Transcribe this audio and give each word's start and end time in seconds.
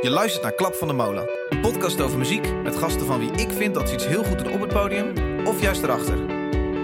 Je 0.00 0.10
luistert 0.10 0.42
naar 0.42 0.52
Klap 0.54 0.74
van 0.74 0.88
de 0.88 0.94
Molen. 0.94 1.28
Een 1.48 1.60
podcast 1.60 2.00
over 2.00 2.18
muziek 2.18 2.52
met 2.62 2.76
gasten 2.76 3.06
van 3.06 3.18
wie 3.18 3.30
ik 3.30 3.50
vind 3.50 3.74
dat 3.74 3.88
ze 3.88 3.94
iets 3.94 4.06
heel 4.06 4.24
goed 4.24 4.38
doen 4.44 4.52
op 4.52 4.60
het 4.60 4.72
podium 4.72 5.12
of 5.46 5.60
juist 5.60 5.82
erachter. 5.82 6.18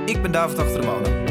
Ik 0.07 0.23
ben 0.23 0.33
David 0.33 0.59
Achter 0.59 0.81
de 0.81 0.87
Molen. 0.87 1.23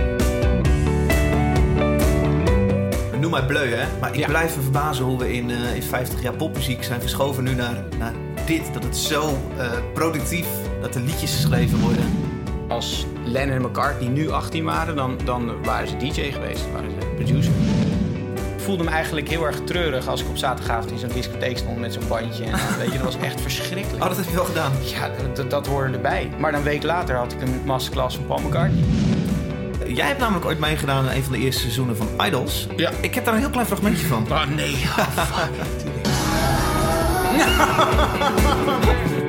Noem 3.19 3.31
mij 3.31 3.45
bleu, 3.45 3.67
hè? 3.73 3.99
Maar 3.99 4.09
ik 4.13 4.15
Ja. 4.19 4.27
blijf 4.27 4.55
me 4.55 4.61
verbazen 4.61 5.05
hoe 5.05 5.17
we 5.17 5.33
in, 5.33 5.49
eh, 5.51 5.75
in 5.75 5.83
50 5.83 6.21
jaar 6.21 6.33
popmuziek 6.33 6.83
zijn 6.83 7.01
verschoven 7.01 7.43
nu 7.43 7.53
naar, 7.55 7.83
naar 7.97 8.13
dit. 8.45 8.73
Dat 8.73 8.83
het 8.83 8.97
zo 8.97 9.37
eh, 9.57 9.71
productief, 9.93 10.47
dat 10.81 10.95
er 10.95 11.01
liedjes 11.01 11.35
geschreven 11.35 11.79
worden. 11.79 12.05
Als 12.67 13.05
Lennon 13.23 13.55
en 13.55 13.61
McCartney 13.61 14.09
nu 14.09 14.29
18 14.29 14.63
waren, 14.63 14.95
dan, 14.95 15.17
dan 15.25 15.63
waren 15.63 15.87
ze 15.87 15.97
DJ 15.97 16.31
geweest, 16.31 16.71
waren 16.73 16.89
ze 16.91 17.07
producer. 17.15 17.51
Ik 18.61 18.67
voelde 18.67 18.83
me 18.83 18.89
eigenlijk 18.89 19.29
heel 19.29 19.45
erg 19.45 19.59
treurig 19.63 20.07
als 20.07 20.21
ik 20.21 20.29
op 20.29 20.37
zaterdagavond 20.37 20.91
in 20.91 20.97
zo'n 20.97 21.09
discotheek 21.09 21.57
stond 21.57 21.79
met 21.79 21.93
zo'n 21.93 22.07
bandje. 22.07 22.43
En, 22.43 22.51
weet 22.79 22.91
je, 22.91 22.97
dat 22.97 23.13
was 23.13 23.17
echt 23.17 23.41
verschrikkelijk. 23.41 24.03
Oh, 24.03 24.09
dat 24.09 24.17
heb 24.17 24.25
je 24.25 24.33
wel 24.33 24.45
gedaan. 24.45 24.71
Ja, 24.83 25.09
dat, 25.33 25.49
dat, 25.49 25.67
hoorde 25.67 25.93
erbij. 25.93 26.29
Maar 26.37 26.53
een 26.53 26.63
week 26.63 26.83
later 26.83 27.15
had 27.15 27.33
ik 27.33 27.41
een 27.41 27.61
masterclass 27.65 28.15
van 28.15 28.25
Paul 28.25 28.39
McCartney. 28.39 28.83
Jij 29.85 30.07
hebt 30.07 30.19
namelijk 30.19 30.45
ooit 30.45 30.59
meegedaan 30.59 31.07
aan 31.07 31.15
een 31.15 31.23
van 31.23 31.33
de 31.33 31.39
eerste 31.39 31.61
seizoenen 31.61 31.97
van 31.97 32.07
Idols. 32.25 32.67
Ja. 32.75 32.91
Ik 33.01 33.15
heb 33.15 33.25
daar 33.25 33.33
een 33.33 33.39
heel 33.39 33.49
klein 33.49 33.67
fragmentje 33.67 34.05
van. 34.05 34.27
Oh 34.31 34.45
nee. 34.45 34.75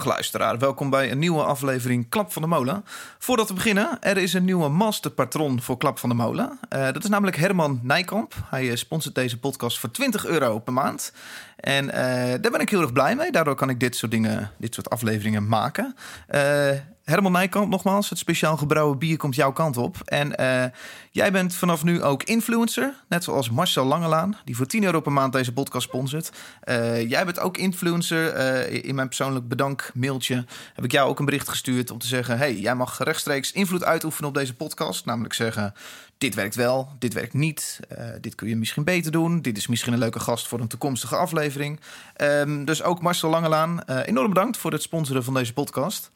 Dag 0.00 0.08
luisteraar, 0.08 0.58
welkom 0.58 0.90
bij 0.90 1.10
een 1.10 1.18
nieuwe 1.18 1.42
aflevering 1.42 2.08
Klap 2.08 2.32
van 2.32 2.42
de 2.42 2.48
Molen. 2.48 2.84
Voordat 3.18 3.48
we 3.48 3.54
beginnen, 3.54 4.02
er 4.02 4.16
is 4.16 4.32
een 4.32 4.44
nieuwe 4.44 4.68
masterpatron 4.68 5.60
voor 5.60 5.76
Klap 5.76 5.98
van 5.98 6.08
de 6.08 6.14
Molen. 6.14 6.58
Eh, 6.68 6.84
dat 6.84 7.02
is 7.02 7.08
namelijk 7.08 7.36
Herman 7.36 7.80
Nijkamp. 7.82 8.34
Hij 8.44 8.70
eh, 8.70 8.76
sponsort 8.76 9.14
deze 9.14 9.38
podcast 9.38 9.78
voor 9.78 9.90
20 9.90 10.26
euro 10.26 10.58
per 10.58 10.72
maand. 10.72 11.12
En 11.56 11.90
eh, 11.90 12.40
daar 12.40 12.50
ben 12.50 12.60
ik 12.60 12.70
heel 12.70 12.80
erg 12.80 12.92
blij 12.92 13.16
mee. 13.16 13.30
Daardoor 13.30 13.54
kan 13.54 13.70
ik 13.70 13.80
dit 13.80 13.96
soort 13.96 14.10
dingen, 14.10 14.50
dit 14.58 14.74
soort 14.74 14.90
afleveringen 14.90 15.48
maken. 15.48 15.96
Eh, 16.26 16.70
Herman 17.10 17.32
Nijkamp, 17.32 17.70
nogmaals, 17.70 18.08
het 18.08 18.18
speciaal 18.18 18.56
gebrouwen 18.56 18.98
bier 18.98 19.16
komt 19.16 19.34
jouw 19.34 19.52
kant 19.52 19.76
op. 19.76 19.96
En 20.04 20.36
eh, 20.36 20.64
jij 21.10 21.32
bent 21.32 21.54
vanaf 21.54 21.84
nu 21.84 22.02
ook 22.02 22.22
influencer, 22.22 22.94
net 23.08 23.24
zoals 23.24 23.50
Marcel 23.50 23.84
Langelaan, 23.84 24.36
die 24.44 24.56
voor 24.56 24.66
10 24.66 24.84
euro 24.84 25.00
per 25.00 25.12
maand 25.12 25.32
deze 25.32 25.52
podcast 25.52 25.86
sponsort. 25.86 26.32
Eh, 26.60 27.08
jij 27.08 27.24
bent 27.24 27.38
ook 27.38 27.56
influencer. 27.56 28.32
Eh, 28.32 28.84
in 28.84 28.94
mijn 28.94 29.06
persoonlijk 29.06 29.48
bedankmailtje 29.48 30.44
heb 30.74 30.84
ik 30.84 30.92
jou 30.92 31.08
ook 31.08 31.18
een 31.18 31.24
bericht 31.24 31.48
gestuurd 31.48 31.90
om 31.90 31.98
te 31.98 32.06
zeggen: 32.06 32.38
hey, 32.38 32.56
jij 32.56 32.74
mag 32.74 32.98
rechtstreeks 32.98 33.52
invloed 33.52 33.84
uitoefenen 33.84 34.28
op 34.28 34.34
deze 34.34 34.54
podcast. 34.54 35.04
Namelijk 35.04 35.34
zeggen: 35.34 35.74
dit 36.18 36.34
werkt 36.34 36.54
wel, 36.54 36.88
dit 36.98 37.12
werkt 37.12 37.34
niet, 37.34 37.80
dit 38.20 38.34
kun 38.34 38.48
je 38.48 38.56
misschien 38.56 38.84
beter 38.84 39.12
doen. 39.12 39.42
Dit 39.42 39.56
is 39.56 39.66
misschien 39.66 39.92
een 39.92 39.98
leuke 39.98 40.20
gast 40.20 40.48
voor 40.48 40.60
een 40.60 40.68
toekomstige 40.68 41.16
aflevering. 41.16 41.80
Ehm, 42.16 42.64
dus 42.64 42.82
ook 42.82 43.02
Marcel 43.02 43.30
Langelaan, 43.30 43.82
enorm 43.84 44.28
bedankt 44.28 44.56
voor 44.56 44.72
het 44.72 44.82
sponsoren 44.82 45.24
van 45.24 45.34
deze 45.34 45.52
podcast. 45.52 46.10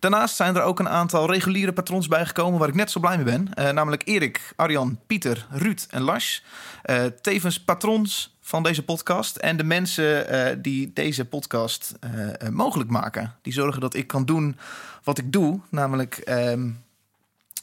Daarnaast 0.00 0.36
zijn 0.36 0.56
er 0.56 0.62
ook 0.62 0.78
een 0.78 0.88
aantal 0.88 1.30
reguliere 1.30 1.72
patrons 1.72 2.08
bijgekomen 2.08 2.58
waar 2.58 2.68
ik 2.68 2.74
net 2.74 2.90
zo 2.90 3.00
blij 3.00 3.16
mee 3.16 3.24
ben. 3.24 3.54
Eh, 3.54 3.70
namelijk 3.70 4.02
Erik, 4.04 4.52
Arjan, 4.56 4.98
Pieter, 5.06 5.46
Ruud 5.50 5.86
en 5.90 6.02
Lars. 6.02 6.44
Eh, 6.82 7.04
tevens 7.04 7.60
patrons 7.60 8.36
van 8.40 8.62
deze 8.62 8.84
podcast. 8.84 9.36
En 9.36 9.56
de 9.56 9.64
mensen 9.64 10.28
eh, 10.28 10.56
die 10.62 10.92
deze 10.92 11.24
podcast 11.24 11.94
mogelijk 12.50 12.90
maken. 12.90 13.34
Die 13.42 13.52
zorgen 13.52 13.80
dat 13.80 13.94
ik 13.94 14.06
kan 14.06 14.24
doen 14.24 14.56
wat 15.04 15.18
ik 15.18 15.32
doe. 15.32 15.60
Namelijk 15.68 16.16
ehm, 16.16 16.70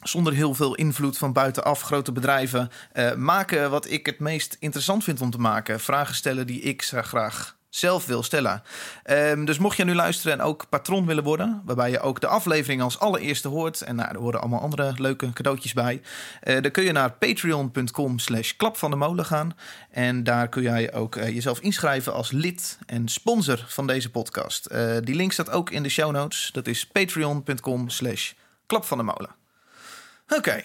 zonder 0.02 0.32
heel 0.32 0.54
veel 0.54 0.74
invloed 0.74 1.18
van 1.18 1.32
buitenaf, 1.32 1.82
grote 1.82 2.12
bedrijven. 2.12 2.70
maken 3.16 3.70
wat 3.70 3.90
ik 3.90 4.06
het 4.06 4.18
meest 4.18 4.56
interessant 4.60 5.04
vind 5.04 5.20
om 5.20 5.30
te 5.30 5.38
maken. 5.38 5.80
Vragen 5.80 6.14
stellen 6.14 6.46
die 6.46 6.60
ik 6.60 6.82
graag 6.82 7.56
zelf 7.78 8.06
wil 8.06 8.22
stellen. 8.22 8.62
Ehm, 9.02 9.44
dus 9.44 9.58
mocht 9.58 9.76
je 9.76 9.84
nu 9.84 9.94
luisteren 9.94 10.32
en 10.32 10.44
ook 10.44 10.68
patron 10.68 11.06
willen 11.06 11.24
worden, 11.24 11.62
waarbij 11.64 11.90
je 11.90 12.00
ook 12.00 12.20
de 12.20 12.26
aflevering 12.26 12.82
als 12.82 12.98
allereerste 12.98 13.48
hoort, 13.48 13.80
en 13.80 13.96
nou, 13.96 14.08
er 14.08 14.18
horen 14.18 14.40
allemaal 14.40 14.60
andere 14.60 14.92
leuke 14.96 15.32
cadeautjes 15.32 15.72
bij, 15.72 16.02
eh, 16.40 16.62
dan 16.62 16.70
kun 16.70 16.84
je 16.84 16.92
naar 16.92 17.12
patreon.com 17.12 18.18
slash 18.18 18.52
klap 18.56 18.76
van 18.76 18.90
de 18.90 18.96
molen 18.96 19.24
gaan. 19.24 19.56
En 19.90 20.24
daar 20.24 20.48
kun 20.48 20.62
jij 20.62 20.92
ook 20.94 21.16
eh, 21.16 21.28
jezelf 21.34 21.60
inschrijven 21.60 22.12
als 22.12 22.30
lid 22.30 22.78
en 22.86 23.08
sponsor 23.08 23.64
van 23.68 23.86
deze 23.86 24.10
podcast. 24.10 24.66
Eh, 24.66 24.96
die 25.00 25.14
link 25.14 25.32
staat 25.32 25.50
ook 25.50 25.70
in 25.70 25.82
de 25.82 25.88
show 25.88 26.12
notes. 26.12 26.50
Dat 26.52 26.66
is 26.66 26.86
patreon.com 26.86 27.88
slash 27.88 28.32
klap 28.66 28.84
van 28.84 28.98
de 28.98 29.04
molen. 29.04 29.30
Oké. 30.28 30.62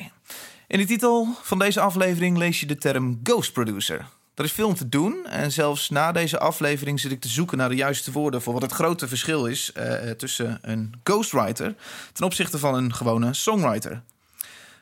In 0.67 0.79
de 0.79 0.85
titel 0.85 1.27
van 1.41 1.59
deze 1.59 1.79
aflevering 1.79 2.37
lees 2.37 2.59
je 2.59 2.65
de 2.65 2.77
term 2.77 3.19
ghost 3.23 3.53
producer. 3.53 4.05
Er 4.35 4.43
is 4.43 4.51
veel 4.51 4.67
om 4.67 4.75
te 4.75 4.89
doen 4.89 5.25
en 5.25 5.51
zelfs 5.51 5.89
na 5.89 6.11
deze 6.11 6.39
aflevering 6.39 6.99
zit 6.99 7.11
ik 7.11 7.21
te 7.21 7.27
zoeken 7.27 7.57
naar 7.57 7.69
de 7.69 7.75
juiste 7.75 8.11
woorden 8.11 8.41
voor 8.41 8.53
wat 8.53 8.61
het 8.61 8.71
grote 8.71 9.07
verschil 9.07 9.45
is 9.45 9.71
eh, 9.71 10.09
tussen 10.09 10.59
een 10.61 10.93
ghostwriter 11.03 11.75
ten 12.13 12.25
opzichte 12.25 12.59
van 12.59 12.75
een 12.75 12.93
gewone 12.93 13.33
songwriter. 13.33 14.01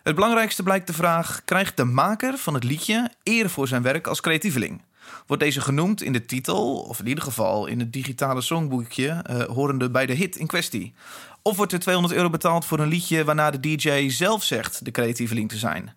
Het 0.04 0.16
belangrijkste 0.16 0.64
blijkt 0.64 0.88
de 0.88 0.94
vraag: 0.94 1.42
krijgt 1.46 1.78
de 1.78 1.84
maker 1.84 2.38
van 2.38 2.54
het 2.54 2.64
liedje 2.64 3.12
eer 3.24 3.50
voor 3.50 3.68
zijn 3.68 3.82
werk 3.82 4.08
als 4.08 4.22
creatieveling? 4.22 4.82
Wordt 5.28 5.44
deze 5.44 5.62
genoemd 5.62 6.02
in 6.02 6.14
de 6.14 6.26
titel, 6.26 6.80
of 6.80 7.00
in 7.00 7.08
ieder 7.08 7.24
geval 7.24 7.66
in 7.66 7.80
het 7.80 7.94
digitale 7.94 8.42
songboekje, 8.42 9.10
eh, 9.10 9.44
horende 9.44 9.90
bij 9.90 10.06
de 10.06 10.14
hit 10.14 10.36
in 10.36 10.48
kwestie? 10.48 10.94
Of 11.42 11.58
wordt 11.58 11.72
er 11.72 11.80
200 11.80 12.16
euro 12.16 12.30
betaald 12.30 12.66
voor 12.66 12.80
een 12.80 12.88
liedje 12.88 13.24
waarna 13.24 13.52
de 13.52 13.60
DJ 13.60 14.10
zelf 14.10 14.44
zegt 14.44 14.86
de 14.86 14.92
creatieveling 14.92 15.50
te 15.50 15.58
zijn? 15.58 15.96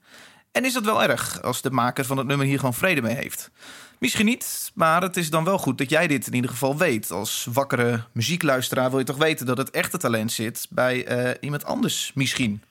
En 0.54 0.65
is 0.65 0.72
dat 0.72 0.84
wel 0.84 1.03
erg 1.03 1.42
als 1.42 1.62
de 1.62 1.70
maker 1.70 2.04
van 2.04 2.16
het 2.16 2.26
nummer 2.26 2.47
hier 2.47 2.59
gewoon 2.59 2.75
vrede 2.75 3.03
mee 3.03 3.15
heeft? 3.15 3.50
Misschien 3.98 4.26
niet, 4.26 4.70
maar 4.75 5.03
het 5.03 5.16
is 5.16 5.31
dan 5.31 5.44
wel 5.44 5.59
goed 5.59 5.78
dat 5.78 5.91
jij 5.91 6.06
dit 6.06 6.26
in 6.26 6.34
ieder 6.34 6.50
geval 6.50 6.76
weet. 6.76 7.10
Als 7.10 7.47
wakkere 7.53 8.04
muziekluisteraar 8.12 8.91
wil 8.91 8.98
je 8.98 9.04
toch 9.04 9.16
weten 9.16 9.47
dat 9.47 9.59
het 9.59 9.70
echte 9.70 9.98
talent 9.98 10.32
zit 10.32 10.66
bij 10.70 11.06
eh, 11.06 11.31
iemand 11.41 11.64
anders 11.64 12.12
misschien. 12.14 12.62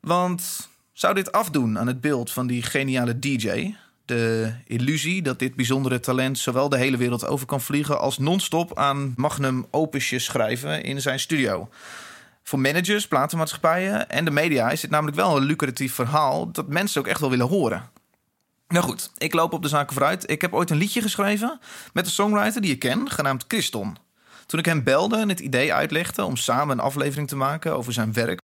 Want 0.00 0.68
zou 0.92 1.14
dit 1.14 1.32
afdoen 1.32 1.78
aan 1.78 1.86
het 1.86 2.00
beeld 2.00 2.32
van 2.32 2.46
die 2.46 2.62
geniale 2.62 3.18
DJ? 3.18 3.74
De 4.04 4.52
illusie 4.66 5.22
dat 5.22 5.38
dit 5.38 5.54
bijzondere 5.54 6.00
talent 6.00 6.38
zowel 6.38 6.68
de 6.68 6.78
hele 6.78 6.96
wereld 6.96 7.26
over 7.26 7.46
kan 7.46 7.60
vliegen 7.60 8.00
als 8.00 8.18
non-stop 8.18 8.78
aan 8.78 9.12
magnum 9.16 9.66
opusjes 9.70 10.24
schrijven 10.24 10.82
in 10.82 11.00
zijn 11.00 11.20
studio. 11.20 11.68
Voor 12.42 12.58
managers, 12.58 13.08
platenmaatschappijen 13.08 14.10
en 14.10 14.24
de 14.24 14.30
media 14.30 14.70
is 14.70 14.80
dit 14.80 14.90
namelijk 14.90 15.16
wel 15.16 15.36
een 15.36 15.42
lucratief 15.42 15.94
verhaal 15.94 16.50
dat 16.50 16.68
mensen 16.68 17.00
ook 17.00 17.06
echt 17.06 17.20
wel 17.20 17.30
willen 17.30 17.48
horen. 17.48 17.90
Nou 18.68 18.84
goed, 18.84 19.10
ik 19.18 19.34
loop 19.34 19.52
op 19.52 19.62
de 19.62 19.68
zaken 19.68 19.92
vooruit. 19.92 20.30
Ik 20.30 20.40
heb 20.40 20.54
ooit 20.54 20.70
een 20.70 20.76
liedje 20.76 21.02
geschreven 21.02 21.60
met 21.92 22.06
een 22.06 22.12
songwriter 22.12 22.60
die 22.60 22.72
ik 22.72 22.78
ken, 22.78 23.10
genaamd 23.10 23.44
Christon. 23.48 23.96
Toen 24.46 24.58
ik 24.58 24.64
hem 24.64 24.82
belde 24.82 25.16
en 25.16 25.28
het 25.28 25.40
idee 25.40 25.72
uitlegde 25.72 26.24
om 26.24 26.36
samen 26.36 26.78
een 26.78 26.84
aflevering 26.84 27.28
te 27.28 27.36
maken 27.36 27.76
over 27.76 27.92
zijn 27.92 28.12
werk, 28.12 28.40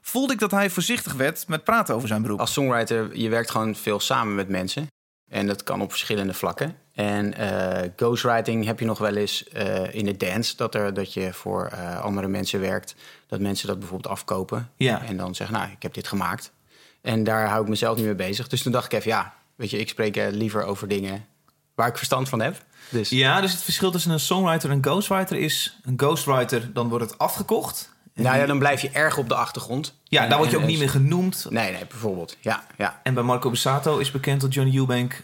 voelde 0.00 0.32
ik 0.32 0.38
dat 0.38 0.50
hij 0.50 0.70
voorzichtig 0.70 1.12
werd 1.12 1.48
met 1.48 1.64
praten 1.64 1.94
over 1.94 2.08
zijn 2.08 2.22
beroep. 2.22 2.40
Als 2.40 2.52
songwriter, 2.52 3.16
je 3.16 3.28
werkt 3.28 3.50
gewoon 3.50 3.76
veel 3.76 4.00
samen 4.00 4.34
met 4.34 4.48
mensen. 4.48 4.86
En 5.30 5.46
dat 5.46 5.62
kan 5.62 5.82
op 5.82 5.90
verschillende 5.90 6.34
vlakken. 6.34 6.76
En 6.92 7.34
eh, 7.34 7.90
ghostwriting 7.96 8.64
heb 8.64 8.78
je 8.78 8.84
nog 8.84 8.98
wel 8.98 9.16
eens 9.16 9.48
eh, 9.48 9.94
in 9.94 10.04
de 10.04 10.16
dance. 10.16 10.56
Dat, 10.56 10.74
er, 10.74 10.94
dat 10.94 11.12
je 11.12 11.32
voor 11.32 11.66
eh, 11.66 12.00
andere 12.00 12.28
mensen 12.28 12.60
werkt. 12.60 12.94
Dat 13.26 13.40
mensen 13.40 13.66
dat 13.66 13.78
bijvoorbeeld 13.78 14.12
afkopen. 14.12 14.70
Ja. 14.76 15.02
En 15.04 15.16
dan 15.16 15.34
zeggen, 15.34 15.56
nou, 15.56 15.70
ik 15.70 15.82
heb 15.82 15.94
dit 15.94 16.08
gemaakt. 16.08 16.52
En 17.00 17.24
daar 17.24 17.48
hou 17.48 17.62
ik 17.62 17.68
mezelf 17.68 17.96
niet 17.96 18.04
mee 18.04 18.14
bezig. 18.14 18.48
Dus 18.48 18.62
toen 18.62 18.72
dacht 18.72 18.92
ik 18.92 18.98
even, 18.98 19.10
ja, 19.10 19.34
weet 19.56 19.70
je, 19.70 19.78
ik 19.78 19.88
spreek 19.88 20.16
liever 20.30 20.64
over 20.64 20.88
dingen 20.88 21.26
waar 21.74 21.88
ik 21.88 21.96
verstand 21.96 22.28
van 22.28 22.40
heb. 22.40 22.64
Dus 22.88 23.08
Ja, 23.08 23.40
dus 23.40 23.52
het 23.52 23.62
verschil 23.62 23.90
tussen 23.90 24.10
een 24.10 24.20
songwriter 24.20 24.70
en 24.70 24.76
een 24.76 24.84
ghostwriter 24.84 25.36
is... 25.36 25.78
een 25.82 25.94
ghostwriter, 25.96 26.72
dan 26.72 26.88
wordt 26.88 27.10
het 27.10 27.18
afgekocht. 27.18 27.92
Nou 28.22 28.38
ja, 28.38 28.46
dan 28.46 28.58
blijf 28.58 28.80
je 28.82 28.90
erg 28.90 29.18
op 29.18 29.28
de 29.28 29.34
achtergrond. 29.34 29.94
Ja, 30.04 30.26
daar 30.26 30.38
word 30.38 30.50
je 30.50 30.56
ook 30.56 30.64
niet 30.66 30.78
meer 30.78 30.90
genoemd. 30.90 31.46
Nee, 31.50 31.72
nee, 31.72 31.86
bijvoorbeeld. 31.86 32.36
Ja, 32.40 32.62
ja, 32.78 33.00
En 33.02 33.14
bij 33.14 33.22
Marco 33.22 33.48
Bassato 33.50 33.98
is 33.98 34.10
bekend 34.10 34.40
dat 34.40 34.54
Johnny 34.54 34.76
Eubank 34.76 35.22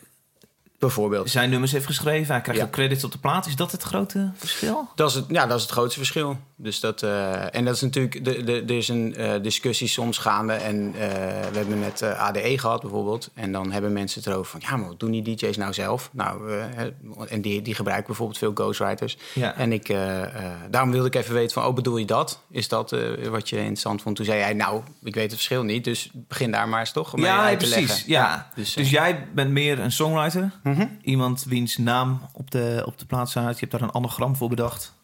bijvoorbeeld. 0.78 1.30
zijn 1.30 1.50
nummers 1.50 1.72
heeft 1.72 1.86
geschreven. 1.86 2.32
Hij 2.32 2.40
krijgt 2.42 2.60
Ja. 2.60 2.66
ook 2.66 2.72
credits 2.72 3.04
op 3.04 3.12
de 3.12 3.18
plaat. 3.18 3.46
Is 3.46 3.56
dat 3.56 3.72
het 3.72 3.82
grote 3.82 4.30
verschil? 4.36 4.88
Dat 4.94 5.08
is 5.10 5.14
het, 5.14 5.24
ja, 5.28 5.46
dat 5.46 5.56
is 5.56 5.62
het 5.62 5.72
grootste 5.72 5.98
verschil. 5.98 6.38
Dus 6.58 6.80
dat, 6.80 7.02
eh, 7.02 7.54
en 7.54 7.64
dat 7.64 7.74
is 7.74 7.80
natuurlijk, 7.80 8.26
er 8.46 8.70
is 8.70 8.88
een 8.88 9.14
eh, 9.14 9.42
discussie 9.42 9.88
soms 9.88 10.18
gaande. 10.18 10.52
En 10.52 10.86
eh, 10.86 11.00
we 11.50 11.58
hebben 11.58 11.78
net 11.78 12.02
ADE 12.02 12.58
gehad 12.58 12.80
bijvoorbeeld. 12.80 13.30
En 13.34 13.52
dan 13.52 13.72
hebben 13.72 13.92
mensen 13.92 14.20
het 14.20 14.28
erover 14.28 14.50
van, 14.50 14.60
ja, 14.70 14.76
maar 14.76 14.88
wat 14.88 15.00
doen 15.00 15.10
die 15.10 15.22
DJ's 15.22 15.56
nou 15.56 15.72
zelf? 15.72 16.10
Nou, 16.12 16.60
en 17.28 17.40
die, 17.40 17.62
die 17.62 17.74
gebruiken 17.74 18.06
bijvoorbeeld 18.06 18.38
veel 18.38 18.52
ghostwriters. 18.54 19.16
Ja. 19.32 19.56
En 19.56 19.72
ik, 19.72 19.94
daarom 20.70 20.90
wilde 20.90 21.06
ik 21.06 21.14
even 21.14 21.34
weten 21.34 21.52
van, 21.52 21.64
oh, 21.66 21.74
bedoel 21.74 21.96
je 21.96 22.04
dat? 22.04 22.40
Is 22.50 22.68
dat 22.68 22.90
wat 23.30 23.48
je 23.48 23.56
interessant 23.56 24.02
vond? 24.02 24.16
Toen 24.16 24.24
zei 24.24 24.40
hij, 24.40 24.54
nou, 24.54 24.82
ik 25.02 25.14
weet 25.14 25.24
het 25.24 25.34
verschil 25.34 25.62
niet. 25.62 25.84
Dus 25.84 26.10
begin 26.14 26.50
daar 26.50 26.68
maar 26.68 26.80
eens 26.80 26.92
toch 26.92 27.16
mee 27.16 27.24
ja, 27.24 27.44
uit 27.44 27.60
te 27.60 27.68
precies. 27.68 27.88
leggen. 27.88 28.10
Ja. 28.10 28.50
dus, 28.54 28.74
Dus, 28.74 28.84
eh, 28.84 28.92
jij 28.92 29.28
bent 29.34 29.50
meer 29.50 29.78
een 29.80 29.92
songwriter. 29.92 30.50
mhm. 30.62 30.86
Iemand 31.02 31.44
wiens 31.44 31.76
naam 31.76 32.20
op 32.32 32.50
de, 32.50 32.82
op 32.86 32.98
de 32.98 33.06
plaat 33.06 33.30
staat. 33.30 33.52
Je 33.52 33.66
hebt 33.66 33.72
daar 33.72 33.82
een 33.82 33.94
anagram 33.94 34.36
voor 34.36 34.48
bedacht. 34.48 34.94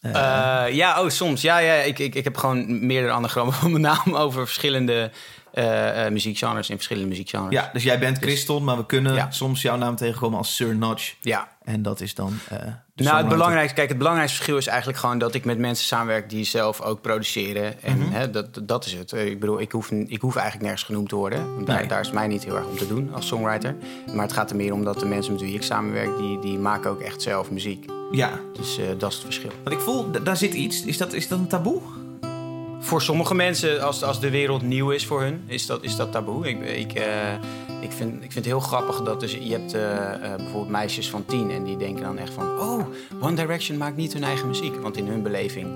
Eh, 0.00 0.66
Eh, 0.66 0.74
ja, 0.74 1.02
oh, 1.02 1.08
soms. 1.08 1.42
Ja, 1.42 1.58
ja 1.58 1.74
ik, 1.74 1.98
ik, 1.98 2.14
ik 2.14 2.24
heb 2.24 2.36
gewoon 2.36 2.86
meerdere 2.86 3.12
anagrammen 3.12 3.54
van 3.54 3.70
mijn 3.80 3.82
naam 3.82 4.16
over 4.16 4.46
verschillende 4.46 5.10
eh, 5.52 6.08
muziekgenres, 6.10 6.68
in 6.68 6.74
verschillende 6.74 7.08
muziekgenres. 7.08 7.52
Ja, 7.52 7.70
dus 7.72 7.82
jij 7.82 7.98
bent 7.98 8.18
Christon, 8.18 8.64
maar 8.64 8.76
we 8.76 8.86
kunnen 8.86 9.14
Ja. 9.14 9.30
soms 9.30 9.62
jouw 9.62 9.76
naam 9.76 9.96
tegenkomen 9.96 10.38
als 10.38 10.56
Sir 10.56 10.76
Notch. 10.76 11.14
Ja. 11.20 11.48
En 11.64 11.82
dat 11.82 12.00
is 12.00 12.14
dan. 12.14 12.32
eh 12.48 12.58
Nou, 12.94 13.16
het 13.16 13.28
belangrijkste, 13.28 13.74
kijk, 13.74 13.88
het 13.88 13.98
belangrijkste 13.98 14.36
verschil 14.36 14.58
is 14.58 14.66
eigenlijk 14.66 14.98
gewoon 14.98 15.18
dat 15.18 15.34
ik 15.34 15.44
met 15.44 15.58
mensen 15.58 15.84
samenwerk 15.86 16.30
die 16.30 16.44
zelf 16.44 16.80
ook 16.80 17.00
produceren. 17.00 17.82
En 17.82 17.98
Mhm. 17.98 18.10
hè, 18.12 18.30
dat, 18.30 18.60
dat 18.62 18.84
is 18.86 18.92
het. 18.92 19.12
Ik 19.12 19.40
bedoel, 19.40 19.60
ik 19.60 19.72
hoef, 19.72 19.90
ik 19.90 20.20
hoef 20.20 20.34
eigenlijk 20.34 20.64
nergens 20.64 20.82
genoemd 20.86 21.08
te 21.08 21.16
worden. 21.16 21.54
Want 21.54 21.66
Daar, 21.66 21.78
Nee. 21.78 21.88
daar 21.88 22.00
is 22.00 22.10
mij 22.10 22.26
niet 22.26 22.44
heel 22.44 22.56
erg 22.56 22.66
om 22.66 22.76
te 22.76 22.86
doen 22.86 23.14
als 23.14 23.26
songwriter. 23.26 23.74
Maar 24.14 24.22
het 24.24 24.32
gaat 24.32 24.50
er 24.50 24.56
meer 24.56 24.72
om 24.72 24.84
dat 24.84 25.00
de 25.00 25.06
mensen 25.06 25.32
met 25.32 25.42
wie 25.42 25.54
ik 25.54 25.62
samenwerk, 25.62 26.16
die, 26.18 26.38
die 26.38 26.58
maken 26.58 26.90
ook 26.90 27.00
echt 27.00 27.22
zelf 27.22 27.50
muziek. 27.50 27.84
Ja, 28.12 28.30
Dus 28.52 28.78
dat 28.98 29.08
is 29.10 29.16
het 29.16 29.24
verschil. 29.24 29.50
want 29.64 29.76
ik 29.76 29.82
voel, 29.82 30.10
daar 30.24 30.36
zit 30.36 30.54
iets. 30.54 30.84
Is 30.84 30.96
dat, 30.98 31.12
is 31.12 31.28
dat 31.28 31.38
een 31.38 31.46
taboe? 31.48 31.80
Voor 32.80 33.02
sommige 33.02 33.34
mensen, 33.34 33.82
als, 33.82 34.02
als 34.02 34.20
de 34.20 34.30
wereld 34.30 34.62
nieuw 34.62 34.90
is 34.90 35.06
voor 35.06 35.20
hun, 35.20 35.42
is 35.46 35.66
dat, 35.66 35.82
is 35.82 35.96
dat 35.96 36.12
taboe. 36.12 36.48
Ik, 36.48 36.60
ik, 36.60 36.92
eh, 36.92 37.32
ik, 37.80 37.92
vind, 37.92 38.14
ik 38.14 38.32
vind 38.32 38.34
het 38.34 38.44
heel 38.44 38.60
grappig 38.60 39.02
dat 39.02 39.20
dus, 39.20 39.32
je 39.32 39.52
hebt 39.52 39.74
eh, 39.74 40.12
eh, 40.14 40.20
bijvoorbeeld 40.36 40.68
meisjes 40.68 41.10
van 41.10 41.24
tien 41.24 41.50
en 41.50 41.64
die 41.64 41.76
denken 41.76 42.02
dan 42.02 42.18
echt 42.18 42.32
van... 42.32 42.60
Oh, 42.60 42.86
One 43.20 43.34
Direction 43.34 43.78
maakt 43.78 43.96
niet 43.96 44.12
hun 44.12 44.24
eigen 44.24 44.48
muziek. 44.48 44.80
Want 44.80 44.96
in 44.96 45.06
hun 45.06 45.22
beleving 45.22 45.68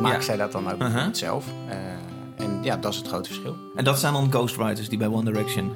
maken 0.00 0.18
Ja. 0.18 0.20
zij 0.20 0.36
dat 0.36 0.52
dan 0.52 0.70
ook 0.70 0.78
bijvoorbeeld 0.78 1.16
zelf. 1.18 1.44
Ja, 2.68 2.76
dat 2.76 2.92
is 2.92 2.98
het 2.98 3.08
grote 3.08 3.28
verschil. 3.28 3.56
En 3.74 3.84
dat 3.84 3.98
zijn 3.98 4.12
dan 4.12 4.30
ghostwriters 4.30 4.88
die 4.88 4.98
bij 4.98 5.06
One 5.06 5.24
Direction. 5.24 5.72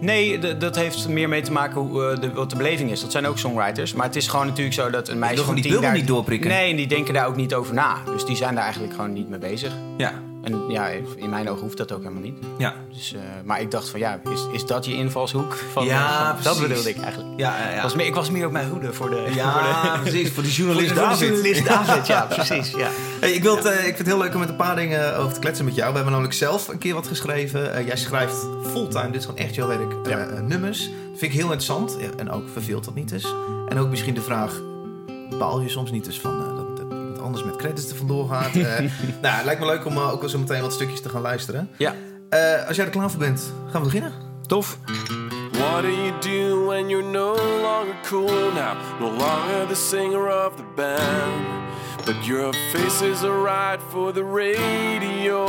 Nee, 0.00 0.56
dat 0.56 0.76
heeft 0.76 1.08
meer 1.08 1.28
mee 1.28 1.42
te 1.42 1.52
maken 1.52 1.80
hoe, 1.80 2.04
eh, 2.04 2.20
de, 2.20 2.32
wat 2.32 2.50
de 2.50 2.56
beleving 2.56 2.90
is. 2.90 3.00
Dat 3.00 3.12
zijn 3.12 3.26
ook 3.26 3.38
songwriters. 3.38 3.92
Maar 3.92 4.06
het 4.06 4.16
is 4.16 4.28
gewoon 4.28 4.46
natuurlijk 4.46 4.74
zo 4.74 4.90
dat 4.90 5.08
een 5.08 5.18
meisje 5.18 5.40
gewoon 5.40 5.60
die 5.60 5.78
tien... 5.78 5.92
niet 5.92 6.06
doorprikken. 6.06 6.50
Nee, 6.50 6.70
en 6.70 6.76
die 6.76 6.86
denken 6.86 7.14
daar 7.14 7.26
ook 7.26 7.36
niet 7.36 7.54
over 7.54 7.74
na. 7.74 7.96
Dus 8.06 8.24
die 8.24 8.36
zijn 8.36 8.54
daar 8.54 8.64
eigenlijk 8.64 8.94
gewoon 8.94 9.12
niet 9.12 9.28
mee 9.28 9.38
bezig. 9.38 9.72
Ja, 9.96 10.12
En 10.44 10.64
ja, 10.68 10.86
in 11.16 11.30
mijn 11.30 11.48
ogen 11.48 11.62
hoeft 11.62 11.76
dat 11.76 11.92
ook 11.92 12.02
helemaal 12.02 12.22
niet. 12.22 12.38
ja. 12.58 12.74
Dus, 12.92 13.14
eh, 13.14 13.20
maar 13.44 13.60
ik 13.60 13.70
dacht 13.70 13.88
van 13.88 14.00
ja, 14.00 14.20
is, 14.32 14.46
is 14.52 14.66
dat 14.66 14.84
je 14.84 14.94
invalshoek? 14.94 15.54
Van, 15.72 15.84
Ja, 15.84 16.20
eh, 16.20 16.34
van- 16.34 16.42
dat 16.42 16.60
bedoelde 16.68 16.88
ik 16.88 16.96
eigenlijk. 17.00 17.40
Ja, 17.40 17.58
ja, 17.58 17.70
ja. 17.74 17.82
Was 17.82 17.94
meer, 17.94 18.06
ik 18.06 18.14
was 18.14 18.30
meer 18.30 18.46
op 18.46 18.52
mijn 18.52 18.68
hoede 18.68 18.92
voor 18.92 19.10
de, 19.10 19.16
voor 19.16 19.24
de, 19.26 19.34
Ja, 19.34 19.98
precies. 20.02 20.30
Voor 20.30 20.42
de 20.42 20.48
voor 20.48 20.58
journalist 20.58 20.92
voor 20.92 21.02
de 21.02 21.08
David. 21.08 21.28
journalist 21.28 21.66
David. 21.66 22.06
Ja, 22.06 22.20
precies. 22.20 22.70
Ja. 22.70 22.88
Hey, 23.20 23.32
ik, 23.32 23.42
wil 23.42 23.56
het, 23.56 23.64
eh, 23.64 23.74
ik 23.78 23.82
vind 23.84 23.98
het 23.98 24.06
heel 24.06 24.18
leuk 24.18 24.32
om 24.34 24.40
met 24.40 24.48
een 24.48 24.56
paar 24.56 24.76
dingen 24.76 25.16
over 25.16 25.32
te 25.34 25.40
kletsen 25.40 25.64
met 25.64 25.74
jou. 25.74 25.88
We 25.88 25.94
hebben 25.94 26.12
namelijk 26.12 26.34
zelf 26.38 26.68
een 26.68 26.78
keer 26.78 26.94
wat 26.94 27.06
geschreven. 27.06 27.84
Jij 27.84 27.96
schrijft 27.96 28.46
fulltime, 28.72 29.06
dit 29.10 29.20
is 29.20 29.26
gewoon 29.26 29.40
echt 29.40 29.54
jouw 29.54 29.66
werk, 29.68 29.92
Ja. 30.08 30.40
nummers. 30.40 30.78
Dat 30.80 31.18
vind 31.18 31.32
ik 31.32 31.38
heel 31.38 31.42
interessant. 31.52 31.96
Ja, 32.00 32.08
en 32.16 32.30
ook 32.30 32.42
verveelt 32.52 32.84
dat 32.84 32.94
niet 32.94 33.08
dus. 33.08 33.34
En 33.68 33.78
ook 33.78 33.88
misschien 33.88 34.14
de 34.14 34.20
vraag, 34.22 34.60
baal 35.38 35.60
je 35.60 35.68
soms 35.68 35.90
niet 35.90 36.04
dus 36.04 36.20
van 36.20 36.43
anders 37.34 37.46
met 37.52 37.56
credits 37.56 37.90
er 37.90 37.96
vandoor 37.96 38.28
gaat? 38.28 38.54
Eh, 38.54 38.78
nou, 39.22 39.34
het 39.36 39.44
lijkt 39.44 39.60
me 39.60 39.66
leuk 39.66 39.84
om 39.86 39.96
eh, 39.96 40.12
ook 40.12 40.20
wel 40.20 40.28
zo 40.30 40.38
meteen 40.38 40.60
wat 40.60 40.72
stukjes 40.72 41.00
te 41.00 41.08
gaan 41.08 41.20
luisteren. 41.22 41.70
ja, 41.78 41.94
Eh, 42.28 42.66
als 42.66 42.76
jij 42.76 42.84
er 42.84 42.90
klaar 42.90 43.10
voor 43.10 43.18
bent, 43.20 43.52
gaan 43.70 43.80
we 43.80 43.86
beginnen. 43.86 44.12
tof. 44.46 44.78
What 45.52 45.82
do 45.82 45.88
you 45.88 46.12
do 46.20 46.66
when 46.66 46.88
you're 46.88 47.10
no 47.10 47.34
longer 47.62 47.94
cool 48.08 48.52
now? 48.52 48.76
No 49.00 49.06
longer 49.06 49.66
the 49.68 49.74
singer 49.74 50.44
of 50.46 50.52
the 50.56 50.62
band. 50.76 51.62
But 52.04 52.26
your 52.26 52.52
face 52.72 53.00
is 53.10 53.22
alright 53.22 53.80
for 53.90 54.12
the 54.12 54.22
radio. 54.24 55.46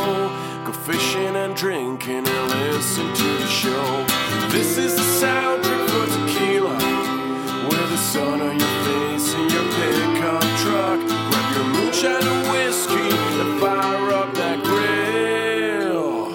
Go 0.65 0.71
fishing 0.91 1.35
and 1.35 1.57
drinking 1.57 2.27
and 2.27 2.53
listen 2.73 3.13
to 3.13 3.23
the 3.43 3.47
show. 3.47 4.05
This 4.49 4.77
is 4.77 4.93
the 4.95 5.25
soundtrack 5.25 5.89
for 5.89 6.05
tequila. 6.07 6.77
The 7.87 7.97
sun 7.97 8.41
on 8.41 8.59
your 8.59 8.75
face 8.83 9.33
in 9.35 9.49
your 9.49 9.63
pickup 9.77 10.41
truck. 10.61 10.99
Grab 11.29 11.55
your 11.55 11.65
moonshine 11.65 12.27
and 12.27 12.49
whiskey 12.51 13.09
and 13.41 13.59
fire 13.59 14.11
up 14.11 14.33
that 14.33 14.59
grill. 14.63 16.31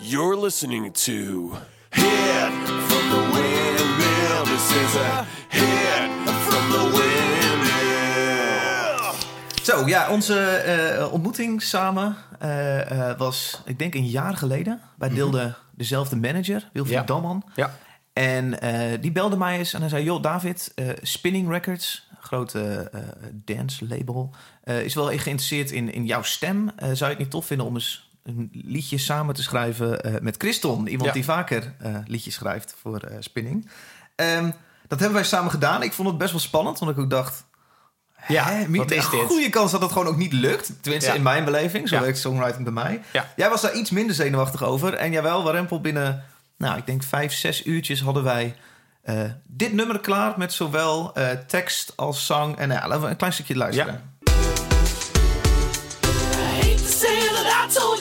You're 0.00 0.36
listening 0.36 0.92
to 0.92 1.52
Hit 1.90 2.52
from 2.88 3.04
the 3.10 3.22
Windmill. 3.32 4.44
This 4.44 4.70
is 4.82 4.94
a 4.96 5.26
hit 5.48 6.10
from 6.48 6.64
the 6.70 6.82
Windmill. 6.96 8.18
Zo, 9.62 9.86
ja, 9.86 10.10
onze 10.10 10.38
eh, 10.40 11.12
ontmoeting 11.12 11.62
samen 11.62 12.16
eh, 12.38 13.10
eh, 13.10 13.18
was, 13.18 13.60
ik 13.64 13.78
denk, 13.78 13.94
een 13.94 14.08
jaar 14.08 14.36
geleden. 14.36 14.80
Wij 14.98 15.08
deelden 15.08 15.56
dezelfde 15.74 16.16
manager, 16.16 16.68
Wilfried 16.72 16.98
Ja. 16.98 17.04
Dalman. 17.04 17.42
Ja. 17.54 17.70
En 18.18 18.60
eh, 18.60 19.00
die 19.00 19.12
belde 19.12 19.36
mij 19.36 19.58
eens 19.58 19.72
en 19.72 19.80
hij 19.80 19.88
zei... 19.88 20.04
joh, 20.04 20.22
David, 20.22 20.72
eh, 20.74 20.88
Spinning 21.02 21.48
Records, 21.48 22.08
grote 22.20 22.90
eh, 22.92 23.00
dance 23.32 23.86
label... 23.88 24.34
is 24.64 24.94
wel 24.94 25.06
geïnteresseerd 25.06 25.70
in, 25.70 25.92
in 25.92 26.04
jouw 26.06 26.22
stem. 26.22 26.70
Zou 26.78 26.96
je 26.98 27.04
het 27.04 27.18
niet 27.18 27.30
tof 27.30 27.46
vinden 27.46 27.66
om 27.66 27.74
eens 27.74 28.10
een 28.24 28.48
liedje 28.52 28.98
samen 28.98 29.34
te 29.34 29.42
schrijven 29.42 30.18
met 30.22 30.34
Christon? 30.38 30.86
Iemand 30.86 31.08
Ja. 31.08 31.12
die 31.14 31.24
vaker 31.24 31.74
liedjes 32.06 32.34
schrijft 32.34 32.74
voor 32.80 33.00
Spinning. 33.18 33.70
Ehm, 34.14 34.50
dat 34.88 34.98
hebben 34.98 35.16
wij 35.18 35.24
samen 35.26 35.50
gedaan. 35.50 35.82
Ik 35.82 35.92
vond 35.92 36.08
het 36.08 36.18
best 36.18 36.30
wel 36.30 36.40
spannend, 36.40 36.78
want 36.78 36.90
ik 36.92 36.98
ook 36.98 37.10
dacht... 37.10 37.46
Ja, 38.28 38.44
Hè, 38.44 38.58
wat 38.76 38.90
is 38.90 39.04
een 39.04 39.10
dit? 39.10 39.20
goede 39.26 39.50
kans 39.50 39.70
dat 39.72 39.80
het 39.80 39.92
gewoon 39.92 40.06
ook 40.08 40.16
niet 40.16 40.32
lukt. 40.32 40.72
Tenminste, 40.80 41.10
Ja. 41.10 41.16
in 41.16 41.22
mijn 41.22 41.44
beleving. 41.44 41.88
Zo 41.88 41.94
Ja. 41.94 42.00
werkt 42.00 42.18
songwriting 42.18 42.64
bij 42.64 42.72
mij. 42.72 43.00
Jij 43.36 43.48
was 43.48 43.60
daar 43.62 43.74
iets 43.74 43.90
minder 43.90 44.14
zenuwachtig 44.14 44.62
over. 44.64 44.94
En 44.94 45.12
jawel, 45.12 45.42
Warempel 45.44 45.80
binnen, 45.80 46.24
nou, 46.58 46.76
ik 46.76 46.86
denk 46.86 47.02
vijf, 47.02 47.32
zes 47.32 47.64
uurtjes 47.64 48.00
hadden 48.00 48.22
wij 48.22 48.56
eh, 49.02 49.22
dit 49.46 49.72
nummer 49.72 50.00
klaar. 50.00 50.38
Met 50.38 50.52
zowel 50.52 51.14
eh, 51.14 51.30
tekst 51.46 51.92
als 51.96 52.26
zang. 52.26 52.56
En 52.56 52.70
ja, 52.70 52.88
laten 52.88 53.02
we 53.02 53.08
een 53.08 53.16
klein 53.16 53.32
stukje 53.32 53.56
luisteren. 53.56 53.92
Ja. 53.92 54.32
I 56.32 56.60
hate 56.60 56.74
to 56.74 56.88
say 56.88 57.28
that 57.28 57.70
I 57.70 57.74
told 57.74 57.98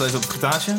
Even 0.00 0.16
op 0.16 0.22
het 0.22 0.30
gitaartje. 0.32 0.76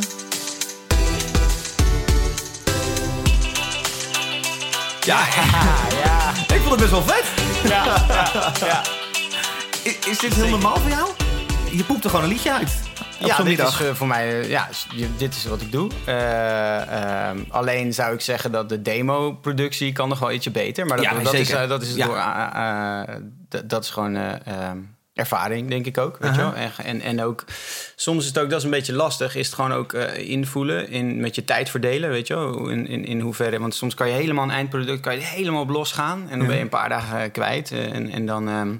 Ja, 5.05 5.19
ja. 6.03 6.29
ik 6.55 6.61
vond 6.61 6.69
het 6.69 6.79
best 6.79 6.91
wel 6.91 7.03
vet. 7.03 7.25
Ja, 7.69 8.05
ja, 8.07 8.53
ja. 8.65 8.81
Is, 9.83 9.99
is 10.07 10.19
dit 10.19 10.33
heel 10.33 10.47
normaal 10.49 10.77
voor 10.77 10.89
jou? 10.89 11.09
Je 11.71 11.83
poept 11.83 12.03
er 12.03 12.09
gewoon 12.09 12.25
een 12.25 12.31
liedje 12.31 12.53
uit. 12.53 12.79
Op 13.21 13.27
Ja, 13.27 13.43
dit 13.43 13.59
is 13.59 13.81
eh, 13.81 13.93
voor 13.93 14.07
mij, 14.07 14.41
eh, 14.41 14.49
ja, 14.49 14.69
dit 15.17 15.35
is 15.35 15.45
wat 15.45 15.61
ik 15.61 15.71
doe. 15.71 15.91
Eh, 16.05 17.27
ehm, 17.27 17.37
alleen 17.49 17.93
zou 17.93 18.13
ik 18.13 18.21
zeggen 18.21 18.51
dat 18.51 18.69
de 18.69 18.81
demo-productie 18.81 19.91
kan 19.91 20.09
nog 20.09 20.19
wel 20.19 20.31
ietsje 20.31 20.51
beter. 20.51 20.85
Maar 20.85 20.97
dat, 20.97 21.05
Ja, 21.05 21.13
dat, 21.13 21.33
is, 21.33 21.49
dat 21.49 21.81
is 21.81 21.95
door, 21.95 22.21
dat 23.65 23.83
is 23.83 23.89
gewoon 23.89 24.15
eh, 24.15 24.33
ehm, 24.45 24.77
ervaring, 25.17 25.69
denk 25.69 25.85
ik 25.85 25.97
ook. 25.97 26.17
Weet 26.17 26.35
je 26.35 26.41
wel? 26.41 26.53
En, 26.53 26.71
en, 26.83 27.01
en 27.01 27.21
ook, 27.23 27.43
soms 27.95 28.21
is 28.21 28.27
het 28.27 28.39
ook, 28.39 28.49
dat 28.49 28.57
is 28.59 28.63
een 28.65 28.69
beetje 28.71 28.93
lastig, 28.93 29.35
is 29.35 29.45
het 29.45 29.55
gewoon 29.55 29.73
ook 29.73 29.93
eh, 29.93 30.29
invoelen, 30.29 30.89
in, 30.89 31.19
met 31.19 31.35
je 31.35 31.43
tijd 31.45 31.69
verdelen, 31.69 32.09
weet 32.09 32.27
je 32.27 32.33
wel? 32.35 32.67
In, 32.69 32.87
in, 32.87 33.05
in 33.05 33.19
hoeverre, 33.19 33.59
want 33.59 33.75
soms 33.75 33.93
kan 33.93 34.07
je 34.07 34.13
helemaal 34.13 34.43
een 34.43 34.51
eindproduct, 34.51 35.01
kan 35.01 35.13
je 35.15 35.21
helemaal 35.21 35.61
op 35.61 35.69
losgaan. 35.69 36.29
En 36.29 36.37
dan 36.37 36.47
ben 36.47 36.55
je 36.55 36.61
een 36.61 36.69
paar 36.69 36.89
dagen 36.89 37.21
eh, 37.21 37.31
kwijt. 37.31 37.71
eh, 37.71 37.93
en, 37.93 38.09
en 38.11 38.25
dan 38.25 38.47
ehm, 38.49 38.75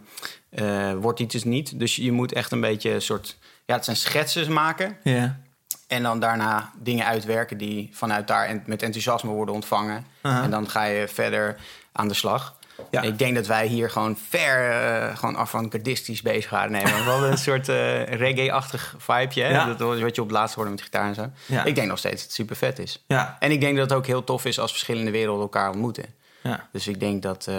eh, 0.49 0.93
wordt 0.93 1.19
iets 1.19 1.33
dus 1.33 1.43
niet. 1.43 1.79
Dus 1.79 1.95
je 1.95 2.11
moet 2.11 2.33
echt 2.33 2.51
een 2.51 2.61
beetje 2.61 2.91
een 2.93 3.01
soort, 3.01 3.37
ja, 3.65 3.75
het 3.75 3.85
zijn 3.85 3.97
schetsen 3.97 4.53
maken. 4.53 4.97
Ja. 5.03 5.39
En 5.87 6.03
dan 6.03 6.19
daarna 6.19 6.71
dingen 6.79 7.05
uitwerken 7.05 7.57
die 7.57 7.89
vanuit 7.93 8.27
daar 8.27 8.45
en- 8.45 8.63
met 8.65 8.81
enthousiasme 8.81 9.29
worden 9.29 9.55
ontvangen. 9.55 10.05
Aha. 10.21 10.43
En 10.43 10.49
dan 10.49 10.69
ga 10.69 10.83
je 10.83 11.07
verder 11.07 11.55
aan 11.91 12.07
de 12.07 12.13
slag. 12.13 12.55
Ja. 12.91 13.01
Ik 13.01 13.19
denk 13.19 13.35
dat 13.35 13.47
wij 13.47 13.67
hier 13.67 13.89
gewoon 13.89 14.17
ver 14.29 14.71
eh, 14.71 15.17
gewoon 15.17 15.37
avant-gardistisch 15.37 16.21
bezig 16.21 16.47
gaan 16.47 16.71
nemen. 16.71 16.93
We 16.93 17.09
hadden 17.09 17.31
een 17.31 17.37
soort 17.49 17.69
eh, 17.69 18.03
reggae-achtig 18.03 18.95
vibeje. 18.97 19.41
Hè? 19.43 19.49
Ja. 19.49 19.73
Dat 19.73 19.99
wat 19.99 20.15
je 20.15 20.21
op 20.21 20.27
het 20.27 20.37
laatst 20.37 20.55
hoorde 20.55 20.71
met 20.71 20.81
gitaar 20.81 21.07
en 21.07 21.15
zo. 21.15 21.29
Ja. 21.45 21.63
Ik 21.63 21.75
denk 21.75 21.87
nog 21.87 21.97
steeds 21.97 22.15
dat 22.15 22.23
het 22.23 22.33
super 22.33 22.55
vet 22.55 22.79
is. 22.79 23.03
Ja. 23.07 23.37
En 23.39 23.51
ik 23.51 23.61
denk 23.61 23.77
dat 23.77 23.89
het 23.89 23.97
ook 23.97 24.05
heel 24.05 24.23
tof 24.23 24.45
is 24.45 24.59
als 24.59 24.71
verschillende 24.71 25.11
werelden 25.11 25.41
elkaar 25.41 25.69
ontmoeten. 25.69 26.05
Ja. 26.41 26.67
Dus 26.71 26.87
ik 26.87 26.99
denk 26.99 27.21
dat 27.21 27.47
eh, 27.47 27.55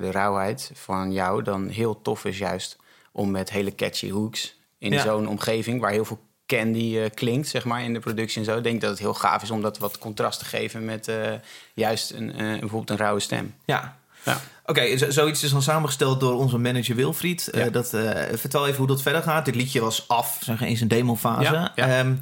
de 0.00 0.10
rauwheid 0.10 0.70
van 0.74 1.12
jou 1.12 1.42
dan 1.42 1.68
heel 1.68 2.02
tof 2.02 2.24
is 2.24 2.38
juist 2.38 2.76
om 3.12 3.30
met 3.30 3.50
hele 3.50 3.74
catchy 3.74 4.10
hooks 4.10 4.56
in 4.78 4.98
zo'n 4.98 5.28
omgeving 5.28 5.80
waar 5.80 5.90
heel 5.90 6.04
veel 6.04 6.20
candy 6.46 7.08
klinkt, 7.08 7.48
zeg 7.48 7.64
maar, 7.64 7.82
in 7.82 7.92
de 7.92 7.98
productie 7.98 8.38
en 8.38 8.44
zo. 8.44 8.56
Ik 8.56 8.62
denk 8.62 8.80
dat 8.80 8.90
het 8.90 8.98
heel 8.98 9.14
gaaf 9.14 9.42
is 9.42 9.50
om 9.50 9.62
dat 9.62 9.78
wat 9.78 9.98
contrast 9.98 10.38
te 10.38 10.44
geven 10.44 10.84
met 10.84 11.10
juist 11.74 12.10
een, 12.10 12.32
bijvoorbeeld 12.36 12.90
een 12.90 12.96
rauwe 12.96 13.20
stem. 13.20 13.54
Ja. 13.64 13.96
Ja. 14.24 14.40
Oké, 14.66 14.96
zo- 14.96 15.10
zoiets 15.10 15.42
is 15.42 15.50
dan 15.50 15.62
samengesteld 15.62 16.20
door 16.20 16.34
onze 16.34 16.58
manager 16.58 16.96
Wilfried. 16.96 17.48
Eh, 17.48 17.72
dat, 17.72 17.94
eh, 17.94 18.10
vertel 18.34 18.66
even 18.66 18.78
hoe 18.78 18.86
dat 18.86 19.02
verder 19.02 19.22
gaat. 19.22 19.44
Dit 19.44 19.54
liedje 19.54 19.80
was 19.80 20.08
af, 20.08 20.38
zeg 20.44 20.60
in 20.60 20.76
zijn 20.76 20.88
demofase. 20.88 21.52
Ja, 21.52 21.72
ja. 21.74 21.98
Ehm, 21.98 22.14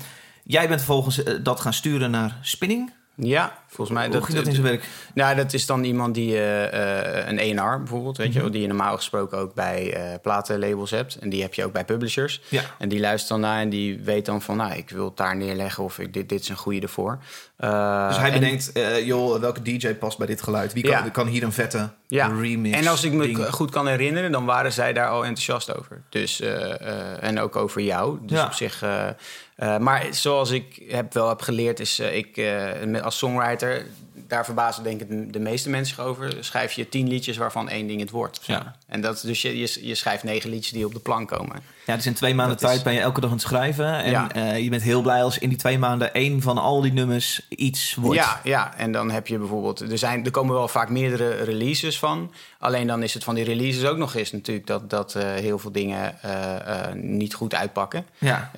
jij 0.44 0.68
bent 0.68 0.80
vervolgens 0.80 1.22
eh, 1.22 1.34
dat 1.42 1.60
gaan 1.60 1.72
sturen 1.72 2.10
naar 2.10 2.36
Spinning. 2.42 2.92
Ja, 3.22 3.58
volgens 3.66 3.98
mij. 3.98 4.08
hoe 4.08 4.22
ging 4.22 4.36
dat 4.38 4.46
in 4.46 4.52
zijn 4.54 4.66
werk? 4.66 4.84
Nou, 5.14 5.36
dat 5.36 5.52
is 5.52 5.66
dan 5.66 5.84
iemand 5.84 6.14
die 6.14 6.38
eh, 6.42 7.28
een 7.28 7.38
ENR 7.38 7.78
bijvoorbeeld, 7.78 8.16
weet 8.16 8.26
Mhm. 8.26 8.36
je 8.36 8.42
wel, 8.42 8.50
die 8.52 8.60
je 8.60 8.66
normaal 8.66 8.96
gesproken 8.96 9.38
ook 9.38 9.54
bij 9.54 9.92
eh 9.94 10.02
platenlabels 10.22 10.90
hebt. 10.90 11.14
En 11.20 11.28
die 11.28 11.42
heb 11.42 11.54
je 11.54 11.64
ook 11.64 11.72
bij 11.72 11.84
publishers. 11.84 12.40
Ja. 12.48 12.62
En 12.78 12.88
die 12.88 13.00
luistert 13.00 13.28
dan 13.30 13.40
naar 13.40 13.60
en 13.60 13.68
die 13.68 14.00
weet 14.04 14.26
dan 14.26 14.42
van, 14.42 14.56
nou, 14.56 14.72
ik 14.74 14.90
wil 14.90 15.04
het 15.04 15.16
daar 15.16 15.36
neerleggen 15.36 15.84
of 15.84 15.98
ik, 15.98 16.12
dit, 16.12 16.28
dit 16.28 16.40
is 16.40 16.48
een 16.48 16.56
goede 16.56 16.80
ervoor. 16.80 17.18
Dus 17.56 18.16
hij 18.16 18.26
en- 18.32 18.32
bedenkt, 18.40 18.72
joh, 19.04 19.40
welke 19.40 19.62
DJ 19.62 19.94
past 19.94 20.18
bij 20.18 20.26
dit 20.26 20.42
geluid? 20.42 20.72
Wie 20.72 20.82
kan, 20.82 20.92
Ja. 20.92 21.08
kan 21.08 21.26
hier 21.26 21.42
een 21.42 21.52
vette 21.52 21.88
Ja, 22.06 22.26
remix 22.40 22.76
en 22.78 22.86
als 22.86 23.04
ik 23.04 23.12
me 23.12 23.22
ding- 23.26 23.46
goed 23.50 23.70
kan 23.70 23.86
herinneren, 23.86 24.32
dan 24.32 24.44
waren 24.44 24.72
zij 24.72 24.92
daar 24.92 25.08
al 25.08 25.24
enthousiast 25.24 25.76
over. 25.78 26.02
Dus, 26.08 26.40
en 27.20 27.40
ook 27.40 27.56
over 27.56 27.80
jou. 27.80 28.18
Dus 28.22 28.38
Ja. 28.38 28.44
op 28.44 28.52
zich. 28.52 28.84
Eh, 29.60 29.78
maar 29.78 30.06
zoals 30.10 30.50
ik 30.50 30.82
heb 30.88 31.12
wel 31.12 31.28
heb 31.28 31.42
geleerd, 31.42 31.80
is 31.80 31.98
eh, 31.98 32.16
ik 32.16 32.36
eh, 32.36 33.02
als 33.02 33.18
songwriter, 33.18 33.86
daar 34.30 34.44
verbazen 34.44 34.82
denk 34.82 35.00
ik 35.00 35.32
de 35.32 35.38
meeste 35.40 35.70
mensen 35.70 35.94
zich 35.96 36.04
over. 36.04 36.36
Schrijf 36.40 36.72
je 36.72 36.88
tien 36.88 37.08
liedjes 37.08 37.36
waarvan 37.36 37.68
één 37.68 37.86
ding 37.86 38.00
het 38.00 38.10
wordt. 38.10 38.40
Ja. 38.42 38.76
En 38.86 39.00
dat, 39.00 39.20
dus 39.24 39.42
je, 39.42 39.58
je, 39.58 39.86
je 39.86 39.94
schrijft 39.94 40.22
negen 40.24 40.50
liedjes 40.50 40.72
die 40.72 40.84
op 40.86 40.92
de 40.94 41.00
plank 41.00 41.28
komen. 41.28 41.56
Ja, 41.86 41.96
dus 41.96 42.06
in 42.06 42.14
twee 42.14 42.34
maanden 42.34 42.56
Dat 42.56 42.64
is- 42.64 42.70
tijd 42.70 42.84
ben 42.84 42.92
je 42.94 43.00
elke 43.00 43.20
dag 43.20 43.30
aan 43.30 43.36
het 43.36 43.46
schrijven. 43.46 43.94
En 43.94 44.10
Ja. 44.10 44.32
eh, 44.32 44.58
je 44.58 44.70
bent 44.70 44.82
heel 44.82 45.02
blij 45.02 45.22
als 45.22 45.38
in 45.38 45.48
die 45.48 45.58
twee 45.58 45.78
maanden 45.78 46.14
één 46.14 46.42
van 46.42 46.58
al 46.58 46.80
die 46.80 46.92
nummers 46.92 47.46
iets 47.48 47.94
wordt. 47.94 48.18
Ja, 48.18 48.40
ja, 48.44 48.76
en 48.76 48.92
dan 48.92 49.10
heb 49.10 49.26
je 49.26 49.38
bijvoorbeeld... 49.38 49.80
Er, 49.80 49.98
zijn, 49.98 50.24
er 50.24 50.30
komen 50.30 50.54
wel 50.54 50.68
vaak 50.68 50.88
meerdere 50.88 51.30
releases 51.44 51.98
van. 51.98 52.32
Alleen 52.58 52.86
dan 52.86 53.02
is 53.02 53.14
het 53.14 53.24
van 53.24 53.34
die 53.34 53.44
releases 53.44 53.84
ook 53.84 53.96
nog 53.96 54.14
eens 54.14 54.32
natuurlijk... 54.32 54.66
dat, 54.66 54.90
dat 54.90 55.14
eh, 55.14 55.22
heel 55.34 55.58
veel 55.58 55.72
dingen 55.72 56.22
eh, 56.22 56.92
niet 56.94 57.34
goed 57.34 57.54
uitpakken. 57.54 58.06
Ja. 58.18 58.50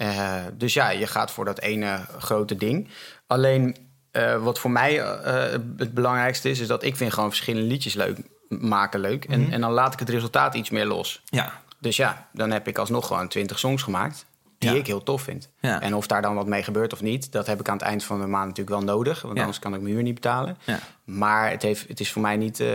Dus 0.57 0.75
ja, 0.75 0.91
je 0.91 1.07
gaat 1.07 1.31
voor 1.31 1.45
dat 1.45 1.61
ene 1.61 2.01
grote 2.19 2.57
ding. 2.57 2.89
Alleen 3.27 3.77
eh, 4.13 4.43
wat 4.43 4.59
voor 4.59 4.71
mij 4.71 5.01
eh, 5.01 5.51
het 5.77 5.95
belangrijkste 5.95 6.51
is... 6.51 6.61
is 6.61 6.67
dat 6.67 6.83
ik 6.83 6.97
vind 6.97 7.13
gewoon 7.13 7.29
verschillende 7.29 7.67
liedjes 7.69 7.95
leuk 7.95 8.19
maken 8.49 9.01
leuk. 9.01 9.25
En, 9.25 9.41
Mhm. 9.41 9.53
en 9.53 9.61
dan 9.61 9.71
laat 9.73 9.93
ik 9.93 9.99
het 9.99 10.09
resultaat 10.09 10.55
iets 10.55 10.71
meer 10.71 10.85
los. 10.87 11.23
Ja. 11.25 11.61
Dus 11.81 11.97
ja, 11.97 12.29
dan 12.33 12.51
heb 12.51 12.69
ik 12.69 12.79
alsnog 12.79 13.07
gewoon 13.07 13.29
20 13.29 13.59
songs 13.59 13.83
gemaakt... 13.83 14.27
die 14.59 14.71
Ja. 14.71 14.77
ik 14.77 14.87
heel 14.87 15.03
tof 15.03 15.23
vind. 15.23 15.49
Ja. 15.61 15.81
En 15.81 15.95
of 15.95 16.07
daar 16.07 16.23
dan 16.23 16.35
wat 16.35 16.47
mee 16.47 16.63
gebeurt 16.63 16.93
of 16.93 17.01
niet... 17.03 17.33
dat 17.33 17.47
heb 17.47 17.61
ik 17.61 17.69
aan 17.69 17.77
het 17.77 17.87
eind 17.87 18.05
van 18.05 18.21
de 18.21 18.27
maand 18.27 18.49
natuurlijk 18.49 18.77
wel 18.85 18.95
nodig. 18.97 19.23
Want 19.23 19.35
Ja. 19.35 19.41
anders 19.41 19.59
kan 19.59 19.75
ik 19.75 19.81
mijn 19.81 19.95
huur 19.95 20.03
niet 20.03 20.15
betalen. 20.15 20.57
Ja. 20.65 20.79
Maar 21.05 21.51
het, 21.51 21.63
heeft, 21.63 21.89
het 21.89 22.01
is 22.01 22.13
voor 22.13 22.23
mij 22.23 22.37
niet, 22.37 22.61
eh, 22.61 22.69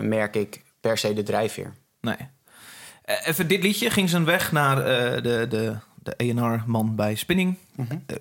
merk 0.00 0.36
ik, 0.36 0.62
per 0.80 0.98
se 0.98 1.12
de 1.12 1.22
drijfveer. 1.22 1.72
Nee. 2.00 2.16
Eh, 3.02 3.26
even 3.26 3.48
dit 3.48 3.62
liedje 3.62 3.90
ging 3.90 4.08
zijn 4.10 4.24
weg 4.24 4.52
naar 4.52 4.78
eh, 4.78 5.22
de, 5.22 5.46
de, 5.48 5.76
de 6.02 6.14
ENR-man 6.16 6.94
bij 6.96 7.14
Spinning. 7.14 7.56
Mhm. 7.76 7.96
Eh, 8.06 8.16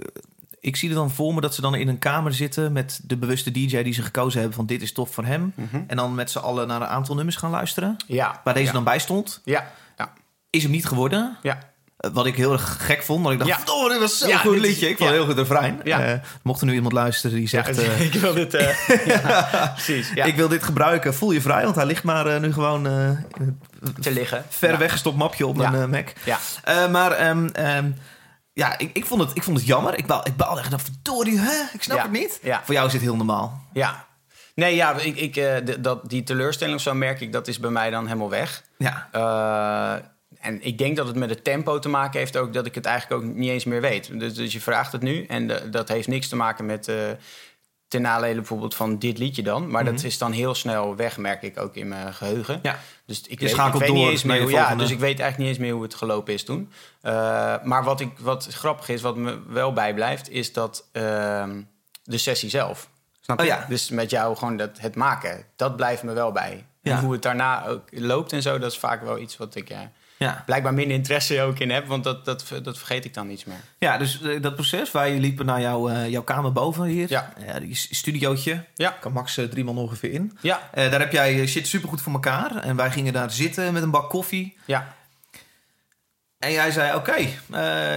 ik 0.63 0.75
zie 0.75 0.89
er 0.89 0.95
dan 0.95 1.11
voor 1.11 1.33
me 1.33 1.41
dat 1.41 1.55
ze 1.55 1.61
dan 1.61 1.75
in 1.75 1.87
een 1.87 1.99
kamer 1.99 2.33
zitten 2.33 2.71
met 2.71 2.99
de 3.03 3.17
bewuste 3.17 3.51
DJ 3.51 3.83
die 3.83 3.93
ze 3.93 4.01
gekozen 4.01 4.39
hebben 4.39 4.57
van 4.57 4.65
dit 4.65 4.81
is 4.81 4.91
tof 4.93 5.13
voor 5.13 5.25
hem. 5.25 5.53
En 5.87 5.97
dan 5.97 6.15
met 6.15 6.31
z'n 6.31 6.37
allen 6.37 6.67
naar 6.67 6.81
een 6.81 6.87
aantal 6.87 7.15
nummers 7.15 7.35
gaan 7.35 7.51
luisteren. 7.51 7.97
Ja. 8.07 8.41
Waar 8.43 8.53
deze 8.53 8.65
ja. 8.65 8.71
dan 8.71 8.83
bij 8.83 8.99
stond. 8.99 9.41
Ja, 9.43 9.71
ja, 9.97 10.13
Is 10.49 10.63
hem 10.63 10.71
niet 10.71 10.85
geworden. 10.85 11.37
ja. 11.41 11.59
Eh, 11.97 12.09
Wat 12.13 12.25
ik 12.25 12.35
heel 12.35 12.51
erg 12.51 12.77
gek 12.85 13.03
vond. 13.03 13.21
Want 13.23 13.33
ik 13.33 13.39
dacht, 13.39 13.51
Ja. 13.51 13.57
verdomme, 13.57 13.89
dit 13.89 13.99
was 13.99 14.17
zo'n 14.17 14.27
Ja, 14.29 14.37
goed 14.37 14.59
liedje. 14.59 14.89
Ik 14.89 14.97
vond 14.97 15.09
het 15.09 15.17
heel 15.17 15.27
goed 15.27 15.37
refrein. 15.37 15.79
Ja. 15.83 15.99
Eh, 16.05 16.19
mocht 16.43 16.61
er 16.61 16.67
nu 16.67 16.73
iemand 16.73 16.93
luisteren 16.93 17.35
die 17.37 17.47
zegt... 17.47 17.77
eh, 17.77 18.01
ik 18.01 18.13
wil 18.13 18.33
dit... 18.33 18.53
eh, 18.53 19.05
ja, 19.21 19.71
precies. 19.73 20.11
Ik 20.13 20.35
wil 20.35 20.47
dit 20.47 20.63
gebruiken. 20.63 21.13
Voel 21.13 21.31
je 21.31 21.41
vrij, 21.41 21.63
want 21.63 21.75
hij 21.75 21.85
ligt 21.85 22.03
maar 22.03 22.27
eh, 22.27 22.41
nu 22.41 22.53
gewoon 22.53 22.87
eh, 22.87 23.09
te 23.99 24.11
liggen. 24.11 24.43
ver 24.49 24.77
weggestopt 24.77 25.17
mapje 25.17 25.47
op 25.47 25.57
mijn 25.57 25.75
eh, 25.75 25.85
Mac. 25.85 26.07
Ja. 26.23 26.39
Eh, 26.63 26.87
maar 26.91 27.11
ehm, 27.11 27.49
ja, 28.53 28.77
ik, 28.77 28.89
ik, 28.93 29.05
vond 29.05 29.21
het, 29.21 29.31
ik 29.33 29.43
vond 29.43 29.57
het 29.57 29.65
jammer. 29.67 29.97
Ik 29.97 30.05
baal, 30.05 30.27
ik 30.27 30.35
baal 30.35 30.59
echt 30.59 30.69
van, 30.69 30.79
verdorie, 30.79 31.39
hè? 31.39 31.63
Ik 31.73 31.83
snap 31.83 31.97
Ja. 31.97 32.03
het 32.03 32.11
niet. 32.11 32.39
Ja. 32.41 32.61
Voor 32.63 32.73
jou 32.73 32.85
is 32.87 32.91
dit 32.93 33.01
heel 33.01 33.15
normaal. 33.15 33.63
Ja. 33.73 34.05
Nee, 34.55 34.75
ja, 34.75 34.99
ik, 34.99 35.15
ik, 35.17 35.35
eh, 35.35 35.75
dat, 35.79 36.09
die 36.09 36.23
teleurstelling 36.23 36.75
of 36.75 36.81
zo 36.81 36.93
merk 36.93 37.21
ik, 37.21 37.31
dat 37.31 37.47
is 37.47 37.59
bij 37.59 37.69
mij 37.69 37.89
dan 37.89 38.05
helemaal 38.07 38.29
weg. 38.29 38.63
Ja, 38.77 39.07
Eh, 39.11 40.05
en 40.39 40.61
ik 40.65 40.77
denk 40.77 40.95
dat 40.97 41.07
het 41.07 41.15
met 41.15 41.29
het 41.29 41.43
tempo 41.43 41.79
te 41.79 41.89
maken 41.89 42.19
heeft 42.19 42.37
ook 42.37 42.53
dat 42.53 42.65
ik 42.65 42.75
het 42.75 42.85
eigenlijk 42.85 43.23
ook 43.23 43.29
niet 43.33 43.49
eens 43.49 43.63
meer 43.65 43.81
weet. 43.81 44.19
Dus, 44.19 44.33
dus 44.33 44.53
je 44.53 44.61
vraagt 44.61 44.91
het 44.91 45.01
nu 45.01 45.25
en 45.25 45.47
de- 45.47 45.69
dat 45.69 45.87
heeft 45.87 46.07
niks 46.07 46.27
te 46.27 46.35
maken 46.35 46.65
met 46.65 46.87
eh 46.87 46.95
ten 47.93 48.01
nadele 48.01 48.35
bijvoorbeeld 48.35 48.75
van 48.75 48.99
dit 48.99 49.17
liedje 49.17 49.43
dan. 49.43 49.71
Maar 49.71 49.85
dat 49.85 50.03
is 50.03 50.17
dan 50.17 50.31
heel 50.31 50.55
snel 50.55 50.95
weg, 50.95 51.17
merk 51.17 51.41
ik 51.41 51.59
ook 51.59 51.75
in 51.75 51.87
mijn 51.87 52.13
geheugen. 52.13 52.59
Ja. 52.61 52.79
Dus 53.05 53.21
ik 53.21 53.39
Je 53.39 53.45
weet, 53.45 53.65
ik 53.65 53.71
door 53.71 53.95
niet 53.95 54.09
eens 54.09 54.23
meer 54.23 54.41
hoe, 54.41 54.51
ja, 54.51 54.75
dus 54.75 54.89
ik 54.91 54.99
weet 54.99 55.19
eigenlijk 55.19 55.37
niet 55.37 55.47
eens 55.47 55.57
meer 55.57 55.73
hoe 55.73 55.83
het 55.83 55.95
gelopen 55.95 56.33
is 56.33 56.43
toen. 56.43 56.71
Eh, 57.01 57.13
maar 57.63 57.83
wat, 57.83 57.99
ik, 57.99 58.17
wat 58.19 58.47
grappig 58.51 58.89
is, 58.89 59.01
wat 59.01 59.15
me 59.15 59.39
wel 59.47 59.73
bijblijft, 59.73 60.29
is 60.29 60.53
dat 60.53 60.87
ehm, 60.91 61.61
de 62.03 62.17
sessie 62.17 62.49
zelf. 62.49 62.89
Snap 63.21 63.39
Oh 63.39 63.45
je? 63.45 63.51
ja. 63.51 63.65
Dus 63.69 63.89
met 63.89 64.09
jou 64.09 64.35
gewoon 64.35 64.57
dat, 64.57 64.79
het 64.79 64.95
maken, 64.95 65.45
dat 65.55 65.75
blijft 65.75 66.03
me 66.03 66.13
wel 66.13 66.31
bij. 66.31 66.65
Ja. 66.81 66.97
En 66.97 67.03
hoe 67.03 67.13
het 67.13 67.21
daarna 67.21 67.67
ook 67.67 67.83
loopt 67.91 68.33
en 68.33 68.41
zo, 68.41 68.59
dat 68.59 68.71
is 68.71 68.77
vaak 68.77 69.03
wel 69.03 69.19
iets 69.19 69.37
wat 69.37 69.55
ik 69.55 69.69
ja, 69.69 69.91
ja. 70.23 70.43
blijkbaar 70.45 70.73
minder 70.73 70.95
interesse 70.95 71.41
ook 71.41 71.59
in 71.59 71.71
heb. 71.71 71.87
Want 71.87 72.03
dat, 72.03 72.25
dat, 72.25 72.45
dat 72.63 72.77
vergeet 72.77 73.05
ik 73.05 73.13
dan 73.13 73.29
iets 73.29 73.45
meer. 73.45 73.61
ja 73.77 73.97
dus 73.97 74.21
eh, 74.21 74.41
dat 74.41 74.55
proces, 74.55 74.91
wij 74.91 75.19
liepen 75.19 75.45
naar 75.45 75.61
jouw, 75.61 75.89
eh, 75.89 76.09
jouw 76.09 76.23
kamer 76.23 76.51
boven 76.51 76.83
hier. 76.83 77.09
Ja. 77.09 77.33
Eh, 77.47 77.55
die 77.59 77.75
studiootje. 77.75 78.65
Ja. 78.75 78.89
Kan 78.89 79.11
max 79.11 79.37
eh, 79.37 79.45
drie 79.45 79.63
man 79.63 79.77
ongeveer 79.77 80.11
in. 80.11 80.37
Ja, 80.41 80.69
daar 80.73 80.99
heb 80.99 81.11
jij 81.11 81.47
shit 81.47 81.67
supergoed 81.67 82.01
voor 82.01 82.13
elkaar. 82.13 82.55
En 82.55 82.75
wij 82.75 82.91
gingen 82.91 83.13
daar 83.13 83.31
zitten 83.31 83.73
met 83.73 83.83
een 83.83 83.91
bak 83.91 84.09
koffie. 84.09 84.57
ja, 84.65 84.95
En 86.39 86.51
jij 86.51 86.71
zei, 86.71 86.95
oké, 86.95 87.15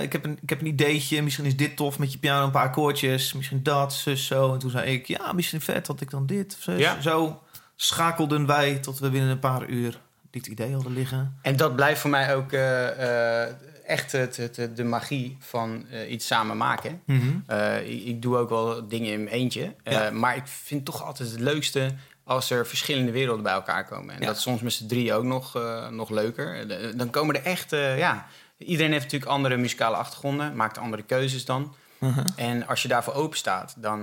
ik, 0.03 0.13
heb 0.13 0.25
een, 0.25 0.39
ik 0.43 0.49
heb 0.49 0.61
een 0.61 0.67
ideetje. 0.67 1.23
Misschien 1.23 1.45
is 1.45 1.57
dit 1.57 1.77
tof 1.77 1.99
met 1.99 2.13
je 2.13 2.19
piano, 2.19 2.45
een 2.45 2.51
paar 2.51 2.67
akkoordjes. 2.67 3.33
Misschien 3.33 3.63
dat, 3.63 3.93
zus, 3.93 4.27
zo. 4.27 4.53
En 4.53 4.59
toen 4.59 4.71
zei 4.71 4.93
ik, 4.93 5.07
ja, 5.07 5.33
misschien 5.33 5.61
vet 5.61 5.87
dat 5.87 6.01
ik 6.01 6.11
dan 6.11 6.27
dit, 6.27 6.55
of 6.57 6.63
zus. 6.63 6.79
Ja. 6.79 7.01
Zo 7.01 7.43
schakelden 7.77 8.47
wij 8.47 8.79
tot 8.79 8.99
we 8.99 9.11
binnen 9.11 9.31
een 9.31 9.39
paar 9.39 9.67
uur 9.69 10.01
dit 10.37 10.47
idee 10.47 10.73
hadden 10.75 10.93
liggen. 10.93 11.39
En 11.43 11.57
dat 11.57 11.77
blijft 11.77 12.01
voor 12.01 12.11
mij 12.11 12.35
ook 12.35 12.53
eh, 12.53 13.43
eh, 13.45 13.53
echt 13.87 14.13
het, 14.13 14.37
het, 14.37 14.77
de 14.77 14.85
magie 14.85 15.37
van 15.41 15.87
eh, 15.91 16.11
iets 16.11 16.27
samen 16.27 16.57
maken. 16.57 17.03
Eh, 17.47 17.89
ik, 17.91 18.05
ik 18.05 18.23
doe 18.23 18.37
ook 18.37 18.49
wel 18.49 18.89
dingen 18.89 19.13
in 19.13 19.25
mijn 19.25 19.35
eentje. 19.35 19.75
Maar 20.13 20.37
ik 20.37 20.47
vind 20.47 20.85
toch 20.85 21.05
altijd 21.05 21.31
het 21.31 21.41
leukste 21.41 21.91
als 22.25 22.51
er 22.51 22.67
verschillende 22.67 23.13
werelden 23.13 23.43
bij 23.43 23.53
elkaar 23.53 23.85
komen. 23.87 24.15
En 24.15 24.21
Ja. 24.21 24.27
dat 24.27 24.37
is 24.37 24.43
soms 24.43 24.61
met 24.61 24.73
z'n 24.73 24.87
drie 24.87 25.15
ook 25.15 25.25
nog, 25.25 25.59
nog 25.91 26.11
leuker. 26.11 26.67
Dan 26.97 27.11
komen 27.11 27.35
er 27.35 27.43
echt, 27.45 27.71
ja... 27.71 28.27
Iedereen 28.59 28.93
heeft 28.93 29.05
natuurlijk 29.05 29.31
andere 29.31 29.57
muzikale 29.57 29.97
achtergronden, 29.97 30.57
maakt 30.57 30.79
andere 30.79 31.03
keuzes 31.03 31.45
dan. 31.45 31.75
Mhm. 31.99 32.25
En 32.37 32.67
als 32.67 32.83
je 32.83 32.89
daarvoor 32.89 33.15
open 33.15 33.39
staat, 33.39 33.75
dan... 33.79 34.03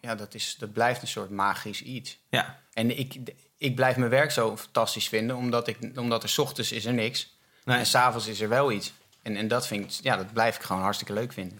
ja, 0.00 0.14
dat, 0.16 0.34
is, 0.34 0.56
dat 0.58 0.72
blijft 0.72 1.02
een 1.02 1.08
soort 1.08 1.30
magisch 1.30 1.82
iets. 1.82 2.18
Ja, 2.30 2.58
En 2.72 2.98
ik, 2.98 3.14
ik 3.58 3.74
blijf 3.74 3.96
mijn 3.96 4.10
werk 4.10 4.30
zo 4.30 4.56
fantastisch 4.56 5.08
vinden, 5.08 5.36
omdat, 5.36 5.68
ik, 5.68 5.78
omdat 5.96 6.22
er 6.22 6.28
's 6.28 6.38
ochtends 6.38 6.72
is 6.72 6.84
er 6.84 6.92
niks. 6.92 7.36
Nee. 7.64 7.78
En 7.78 7.86
s'avonds 7.86 8.26
is 8.26 8.40
er 8.40 8.48
wel 8.48 8.72
iets. 8.72 8.92
En, 9.22 9.36
en 9.36 9.48
dat, 9.48 9.66
vind 9.66 9.84
ik, 9.84 9.90
ja, 10.02 10.16
dat 10.16 10.32
blijf 10.32 10.56
ik 10.56 10.62
gewoon 10.62 10.82
hartstikke 10.82 11.12
leuk 11.12 11.32
vinden. 11.32 11.58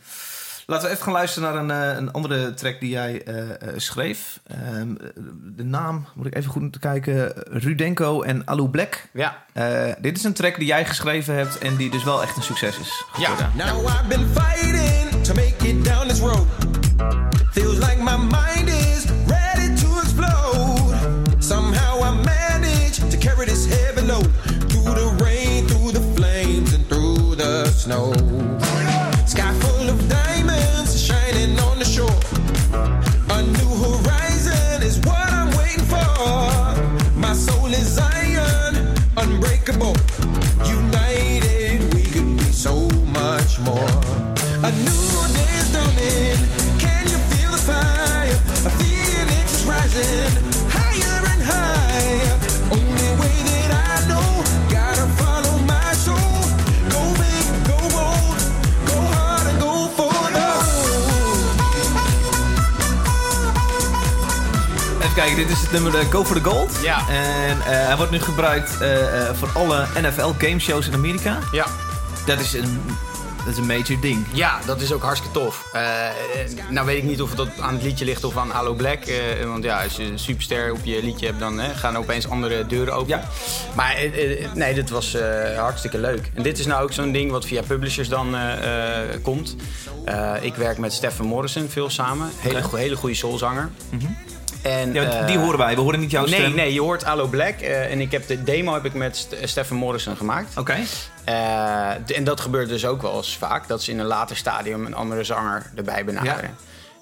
Laten 0.66 0.86
we 0.86 0.92
even 0.92 1.04
gaan 1.04 1.12
luisteren 1.12 1.52
naar 1.52 1.62
een, 1.62 1.90
eh, 1.92 1.96
een 1.98 2.12
andere 2.12 2.54
track 2.54 2.80
die 2.80 2.90
jij 2.90 3.22
eh, 3.22 3.50
eh, 3.50 3.74
schreef. 3.76 4.40
Ehm, 4.46 4.94
de 5.56 5.64
naam, 5.64 6.06
moet 6.14 6.26
ik 6.26 6.34
even 6.34 6.50
goed 6.50 6.62
moeten 6.62 6.80
kijken. 6.80 7.32
Rudenko 7.50 8.22
en 8.22 8.42
Alu 8.46 8.68
Black. 8.68 9.08
Ja, 9.12 9.44
Eh, 9.52 9.92
dit 9.98 10.16
is 10.16 10.24
een 10.24 10.32
track 10.32 10.56
die 10.56 10.66
jij 10.66 10.84
geschreven 10.86 11.34
hebt 11.34 11.58
en 11.58 11.76
die 11.76 11.90
dus 11.90 12.04
wel 12.04 12.22
echt 12.22 12.36
een 12.36 12.42
succes 12.42 12.78
is. 12.78 13.04
geworden. 13.12 13.50
Now 13.54 13.86
I've 13.88 14.04
been 14.08 14.26
fighting 14.34 15.24
to 15.24 15.34
make 15.34 15.68
it 15.68 15.84
down 15.84 16.08
this 16.08 16.18
road. 16.20 16.67
Snow. 27.88 28.17
Kijken, 65.18 65.36
dit 65.36 65.50
is 65.50 65.60
het 65.60 65.72
nummer 65.72 65.98
eh, 65.98 66.06
Go 66.10 66.24
for 66.24 66.36
the 66.42 66.44
Gold. 66.48 66.70
Ja. 66.82 67.08
En 67.08 67.60
eh, 67.60 67.86
hij 67.86 67.96
wordt 67.96 68.12
nu 68.12 68.20
gebruikt 68.20 68.80
eh, 68.80 68.88
voor 69.34 69.48
alle 69.54 69.86
NFL 70.00 70.30
gameshows 70.38 70.86
in 70.86 70.94
Amerika. 70.94 71.38
Ja. 71.52 71.66
Dat 72.26 72.40
is 72.40 72.52
een, 72.52 72.80
dat 73.44 73.46
is 73.52 73.56
een 73.56 73.66
major 73.66 74.00
ding. 74.00 74.26
Ja, 74.32 74.58
dat 74.66 74.80
is 74.80 74.92
ook 74.92 75.02
hartstikke 75.02 75.38
tof. 75.38 75.68
Eh, 75.72 75.82
nou 76.70 76.86
weet 76.86 76.96
ik 76.96 77.02
niet 77.04 77.22
of 77.22 77.30
het 77.36 77.60
aan 77.60 77.74
het 77.74 77.82
liedje 77.82 78.04
ligt 78.04 78.24
of 78.24 78.36
aan 78.36 78.50
Hallo 78.50 78.74
Black. 78.74 78.98
want 79.46 79.64
ja, 79.64 79.82
als 79.82 79.96
je 79.96 80.02
een 80.04 80.18
superster 80.18 80.72
op 80.72 80.78
je 80.82 81.02
liedje 81.02 81.26
hebt, 81.26 81.38
dan 81.38 81.60
eh, 81.60 81.68
gaan 81.76 81.94
er 81.94 82.00
opeens 82.00 82.28
andere 82.28 82.66
deuren 82.66 82.94
open. 82.94 83.08
Ja. 83.08 83.22
Maar 83.74 83.96
nee, 84.54 84.74
dit 84.74 84.90
was 84.90 85.16
hartstikke 85.56 85.98
leuk. 85.98 86.30
En 86.34 86.42
dit 86.42 86.58
is 86.58 86.66
nou 86.66 86.82
ook 86.82 86.92
zo'n 86.92 87.12
ding 87.12 87.30
wat 87.30 87.44
via 87.46 87.62
publishers 87.62 88.08
dan 88.08 88.36
komt. 89.22 89.56
Ik 90.40 90.54
werk 90.54 90.78
met 90.78 90.92
Stefan 90.92 91.26
Morrison 91.26 91.68
veel 91.68 91.90
samen. 91.90 92.30
Hele, 92.38 92.62
go- 92.62 92.76
hele 92.76 92.96
goede 92.96 93.14
soulzanger. 93.14 93.70
En, 94.62 94.92
Ja, 94.92 95.02
eh, 95.20 95.26
die 95.26 95.38
horen 95.38 95.58
wij, 95.58 95.74
we 95.74 95.80
horen 95.80 96.00
niet 96.00 96.10
jouw 96.10 96.24
Nee, 96.26 96.40
stem. 96.40 96.54
nee, 96.54 96.72
je 96.72 96.80
hoort 96.80 97.02
Hallo 97.04 97.26
Black. 97.26 97.60
eh, 97.60 97.90
en 97.92 98.00
ik 98.00 98.12
heb 98.12 98.26
de 98.26 98.42
demo 98.44 98.72
heb 98.74 98.84
ik 98.84 98.94
met 98.94 99.16
St- 99.16 99.36
Stefan 99.42 99.76
Morrison 99.76 100.16
gemaakt. 100.16 100.56
Oké. 100.56 100.76
Eh, 101.24 102.16
en 102.16 102.24
dat 102.24 102.40
gebeurt 102.40 102.68
dus 102.68 102.86
ook 102.86 103.02
wel 103.02 103.16
eens 103.16 103.36
vaak. 103.36 103.68
Dat 103.68 103.82
ze 103.82 103.90
in 103.90 103.98
een 103.98 104.06
later 104.06 104.36
stadium 104.36 104.86
een 104.86 104.94
andere 104.94 105.24
zanger 105.24 105.70
erbij 105.76 106.04
benaderen. 106.04 106.56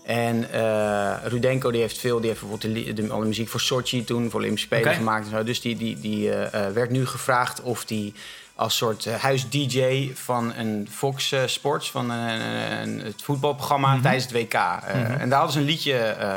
En 0.04 0.52
eh, 0.52 1.12
Rudenko 1.24 1.70
die 1.70 1.80
heeft 1.80 1.98
veel, 1.98 2.20
die 2.20 2.28
heeft 2.28 2.40
bijvoorbeeld 2.40 2.96
de, 2.96 3.12
alle 3.12 3.24
muziek 3.26 3.48
voor 3.48 3.60
Sochi 3.60 4.04
toen, 4.04 4.30
voor 4.30 4.40
Olympische 4.40 4.66
Spelen 4.66 4.94
gemaakt 4.94 5.24
en 5.24 5.30
zo. 5.30 5.44
Dus 5.44 5.60
die, 5.60 5.76
die, 5.76 6.00
die 6.00 6.30
eh, 6.32 6.66
eh, 6.66 6.72
werd 6.72 6.90
nu 6.90 7.06
gevraagd 7.06 7.62
of 7.62 7.84
die 7.84 8.14
als 8.56 8.76
soort 8.76 9.06
eh, 9.06 9.14
huis-DJ 9.14 10.10
van 10.14 10.52
een 10.54 10.88
Fox 10.92 11.32
eh, 11.32 11.40
Sports, 11.46 11.90
van 11.90 12.10
een, 12.10 12.40
een- 12.82 13.00
het 13.04 13.22
voetbalprogramma 13.22 13.92
Mhm. 13.92 14.02
tijdens 14.02 14.24
het 14.24 14.32
WK. 14.32 14.54
eh, 14.54 15.20
En 15.20 15.28
daar 15.28 15.38
hadden 15.38 15.52
ze 15.52 15.58
een 15.58 15.64
liedje 15.64 15.96
eh, 15.98 16.36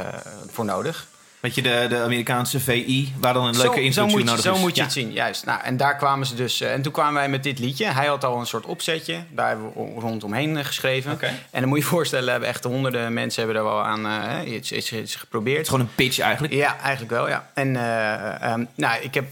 voor 0.52 0.66
nodig. 0.66 1.08
Weet 1.40 1.56
je, 1.56 1.62
de, 1.62 1.86
de 1.90 1.98
Amerikaanse 2.00 2.60
VI, 2.60 3.14
waar 3.20 3.34
dan 3.34 3.46
een 3.46 3.58
leuke 3.58 3.92
zo, 3.92 4.08
zo 4.10 4.18
je- 4.18 4.24
nodig 4.24 4.42
zo 4.42 4.54
is. 4.54 4.60
moet 4.60 4.70
je 4.72 4.78
Ja. 4.78 4.84
het 4.84 4.94
zien, 4.94 5.12
juist. 5.12 5.46
Nou, 5.46 5.62
en 5.62 5.78
daar 5.78 5.96
kwamen 5.96 6.28
ze 6.28 6.36
dus. 6.36 6.62
eh, 6.62 6.74
en 6.74 6.82
toen 6.82 6.92
kwamen 6.92 7.14
wij 7.14 7.30
met 7.30 7.44
dit 7.44 7.60
liedje. 7.60 7.86
Hij 7.86 8.06
had 8.08 8.24
al 8.24 8.40
een 8.40 8.46
soort 8.46 8.66
opzetje. 8.66 9.24
Daar 9.32 9.48
hebben 9.48 9.66
we 9.74 10.00
rondomheen 10.00 10.58
eh, 10.58 10.66
geschreven. 10.66 11.20
En 11.52 11.60
dan 11.60 11.68
moet 11.70 11.78
je 11.78 11.84
je 11.84 11.90
voorstellen, 11.90 12.30
hebben 12.32 12.50
echt 12.50 12.64
honderden 12.64 13.14
mensen 13.14 13.44
hebben 13.44 13.62
er 13.62 13.68
wel 13.68 13.84
aan 13.84 14.06
eh, 14.08 14.54
iets, 14.54 14.72
iets, 14.72 14.92
iets 14.94 15.16
geprobeerd. 15.16 15.58
Het 15.58 15.66
is 15.66 15.72
gewoon 15.72 15.86
een 15.86 15.96
pitch 15.96 16.20
eigenlijk. 16.20 16.54
Ja, 16.54 16.78
eigenlijk 16.80 17.12
wel, 17.12 17.28
ja. 17.30 17.50
En 17.54 17.76
eh, 17.76 18.42
ehm, 18.52 18.66
nou, 18.76 19.02
ik, 19.02 19.14
heb, 19.14 19.26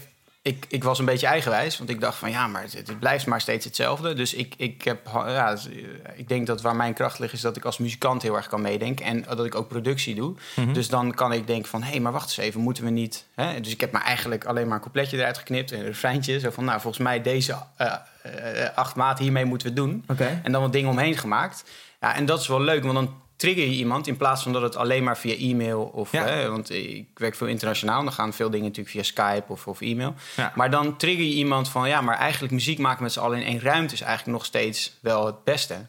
ik, 0.48 0.64
ik 0.68 0.84
was 0.84 0.98
een 0.98 1.04
beetje 1.04 1.26
eigenwijs, 1.26 1.78
want 1.78 1.90
ik 1.90 2.00
dacht 2.00 2.18
van 2.18 2.30
ja, 2.30 2.46
maar 2.46 2.62
het, 2.62 2.72
het 2.72 2.98
blijft 2.98 3.26
maar 3.26 3.40
steeds 3.40 3.64
hetzelfde. 3.64 4.14
Dus 4.14 4.34
ik, 4.34 4.54
ik, 4.56 4.82
heb, 4.82 5.10
ja, 5.14 5.50
dus, 5.50 5.68
eh, 5.68 5.74
ik 6.16 6.28
denk 6.28 6.46
dat 6.46 6.60
waar 6.60 6.76
mijn 6.76 6.94
kracht 6.94 7.18
ligt, 7.18 7.32
is 7.32 7.40
dat 7.40 7.56
ik 7.56 7.64
als 7.64 7.78
muzikant 7.78 8.22
heel 8.22 8.36
erg 8.36 8.46
kan 8.46 8.60
meedenken 8.60 9.04
en 9.04 9.24
dat 9.28 9.44
ik 9.44 9.54
ook 9.54 9.68
productie 9.68 10.14
doe. 10.14 10.34
Dus 10.72 10.88
dan 10.88 11.14
kan 11.14 11.32
ik 11.32 11.46
denken 11.46 11.68
van 11.68 11.82
hé, 11.82 11.90
hey, 11.90 12.00
maar 12.00 12.12
wacht 12.12 12.24
eens 12.24 12.36
even, 12.36 12.60
moeten 12.60 12.84
we 12.84 12.90
niet. 12.90 13.26
Hè? 13.34 13.60
Dus 13.60 13.72
ik 13.72 13.80
heb 13.80 13.92
maar 13.92 14.04
eigenlijk 14.04 14.44
alleen 14.44 14.66
maar 14.66 14.76
een 14.76 14.82
coupletje 14.82 15.16
eruit 15.16 15.38
geknipt 15.38 15.72
en 15.72 15.78
een 15.78 15.84
refreintje. 15.84 16.40
Zo 16.40 16.50
van 16.50 16.64
nou, 16.64 16.80
volgens 16.80 17.04
mij 17.04 17.22
deze 17.22 17.56
eh, 17.76 17.94
eh, 18.22 18.76
acht 18.76 18.94
maten 18.94 19.24
hiermee 19.24 19.44
moeten 19.44 19.68
we 19.68 19.74
doen. 19.74 20.04
En 20.42 20.52
dan 20.52 20.62
wat 20.62 20.72
dingen 20.72 20.90
omheen 20.90 21.16
gemaakt. 21.16 21.64
Ja, 22.00 22.14
en 22.14 22.26
dat 22.26 22.40
is 22.40 22.46
wel 22.46 22.60
leuk, 22.60 22.82
want 22.82 22.94
dan 22.94 23.14
trigger 23.38 23.64
je 23.64 23.74
iemand 23.74 24.06
in 24.06 24.16
plaats 24.16 24.42
van 24.42 24.52
dat 24.52 24.62
het 24.62 24.76
alleen 24.76 25.04
maar 25.04 25.18
via 25.18 25.34
e-mail 25.34 25.82
of. 25.82 26.12
Ja. 26.12 26.24
Hè, 26.24 26.50
want 26.50 26.70
ik 26.70 27.06
werk 27.14 27.34
veel 27.34 27.46
internationaal, 27.46 28.04
dan 28.04 28.12
gaan 28.12 28.32
veel 28.32 28.50
dingen 28.50 28.66
natuurlijk 28.66 28.94
via 28.94 29.02
Skype 29.02 29.52
of, 29.52 29.66
of 29.66 29.80
e-mail. 29.80 30.14
Ja. 30.36 30.52
Maar 30.54 30.70
dan 30.70 30.96
trigger 30.96 31.24
je 31.24 31.34
iemand 31.34 31.68
van 31.68 31.88
ja, 31.88 32.00
maar 32.00 32.16
eigenlijk 32.16 32.52
muziek 32.52 32.78
maken 32.78 33.02
met 33.02 33.12
z'n 33.12 33.20
allen 33.20 33.40
in 33.40 33.46
één 33.46 33.60
ruimte 33.60 33.94
is 33.94 34.00
eigenlijk 34.00 34.38
nog 34.38 34.46
steeds 34.46 34.98
wel 35.00 35.26
het 35.26 35.44
beste. 35.44 35.86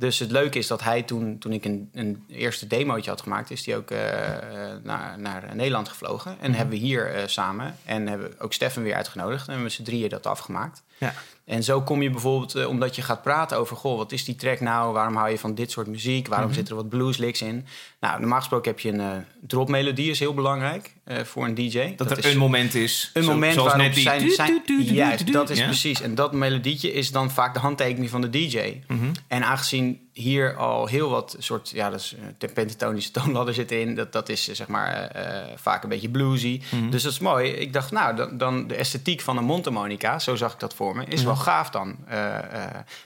Dus 0.00 0.18
het 0.18 0.30
leuke 0.30 0.58
is 0.58 0.66
dat 0.66 0.82
hij 0.82 1.02
toen, 1.02 1.38
toen 1.38 1.52
ik 1.52 1.64
een, 1.64 1.88
een 1.92 2.24
eerste 2.28 2.66
demootje 2.66 3.10
had 3.10 3.20
gemaakt, 3.22 3.50
is 3.50 3.66
hij 3.66 3.76
ook 3.76 3.90
eh, 3.90 4.34
eh, 4.36 4.76
naar, 4.82 5.18
naar 5.18 5.50
Nederland 5.54 5.88
gevlogen. 5.88 6.36
En 6.40 6.54
hebben 6.54 6.78
we 6.78 6.84
hier 6.84 7.14
eh, 7.14 7.22
samen 7.26 7.76
en 7.84 8.06
hebben 8.06 8.28
we 8.30 8.40
ook 8.40 8.52
Stefan 8.52 8.82
weer 8.82 8.94
uitgenodigd. 8.94 9.38
En 9.40 9.44
we 9.44 9.50
hebben 9.50 9.62
met 9.62 9.72
z'n 9.72 9.82
drieën 9.82 10.08
dat 10.08 10.26
afgemaakt. 10.26 10.82
Ja. 10.98 11.14
En 11.44 11.62
zo 11.62 11.82
kom 11.82 12.02
je 12.02 12.10
bijvoorbeeld, 12.10 12.66
omdat 12.66 12.96
je 12.96 13.02
gaat 13.02 13.22
praten 13.22 13.56
over... 13.58 13.76
goh, 13.76 13.96
wat 13.96 14.12
is 14.12 14.24
die 14.24 14.34
track 14.34 14.60
nou? 14.60 14.92
Waarom 14.92 15.16
hou 15.16 15.30
je 15.30 15.38
van 15.38 15.54
dit 15.54 15.70
soort 15.70 15.86
muziek? 15.86 16.22
Mhm. 16.22 16.30
Waarom 16.30 16.52
zitten 16.52 16.76
er 16.76 16.80
wat 16.82 16.90
blueslicks 16.90 17.42
in? 17.42 17.66
Nou, 18.00 18.20
normaal 18.20 18.38
gesproken 18.38 18.70
heb 18.70 18.80
je 18.80 18.92
een 18.92 19.24
dropmelodie, 19.46 20.10
is 20.10 20.18
heel 20.18 20.34
belangrijk 20.34 20.92
voor 21.24 21.44
een 21.44 21.54
DJ. 21.54 21.94
Dat, 21.96 22.10
er 22.10 22.18
is 22.18 22.32
een 22.32 22.38
moment 22.38 22.74
is. 22.74 23.10
een 23.14 23.22
zo- 23.22 23.30
moment 23.30 23.52
zoals 23.52 23.68
waarop 23.68 23.86
net 23.86 23.94
die... 23.94 24.02
zijn, 24.02 24.30
zijn 24.30 24.62
juist, 24.82 25.32
dat 25.32 25.50
is 25.50 25.58
Ja. 25.58 25.64
precies. 25.64 26.00
En 26.00 26.14
dat 26.14 26.32
melodietje 26.32 26.92
is 26.92 27.10
dan 27.12 27.30
vaak 27.30 27.54
de 27.54 27.60
handtekening 27.60 28.10
van 28.10 28.20
de 28.20 28.30
DJ. 28.30 28.80
Mhm. 28.86 29.07
En 29.28 29.44
aangezien 29.44 30.08
hier 30.12 30.56
al 30.56 30.86
heel 30.86 31.10
wat 31.10 31.36
soort, 31.38 31.70
ja, 31.70 31.90
dat 31.90 32.00
is 32.00 32.14
eh, 32.14 32.20
de 32.38 32.48
pentatonische 32.48 33.10
toonladder 33.20 33.54
zit 33.54 33.72
in, 33.72 33.94
dat, 33.94 34.12
dat 34.12 34.28
is 34.28 34.48
eh, 34.48 34.54
zeg 34.54 34.68
maar 34.68 34.92
eh, 34.94 35.46
vaak 35.56 35.82
een 35.82 35.88
beetje 35.88 36.08
bluesy. 36.08 36.62
Mhm. 36.70 36.90
Dus 36.90 37.02
dat 37.02 37.12
is 37.12 37.18
mooi. 37.18 37.50
Ik 37.50 37.72
dacht, 37.72 37.92
nou, 37.92 38.16
dan, 38.16 38.38
dan 38.38 38.66
de 38.66 38.74
esthetiek 38.74 39.20
van 39.20 39.36
een 39.36 39.44
mondharmonica, 39.44 40.18
zo 40.18 40.36
zag 40.36 40.52
ik 40.52 40.60
dat 40.60 40.74
voor 40.74 40.96
me, 40.96 41.04
is 41.04 41.24
wel 41.24 41.36
gaaf 41.36 41.70
dan. 41.70 41.96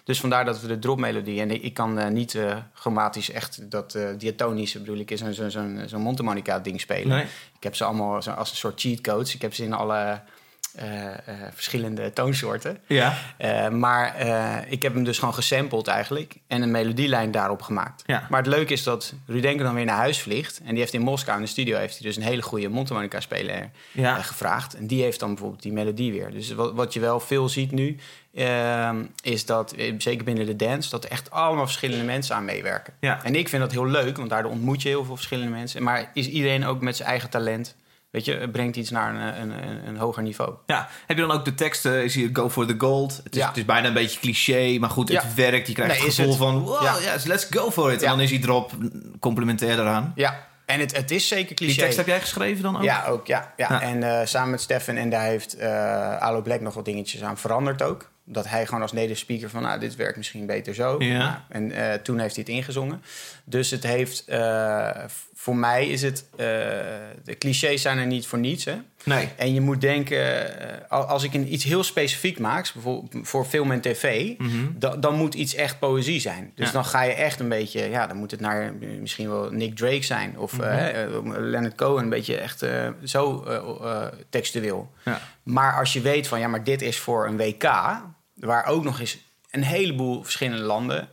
Dus 0.05 0.21
vandaar 0.21 0.45
dat 0.45 0.61
we 0.61 0.67
de 0.67 0.79
dropmelodie, 0.79 1.41
en 1.41 1.51
ik, 1.51 1.63
ik 1.63 1.75
kan 1.75 2.13
niet 2.13 2.39
chromatisch 2.75 3.31
echt 3.31 3.71
dat 3.71 3.99
diatonische, 4.19 4.79
bedoel 4.79 4.99
ik, 4.99 5.11
is 5.11 5.21
zo'n 5.21 5.33
zo'n 5.33 5.51
zo'n 5.51 5.83
zo'n 5.87 6.01
mondharmonica 6.01 6.59
ding 6.59 6.81
spelen. 6.81 7.17
Nee. 7.17 7.25
Ik 7.57 7.63
heb 7.63 7.77
ze 7.77 7.85
allemaal 7.85 8.23
zo, 8.23 8.31
als 8.31 8.51
een 8.51 8.57
soort 8.57 8.81
cheat 8.81 9.01
codes. 9.01 9.35
Ik 9.35 9.43
heb 9.43 9.55
ze 9.55 9.65
in 9.65 9.73
alle 9.73 10.21
eh, 10.75 11.07
eh, 11.07 11.17
verschillende 11.55 12.13
toonsoorten. 12.13 12.79
Ja. 12.87 13.19
Eh, 13.37 13.69
maar 13.69 14.27
ik 14.69 14.83
heb 14.83 14.95
hem 14.95 15.05
dus 15.05 15.19
gewoon 15.19 15.35
gesampled 15.35 15.87
eigenlijk. 15.87 16.35
En 16.47 16.63
een 16.63 16.71
melodielijn 16.71 17.31
daarop 17.31 17.63
gemaakt. 17.63 18.03
Ja. 18.07 18.27
Maar 18.31 18.39
het 18.43 18.51
leuke 18.51 18.73
is 18.73 18.83
dat 18.83 19.15
Rudenko 19.27 19.63
dan 19.63 19.75
weer 19.75 19.85
naar 19.85 19.97
huis 19.97 20.21
vliegt. 20.21 20.61
En 20.65 20.69
die 20.71 20.79
heeft 20.79 20.95
in 20.95 21.01
Moskou 21.01 21.37
in 21.37 21.45
de 21.45 21.51
studio 21.51 21.79
heeft 21.79 21.99
hij 21.99 22.07
dus 22.07 22.17
een 22.17 22.23
hele 22.23 22.43
goede 22.43 22.69
mondharmonica 22.69 23.21
speler 23.21 23.71
Ja. 23.93 24.23
gevraagd. 24.23 24.75
En 24.75 24.87
die 24.87 25.03
heeft 25.03 25.21
dan 25.21 25.29
bijvoorbeeld 25.29 25.63
die 25.63 25.73
melodie 25.73 26.13
weer. 26.13 26.31
Dus 26.31 26.53
wat, 26.53 26.73
wat 26.73 26.93
je 26.93 27.01
wel 27.01 27.21
veel 27.21 27.49
ziet 27.49 27.71
nu... 27.71 27.97
ehm, 28.35 29.05
is 29.23 29.47
dat, 29.47 29.75
zeker 29.99 30.25
binnen 30.25 30.47
de 30.47 30.57
dance... 30.57 30.91
dat 30.91 31.05
er 31.05 31.11
echt 31.11 31.31
allemaal 31.31 31.65
verschillende 31.65 32.05
mensen 32.05 32.35
aan 32.37 32.45
meewerken. 32.45 32.93
Ja. 33.01 33.25
En 33.25 33.35
ik 33.35 33.49
vind 33.49 33.63
dat 33.63 33.73
heel 33.73 33.87
leuk, 33.87 34.17
want 34.17 34.31
daardoor 34.31 34.53
ontmoet 34.53 34.83
je 34.83 34.89
heel 34.89 35.05
veel 35.05 35.15
verschillende 35.17 35.51
mensen. 35.51 35.83
Maar 35.83 36.11
is 36.15 36.29
iedereen 36.29 36.65
ook 36.67 36.81
met 36.81 36.97
zijn 36.97 37.09
eigen 37.09 37.31
talent... 37.31 37.75
Weet 38.13 38.25
je, 38.25 38.49
brengt 38.49 38.77
iets 38.77 38.91
naar 38.91 39.15
een, 39.15 39.41
een, 39.43 39.69
een, 39.69 39.89
een 39.89 39.97
hoger 39.97 40.23
niveau. 40.23 40.55
Ja, 40.67 40.89
heb 41.07 41.17
je 41.17 41.23
dan 41.27 41.37
ook 41.37 41.45
de 41.45 41.55
teksten? 41.55 42.05
Is 42.05 42.15
hier 42.15 42.31
Go 42.33 42.51
for 42.51 42.67
the 42.67 42.75
Gold? 42.79 43.21
Het 43.25 43.35
is, 43.35 43.41
Ja. 43.41 43.49
het 43.49 43.57
is 43.57 43.65
bijna 43.65 43.87
een 43.89 43.95
beetje 43.95 44.21
cliché, 44.21 44.79
maar 44.79 44.91
goed, 44.91 45.09
het 45.09 45.23
Ja. 45.23 45.29
werkt. 45.35 45.67
Je 45.67 45.73
krijgt 45.75 45.95
Nee, 45.95 46.05
het 46.07 46.15
gevoel 46.15 46.31
het. 46.31 46.39
van, 46.41 46.59
wow, 46.63 46.83
Ja. 46.83 47.13
yes, 47.13 47.25
let's 47.25 47.47
go 47.51 47.71
for 47.71 47.93
it. 47.93 48.03
En 48.03 48.09
dan 48.09 48.21
is 48.21 48.31
hij 48.31 48.41
erop, 48.43 48.73
complementair 49.21 49.77
daaraan. 49.77 50.13
Ja, 50.15 50.47
en 50.67 50.81
het, 50.81 50.97
het 50.97 51.11
is 51.11 51.29
zeker 51.29 51.55
cliché. 51.55 51.73
Die 51.73 51.83
tekst 51.83 51.97
heb 51.97 52.07
jij 52.07 52.21
geschreven 52.21 52.63
dan 52.63 52.77
ook? 52.77 52.83
Ja, 52.83 53.07
ook. 53.07 53.27
Ja, 53.27 53.53
ja. 53.57 53.83
En 53.83 54.03
eh, 54.03 54.27
samen 54.27 54.51
met 54.51 54.61
Stefan 54.61 54.97
en 54.97 55.11
daar 55.11 55.25
heeft 55.25 55.57
eh 55.57 56.17
Alo 56.19 56.43
Black 56.43 56.61
nog 56.61 56.75
wat 56.75 56.85
dingetjes 56.85 57.23
aan 57.23 57.39
veranderd 57.39 57.83
ook. 57.83 58.11
Dat 58.25 58.49
hij 58.49 58.67
gewoon 58.67 58.83
als 58.83 58.93
native 58.93 59.15
speaker 59.19 59.51
van, 59.51 59.63
nou, 59.63 59.81
dit 59.81 59.97
werkt 59.97 60.17
misschien 60.17 60.47
beter 60.47 60.75
zo. 60.75 60.97
Ja. 60.99 61.19
Nou, 61.19 61.35
en 61.49 61.73
eh, 61.73 61.95
toen 61.99 62.19
heeft 62.19 62.35
hij 62.35 62.45
het 62.47 62.55
ingezongen. 62.55 63.03
Dus 63.45 63.71
het 63.71 63.83
heeft, 63.83 64.25
voor 65.43 65.57
mij 65.57 65.87
is 65.89 66.03
het, 66.03 66.25
eh, 66.31 66.37
de 67.25 67.37
clichés 67.39 67.83
zijn 67.83 67.99
er 67.99 68.07
niet 68.07 68.27
voor 68.27 68.39
niets, 68.39 68.65
hè. 68.65 68.75
Nee. 69.05 69.29
En 69.37 69.55
je 69.55 69.61
moet 69.61 69.81
denken, 69.81 70.59
eh, 70.61 70.91
al- 70.91 71.05
als 71.05 71.23
ik 71.23 71.35
een, 71.35 71.53
iets 71.53 71.65
heel 71.65 71.83
specifiek 71.83 72.39
maak, 72.39 72.73
bijvoorbeeld 72.73 73.29
voor 73.29 73.45
film 73.45 73.71
en 73.73 73.81
tv, 73.81 74.33
da- 74.79 74.97
dan 74.97 75.15
moet 75.15 75.35
iets 75.35 75.55
echt 75.55 75.79
poëzie 75.79 76.21
zijn. 76.21 76.53
Dus 76.55 76.67
Mhm. 76.67 76.77
Ja. 76.77 76.83
dan 76.83 76.85
ga 76.85 77.03
je 77.03 77.13
echt 77.13 77.41
een 77.41 77.49
beetje, 77.49 77.89
ja, 77.91 78.07
dan 78.07 78.17
moet 78.17 78.31
het 78.31 78.41
naar 78.41 78.63
eh, 78.63 78.71
misschien 79.01 79.29
wel 79.29 79.51
Nick 79.51 79.77
Drake 79.77 80.03
zijn 80.03 80.39
of 80.39 80.53
Mhm. 80.59 81.31
Leonard 81.41 81.75
Cohen, 81.75 82.03
een 82.03 82.09
beetje 82.09 82.37
echt 82.37 82.65
zo 83.05 83.45
textueel. 84.31 84.91
Ja. 85.05 85.21
Maar 85.43 85.79
als 85.79 85.93
je 85.93 86.01
weet 86.01 86.27
van, 86.29 86.41
ja, 86.41 86.49
maar 86.49 86.65
dit 86.65 86.83
is 86.83 86.99
voor 86.99 87.27
een 87.27 87.37
WK, 87.37 87.63
waar 88.35 88.67
ook 88.67 88.85
nog 88.85 89.01
eens 89.01 89.19
een 89.51 89.63
heleboel 89.65 90.23
verschillende 90.23 90.63
landen 90.63 91.09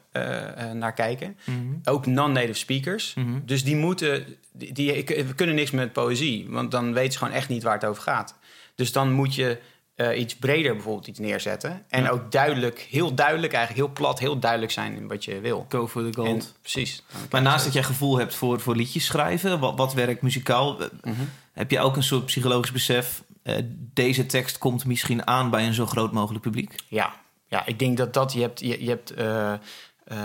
naar 0.73 0.93
kijken. 0.93 1.37
Mhm. 1.45 1.57
Ook 1.83 2.05
non-native 2.05 2.53
speakers. 2.59 3.15
Dus 3.45 3.63
die 3.63 3.75
moeten, 3.75 4.25
die, 4.51 4.73
die- 4.73 5.03
we 5.05 5.33
kunnen 5.35 5.55
niks 5.55 5.71
met 5.71 5.93
poëzie, 5.93 6.45
want 6.49 6.71
dan 6.71 6.93
weten 6.93 7.11
ze 7.11 7.17
gewoon 7.17 7.33
echt 7.33 7.49
niet 7.49 7.63
waar 7.63 7.73
het 7.73 7.85
over 7.85 8.03
gaat. 8.03 8.35
Dus 8.75 8.91
dan 8.91 9.11
moet 9.11 9.35
je 9.35 9.57
eh, 9.95 10.19
iets 10.19 10.35
breder 10.35 10.73
bijvoorbeeld 10.73 11.07
iets 11.07 11.19
neerzetten. 11.19 11.83
En 11.89 12.09
ook 12.09 12.31
duidelijk, 12.31 12.87
heel 12.89 13.13
duidelijk, 13.13 13.53
eigenlijk 13.53 13.85
heel 13.85 13.93
plat, 13.95 14.19
heel 14.19 14.39
duidelijk 14.39 14.71
zijn 14.71 14.95
in 14.95 15.07
wat 15.07 15.25
je 15.25 15.39
wil. 15.39 15.65
Go 15.69 15.87
for 15.87 16.03
the 16.11 16.13
Gold. 16.21 16.27
En, 16.27 16.41
precies. 16.61 17.03
Maar 17.29 17.41
naast 17.41 17.63
dat 17.65 17.73
jij 17.73 17.83
gevoel 17.83 18.17
hebt 18.17 18.35
voor, 18.35 18.59
voor 18.59 18.75
liedjes 18.75 19.05
schrijven, 19.05 19.59
wat, 19.59 19.77
wat 19.77 19.93
werkt 19.93 20.21
muzikaal, 20.21 20.81
eh, 20.81 20.87
Mhm. 21.03 21.15
heb 21.53 21.71
je 21.71 21.79
ook 21.79 21.95
een 21.95 22.03
soort 22.03 22.25
psychologisch 22.25 22.71
besef. 22.71 23.23
eh, 23.43 23.55
deze 23.93 24.25
tekst 24.25 24.57
komt 24.57 24.85
misschien 24.85 25.27
aan 25.27 25.49
bij 25.49 25.65
een 25.67 25.73
zo 25.73 25.85
groot 25.85 26.11
mogelijk 26.11 26.43
publiek. 26.43 26.75
Ja, 26.87 27.13
ja 27.47 27.65
ik 27.65 27.79
denk 27.79 27.97
dat 27.97 28.13
dat 28.13 28.33
je 28.33 28.41
hebt. 28.41 28.59
Je, 28.59 28.83
je 28.83 28.89
hebt 28.89 29.11
eh, 29.13 29.53
eh, 30.09 30.17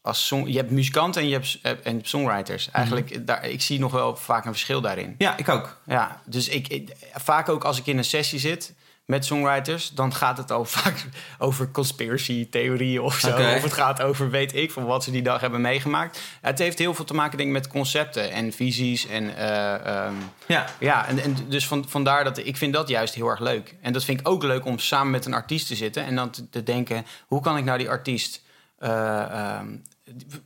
als 0.00 0.26
song, 0.26 0.46
je 0.48 0.56
hebt 0.56 0.70
muzikanten 0.70 1.22
en 1.22 1.28
je 1.28 1.34
hebt, 1.34 1.58
eh, 1.62 1.72
en 1.82 2.00
songwriters. 2.02 2.70
Eigenlijk, 2.70 3.26
daar, 3.26 3.44
ik 3.48 3.62
zie 3.62 3.78
nog 3.78 3.92
wel 3.92 4.16
vaak 4.16 4.44
een 4.44 4.52
verschil 4.52 4.80
daarin. 4.80 5.14
Ja, 5.18 5.36
ik 5.36 5.48
ook. 5.48 5.80
Ja, 5.86 6.20
dus 6.26 6.48
ik, 6.48 6.68
ik- 6.68 6.92
vaak 7.14 7.48
ook 7.48 7.64
als 7.64 7.78
ik 7.78 7.86
in 7.86 7.98
een 7.98 8.04
sessie 8.04 8.38
zit, 8.38 8.74
met 9.04 9.24
songwriters, 9.24 9.90
dan 9.90 10.14
gaat 10.14 10.36
het 10.38 10.50
al 10.50 10.64
vaak 10.76 11.04
over 11.38 11.70
conspiracy 11.70 12.48
theorieën 12.50 13.00
of 13.00 13.18
zo. 13.18 13.28
Oké. 13.30 13.54
Of 13.56 13.62
het 13.62 13.72
gaat 13.72 14.02
over 14.02 14.30
weet 14.30 14.54
ik 14.54 14.70
van 14.70 14.84
wat 14.84 15.04
ze 15.04 15.10
die 15.10 15.22
dag 15.22 15.40
hebben 15.40 15.60
meegemaakt. 15.60 16.20
Het 16.40 16.58
heeft 16.58 16.78
heel 16.78 16.94
veel 16.94 17.04
te 17.04 17.14
maken 17.14 17.36
denk 17.36 17.48
ik 17.48 17.54
met 17.56 17.68
concepten 17.68 18.30
en 18.30 18.52
visies. 18.52 19.06
En, 19.06 19.36
eh, 19.36 20.04
ehm, 20.04 20.14
Ja. 20.46 20.66
ja, 20.80 21.06
en, 21.06 21.18
en 21.18 21.36
dus 21.48 21.66
van, 21.66 21.84
vandaar 21.88 22.24
dat 22.24 22.38
ik 22.38 22.56
vind 22.56 22.72
dat 22.72 22.88
juist 22.88 23.14
heel 23.14 23.28
erg 23.28 23.40
leuk. 23.40 23.74
En 23.80 23.92
dat 23.92 24.04
vind 24.04 24.20
ik 24.20 24.28
ook 24.28 24.42
leuk 24.42 24.64
om 24.64 24.78
samen 24.78 25.10
met 25.10 25.24
een 25.24 25.34
artiest 25.34 25.66
te 25.66 25.74
zitten 25.74 26.04
en 26.04 26.14
dan 26.14 26.30
te, 26.30 26.48
te 26.48 26.62
denken: 26.62 27.06
hoe 27.26 27.40
kan 27.40 27.56
ik 27.56 27.64
nou 27.64 27.78
die 27.78 27.88
artiest. 27.90 28.44
Eh, 28.78 29.22
ehm, 29.22 29.66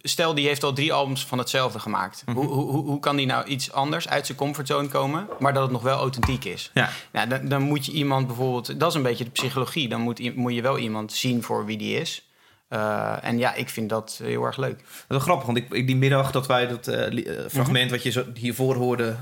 stel, 0.02 0.34
die 0.34 0.46
heeft 0.46 0.62
al 0.62 0.72
drie 0.72 0.92
albums 0.92 1.26
van 1.26 1.38
hetzelfde 1.38 1.78
gemaakt. 1.78 2.22
hoe, 2.34 2.44
hoe, 2.46 2.70
hoe- 2.70 2.84
hoe 2.86 3.00
kan 3.00 3.16
die 3.16 3.26
nou 3.26 3.46
iets 3.46 3.72
anders 3.72 4.08
uit 4.08 4.26
zijn 4.26 4.38
comfortzone 4.38 4.88
komen, 4.88 5.26
maar 5.38 5.52
dat 5.52 5.62
het 5.62 5.72
nog 5.72 5.82
wel 5.82 5.98
authentiek 5.98 6.44
is? 6.44 6.70
Ja. 6.74 6.88
Nou, 7.12 7.28
dan, 7.28 7.48
dan 7.48 7.62
moet 7.62 7.86
je 7.86 7.92
iemand 7.92 8.26
bijvoorbeeld, 8.26 8.80
dat 8.80 8.88
is 8.90 8.94
een 8.96 9.02
beetje 9.02 9.24
de 9.24 9.30
psychologie. 9.30 9.88
Dan 9.88 10.00
moet, 10.00 10.36
moet 10.36 10.54
je 10.54 10.62
wel 10.62 10.78
iemand 10.78 11.12
zien 11.12 11.42
voor 11.42 11.64
wie 11.66 11.78
die 11.78 12.00
is. 12.00 12.28
Eh, 12.68 13.24
en 13.24 13.38
ja, 13.38 13.54
ik 13.54 13.68
vind 13.68 13.88
dat 13.88 14.20
heel 14.22 14.44
erg 14.44 14.56
leuk. 14.56 14.84
Dat 15.06 15.18
is 15.18 15.24
grappig, 15.24 15.46
want 15.46 15.58
ik, 15.58 15.72
ik- 15.72 15.86
die 15.86 15.96
middag 15.96 16.30
dat 16.30 16.46
wij 16.46 16.66
dat 16.66 16.88
eh, 16.88 17.06
eh, 17.28 17.48
fragment 17.50 17.90
wat 17.90 18.02
je 18.02 18.10
zo 18.10 18.24
hiervoor 18.34 18.74
hoorde 18.76 19.16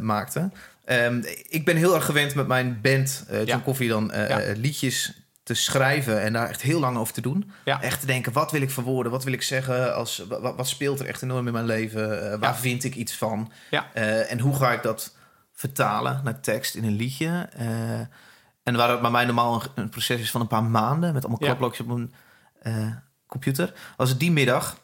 maakten. 0.00 0.52
ehm, 0.84 1.22
ik 1.48 1.64
ben 1.64 1.76
heel 1.76 1.94
erg 1.94 2.04
gewend 2.04 2.34
met 2.34 2.46
mijn 2.46 2.78
band, 2.82 3.24
eh 3.28 3.36
John 3.38 3.48
Ja. 3.50 3.60
Coffee, 3.64 3.88
dan 3.88 4.10
Ja. 4.14 4.40
liedjes 4.56 5.19
te 5.42 5.54
schrijven 5.54 6.20
en 6.22 6.32
daar 6.32 6.48
echt 6.48 6.62
heel 6.62 6.80
lang 6.80 6.96
over 6.96 7.14
te 7.14 7.20
doen. 7.20 7.50
Ja. 7.64 7.82
Echt 7.82 8.00
te 8.00 8.06
denken, 8.06 8.32
wat 8.32 8.50
wil 8.50 8.60
ik 8.62 8.70
verwoorden? 8.70 9.12
Wat 9.12 9.24
wil 9.24 9.32
ik 9.32 9.42
zeggen? 9.42 9.94
Als, 9.94 10.24
wa- 10.28 10.40
wa- 10.40 10.54
wat, 10.54 10.68
speelt 10.68 11.00
er 11.00 11.06
echt 11.06 11.22
enorm 11.22 11.46
in 11.46 11.52
mijn 11.52 11.64
leven? 11.64 12.22
Eh, 12.32 12.38
waar 12.38 12.50
Ja. 12.52 12.56
vind 12.56 12.84
ik 12.84 12.94
iets 12.94 13.16
van? 13.16 13.52
Ja. 13.70 13.86
Eh, 13.94 14.30
en 14.32 14.38
hoe 14.40 14.56
ga 14.56 14.72
ik 14.72 14.82
dat 14.82 15.16
vertalen 15.52 16.20
naar 16.24 16.40
tekst 16.40 16.74
in 16.74 16.84
een 16.84 16.96
liedje? 16.96 17.48
Eh, 17.52 18.00
en 18.62 18.76
waar 18.76 18.90
het 18.90 19.00
bij 19.00 19.10
mij 19.10 19.24
normaal 19.24 19.62
een, 19.74 19.88
proces 19.88 20.20
is 20.20 20.30
van 20.30 20.40
een 20.40 20.46
paar 20.46 20.64
maanden... 20.64 21.12
met 21.12 21.22
allemaal 21.22 21.40
klapblokjes 21.40 21.86
op 21.86 21.92
een 21.92 22.12
computer... 23.26 23.72
was 23.96 24.08
het 24.08 24.20
die 24.20 24.32
middag... 24.32 24.76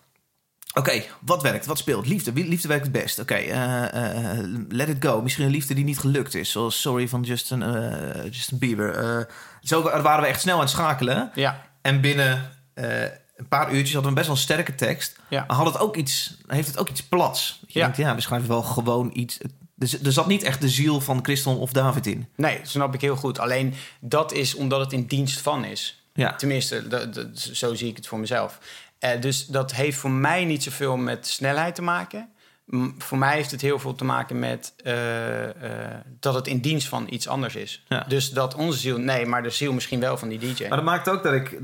Oké, 0.78 1.02
wat 1.20 1.42
werkt? 1.42 1.66
Wat 1.66 1.78
speelt? 1.78 2.06
Liefde. 2.06 2.32
Liefde 2.32 2.68
werkt 2.68 2.82
het 2.84 2.92
best. 2.92 3.18
Oké, 3.18 3.34
eh, 3.34 4.32
eh, 4.38 4.44
let 4.68 4.88
it 4.88 4.96
go. 5.04 5.22
Misschien 5.22 5.44
een 5.44 5.50
liefde 5.50 5.74
die 5.74 5.84
niet 5.84 5.98
gelukt 5.98 6.34
is. 6.34 6.50
Zoals 6.50 6.80
Sorry 6.80 7.08
van 7.08 7.22
Justin, 7.22 7.62
eh, 7.62 8.24
Justin 8.24 8.58
Bieber. 8.58 9.28
Zo 9.62 9.82
waren 9.82 10.20
we 10.22 10.26
echt 10.28 10.40
snel 10.40 10.54
aan 10.54 10.60
het 10.60 10.70
schakelen. 10.70 11.30
Ja, 11.34 11.62
En 11.82 12.00
binnen 12.00 12.50
een 12.74 13.48
paar 13.48 13.72
uurtjes 13.72 13.92
hadden 13.92 14.10
we 14.10 14.16
best 14.16 14.26
wel 14.26 14.36
een 14.36 14.42
sterke 14.42 14.74
tekst. 14.74 15.16
Ja. 15.28 15.44
Maar 15.46 15.56
had 15.56 15.66
het 15.66 15.78
ook 15.78 15.96
iets, 15.96 16.36
heeft 16.46 16.68
het 16.68 16.78
ook 16.78 16.88
iets 16.88 17.02
plats. 17.02 17.60
Je 17.66 17.78
Ja. 17.78 17.84
denkt, 17.84 17.96
ja, 17.96 18.14
we 18.14 18.20
schrijven 18.20 18.48
wel 18.48 18.62
gewoon 18.62 19.10
iets. 19.12 19.38
Er, 19.78 19.98
er 20.04 20.12
zat 20.12 20.26
niet 20.26 20.42
echt 20.42 20.60
de 20.60 20.68
ziel 20.68 21.00
van 21.00 21.18
Christon 21.24 21.58
of 21.58 21.72
David 21.72 22.06
in. 22.06 22.28
nee, 22.36 22.60
snap 22.62 22.94
ik 22.94 23.00
heel 23.00 23.16
goed. 23.16 23.38
Alleen 23.38 23.74
dat 24.00 24.32
is 24.32 24.54
omdat 24.54 24.80
het 24.80 24.92
in 24.92 25.06
dienst 25.06 25.40
van 25.40 25.64
is. 25.64 26.00
Ja, 26.14 26.34
Tenminste, 26.34 27.30
zo 27.34 27.74
zie 27.74 27.88
ik 27.88 27.96
het 27.96 28.06
voor 28.06 28.18
mezelf. 28.18 28.58
Eh, 28.98 29.20
dus 29.20 29.46
dat 29.46 29.72
heeft 29.72 29.98
voor 29.98 30.10
mij 30.10 30.44
niet 30.44 30.62
zoveel 30.62 30.96
met 30.96 31.26
snelheid 31.26 31.74
te 31.74 31.82
maken. 31.82 32.28
M- 32.66 32.88
voor 32.98 33.18
mij 33.18 33.34
heeft 33.34 33.50
het 33.50 33.60
heel 33.60 33.78
veel 33.78 33.94
te 33.94 34.04
maken 34.04 34.38
met 34.38 34.74
eh, 34.84 35.44
eh, 35.48 36.00
dat 36.20 36.34
het 36.34 36.46
in 36.46 36.58
dienst 36.60 36.88
van 36.88 37.06
iets 37.10 37.28
anders 37.28 37.54
is. 37.54 37.84
Ja. 37.88 38.04
Dus 38.08 38.30
dat 38.30 38.54
onze 38.54 38.78
ziel, 38.78 38.98
nee, 38.98 39.26
maar 39.26 39.42
de 39.42 39.50
ziel 39.50 39.72
misschien 39.72 40.00
wel 40.00 40.16
van 40.16 40.28
die 40.28 40.38
DJ. 40.38 40.60
maar 40.68 40.76
dat 40.76 40.84
maakt 40.86 41.08
ook 41.08 41.22
dat 41.22 41.32
ik, 41.32 41.58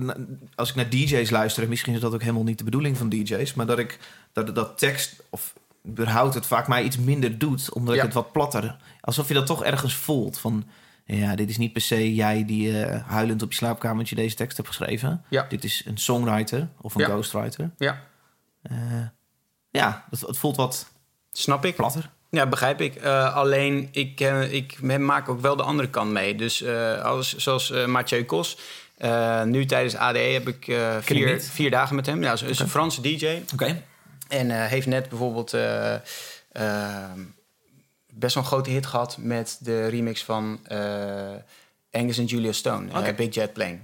als 0.54 0.68
ik 0.68 0.74
naar 0.74 0.88
DJ's 0.90 1.30
luister, 1.30 1.62
en 1.62 1.68
misschien 1.68 1.94
is 1.94 2.00
dat 2.00 2.14
ook 2.14 2.20
helemaal 2.20 2.42
niet 2.42 2.58
de 2.58 2.64
bedoeling 2.64 2.96
van 2.96 3.08
DJ's, 3.08 3.54
maar 3.54 3.66
dat 3.66 3.78
ik 3.78 3.98
dat, 4.32 4.54
dat 4.54 4.78
tekst 4.78 5.22
of 5.30 5.52
überhaupt 5.88 6.34
het 6.34 6.46
vaak 6.46 6.68
mij 6.68 6.82
iets 6.82 6.98
minder 6.98 7.38
doet, 7.38 7.72
omdat 7.72 7.94
ik 7.94 8.02
het 8.02 8.12
wat 8.12 8.32
platter. 8.32 8.76
Alsof 9.00 9.28
je 9.28 9.34
dat 9.34 9.46
toch 9.46 9.64
ergens 9.64 9.94
voelt 9.94 10.38
van. 10.38 10.64
Ja, 11.04 11.34
dit 11.34 11.48
is 11.50 11.56
niet 11.58 11.72
per 11.72 11.80
se 11.80 12.14
jij 12.14 12.44
die 12.44 12.82
eh, 12.84 13.06
huilend 13.08 13.42
op 13.42 13.50
je 13.50 13.56
slaapkamertje 13.56 14.14
deze 14.14 14.36
tekst 14.36 14.56
hebt 14.56 14.68
geschreven. 14.68 15.24
Ja. 15.30 15.46
Dit 15.48 15.64
is 15.64 15.82
een 15.86 15.98
songwriter 15.98 16.68
of 16.80 16.94
een 16.94 17.00
Ja. 17.00 17.06
ghostwriter. 17.08 17.70
Ja, 17.76 18.00
Eh, 18.62 18.76
ja, 19.70 20.04
het, 20.10 20.20
het 20.20 20.38
voelt 20.38 20.56
wat 20.56 20.86
snap 21.32 21.64
ik. 21.64 21.74
platter. 21.76 22.10
Ja, 22.30 22.46
begrijp 22.46 22.80
ik. 22.80 22.94
Eh, 22.94 23.34
alleen, 23.36 23.88
ik, 23.92 24.20
ik 24.50 24.82
maak 24.82 25.28
ook 25.28 25.40
wel 25.40 25.56
de 25.56 25.62
andere 25.62 25.90
kant 25.90 26.10
mee. 26.10 26.34
Dus 26.34 26.64
als, 27.02 27.36
zoals 27.36 27.70
Mathieu 27.86 28.24
Kos. 28.24 28.58
nu 29.44 29.66
tijdens 29.66 29.96
ADE 29.96 30.18
heb 30.18 30.48
ik 30.48 30.64
vier, 31.00 31.40
vier 31.42 31.70
dagen 31.70 31.96
met 31.96 32.06
hem. 32.06 32.22
Ja, 32.22 32.34
hij 32.36 32.48
is 32.48 32.58
een 32.58 32.68
Franse 32.68 33.00
DJ. 33.00 33.42
Oké. 33.52 33.82
En 34.28 34.50
heeft 34.66 34.86
net 34.86 35.08
bijvoorbeeld 35.08 35.50
best 38.14 38.34
wel 38.34 38.42
een 38.42 38.48
grote 38.48 38.70
hit 38.70 38.86
gehad 38.86 39.16
met 39.18 39.58
de 39.60 39.86
remix 39.86 40.24
van 40.24 40.60
eh, 40.66 40.78
Angus 41.90 42.18
en 42.18 42.24
Julia 42.24 42.52
Stone, 42.52 42.90
eh, 42.90 42.98
Oké. 42.98 43.12
Big 43.12 43.34
Jet 43.34 43.52
Plane. 43.52 43.78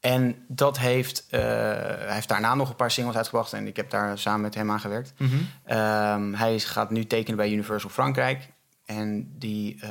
En 0.00 0.44
dat 0.48 0.78
heeft, 0.78 1.26
eh, 1.30 1.40
hij 1.40 2.14
heeft 2.14 2.28
daarna 2.28 2.54
nog 2.54 2.68
een 2.68 2.76
paar 2.76 2.90
singles 2.90 3.16
uitgebracht 3.16 3.52
en 3.52 3.66
ik 3.66 3.76
heb 3.76 3.90
daar 3.90 4.18
samen 4.18 4.40
met 4.40 4.54
hem 4.54 4.70
aan 4.70 4.80
gewerkt. 4.80 5.12
Mhm. 5.16 5.36
Ehm, 5.64 6.32
hij 6.32 6.58
gaat 6.58 6.90
nu 6.90 7.06
tekenen 7.06 7.36
bij 7.36 7.50
Universal 7.50 7.90
Frankrijk. 7.90 8.48
En 8.96 9.32
die, 9.38 9.76
eh, 9.80 9.90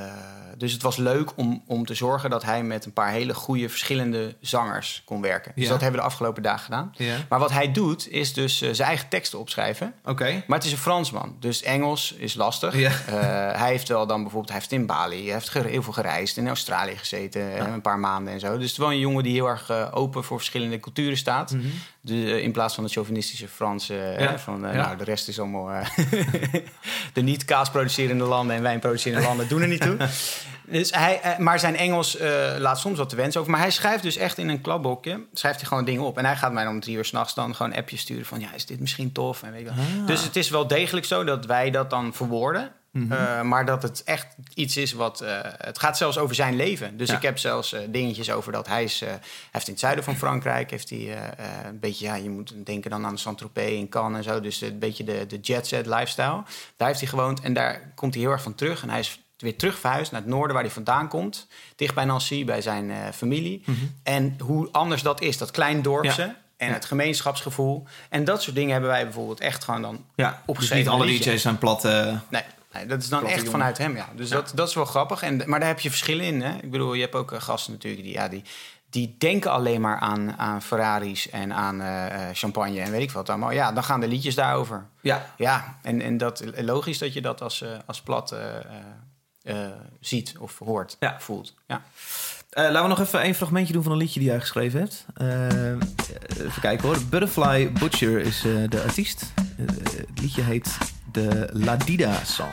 dus 0.58 0.72
het 0.74 0.82
was 0.82 0.98
leuk 0.98 1.32
om, 1.38 1.64
om 1.68 1.86
te 1.86 1.94
zorgen 1.94 2.30
dat 2.30 2.44
hij 2.44 2.64
met 2.64 2.86
een 2.86 2.94
paar 2.94 3.12
hele 3.12 3.34
goede 3.34 3.70
verschillende 3.70 4.36
zangers 4.42 5.02
kon 5.06 5.22
werken. 5.22 5.52
Dus 5.56 5.64
Ja. 5.64 5.70
dat 5.70 5.82
hebben 5.82 6.00
we 6.00 6.06
de 6.06 6.12
afgelopen 6.12 6.44
dagen 6.44 6.64
gedaan. 6.64 6.94
Ja. 6.96 7.16
Maar 7.30 7.40
wat 7.40 7.52
hij 7.52 7.72
doet, 7.72 8.10
is 8.10 8.34
dus 8.34 8.62
eh, 8.62 8.70
zijn 8.74 8.88
eigen 8.88 9.10
teksten 9.10 9.40
opschrijven. 9.40 9.94
Oké. 10.06 10.44
Maar 10.48 10.58
het 10.58 10.68
is 10.68 10.72
een 10.72 10.78
Fransman, 10.78 11.36
dus 11.40 11.62
Engels 11.64 12.14
is 12.18 12.34
lastig. 12.34 12.76
Ja. 12.78 12.90
Eh, 12.90 13.60
hij 13.60 13.70
heeft 13.70 13.88
wel 13.88 14.08
dan 14.08 14.22
bijvoorbeeld, 14.22 14.50
hij 14.52 14.58
heeft 14.60 14.72
in 14.72 14.86
Bali, 14.86 15.24
hij 15.24 15.34
heeft 15.34 15.54
heel 15.54 15.84
veel 15.84 15.94
gereisd, 15.94 16.38
in 16.38 16.48
Australië 16.48 16.98
gezeten, 16.98 17.74
een 17.74 17.82
paar 17.82 18.00
maanden 18.00 18.34
en 18.34 18.40
zo. 18.40 18.52
Dus 18.54 18.62
het 18.62 18.72
is 18.72 18.78
wel 18.78 18.92
een 18.92 19.00
jongen 19.00 19.24
die 19.24 19.34
heel 19.34 19.48
erg 19.48 19.92
open 19.94 20.24
voor 20.24 20.38
verschillende 20.38 20.80
culturen 20.80 21.18
staat. 21.18 21.56
De, 22.04 22.14
eh, 22.14 22.44
in 22.44 22.52
plaats 22.52 22.76
van 22.76 22.84
het 22.84 22.94
chauvinistische 22.94 23.48
Franse, 23.48 23.98
eh. 23.98 24.20
Ja. 24.20 24.40
van 24.40 24.66
eh, 24.66 24.74
Ja. 24.74 24.86
nou, 24.86 24.98
de 24.98 25.04
rest 25.04 25.28
is 25.28 25.40
allemaal 25.40 25.70
de 27.14 27.22
niet 27.22 27.46
kaasproducerende 27.46 28.24
landen 28.24 28.56
en 28.56 28.62
wijnproducerende 28.62 29.28
landen 29.28 29.48
doen 29.48 29.62
er 29.62 29.68
niet 29.68 29.82
toe. 29.82 29.98
Dus 30.66 30.92
hij, 30.92 31.36
maar 31.38 31.60
zijn 31.60 31.76
Engels 31.76 32.18
laat 32.58 32.80
soms 32.80 32.98
wat 32.98 33.10
te 33.10 33.16
wensen 33.16 33.40
over. 33.40 33.52
Maar 33.52 33.62
hij 33.62 33.72
schrijft 33.72 34.04
dus 34.04 34.18
echt 34.18 34.38
in 34.38 34.50
een 34.50 34.62
klapblokje. 34.62 35.26
Schrijft 35.34 35.60
hij 35.60 35.68
gewoon 35.68 35.86
dingen 35.86 36.02
op. 36.02 36.18
En 36.18 36.26
hij 36.26 36.36
gaat 36.36 36.54
mij 36.54 36.68
om 36.68 36.80
drie 36.80 36.96
uur 36.96 37.06
s'nachts 37.06 37.34
dan 37.34 37.56
gewoon 37.56 37.74
appjes 37.74 38.02
sturen 38.02 38.26
van... 38.26 38.40
ja, 38.40 38.54
is 38.54 38.66
dit 38.66 38.80
misschien 38.80 39.12
tof? 39.12 39.44
En 39.44 39.52
weet 39.52 39.62
je 39.62 39.66
wel. 39.66 40.06
Dus 40.06 40.24
het 40.24 40.36
is 40.36 40.50
wel 40.50 40.68
degelijk 40.68 41.06
zo 41.06 41.24
dat 41.24 41.46
wij 41.46 41.72
dat 41.72 41.90
dan 41.90 42.14
verwoorden. 42.14 42.72
Eh, 43.10 43.42
maar 43.42 43.66
dat 43.66 43.84
het 43.84 44.04
echt 44.04 44.28
iets 44.54 44.78
is 44.78 44.94
wat... 44.94 45.22
eh, 45.22 45.40
het 45.58 45.80
gaat 45.80 45.98
zelfs 45.98 46.18
over 46.18 46.36
zijn 46.36 46.56
leven. 46.56 46.98
Dus 46.98 47.10
Ja. 47.10 47.16
ik 47.16 47.22
heb 47.22 47.38
zelfs 47.38 47.74
eh, 47.74 47.82
dingetjes 47.90 48.32
over 48.32 48.52
dat 48.52 48.68
hij 48.68 48.84
is... 48.84 49.04
heeft 49.52 49.66
in 49.68 49.72
het 49.74 49.80
zuiden 49.82 50.04
van 50.04 50.16
Frankrijk... 50.16 50.72
heeft 50.72 50.90
hij 50.90 51.18
een 51.66 51.80
beetje... 51.80 52.06
ja, 52.06 52.16
je 52.16 52.30
moet 52.30 52.54
denken 52.66 52.90
dan 52.92 53.06
aan 53.06 53.18
Saint-Tropez 53.18 53.80
en 53.80 53.90
Cannes 53.90 54.18
en 54.18 54.34
zo. 54.34 54.40
Dus 54.40 54.62
een 54.62 54.80
beetje 54.80 55.04
de, 55.04 55.26
de 55.28 55.40
jet 55.40 55.68
set 55.68 55.86
lifestyle. 55.86 56.44
Daar 56.78 56.88
heeft 56.88 57.00
hij 57.00 57.10
gewoond 57.10 57.42
en 57.42 57.54
daar 57.54 57.92
komt 57.96 58.14
hij 58.14 58.24
heel 58.24 58.32
erg 58.32 58.42
van 58.42 58.56
terug. 58.56 58.82
En 58.82 58.90
hij 58.90 59.00
is 59.00 59.20
weer 59.38 59.56
terug 59.58 59.80
verhuisd 59.80 60.12
naar 60.12 60.22
het 60.22 60.30
noorden 60.30 60.54
waar 60.54 60.64
hij 60.64 60.74
vandaan 60.74 61.08
komt. 61.08 61.48
Dicht 61.76 61.96
bij 61.96 62.06
Nancy, 62.06 62.46
bij 62.46 62.62
zijn 62.62 63.14
familie. 63.14 63.64
En 64.04 64.36
hoe 64.40 64.70
anders 64.72 65.02
dat 65.02 65.22
is, 65.22 65.38
dat 65.38 65.52
klein 65.52 65.82
dorpse... 65.82 66.22
Ja. 66.22 66.40
En 66.58 66.68
Ja. 66.68 66.74
het 66.74 66.86
gemeenschapsgevoel. 66.86 67.84
En 68.10 68.24
dat 68.24 68.42
soort 68.42 68.56
dingen 68.56 68.72
hebben 68.72 68.90
wij 68.90 69.04
bijvoorbeeld 69.04 69.40
echt 69.40 69.64
gewoon 69.64 69.82
dan 69.82 70.06
Ja, 70.16 70.42
dus 70.46 70.60
niet 70.70 70.72
in 70.86 70.88
alle. 70.88 71.06
DJ's 71.06 71.42
zijn 71.42 71.58
plat. 71.58 71.86
eh, 71.86 72.18
Nee, 72.30 72.42
nee, 72.74 72.86
dat 72.86 73.02
is 73.02 73.10
dan 73.10 73.26
echt 73.26 73.36
jongen. 73.36 73.52
vanuit 73.52 73.78
hem, 73.78 73.96
ja. 73.96 74.08
Dus 74.16 74.30
Dat, 74.30 74.52
dat 74.56 74.68
is 74.68 74.76
wel 74.76 74.86
grappig. 74.86 75.22
En, 75.22 75.42
maar 75.46 75.60
daar 75.60 75.68
heb 75.68 75.80
je 75.80 75.90
verschillen 75.90 76.26
in, 76.26 76.42
hè. 76.42 76.56
Ik 76.56 76.72
bedoel, 76.72 76.94
je 76.94 77.02
hebt 77.02 77.16
ook 77.16 77.32
eh, 77.32 77.42
gasten 77.42 77.74
natuurlijk 77.74 78.04
die... 78.04 78.14
Ja, 78.14 78.28
die 78.28 78.44
die 78.90 79.16
denken 79.18 79.52
alleen 79.52 79.82
maar 79.82 79.98
aan, 80.00 80.38
aan 80.38 80.62
Ferraris 80.62 81.30
en 81.30 81.54
aan 81.54 81.82
eh, 81.82 82.06
eh, 82.30 82.36
champagne 82.36 82.80
en 82.82 82.92
weet 82.92 83.02
ik 83.02 83.12
wat 83.12 83.30
allemaal. 83.30 83.52
Ja, 83.52 83.72
dan 83.72 83.84
gaan 83.84 84.00
de 84.00 84.08
liedjes 84.08 84.36
daarover. 84.36 84.86
ja. 85.02 85.26
Ja, 85.38 85.78
en, 85.82 86.02
en 86.02 86.18
dat 86.18 86.44
logisch 86.56 86.98
dat 86.98 87.14
je 87.14 87.22
dat 87.22 87.42
als, 87.42 87.64
als 87.86 88.02
plat 88.02 88.36
ziet 90.00 90.36
of 90.40 90.60
hoort, 90.60 90.96
Ja. 91.00 91.16
voelt. 91.20 91.54
Ja. 91.68 91.82
Laten 92.50 92.82
we 92.82 92.88
nog 92.88 93.00
even 93.00 93.26
een 93.26 93.36
fragmentje 93.36 93.74
doen 93.74 93.84
van 93.84 93.92
een 93.92 93.98
liedje 93.98 94.20
die 94.20 94.30
jij 94.30 94.40
geschreven 94.40 94.80
hebt. 94.80 95.06
Even 96.38 96.62
kijken 96.62 96.88
hoor. 96.88 96.98
Butterfly 97.10 97.72
Butcher 97.72 98.20
is 98.20 98.42
de 98.70 98.82
artiest. 98.86 99.34
Het 99.56 100.20
liedje 100.22 100.42
heet 100.42 100.78
de 101.14 101.50
La 101.54 101.78
Dida 101.78 102.24
Song. 102.26 102.52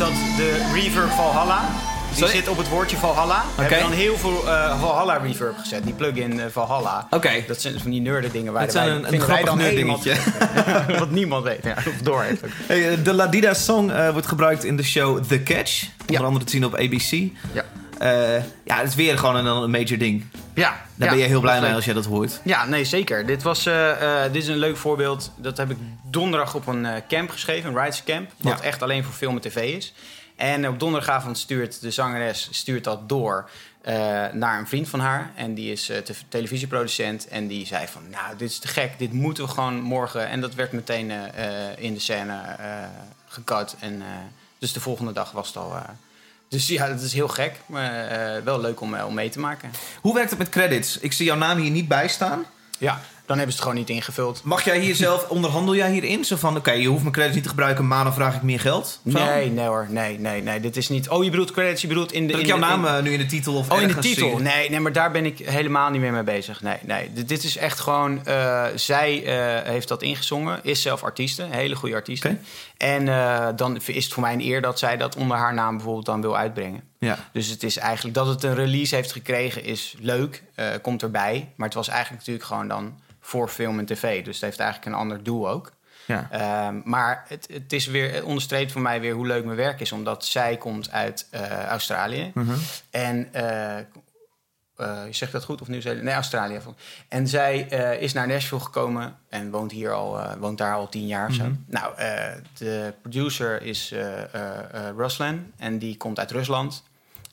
Dat 0.00 0.12
de 0.36 0.70
reverb 0.74 1.10
Valhalla... 1.10 1.60
Die 2.08 2.18
Sorry? 2.18 2.34
zit 2.34 2.48
op 2.48 2.56
het 2.56 2.68
woordje 2.68 2.96
Valhalla. 2.96 3.44
We 3.56 3.62
Oké. 3.62 3.74
hebben 3.74 3.88
dan 3.88 3.98
heel 3.98 4.16
veel 4.16 4.48
eh, 4.48 4.80
Valhalla 4.80 5.16
reverb 5.16 5.58
gezet. 5.58 5.84
Die 5.84 5.94
plugin 5.94 6.40
eh, 6.40 6.46
Valhalla. 6.50 7.06
Oké. 7.10 7.30
Dat 7.46 7.60
zijn 7.60 7.80
van 7.80 7.90
die 7.90 8.00
neurde 8.00 8.30
dingen 8.30 8.52
waar 8.52 8.64
Dat 8.64 8.74
wij, 8.74 8.84
zijn 8.84 8.96
een- 9.04 9.14
een 9.14 9.20
grappig 9.20 9.54
helemaal- 9.54 10.00
Wat 10.98 11.10
niemand 11.10 11.44
weet. 11.44 11.64
Ja, 11.64 11.74
of 11.76 12.02
door 12.02 12.22
heeft. 12.22 12.42
Hey, 12.66 12.90
eh, 12.90 13.04
de 13.04 13.12
Ladida 13.14 13.54
song 13.54 13.92
wordt 14.12 14.26
gebruikt 14.26 14.64
in 14.64 14.76
de 14.76 14.82
show 14.82 15.24
The 15.24 15.42
Catch. 15.42 15.82
Onder 16.00 16.20
Ja. 16.20 16.26
andere 16.26 16.44
te 16.44 16.50
zien 16.50 16.64
op 16.64 16.74
ABC. 16.74 17.10
Ja. 17.52 17.64
Eh, 17.98 18.42
ja, 18.64 18.76
het 18.78 18.88
is 18.88 18.94
weer 18.94 19.18
gewoon 19.18 19.36
een, 19.36 19.46
een 19.46 19.70
major 19.70 19.98
ding. 19.98 20.24
Ja, 20.54 20.70
Daar 20.70 21.08
ja, 21.08 21.14
ben 21.14 21.18
je 21.18 21.28
heel 21.28 21.40
blij 21.40 21.60
mee 21.60 21.74
als 21.74 21.84
jij 21.84 21.94
dat 21.94 22.04
hoort. 22.04 22.40
Ja, 22.44 22.64
nee, 22.66 22.84
zeker. 22.84 23.26
Dit, 23.26 23.42
was, 23.42 23.66
eh, 23.66 24.24
eh, 24.24 24.32
dit 24.32 24.42
is 24.42 24.48
een 24.48 24.56
leuk 24.56 24.76
voorbeeld. 24.76 25.32
Dat 25.36 25.56
heb 25.56 25.70
ik 25.70 25.76
donderdag 26.02 26.54
op 26.54 26.66
een 26.66 26.86
eh, 26.86 26.92
camp 27.08 27.30
geschreven, 27.30 27.70
een 27.70 27.78
Rides 27.78 28.04
Camp. 28.04 28.30
Wat 28.36 28.58
Ja. 28.58 28.64
echt 28.64 28.82
alleen 28.82 29.04
voor 29.04 29.12
film 29.14 29.34
en 29.34 29.40
tv 29.40 29.76
is. 29.76 29.94
En 30.36 30.68
op 30.68 30.78
donderdagavond 30.78 31.38
stuurt 31.38 31.80
de 31.80 31.90
zangeres 31.90 32.48
stuurt 32.50 32.84
dat 32.84 33.08
door 33.08 33.50
naar 34.32 34.58
een 34.58 34.66
vriend 34.68 34.88
van 34.88 35.00
haar. 35.00 35.30
En 35.34 35.54
die 35.54 35.72
is 35.72 35.84
te- 35.86 36.14
televisieproducent. 36.28 37.28
En 37.28 37.46
die 37.46 37.66
zei 37.66 37.86
van, 37.86 38.02
nou, 38.10 38.36
dit 38.36 38.50
is 38.50 38.58
te 38.58 38.68
gek. 38.68 38.98
Dit 38.98 39.12
moeten 39.12 39.44
we 39.44 39.50
gewoon 39.50 39.80
morgen. 39.80 40.28
En 40.28 40.40
dat 40.40 40.54
werd 40.54 40.72
meteen 40.72 41.10
in 41.76 41.94
de 41.94 42.00
scène 42.00 42.40
gecut. 43.28 43.76
En, 43.80 44.02
dus 44.58 44.72
de 44.72 44.80
volgende 44.80 45.12
dag 45.12 45.30
was 45.32 45.46
het 45.46 45.56
al... 45.56 45.76
dus 46.50 46.66
ja, 46.66 46.88
dat 46.88 47.00
is 47.00 47.12
heel 47.12 47.28
gek. 47.28 47.60
Maar 47.66 48.06
eh, 48.06 48.42
wel 48.42 48.60
leuk 48.60 48.80
om, 48.80 48.94
eh, 48.94 49.06
om 49.06 49.14
mee 49.14 49.28
te 49.28 49.38
maken. 49.38 49.70
Hoe 50.00 50.14
werkt 50.14 50.30
het 50.30 50.38
met 50.38 50.48
credits? 50.48 50.98
Ik 50.98 51.12
zie 51.12 51.26
jouw 51.26 51.36
naam 51.36 51.58
hier 51.58 51.70
niet 51.70 51.88
bij 51.88 52.08
staan. 52.08 52.44
Ja, 52.78 53.00
dan 53.30 53.38
hebben 53.38 53.56
ze 53.56 53.62
het 53.62 53.70
gewoon 53.70 53.86
niet 53.86 53.96
ingevuld. 53.96 54.40
Mag 54.44 54.64
jij 54.64 54.78
hier 54.78 54.94
zelf, 54.94 55.28
onderhandel 55.36 55.74
jij 55.74 55.90
hierin? 55.90 56.24
Zo 56.24 56.36
van, 56.36 56.56
oké, 56.56 56.70
je 56.72 56.86
hoeft 56.88 57.00
mijn 57.00 57.12
credits 57.12 57.34
niet 57.34 57.42
te 57.44 57.50
gebruiken, 57.50 57.86
maar 57.86 58.04
dan 58.04 58.14
vraag 58.14 58.34
ik 58.36 58.42
meer 58.42 58.60
geld? 58.60 59.00
Zo? 59.10 59.24
Nee, 59.24 59.50
nee 59.50 59.66
hoor. 59.66 59.86
Nee, 59.88 60.18
nee, 60.18 60.42
nee. 60.42 60.60
Dit 60.60 60.76
is 60.76 60.88
niet... 60.88 61.08
Oh, 61.08 61.24
je 61.24 61.30
bedoelt 61.30 61.50
credits, 61.50 61.82
je 61.82 61.88
bedoelt 61.88 62.12
in 62.12 62.26
de... 62.26 62.32
In 62.32 62.46
jouw 62.46 62.58
de- 62.58 62.64
naam 62.64 62.86
in- 62.86 62.94
eh, 62.94 63.02
nu 63.02 63.12
in 63.12 63.18
de 63.18 63.26
titel 63.26 63.54
of 63.54 63.70
Oh, 63.70 63.80
in 63.80 63.88
de 63.88 63.94
titel. 63.98 64.38
Nee, 64.38 64.70
nee, 64.70 64.80
maar 64.80 64.92
daar 64.92 65.10
ben 65.10 65.26
ik 65.26 65.38
helemaal 65.38 65.90
niet 65.90 66.00
meer 66.00 66.12
mee 66.12 66.22
bezig. 66.22 66.62
Nee, 66.62 66.76
nee. 66.82 67.10
Dit, 67.12 67.28
dit 67.28 67.44
is 67.44 67.56
echt 67.56 67.80
gewoon... 67.80 68.24
eh, 68.24 68.64
zij 68.74 69.24
eh, 69.24 69.70
heeft 69.70 69.88
dat 69.88 70.02
ingezongen. 70.02 70.60
Is 70.62 70.82
zelf 70.82 71.02
artieste. 71.04 71.42
Een 71.42 71.52
hele 71.52 71.76
goede 71.76 71.94
artieste. 71.94 72.28
Oké. 72.28 72.38
En 72.76 73.04
dan 73.56 73.80
is 73.86 74.04
het 74.04 74.12
voor 74.12 74.22
mij 74.22 74.32
een 74.32 74.40
eer 74.40 74.60
dat 74.60 74.78
zij 74.78 74.96
dat 74.96 75.16
onder 75.16 75.36
haar 75.36 75.54
naam 75.54 75.74
bijvoorbeeld 75.76 76.06
dan 76.06 76.20
wil 76.20 76.36
uitbrengen. 76.36 76.82
Ja. 76.98 77.18
Dus 77.32 77.46
het 77.48 77.62
is 77.62 77.76
eigenlijk... 77.76 78.14
Dat 78.14 78.26
het 78.26 78.42
een 78.42 78.54
release 78.54 78.94
heeft 78.94 79.12
gekregen 79.12 79.64
is 79.64 79.94
leuk. 80.00 80.42
komt 80.82 81.02
erbij. 81.02 81.48
Maar 81.56 81.66
het 81.66 81.76
was 81.76 81.88
eigenlijk 81.88 82.18
natuurlijk 82.18 82.46
gewoon 82.46 82.68
dan 82.68 82.94
voor 83.30 83.48
film 83.48 83.78
en 83.78 83.86
tv. 83.86 84.24
Dus 84.24 84.34
het 84.34 84.44
heeft 84.44 84.58
eigenlijk 84.58 84.90
een 84.90 85.00
ander 85.00 85.22
doel 85.22 85.48
ook. 85.48 85.72
Ja. 86.06 86.28
Ehm, 86.30 86.80
maar 86.84 87.24
het, 87.28 87.48
het, 87.52 87.72
is 87.72 87.86
weer, 87.86 88.12
het 88.12 88.22
onderstreept 88.22 88.72
voor 88.72 88.80
mij 88.80 89.00
weer 89.00 89.14
hoe 89.14 89.26
leuk 89.26 89.44
mijn 89.44 89.56
werk 89.56 89.80
is. 89.80 89.92
Omdat 89.92 90.24
zij 90.24 90.56
komt 90.56 90.90
uit 90.90 91.26
eh, 91.30 91.64
Australië. 91.64 92.30
Mhm. 92.34 92.54
En 92.90 93.28
eh, 93.32 93.78
eh, 93.78 95.06
je 95.06 95.12
zegt 95.12 95.32
dat 95.32 95.44
goed 95.44 95.60
of 95.60 95.68
Nieuw-Zeeland? 95.68 96.04
Nee, 96.04 96.14
Australië. 96.14 96.60
En 97.08 97.28
zij 97.28 97.68
eh, 97.68 98.02
is 98.02 98.12
naar 98.12 98.26
Nashville 98.26 98.60
gekomen 98.60 99.16
en 99.28 99.50
woont, 99.50 99.72
hier 99.72 99.92
al, 99.92 100.20
eh, 100.20 100.32
woont 100.38 100.58
daar 100.58 100.74
al 100.74 100.88
tien 100.88 101.06
jaar 101.06 101.28
of 101.28 101.34
zo. 101.34 101.44
Mhm. 101.44 101.54
Nou, 101.66 101.96
eh, 101.96 102.32
de 102.58 102.94
producer 103.00 103.62
is 103.62 103.92
eh 103.92 104.34
eh, 104.34 104.88
eh, 104.88 104.96
Ruslan 104.96 105.52
en 105.56 105.78
die 105.78 105.96
komt 105.96 106.18
uit 106.18 106.30
Rusland. 106.30 106.82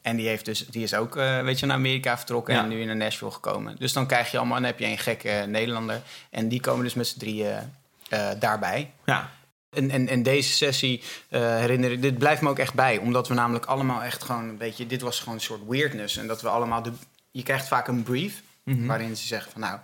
En 0.07 0.15
die, 0.15 0.27
heeft 0.27 0.45
dus, 0.45 0.65
die 0.67 0.83
is 0.83 0.93
ook 0.93 1.15
eh, 1.15 1.41
weet 1.41 1.59
je, 1.59 1.65
naar 1.65 1.75
Amerika 1.75 2.17
vertrokken 2.17 2.53
Ja. 2.53 2.61
en 2.63 2.67
nu 2.69 2.85
naar 2.85 2.95
Nashville 2.95 3.31
gekomen. 3.31 3.75
Dus 3.79 3.93
dan 3.93 4.07
krijg 4.07 4.31
je 4.31 4.37
allemaal, 4.37 4.55
dan 4.55 4.65
heb 4.65 4.79
je 4.79 4.85
een 4.85 4.97
gekke 4.97 5.29
eh, 5.29 5.47
Nederlander. 5.47 6.01
En 6.29 6.47
die 6.47 6.59
komen 6.61 6.83
dus 6.83 6.93
met 6.93 7.07
z'n 7.07 7.19
drieën 7.19 7.73
eh, 8.09 8.29
daarbij. 8.39 8.91
ja. 9.05 9.29
En, 9.69 9.89
en, 9.91 10.07
en 10.07 10.23
deze 10.23 10.51
sessie 10.53 11.03
eh, 11.29 11.41
herinner 11.41 11.91
ik, 11.91 12.01
dit 12.01 12.17
blijft 12.17 12.41
me 12.41 12.49
ook 12.49 12.59
echt 12.59 12.73
bij. 12.73 12.97
Omdat 12.97 13.27
we 13.27 13.33
namelijk 13.33 13.65
allemaal 13.65 14.03
echt 14.03 14.23
gewoon 14.23 14.49
een 14.49 14.57
beetje, 14.57 14.85
dit 14.87 15.01
was 15.01 15.19
gewoon 15.19 15.33
een 15.33 15.41
soort 15.41 15.61
weirdness. 15.67 16.17
En 16.17 16.27
dat 16.27 16.41
we 16.41 16.49
allemaal, 16.49 16.81
de, 16.83 16.91
je 17.31 17.43
krijgt 17.43 17.67
vaak 17.67 17.87
een 17.87 18.03
brief 18.03 18.41
Mhm. 18.63 18.85
waarin 18.85 19.15
ze 19.17 19.27
zeggen 19.27 19.51
van 19.51 19.61
nou... 19.61 19.79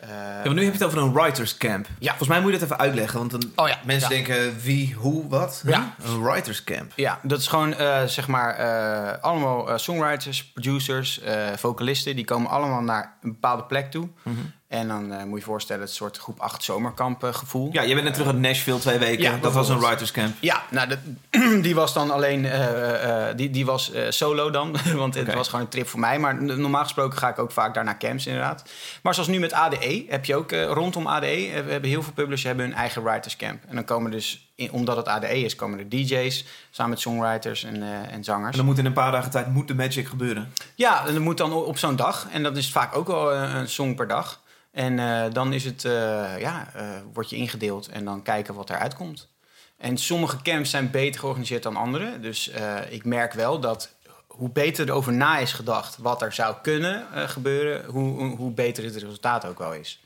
eh, 0.00 0.08
Ja, 0.08 0.42
maar 0.44 0.54
nu 0.54 0.64
heb 0.64 0.72
je 0.72 0.78
het 0.78 0.82
over 0.82 0.98
een 0.98 1.12
writers 1.12 1.56
camp. 1.56 1.86
Ja. 1.98 2.08
Volgens 2.08 2.28
mij 2.28 2.40
moet 2.40 2.52
je 2.52 2.58
dat 2.58 2.68
even 2.68 2.78
uitleggen, 2.82 3.18
want 3.18 3.30
dan 3.30 3.42
Oh 3.56 3.68
ja, 3.68 3.78
mensen 3.84 4.08
ja. 4.08 4.14
denken 4.14 4.60
wie, 4.60 4.94
hoe, 4.94 5.28
wat. 5.28 5.62
Ja. 5.66 5.94
Een 6.04 6.22
writers 6.22 6.64
camp. 6.64 6.92
Ja, 6.94 7.20
dat 7.22 7.40
is 7.40 7.46
gewoon 7.46 7.74
eh, 7.74 8.04
zeg 8.04 8.28
maar 8.28 8.54
eh, 8.54 9.22
allemaal 9.22 9.78
songwriters, 9.78 10.44
producers, 10.52 11.20
vocalisten. 11.56 12.16
Die 12.16 12.24
komen 12.24 12.50
allemaal 12.50 12.82
naar 12.82 13.16
een 13.22 13.32
bepaalde 13.32 13.64
plek 13.64 13.90
toe. 13.90 14.08
Mhm. 14.22 14.36
En 14.68 14.88
dan 14.88 15.12
eh, 15.12 15.18
moet 15.18 15.30
je 15.30 15.36
je 15.36 15.42
voorstellen, 15.42 15.82
het 15.82 15.92
soort 15.92 16.18
groep 16.18 16.40
8 16.40 16.62
zomerkamp 16.64 17.24
eh, 17.24 17.34
gevoel. 17.34 17.68
Ja, 17.72 17.82
je 17.82 17.92
bent 17.92 18.04
net 18.04 18.12
terug 18.14 18.28
uit 18.28 18.38
Nashville 18.38 18.78
twee 18.78 18.98
weken. 18.98 19.22
Ja, 19.22 19.36
dat 19.36 19.52
was 19.52 19.68
een 19.68 19.78
writers 19.78 20.10
camp. 20.10 20.36
Ja, 20.40 20.62
nou, 20.70 20.88
dat, 20.88 20.98
die 21.64 21.74
was 21.74 21.92
dan 21.94 22.10
alleen 22.10 22.44
eh, 22.44 23.26
die, 23.36 23.50
die 23.50 23.66
was 23.66 23.92
solo 24.08 24.50
dan. 24.50 24.76
Want 24.94 25.14
het 25.14 25.34
was 25.34 25.48
gewoon 25.48 25.64
een 25.64 25.70
trip 25.70 25.88
voor 25.88 26.00
mij. 26.00 26.18
Maar 26.18 26.42
normaal 26.42 26.82
gesproken 26.82 27.18
ga 27.18 27.28
ik 27.28 27.38
ook 27.38 27.50
vaak 27.50 27.74
daar 27.74 27.84
naar 27.84 27.98
camps, 27.98 28.26
inderdaad. 28.26 28.64
Maar 29.02 29.14
zoals 29.14 29.28
nu 29.28 29.38
met 29.38 29.52
ADE 29.52 30.04
heb 30.08 30.24
je 30.24 30.36
ook 30.36 30.52
rondom 30.52 31.06
ADE. 31.06 31.26
we 31.64 31.70
hebben 31.70 31.90
heel 31.90 32.02
veel 32.02 32.12
publishers 32.12 32.42
hebben 32.42 32.64
hun 32.64 32.74
eigen 32.74 33.02
writers 33.02 33.36
camp. 33.36 33.62
En 33.68 33.74
dan 33.74 33.84
komen 33.84 34.10
dus, 34.10 34.50
in- 34.54 34.72
omdat 34.72 34.96
het 34.96 35.08
ADE 35.08 35.40
is, 35.40 35.56
komen 35.56 35.78
er 35.78 35.88
DJ's 35.88 36.44
samen 36.70 36.90
met 36.90 37.00
songwriters 37.00 37.64
en, 37.64 37.82
en 38.10 38.24
zangers. 38.24 38.50
En 38.50 38.56
dan 38.56 38.66
moet 38.66 38.78
in 38.78 38.86
een 38.86 38.92
paar 38.92 39.12
dagen 39.12 39.30
tijd 39.30 39.46
moet 39.52 39.68
de 39.68 39.74
magic 39.74 40.06
gebeuren. 40.08 40.52
Ja, 40.74 41.06
en 41.06 41.14
dat 41.14 41.22
moet 41.22 41.38
dan 41.38 41.52
op 41.52 41.78
zo'n 41.78 41.96
dag. 41.96 42.26
En 42.32 42.42
dat 42.42 42.56
is 42.56 42.70
vaak 42.72 42.96
ook 42.96 43.06
wel 43.06 43.34
een 43.34 43.68
song 43.68 43.94
per 43.94 44.08
dag. 44.08 44.44
En 44.76 44.98
eh, 44.98 45.32
dan 45.32 45.52
is 45.52 45.64
het, 45.64 45.84
eh, 45.84 46.38
ja, 46.38 46.70
eh, 46.74 46.88
word 47.12 47.30
je 47.30 47.36
ingedeeld 47.36 47.88
en 47.88 48.04
dan 48.04 48.22
kijken 48.22 48.54
wat 48.54 48.70
eruit 48.70 48.94
komt. 48.94 49.28
En 49.76 49.98
sommige 49.98 50.42
camps 50.42 50.70
zijn 50.70 50.90
beter 50.90 51.20
georganiseerd 51.20 51.62
dan 51.62 51.76
andere. 51.76 52.20
Dus 52.20 52.50
ik 52.88 53.04
merk 53.04 53.32
wel 53.32 53.60
dat 53.60 53.94
hoe 54.26 54.50
beter 54.50 54.88
er 54.88 54.94
over 54.94 55.12
na 55.12 55.38
is 55.38 55.52
gedacht 55.52 55.96
wat 55.96 56.22
er 56.22 56.32
zou 56.32 56.54
kunnen 56.62 57.06
gebeuren, 57.28 57.84
hoe, 57.84 58.36
hoe 58.36 58.50
beter 58.50 58.84
het 58.84 58.96
resultaat 58.96 59.46
ook 59.46 59.58
wel 59.58 59.74
is. 59.74 60.00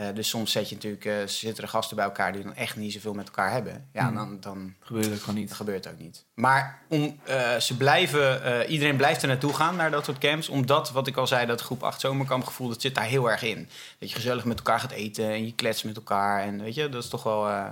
Eh, 0.00 0.06
dus 0.14 0.28
soms 0.28 0.52
zet 0.52 0.68
je 0.68 0.74
natuurlijk, 0.74 1.04
eh, 1.04 1.14
zitten 1.26 1.64
er 1.64 1.70
gasten 1.70 1.96
bij 1.96 2.04
elkaar 2.04 2.32
die 2.32 2.42
dan 2.42 2.54
echt 2.54 2.76
niet 2.76 2.92
zoveel 2.92 3.14
met 3.14 3.26
elkaar 3.26 3.50
hebben. 3.52 3.88
Ja, 3.92 4.10
dan, 4.10 4.36
dan 4.40 4.74
Gebeurt 4.80 5.08
dat 5.10 5.18
gewoon 5.20 5.34
niet. 5.34 5.48
dat 5.48 5.56
gebeurt 5.56 5.88
ook 5.88 5.98
niet. 5.98 6.24
Maar 6.34 6.78
om, 6.88 7.18
eh, 7.24 7.56
ze 7.56 7.76
blijven, 7.76 8.42
eh, 8.44 8.70
iedereen 8.70 8.96
blijft 8.96 9.22
er 9.22 9.28
naartoe 9.28 9.54
gaan, 9.54 9.76
naar 9.76 9.90
dat 9.90 10.04
soort 10.04 10.18
camps. 10.18 10.48
Omdat, 10.48 10.90
wat 10.90 11.06
ik 11.06 11.16
al 11.16 11.26
zei, 11.26 11.46
dat 11.46 11.60
groep 11.60 11.82
8 11.82 12.00
zomerkampgevoel, 12.00 12.68
dat 12.68 12.80
zit 12.80 12.94
daar 12.94 13.04
heel 13.04 13.30
erg 13.30 13.42
in. 13.42 13.68
Dat 13.98 14.08
je 14.08 14.14
gezellig 14.14 14.44
met 14.44 14.56
elkaar 14.58 14.80
gaat 14.80 14.90
eten 14.90 15.24
en 15.30 15.44
je 15.46 15.54
kletst 15.54 15.84
met 15.84 15.96
elkaar. 15.96 16.42
En 16.42 16.62
weet 16.62 16.74
je, 16.74 16.88
dat 16.88 17.02
is 17.02 17.08
toch 17.08 17.22
wel... 17.22 17.48
eh, 17.48 17.66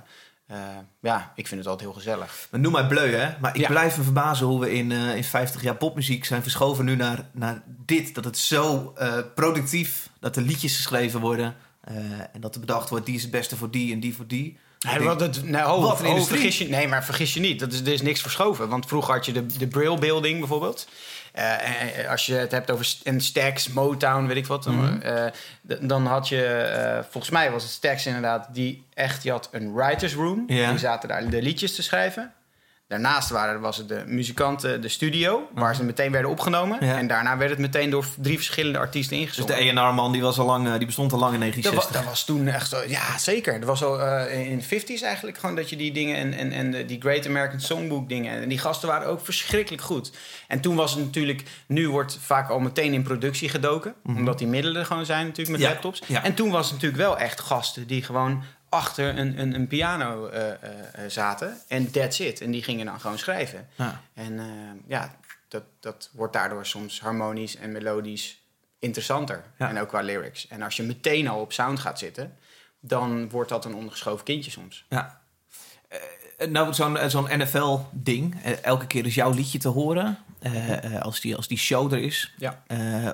eh, 0.46 0.56
ja, 1.00 1.32
ik 1.34 1.46
vind 1.46 1.60
het 1.60 1.68
altijd 1.68 1.88
heel 1.90 1.98
gezellig. 1.98 2.46
Maar 2.50 2.60
noem 2.60 2.72
mij 2.72 2.86
bleu, 2.86 3.14
hè? 3.14 3.34
Maar 3.40 3.54
ik 3.54 3.60
Ja. 3.60 3.68
blijf 3.68 3.96
me 3.96 4.02
verbazen 4.02 4.46
hoe 4.46 4.60
we 4.60 4.72
in, 4.72 4.92
eh, 4.92 5.16
in 5.16 5.24
50 5.24 5.62
jaar 5.62 5.76
popmuziek 5.76 6.24
zijn 6.24 6.42
verschoven 6.42 6.84
nu 6.84 6.96
naar, 6.96 7.28
naar 7.32 7.62
dit. 7.66 8.14
Dat 8.14 8.24
het 8.24 8.38
zo 8.38 8.92
eh, 8.96 9.18
productief, 9.34 10.08
dat 10.20 10.36
er 10.36 10.42
liedjes 10.42 10.76
geschreven 10.76 11.20
worden. 11.20 11.56
Eh, 11.80 11.94
en 12.32 12.40
dat 12.40 12.54
er 12.54 12.60
bedacht 12.60 12.88
wordt, 12.88 13.06
die 13.06 13.14
is 13.14 13.22
het 13.22 13.30
beste 13.30 13.56
voor 13.56 13.70
die 13.70 13.92
en 13.92 14.00
die 14.00 14.14
voor 14.14 14.26
die. 14.26 14.58
Denk, 14.78 15.00
wat 15.02 15.20
het, 15.20 15.44
nee, 15.44 15.62
oh, 15.62 15.82
wat 15.82 16.00
een 16.00 16.06
oh, 16.06 16.22
vergis 16.22 16.58
je, 16.58 16.68
nee, 16.68 16.88
maar 16.88 17.04
vergis 17.04 17.34
je 17.34 17.40
niet. 17.40 17.60
Dat 17.60 17.72
is, 17.72 17.80
er 17.80 17.88
is 17.88 18.02
niks 18.02 18.20
verschoven. 18.20 18.68
Want 18.68 18.86
vroeger 18.86 19.14
had 19.14 19.26
je 19.26 19.32
de, 19.32 19.46
de 19.46 19.66
Brill 19.68 19.98
Building 19.98 20.38
bijvoorbeeld. 20.38 20.88
Eh, 21.32 21.98
en 22.00 22.08
als 22.08 22.26
je 22.26 22.34
het 22.34 22.50
hebt 22.50 22.70
over 22.70 22.84
st- 22.84 23.02
en 23.02 23.20
Stax, 23.20 23.68
Motown, 23.68 24.26
weet 24.26 24.36
ik 24.36 24.46
wat. 24.46 24.62
dan, 24.64 24.74
Mhm. 24.74 25.00
eh, 25.00 25.32
dan 25.80 26.06
had 26.06 26.28
je, 26.28 27.04
volgens 27.10 27.32
mij 27.32 27.50
was 27.50 27.62
het 27.62 27.72
Stax 27.72 28.06
inderdaad, 28.06 28.48
die 28.54 28.84
echt, 28.94 29.22
die 29.22 29.30
had 29.30 29.48
een 29.52 29.72
writers 29.74 30.14
room. 30.14 30.46
Die 30.46 30.78
zaten 30.78 31.08
daar 31.08 31.30
de 31.30 31.42
liedjes 31.42 31.74
te 31.74 31.82
schrijven. 31.82 32.32
Daarnaast 32.88 33.30
waren, 33.30 33.60
was 33.60 33.76
het 33.76 33.88
de 33.88 34.02
muzikanten, 34.06 34.80
de 34.80 34.88
studio, 34.88 35.48
waar 35.54 35.74
ze 35.74 35.84
meteen 35.84 36.12
werden 36.12 36.30
opgenomen. 36.30 36.76
Mhm. 36.76 36.84
Ja. 36.86 36.96
En 36.98 37.06
daarna 37.06 37.36
werd 37.36 37.50
het 37.50 37.58
meteen 37.58 37.90
door 37.90 38.06
drie 38.18 38.36
verschillende 38.36 38.78
artiesten 38.78 39.16
Dus 39.16 39.24
ingezongen. 39.26 39.74
de 39.74 39.80
A&R-man 39.80 40.12
die, 40.12 40.22
was 40.22 40.38
al 40.38 40.46
lang, 40.46 40.66
eh, 40.66 40.76
die 40.76 40.86
bestond 40.86 41.12
al 41.12 41.18
lang 41.18 41.34
in 41.34 41.40
Dat, 41.40 41.48
wa- 41.48 41.60
1960. 41.60 41.96
dat 41.96 42.04
was 42.04 42.24
toen 42.24 42.46
echt 42.48 42.68
zo, 42.68 42.78
ja 42.86 43.18
zeker. 43.18 43.58
Dat 43.60 43.68
was 43.68 43.84
al 43.84 44.00
eh, 44.00 44.50
in 44.50 44.58
de 44.58 44.64
50s 44.64 45.02
eigenlijk 45.02 45.38
gewoon 45.38 45.56
dat 45.56 45.70
je 45.70 45.76
die 45.76 45.92
dingen 45.92 46.16
en, 46.16 46.32
en, 46.32 46.52
en 46.72 46.86
die 46.86 47.00
Great 47.00 47.26
American 47.26 47.60
Songbook 47.60 48.08
dingen. 48.08 48.42
En 48.42 48.48
die 48.48 48.58
gasten 48.58 48.88
waren 48.88 49.08
ook 49.08 49.24
verschrikkelijk 49.24 49.82
goed. 49.82 50.12
En 50.46 50.60
toen 50.60 50.76
was 50.76 50.94
het 50.94 51.04
natuurlijk, 51.04 51.42
nu 51.66 51.88
wordt 51.88 52.18
vaak 52.20 52.50
al 52.50 52.60
meteen 52.60 52.92
in 52.94 53.02
productie 53.02 53.48
gedoken. 53.48 53.94
Omdat 54.06 54.38
die 54.38 54.46
middelen 54.46 54.80
er 54.80 54.86
gewoon 54.86 55.06
zijn 55.06 55.26
natuurlijk 55.26 55.48
met 55.50 55.58
Mhm. 55.58 55.66
Ja, 55.68 55.72
laptops. 55.72 56.02
ja. 56.06 56.24
En 56.24 56.34
toen 56.34 56.50
was 56.50 56.64
het 56.64 56.74
natuurlijk 56.74 57.02
wel 57.02 57.18
echt 57.18 57.40
gasten 57.40 57.86
die 57.86 58.02
gewoon 58.02 58.42
achter 58.68 59.18
een, 59.18 59.38
een, 59.38 59.54
een 59.54 59.66
piano 59.66 60.26
eh, 60.26 60.50
eh, 60.50 60.58
eh, 60.92 61.10
zaten. 61.10 61.60
En 61.68 61.90
that's 61.90 62.18
it. 62.18 62.40
En 62.40 62.50
die 62.50 62.62
gingen 62.62 62.86
dan 62.86 63.00
gewoon 63.00 63.18
schrijven. 63.18 63.68
Ja. 63.74 64.02
En 64.14 64.40
ja, 64.86 65.16
dat, 65.48 65.62
dat 65.80 66.10
wordt 66.12 66.32
daardoor 66.32 66.66
soms 66.66 67.00
harmonisch 67.00 67.56
en 67.56 67.72
melodisch 67.72 68.42
interessanter. 68.78 69.44
Ja. 69.58 69.68
En 69.68 69.78
ook 69.78 69.88
qua 69.88 70.00
lyrics. 70.00 70.48
En 70.48 70.62
als 70.62 70.76
je 70.76 70.82
meteen 70.82 71.28
al 71.28 71.40
op 71.40 71.52
sound 71.52 71.80
gaat 71.80 71.98
zitten, 71.98 72.36
dan 72.80 73.30
wordt 73.30 73.48
dat 73.48 73.64
een 73.64 73.74
ondergeschoven 73.74 74.24
kindje 74.24 74.50
soms. 74.50 74.84
Ja. 74.88 75.20
Eh, 76.38 76.48
nou, 76.48 76.74
zo'n 76.74 76.96
eh, 76.96 77.08
zo'n 77.08 77.28
NFL-ding. 77.38 78.36
eh, 78.42 78.52
elke 78.62 78.86
keer 78.86 79.06
is 79.06 79.14
jouw 79.14 79.30
liedje 79.30 79.58
te 79.58 79.68
horen. 79.68 80.18
als, 81.00 81.20
die, 81.20 81.36
als 81.36 81.48
die 81.48 81.58
show 81.58 81.92
er 81.92 81.98
is. 81.98 82.34
Ja. 82.36 82.62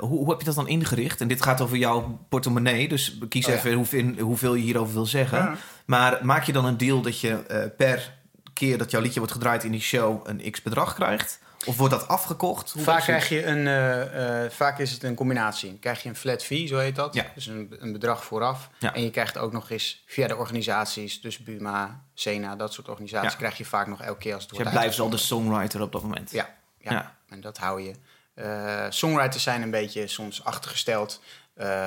Hoe, 0.01 0.19
hoe 0.19 0.31
heb 0.31 0.39
je 0.39 0.45
dat 0.45 0.55
dan 0.55 0.69
ingericht? 0.69 1.21
En 1.21 1.29
dit 1.29 1.43
gaat 1.43 1.61
over 1.61 1.77
jouw 1.77 2.19
portemonnee. 2.29 2.89
Dus 2.89 3.19
kies 3.29 3.47
Oh, 3.47 3.53
ja. 3.53 3.59
even 3.59 3.73
hoeveel, 3.73 4.13
hoeveel 4.19 4.55
je 4.55 4.63
hierover 4.63 4.95
wil 4.95 5.07
zeggen. 5.07 5.39
Ja. 5.39 5.55
Maar 5.85 6.19
maak 6.23 6.45
je 6.45 6.53
dan 6.53 6.65
een 6.65 6.77
deal 6.77 7.01
dat 7.01 7.21
je 7.21 7.71
per 7.77 8.13
keer 8.53 8.79
dat 8.79 8.91
jouw 8.91 9.01
liedje 9.01 9.19
wordt 9.19 9.35
gedraaid 9.35 9.65
in 9.65 9.71
die 9.71 9.81
show 9.81 10.29
een 10.29 10.51
x 10.51 10.63
bedrag 10.63 10.95
krijgt? 10.95 11.39
Of 11.67 11.77
wordt 11.77 11.95
dat 11.95 12.09
afgekocht? 12.09 12.71
Hoe 12.71 12.83
Vaak, 12.83 13.03
krijg 13.03 13.29
je 13.29 13.45
een, 13.47 13.67
eh, 13.67 14.45
eh, 14.45 14.51
vaak 14.51 14.79
is 14.79 14.91
het 14.91 15.03
een 15.03 15.15
combinatie. 15.15 15.79
Krijg 15.79 16.03
je 16.03 16.09
een 16.09 16.17
flat 16.17 16.45
fee, 16.45 16.67
zo 16.67 16.79
heet 16.79 16.97
dat. 16.97 17.15
Ja. 17.15 17.27
Dus 17.35 17.47
een, 17.47 17.77
een 17.79 17.93
bedrag 17.93 18.25
vooraf. 18.25 18.71
Ja. 18.79 18.95
En 18.95 19.03
je 19.03 19.11
krijgt 19.11 19.39
ook 19.39 19.53
nog 19.53 19.71
eens 19.71 20.03
via 20.07 20.27
de 20.27 20.37
organisaties, 20.37 21.21
dus 21.21 21.39
Buma, 21.39 22.05
Sena, 22.15 22.57
dat 22.57 22.73
soort 22.73 22.89
organisaties, 22.89 23.31
Ja. 23.33 23.37
krijg 23.39 23.57
je 23.59 23.65
vaak 23.65 23.87
nog 23.87 24.03
elke 24.03 24.19
keer 24.19 24.35
als 24.35 24.43
het 24.43 24.51
Dus 24.51 24.63
wordt 24.63 24.77
blijft 24.77 24.97
wel 24.97 25.11
de 25.11 25.17
songwriter 25.17 25.81
op 25.83 25.93
dat 25.93 26.03
moment. 26.03 26.31
Ja, 26.31 26.55
ja. 26.79 26.93
Ja. 26.93 27.17
en 27.29 27.41
dat 27.41 27.59
hou 27.59 27.81
je. 27.83 27.95
Eh, 28.35 28.87
songwriters 28.89 29.43
zijn 29.43 29.63
een 29.63 29.71
beetje 29.71 30.07
soms 30.07 30.45
achtergesteld 30.45 31.21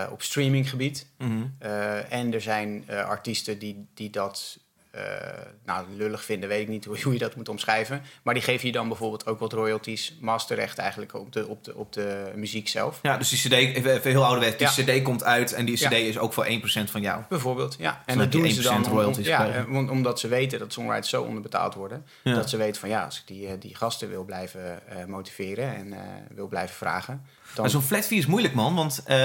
op 0.10 0.22
streaminggebied. 0.22 1.08
Mhm. 1.18 1.46
En 2.10 2.34
er 2.34 2.42
zijn 2.42 2.90
artiesten 2.90 3.60
die, 3.60 3.88
die 3.94 4.10
dat 4.10 4.58
nou, 5.66 5.86
lullig 5.96 6.24
vinden, 6.24 6.50
weet 6.50 6.62
ik 6.62 6.68
niet 6.68 6.86
hoe, 6.86 7.02
hoe 7.02 7.14
je 7.14 7.20
dat 7.20 7.36
moet 7.36 7.50
omschrijven. 7.50 8.02
Maar 8.24 8.34
die 8.34 8.44
geven 8.44 8.66
je 8.68 8.72
dan 8.74 8.88
bijvoorbeeld 8.88 9.26
ook 9.26 9.40
wat 9.40 9.54
royalties, 9.54 10.18
masterrecht 10.22 10.78
eigenlijk 10.78 11.14
op 11.14 11.32
de, 11.34 11.48
op 11.48 11.64
de, 11.64 11.76
op 11.76 11.94
de 11.94 12.32
muziek 12.36 12.68
zelf. 12.68 13.00
Ja, 13.02 13.18
dus 13.18 13.30
die 13.30 13.40
CD, 13.40 13.76
even, 13.76 14.02
heel 14.02 14.26
ouderwets, 14.26 14.58
die 14.76 14.86
Ja. 14.86 14.98
CD 14.98 15.02
komt 15.04 15.24
uit 15.24 15.54
en 15.54 15.66
die 15.66 15.80
Ja. 15.80 15.88
CD 15.90 15.94
is 15.94 16.18
ook 16.18 16.34
voor 16.34 16.46
1% 16.46 16.50
van 16.90 17.02
jou. 17.02 17.22
Bijvoorbeeld, 17.30 17.76
ja. 17.80 18.02
En 18.06 18.18
dat 18.18 18.32
doen 18.32 18.50
ze 18.50 18.62
dan 18.62 18.74
1% 18.84 18.86
om- 18.88 18.94
royalties 18.94 19.26
ja, 19.28 19.48
eh, 19.54 19.70
om- 19.76 19.90
omdat 19.90 20.20
ze 20.20 20.28
weten 20.28 20.60
dat 20.60 20.74
songwriters 20.74 21.10
zo 21.10 21.22
onderbetaald 21.24 21.74
worden. 21.74 22.06
Ja. 22.24 22.34
Dat 22.34 22.50
ze 22.50 22.58
weten 22.58 22.80
van 22.82 22.90
ja, 22.90 23.04
als 23.06 23.18
ik 23.20 23.28
die, 23.28 23.48
eh, 23.48 23.54
die 23.60 23.76
gasten 23.76 24.10
wil 24.10 24.24
blijven 24.24 24.88
eh, 24.90 25.06
motiveren 25.06 25.76
en 25.76 25.94
eh, 25.94 26.00
wil 26.36 26.48
blijven 26.48 26.76
vragen. 26.76 27.26
Dan, 27.54 27.64
Maar 27.64 27.70
zo'n 27.70 27.82
flat 27.82 28.06
fee 28.06 28.18
is 28.18 28.26
moeilijk, 28.26 28.54
man. 28.54 28.76
Want 28.76 29.02
eh, 29.06 29.18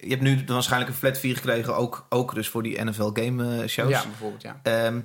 je 0.00 0.08
hebt 0.08 0.20
nu 0.20 0.44
waarschijnlijk 0.46 0.90
een 0.90 0.96
flat 0.96 1.18
fee 1.18 1.34
gekregen, 1.34 1.76
ook, 1.76 2.06
ook 2.08 2.34
dus 2.34 2.48
voor 2.48 2.62
die 2.62 2.84
NFL 2.84 3.10
game 3.12 3.62
eh, 3.62 3.68
shows. 3.68 3.90
ja, 3.90 4.04
bijvoorbeeld, 4.04 4.42
ja. 4.42 4.60
Ehm, 4.62 5.00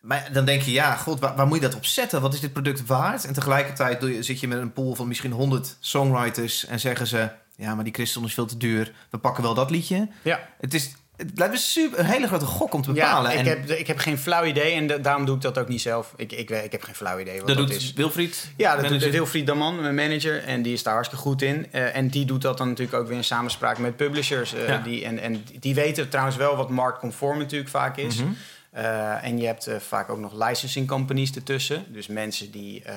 maar 0.00 0.28
dan 0.32 0.44
denk 0.44 0.62
je, 0.62 0.72
ja, 0.72 0.96
god, 0.96 1.20
waar, 1.20 1.36
waar 1.36 1.46
moet 1.46 1.56
je 1.56 1.62
dat 1.62 1.74
op 1.74 1.84
zetten? 1.84 2.20
Wat 2.20 2.34
is 2.34 2.40
dit 2.40 2.52
product 2.52 2.86
waard? 2.86 3.24
En 3.24 3.32
tegelijkertijd 3.34 4.00
doe 4.00 4.14
je, 4.14 4.22
zit 4.22 4.40
je 4.40 4.48
met 4.48 4.58
een 4.58 4.72
pool 4.72 4.94
van 4.94 5.08
misschien 5.08 5.32
100 5.32 5.76
songwriters 5.80 6.66
en 6.66 6.80
zeggen 6.80 7.06
ze, 7.06 7.28
ja, 7.56 7.74
maar 7.74 7.84
die 7.84 7.92
Christel 7.92 8.24
is 8.24 8.34
veel 8.34 8.46
te 8.46 8.56
duur. 8.56 8.92
We 9.10 9.18
pakken 9.18 9.42
wel 9.42 9.54
dat 9.54 9.70
liedje. 9.70 10.08
Ja, 10.22 10.48
Het 10.60 10.74
is, 10.74 10.94
het 11.16 11.30
lijkt 11.34 11.52
me 11.54 11.58
super, 11.60 11.98
een 11.98 12.04
hele 12.04 12.26
grote 12.26 12.44
gok 12.44 12.72
om 12.74 12.82
te 12.82 12.92
bepalen. 12.92 13.30
ja 13.32 13.38
ik, 13.40 13.46
en 13.46 13.50
heb, 13.58 13.70
ik 13.78 13.86
heb 13.86 13.98
geen 13.98 14.18
flauw 14.18 14.44
idee 14.44 14.72
en 14.74 14.86
da- 14.86 14.98
daarom 14.98 15.24
doe 15.24 15.36
ik 15.36 15.40
dat 15.42 15.58
ook 15.58 15.68
niet 15.68 15.80
zelf. 15.80 16.12
Ik, 16.16 16.32
ik, 16.32 16.50
ik 16.50 16.72
heb 16.72 16.82
geen 16.82 16.94
flauw 16.94 17.18
idee 17.18 17.38
wat 17.38 17.46
dat 17.48 17.56
dat, 17.56 17.66
doet 17.66 17.76
is. 17.76 17.92
Wilfried. 17.92 18.50
Ja, 18.56 18.70
dat 18.72 18.82
manager. 18.82 19.00
doet 19.00 19.10
Wilfried 19.12 19.46
Daman, 19.46 19.80
mijn 19.80 19.94
manager. 19.94 20.44
En 20.44 20.62
die 20.62 20.72
is 20.72 20.82
daar 20.82 20.94
hartstikke 20.94 21.24
goed 21.24 21.42
in. 21.42 21.66
Eh, 21.72 21.96
en 21.96 22.08
die 22.08 22.24
doet 22.24 22.42
dat 22.42 22.58
dan 22.58 22.68
natuurlijk 22.68 22.96
ook 22.98 23.08
weer 23.08 23.16
in 23.16 23.24
samenspraak 23.24 23.78
met 23.78 23.96
publishers. 23.96 24.54
eh, 24.54 24.68
Ja. 24.68 24.78
die, 24.78 25.04
en, 25.04 25.18
en 25.18 25.44
die 25.60 25.74
weten 25.74 26.08
trouwens 26.08 26.36
wel 26.36 26.56
wat 26.56 26.70
marktconform 26.70 27.38
natuurlijk 27.38 27.70
vaak 27.70 27.96
is. 27.96 28.16
Mhm. 28.16 28.28
Eh, 28.70 29.24
en 29.24 29.38
je 29.38 29.46
hebt 29.46 29.68
vaak 29.78 30.08
ook 30.10 30.18
nog 30.18 30.46
licensing 30.48 30.88
companies 30.88 31.32
ertussen. 31.34 31.84
Dus 31.88 32.06
mensen 32.06 32.50
die 32.50 32.82
eh, 32.82 32.94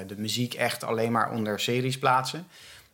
eh, 0.00 0.06
de 0.08 0.14
muziek 0.18 0.54
echt 0.54 0.84
alleen 0.84 1.12
maar 1.12 1.30
onder 1.30 1.60
series 1.60 1.98
plaatsen. 1.98 2.46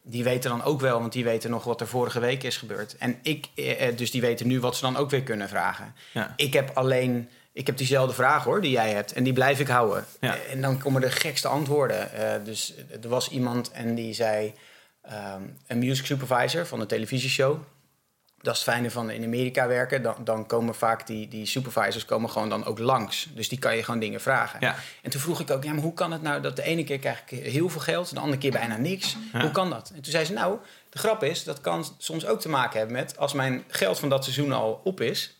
Die 0.08 0.24
weten 0.24 0.50
dan 0.50 0.62
ook 0.62 0.80
wel, 0.80 1.00
want 1.00 1.12
die 1.12 1.24
weten 1.24 1.50
nog 1.50 1.64
wat 1.64 1.80
er 1.80 1.86
vorige 1.86 2.20
week 2.20 2.42
is 2.42 2.56
gebeurd. 2.56 2.96
En 2.96 3.18
ik, 3.22 3.48
eh, 3.54 3.88
eh, 3.88 3.96
dus 3.96 4.10
die 4.10 4.20
weten 4.20 4.46
nu 4.46 4.60
wat 4.60 4.76
ze 4.76 4.82
dan 4.82 4.96
ook 4.96 5.10
weer 5.10 5.22
kunnen 5.22 5.48
vragen. 5.48 5.94
Ja. 6.12 6.32
Ik 6.36 6.52
heb 6.52 6.70
alleen, 6.74 7.28
ik 7.52 7.66
heb 7.66 7.76
diezelfde 7.76 8.14
vraag 8.14 8.44
hoor, 8.44 8.60
die 8.60 8.70
jij 8.70 8.90
hebt. 8.90 9.12
En 9.12 9.24
die 9.24 9.32
blijf 9.32 9.60
ik 9.60 9.68
houden. 9.68 10.04
Ja. 10.20 10.36
En 10.50 10.60
dan 10.60 10.78
komen 10.78 11.00
de 11.00 11.10
gekste 11.10 11.48
antwoorden. 11.48 12.12
Eh, 12.12 12.44
dus 12.44 12.74
er 13.02 13.08
was 13.08 13.30
iemand 13.30 13.70
en 13.70 13.94
die 13.94 14.12
zei... 14.12 14.52
ehm, 15.02 15.42
een 15.66 15.78
music 15.78 16.06
supervisor 16.06 16.66
van 16.66 16.80
een 16.80 16.86
televisieshow. 16.86 17.58
Dat 18.46 18.54
is 18.54 18.60
het 18.60 18.70
fijne 18.70 18.90
van 18.90 19.10
in 19.10 19.24
Amerika 19.24 19.66
werken. 19.66 20.02
Dan, 20.02 20.14
dan 20.24 20.46
komen 20.46 20.74
vaak 20.74 21.06
die, 21.06 21.28
die 21.28 21.46
supervisors 21.46 22.04
komen 22.04 22.30
gewoon 22.30 22.48
dan 22.48 22.64
ook 22.64 22.78
langs. 22.78 23.28
Dus 23.34 23.48
die 23.48 23.58
kan 23.58 23.76
je 23.76 23.82
gewoon 23.82 24.00
dingen 24.00 24.20
vragen. 24.20 24.60
Ja. 24.60 24.76
En 25.02 25.10
toen 25.10 25.20
vroeg 25.20 25.40
ik 25.40 25.50
ook, 25.50 25.64
ja, 25.64 25.72
maar 25.72 25.82
hoe 25.82 25.94
kan 25.94 26.12
het 26.12 26.22
nou 26.22 26.40
dat 26.40 26.56
de 26.56 26.62
ene 26.62 26.84
keer 26.84 26.98
krijg 26.98 27.22
ik 27.26 27.44
heel 27.44 27.68
veel 27.68 27.80
geld... 27.80 28.14
de 28.14 28.20
andere 28.20 28.38
keer 28.38 28.50
bijna 28.50 28.76
niks? 28.76 29.16
Ja. 29.32 29.40
Hoe 29.40 29.50
kan 29.50 29.70
dat? 29.70 29.90
En 29.94 30.02
toen 30.02 30.12
zei 30.12 30.24
ze, 30.24 30.32
nou, 30.32 30.58
de 30.90 30.98
grap 30.98 31.22
is... 31.22 31.44
dat 31.44 31.60
kan 31.60 31.84
soms 31.98 32.26
ook 32.26 32.40
te 32.40 32.48
maken 32.48 32.78
hebben 32.78 32.96
met... 32.96 33.18
als 33.18 33.32
mijn 33.32 33.64
geld 33.68 33.98
van 33.98 34.08
dat 34.08 34.24
seizoen 34.24 34.52
al 34.52 34.80
op 34.84 35.00
is... 35.00 35.35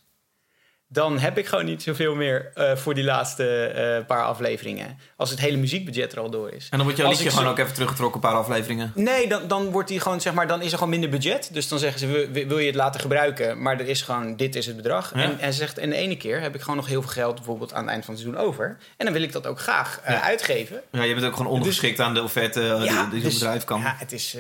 dan 0.89 1.19
heb 1.19 1.39
ik 1.39 1.47
gewoon 1.47 1.65
niet 1.65 1.83
zoveel 1.83 2.15
meer 2.15 2.51
eh, 2.55 2.77
voor 2.77 2.95
die 2.95 3.05
laatste 3.05 3.67
eh, 3.67 4.07
paar 4.07 4.23
afleveringen. 4.25 4.99
Als 5.17 5.31
het 5.31 5.41
hele 5.41 5.57
muziekbudget 5.57 6.13
er 6.13 6.21
al 6.21 6.31
door 6.31 6.51
is. 6.53 6.65
En 6.71 6.77
dan 6.77 6.83
wordt 6.83 6.97
jouw 6.97 7.11
liedje 7.11 7.29
gewoon 7.31 7.45
zo- 7.45 7.51
ook 7.51 7.59
even 7.59 7.73
teruggetrokken, 7.75 8.23
een 8.23 8.29
paar 8.31 8.39
afleveringen. 8.39 8.93
Nee, 8.95 9.29
dan, 9.29 9.49
dan 9.49 9.71
wordt 9.71 9.89
die 9.89 10.01
gewoon, 10.01 10.21
zeg 10.21 10.33
maar, 10.35 10.47
dan 10.47 10.63
is 10.63 10.71
er 10.73 10.75
gewoon 10.79 10.91
minder 10.93 11.11
budget. 11.11 11.49
Dus 11.53 11.69
dan 11.69 11.79
zeggen 11.79 11.99
ze, 12.01 12.07
wil- 12.47 12.59
je 12.59 12.67
het 12.67 12.75
laten 12.75 13.01
gebruiken? 13.01 13.63
Maar 13.63 13.81
er 13.81 13.89
is 13.89 14.03
gewoon, 14.03 14.37
dit 14.37 14.55
is 14.55 14.67
het 14.67 14.77
bedrag. 14.77 15.13
Ja. 15.15 15.23
En, 15.23 15.39
en 15.39 15.53
ze 15.53 15.59
zegt, 15.59 15.79
en 15.79 15.91
de 15.91 15.97
ene 15.97 16.17
keer 16.17 16.41
heb 16.41 16.55
ik 16.55 16.61
gewoon 16.61 16.77
nog 16.77 16.87
heel 16.87 17.03
veel 17.03 17.11
geld, 17.11 17.35
bijvoorbeeld 17.35 17.73
aan 17.73 17.83
het 17.83 17.91
eind 17.91 18.05
van 18.05 18.15
het 18.15 18.23
seizoen 18.23 18.45
over. 18.45 18.77
En 18.97 19.05
dan 19.05 19.15
wil 19.15 19.23
ik 19.23 19.33
dat 19.33 19.47
ook 19.47 19.61
graag 19.61 20.01
eh, 20.03 20.15
Ja. 20.15 20.21
uitgeven. 20.23 20.81
Ja, 20.91 21.03
je 21.03 21.15
bent 21.15 21.27
ook 21.27 21.37
gewoon 21.37 21.53
ondergeschikt 21.53 22.01
aan 22.01 22.15
de 22.15 22.23
offerte 22.23 22.61
die, 22.61 22.79
die 22.89 22.91
zo'n 22.91 23.11
dus- 23.21 23.35
bedrijf 23.39 23.65
kan. 23.65 23.81
Ja, 23.81 23.95
het 23.99 24.13
is 24.13 24.33
je 24.33 24.39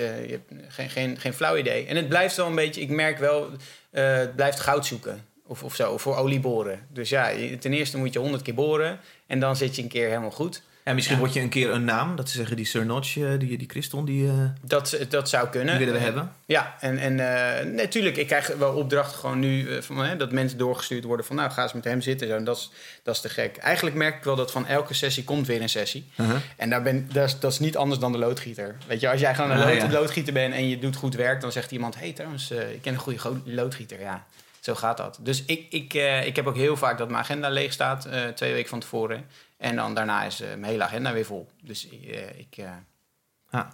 hebt 0.48 0.52
geen, 0.74 0.90
geen, 0.90 1.18
geen 1.20 1.34
flauw 1.34 1.56
idee. 1.56 1.86
En 1.86 1.96
het 1.96 2.08
blijft 2.08 2.36
wel 2.36 2.46
een 2.46 2.54
beetje, 2.54 2.80
ik 2.80 2.88
merk 2.90 3.18
wel, 3.18 3.50
het 3.90 4.36
blijft 4.36 4.60
goud 4.60 4.86
zoeken. 4.86 5.24
Of, 5.46 5.62
of 5.62 5.74
zo, 5.74 5.98
voor 5.98 6.16
olie 6.16 6.40
boren. 6.40 6.80
Dus 6.92 7.08
ja, 7.08 7.30
ten 7.60 7.72
eerste 7.72 7.98
moet 7.98 8.12
je 8.12 8.18
honderd 8.18 8.42
keer 8.42 8.54
boren. 8.54 8.98
En 9.26 9.40
dan 9.40 9.56
zit 9.56 9.76
je 9.76 9.82
een 9.82 9.88
keer 9.88 10.08
helemaal 10.08 10.30
goed. 10.30 10.62
En 10.82 10.94
misschien 10.94 11.16
Ja. 11.16 11.22
word 11.22 11.34
je 11.34 11.40
een 11.40 11.48
keer 11.48 11.70
een 11.70 11.84
naam. 11.84 12.16
Dat 12.16 12.28
ze 12.30 12.36
zeggen, 12.36 12.56
die 12.56 12.64
Sir 12.64 12.86
Notch, 12.86 13.16
eh, 13.16 13.28
die, 13.38 13.58
die 13.58 13.68
Christon, 13.68 14.04
die, 14.04 14.28
eh, 14.28 14.34
Dat, 14.62 14.98
dat 15.08 15.28
zou 15.28 15.48
kunnen. 15.48 15.76
die 15.76 15.84
willen 15.86 16.00
we 16.00 16.06
hebben. 16.06 16.32
Ja, 16.46 16.76
en, 16.80 16.98
en 16.98 17.20
eh, 17.20 17.64
natuurlijk, 17.74 18.16
ik 18.16 18.26
krijg 18.26 18.46
wel 18.58 18.74
opdrachten 18.74 19.18
gewoon 19.18 19.38
nu 19.38 19.68
eh, 19.76 19.82
van, 19.82 19.98
hè, 20.04 20.16
dat 20.16 20.32
mensen 20.32 20.58
doorgestuurd 20.58 21.04
worden 21.04 21.26
van 21.26 21.36
nou, 21.36 21.50
ga 21.50 21.62
eens 21.62 21.72
met 21.72 21.84
hem 21.84 22.00
zitten. 22.00 22.28
Zo. 22.28 22.36
En 22.36 22.44
dat 22.44 22.56
is, 22.56 22.70
dat 23.02 23.14
is 23.14 23.20
te 23.20 23.28
gek. 23.28 23.56
Eigenlijk 23.56 23.96
merk 23.96 24.16
ik 24.16 24.24
wel 24.24 24.36
dat 24.36 24.50
van 24.50 24.66
elke 24.66 24.94
sessie 24.94 25.24
komt 25.24 25.46
weer 25.46 25.62
een 25.62 25.68
sessie. 25.68 26.06
Uh-huh. 26.16 26.36
En 26.56 26.70
daar 26.70 26.82
ben, 26.82 27.08
dat, 27.12 27.24
is, 27.28 27.38
dat 27.38 27.52
is 27.52 27.58
niet 27.58 27.76
anders 27.76 28.00
dan 28.00 28.12
de 28.12 28.18
loodgieter. 28.18 28.76
Weet 28.86 29.00
je, 29.00 29.10
als 29.10 29.20
jij 29.20 29.34
gewoon 29.34 29.50
een 29.50 29.58
lood- 29.58 29.76
ja. 29.76 29.90
loodgieter 29.90 30.32
bent 30.32 30.54
en 30.54 30.68
je 30.68 30.78
doet 30.78 30.96
goed 30.96 31.14
werk, 31.14 31.40
dan 31.40 31.52
zegt 31.52 31.70
iemand: 31.70 31.94
hé, 31.94 32.00
hey, 32.00 32.12
trouwens, 32.12 32.50
eh, 32.50 32.72
ik 32.72 32.82
ken 32.82 32.92
een 32.92 32.98
goede 33.00 33.18
go- 33.18 33.40
loodgieter. 33.44 34.00
Ja, 34.00 34.26
zo 34.66 34.74
gaat 34.74 34.96
dat. 34.96 35.18
Dus 35.20 35.44
ik, 35.44 35.66
ik, 35.70 35.94
eh, 35.94 36.26
ik 36.26 36.36
heb 36.36 36.46
ook 36.46 36.56
heel 36.56 36.76
vaak 36.76 36.98
dat 36.98 37.08
mijn 37.08 37.22
agenda 37.22 37.48
leeg 37.48 37.72
staat, 37.72 38.04
eh, 38.04 38.28
twee 38.28 38.52
weken 38.52 38.68
van 38.68 38.80
tevoren. 38.80 39.26
En 39.56 39.76
dan 39.76 39.94
daarna 39.94 40.22
is 40.24 40.40
eh, 40.40 40.48
mijn 40.48 40.64
hele 40.64 40.82
agenda 40.84 41.12
weer 41.12 41.24
vol. 41.24 41.48
Dus 41.62 41.86
ik. 41.86 42.54
Ja. 42.54 42.84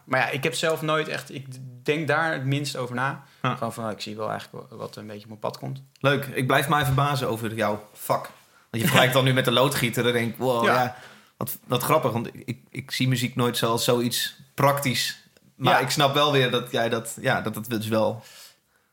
Maar 0.04 0.20
ja, 0.20 0.28
ik 0.28 0.42
heb 0.42 0.54
zelf 0.54 0.82
nooit 0.82 1.08
echt. 1.08 1.34
Ik 1.34 1.46
denk 1.84 2.08
daar 2.08 2.32
het 2.32 2.44
minst 2.44 2.76
over 2.76 2.94
na. 2.94 3.24
Gewoon 3.42 3.72
van, 3.72 3.90
ik 3.90 4.00
zie 4.00 4.16
wel 4.16 4.30
eigenlijk 4.30 4.70
wa- 4.70 4.76
wat 4.76 4.96
een 4.96 5.06
beetje 5.06 5.22
op 5.22 5.28
mijn 5.28 5.38
pad 5.40 5.58
komt. 5.58 5.82
Leuk. 6.00 6.26
Ik 6.26 6.46
blijf 6.46 6.68
mij 6.68 6.84
verbazen 6.84 7.28
over 7.28 7.54
jouw 7.54 7.88
vak. 7.92 8.22
Want 8.22 8.30
je 8.70 8.80
vergelijkt 8.80 9.12
dan 9.12 9.24
nu 9.24 9.32
met 9.32 9.44
de 9.44 9.50
loodgieter. 9.50 10.02
Dan 10.02 10.12
denk 10.12 10.32
ik, 10.32 10.38
wow, 10.38 10.64
ja. 10.64 10.74
Ja. 10.74 10.96
wat, 11.36 11.58
wat 11.66 11.82
grappig. 11.82 12.12
Want 12.12 12.28
ik, 12.44 12.58
ik 12.70 12.90
zie 12.90 13.08
muziek 13.08 13.34
nooit 13.36 13.56
zo 13.56 13.70
als 13.70 13.84
zoiets 13.84 14.36
praktisch. 14.54 15.18
Maar 15.56 15.72
Ja. 15.72 15.78
ik 15.78 15.90
snap 15.90 16.14
wel 16.14 16.32
weer 16.32 16.50
dat 16.50 16.70
jij 16.70 16.88
dat... 16.88 17.16
Ja, 17.20 17.40
dat 17.40 17.54
het 17.54 17.70
dus 17.70 17.88
wel... 17.88 18.22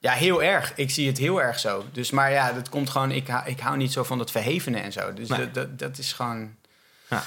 Ja, 0.01 0.11
heel 0.13 0.43
erg. 0.43 0.73
Ik 0.75 0.89
zie 0.91 1.07
het 1.07 1.17
heel 1.17 1.41
erg 1.41 1.59
zo. 1.59 1.85
Dus, 1.91 2.11
maar 2.11 2.31
ja, 2.31 2.53
dat 2.53 2.69
komt 2.69 2.89
gewoon. 2.89 3.11
Ik, 3.11 3.27
hou- 3.27 3.49
ik 3.49 3.59
hou 3.59 3.77
niet 3.77 3.91
zo 3.91 4.03
van 4.03 4.17
dat 4.17 4.31
verhevene 4.31 4.79
en 4.79 4.91
zo. 4.91 5.13
Dus 5.13 5.27
Nee. 5.29 5.39
dat, 5.39 5.53
dat, 5.53 5.79
dat 5.79 5.97
is 5.97 6.13
gewoon. 6.13 6.55
Ja. 7.09 7.23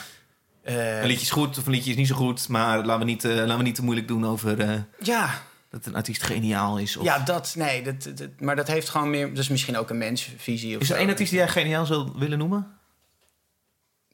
eh, 0.62 1.00
Een 1.00 1.06
liedje 1.06 1.22
is 1.22 1.30
goed 1.30 1.58
of 1.58 1.66
een 1.66 1.72
liedje 1.72 1.90
is 1.90 1.96
niet 1.96 2.06
zo 2.06 2.14
goed. 2.14 2.48
Maar 2.48 2.78
laten 2.84 2.98
we 2.98 3.04
niet, 3.04 3.24
eh, 3.24 3.34
laten 3.34 3.56
we 3.56 3.62
niet 3.62 3.74
te 3.74 3.82
moeilijk 3.84 4.08
doen 4.08 4.26
over 4.26 4.60
eh, 4.60 4.78
ja, 4.98 5.42
dat 5.70 5.86
een 5.86 5.94
artiest 5.94 6.22
geniaal 6.22 6.78
is. 6.78 6.96
Of... 6.96 7.04
ja, 7.04 7.18
dat. 7.18 7.54
Nee, 7.56 7.82
dat, 7.82 8.02
dat, 8.14 8.28
maar 8.38 8.56
dat 8.56 8.66
heeft 8.68 8.88
gewoon 8.88 9.10
meer. 9.10 9.34
Dus 9.34 9.48
misschien 9.48 9.76
ook 9.76 9.90
een 9.90 9.98
mensvisie. 9.98 10.76
Of 10.76 10.82
Is 10.82 10.90
er 10.90 10.96
één 10.96 11.08
artiest 11.08 11.30
die 11.30 11.38
jij 11.38 11.48
geniaal 11.48 11.86
zou 11.86 12.10
willen 12.14 12.38
noemen? 12.38 12.76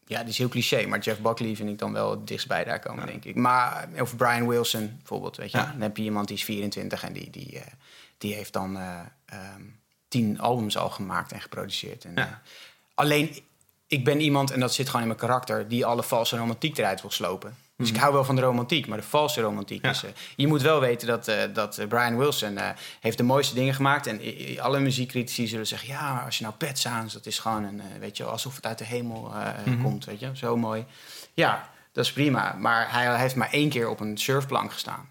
Ja, 0.07 0.21
die 0.21 0.29
is 0.29 0.39
heel 0.39 0.49
cliché. 0.49 0.87
Maar 0.87 0.99
Jeff 0.99 1.21
Buckley 1.21 1.57
vind 1.57 1.69
ik 1.69 1.79
dan 1.79 1.93
wel 1.93 2.11
het 2.11 2.27
dichtstbij 2.27 2.65
daar 2.65 2.79
komen, 2.79 3.07
denk 3.07 3.25
ik. 3.25 3.35
Maar, 3.35 3.89
of 4.01 4.17
Brian 4.17 4.49
Wilson 4.49 4.95
bijvoorbeeld, 4.97 5.37
weet 5.37 5.51
je. 5.51 5.59
Ja. 5.59 5.71
Dan 5.73 5.81
heb 5.81 5.97
je 5.97 6.03
iemand 6.03 6.29
die 6.29 6.37
is 6.37 6.45
24 6.45 7.03
en 7.05 7.13
die, 7.13 7.31
die, 7.31 7.63
die 8.19 8.35
heeft 8.35 8.53
dan 8.53 8.77
eh, 8.77 8.99
ehm, 9.27 9.63
tien 10.09 10.41
albums 10.41 10.77
al 10.77 10.91
gemaakt 10.91 11.33
en 11.33 11.41
geproduceerd. 11.41 12.05
En, 12.05 12.13
Ja. 12.15 12.27
eh, 12.27 12.33
alleen, 12.95 13.39
ik 13.87 14.05
ben 14.05 14.21
iemand, 14.21 14.51
en 14.51 14.61
dat 14.61 14.75
zit 14.75 14.87
gewoon 14.87 15.01
in 15.03 15.07
mijn 15.09 15.21
karakter... 15.21 15.69
die 15.69 15.87
alle 15.87 16.03
valse 16.03 16.37
romantiek 16.37 16.79
eruit 16.79 17.01
wil 17.01 17.11
slopen. 17.11 17.57
Dus 17.77 17.89
ik 17.91 17.97
hou 17.97 18.13
wel 18.13 18.25
van 18.25 18.35
de 18.37 18.43
romantiek, 18.43 18.87
maar 18.87 18.99
de 18.99 19.05
valse 19.05 19.41
romantiek 19.41 19.85
Ja. 19.85 19.91
is... 19.91 20.03
eh, 20.05 20.11
je 20.37 20.47
moet 20.47 20.63
wel 20.63 20.81
weten 20.81 21.07
dat, 21.07 21.31
dat 21.55 21.81
Brian 21.89 22.17
Wilson 22.19 22.59
heeft 23.01 23.17
de 23.17 23.23
mooiste 23.25 23.55
dingen 23.55 23.75
gemaakt. 23.75 24.07
En 24.07 24.21
alle 24.61 24.81
muziekcritici 24.81 25.47
zullen 25.47 25.67
zeggen... 25.67 25.89
ja, 25.89 26.13
maar 26.15 26.25
als 26.25 26.39
je 26.39 26.45
nou 26.45 26.55
Pet 26.57 26.79
Sounds, 26.79 27.13
dat 27.15 27.27
is 27.27 27.39
gewoon 27.39 27.65
een, 27.65 27.83
weet 28.01 28.17
je, 28.17 28.25
alsof 28.25 28.57
het 28.57 28.67
uit 28.67 28.79
de 28.79 28.85
hemel 28.85 29.33
eh, 29.35 29.83
komt, 29.83 30.05
weet 30.05 30.21
je. 30.21 30.31
Zo 30.35 30.57
mooi. 30.57 30.85
Ja, 31.35 31.69
dat 31.93 32.05
is 32.05 32.13
prima. 32.13 32.53
Maar 32.59 32.93
hij, 32.93 33.05
hij 33.05 33.19
heeft 33.19 33.37
maar 33.37 33.51
één 33.51 33.69
keer 33.69 33.89
op 33.89 34.01
een 34.01 34.19
surfplank 34.19 34.73
gestaan. 34.73 35.09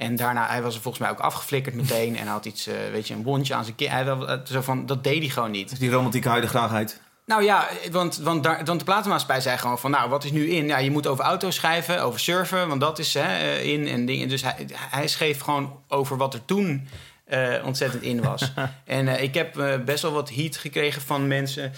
En 0.00 0.16
daarna, 0.16 0.46
hij 0.46 0.62
was 0.62 0.74
er 0.74 0.80
volgens 0.80 1.02
mij 1.02 1.12
ook 1.12 1.20
afgeflikkerd 1.20 1.74
meteen... 1.74 2.16
en 2.16 2.26
had 2.26 2.44
iets, 2.44 2.66
eh, 2.66 2.74
weet 2.92 3.08
je, 3.08 3.14
een 3.14 3.22
wondje 3.22 3.54
aan 3.54 3.64
zijn 3.64 3.76
kin. 3.76 3.90
Hij, 3.90 4.04
wel- 4.04 4.28
eh, 4.28 4.38
zo 4.44 4.60
van, 4.60 4.86
dat 4.86 5.04
deed 5.04 5.18
hij 5.18 5.28
gewoon 5.28 5.50
niet. 5.50 5.70
Dus 5.70 5.78
die 5.78 5.90
romantieke 5.90 6.28
huide 6.28 6.46
graagheid. 6.46 7.00
Nou 7.26 7.42
ja, 7.42 7.68
want, 7.90 8.16
want, 8.16 8.42
daar, 8.42 8.64
want 8.64 8.78
de 8.78 8.84
platenmaatschappij 8.84 9.40
zei 9.40 9.58
gewoon 9.58 9.78
van... 9.78 9.90
nou, 9.90 10.10
wat 10.10 10.24
is 10.24 10.30
nu 10.30 10.50
in? 10.50 10.66
Ja, 10.66 10.78
je 10.78 10.90
moet 10.90 11.06
over 11.06 11.24
auto's 11.24 11.54
schrijven, 11.54 12.02
over 12.02 12.20
surfen, 12.20 12.68
want 12.68 12.80
dat 12.80 12.98
is 12.98 13.14
hè, 13.14 13.20
eh, 13.20 13.64
in 13.64 13.88
en 13.88 14.06
dingen. 14.06 14.28
Dus 14.28 14.42
hij, 14.42 14.66
hij 14.74 15.08
schreef 15.08 15.40
gewoon 15.40 15.82
over 15.88 16.16
wat 16.16 16.34
er 16.34 16.44
toen 16.44 16.88
eh, 17.30 17.64
ontzettend 17.64 18.02
in 18.02 18.22
was. 18.22 18.52
en 18.84 19.08
eh, 19.08 19.22
ik 19.22 19.34
heb 19.34 19.58
eh, 19.58 19.78
best 19.84 20.02
wel 20.02 20.12
wat 20.12 20.30
heat 20.30 20.56
gekregen 20.56 21.02
van 21.02 21.28
mensen 21.28 21.72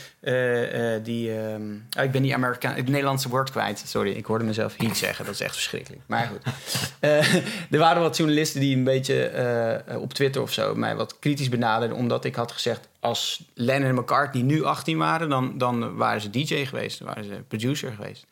die... 1.02 1.38
ehm, 1.38 1.62
oh, 1.98 2.04
ik 2.04 2.10
ben 2.10 2.22
die 2.22 2.34
Amerikaan, 2.34 2.74
het 2.74 2.88
Nederlandse 2.88 3.28
woord 3.28 3.50
kwijt. 3.50 3.82
Sorry, 3.86 4.10
ik 4.10 4.26
hoorde 4.26 4.44
mezelf 4.44 4.74
heat 4.76 4.96
zeggen. 4.96 5.24
Dat 5.24 5.34
is 5.34 5.40
echt 5.40 5.54
verschrikkelijk. 5.54 6.02
Maar 6.06 6.30
goed. 6.30 6.52
Er 7.70 7.78
waren 7.78 8.02
wat 8.02 8.16
journalisten 8.16 8.60
die 8.60 8.76
een 8.76 8.84
beetje 8.84 9.82
op 9.98 10.14
Twitter 10.14 10.42
of 10.42 10.52
zo... 10.52 10.74
mij 10.74 10.96
wat 10.96 11.18
kritisch 11.18 11.48
benaderden. 11.48 11.96
Omdat 11.96 12.24
ik 12.24 12.34
had 12.34 12.52
gezegd... 12.52 12.88
als 13.00 13.44
Lennon 13.54 13.88
en 13.88 13.94
McCartney 13.94 14.42
nu 14.42 14.64
18 14.64 14.98
waren... 14.98 15.28
dan, 15.28 15.58
dan 15.58 15.96
waren 15.96 16.20
ze 16.20 16.30
DJ 16.30 16.64
geweest. 16.64 16.98
Dan 16.98 17.08
waren 17.08 17.24
ze 17.24 17.42
producer 17.48 17.92
geweest. 17.92 18.26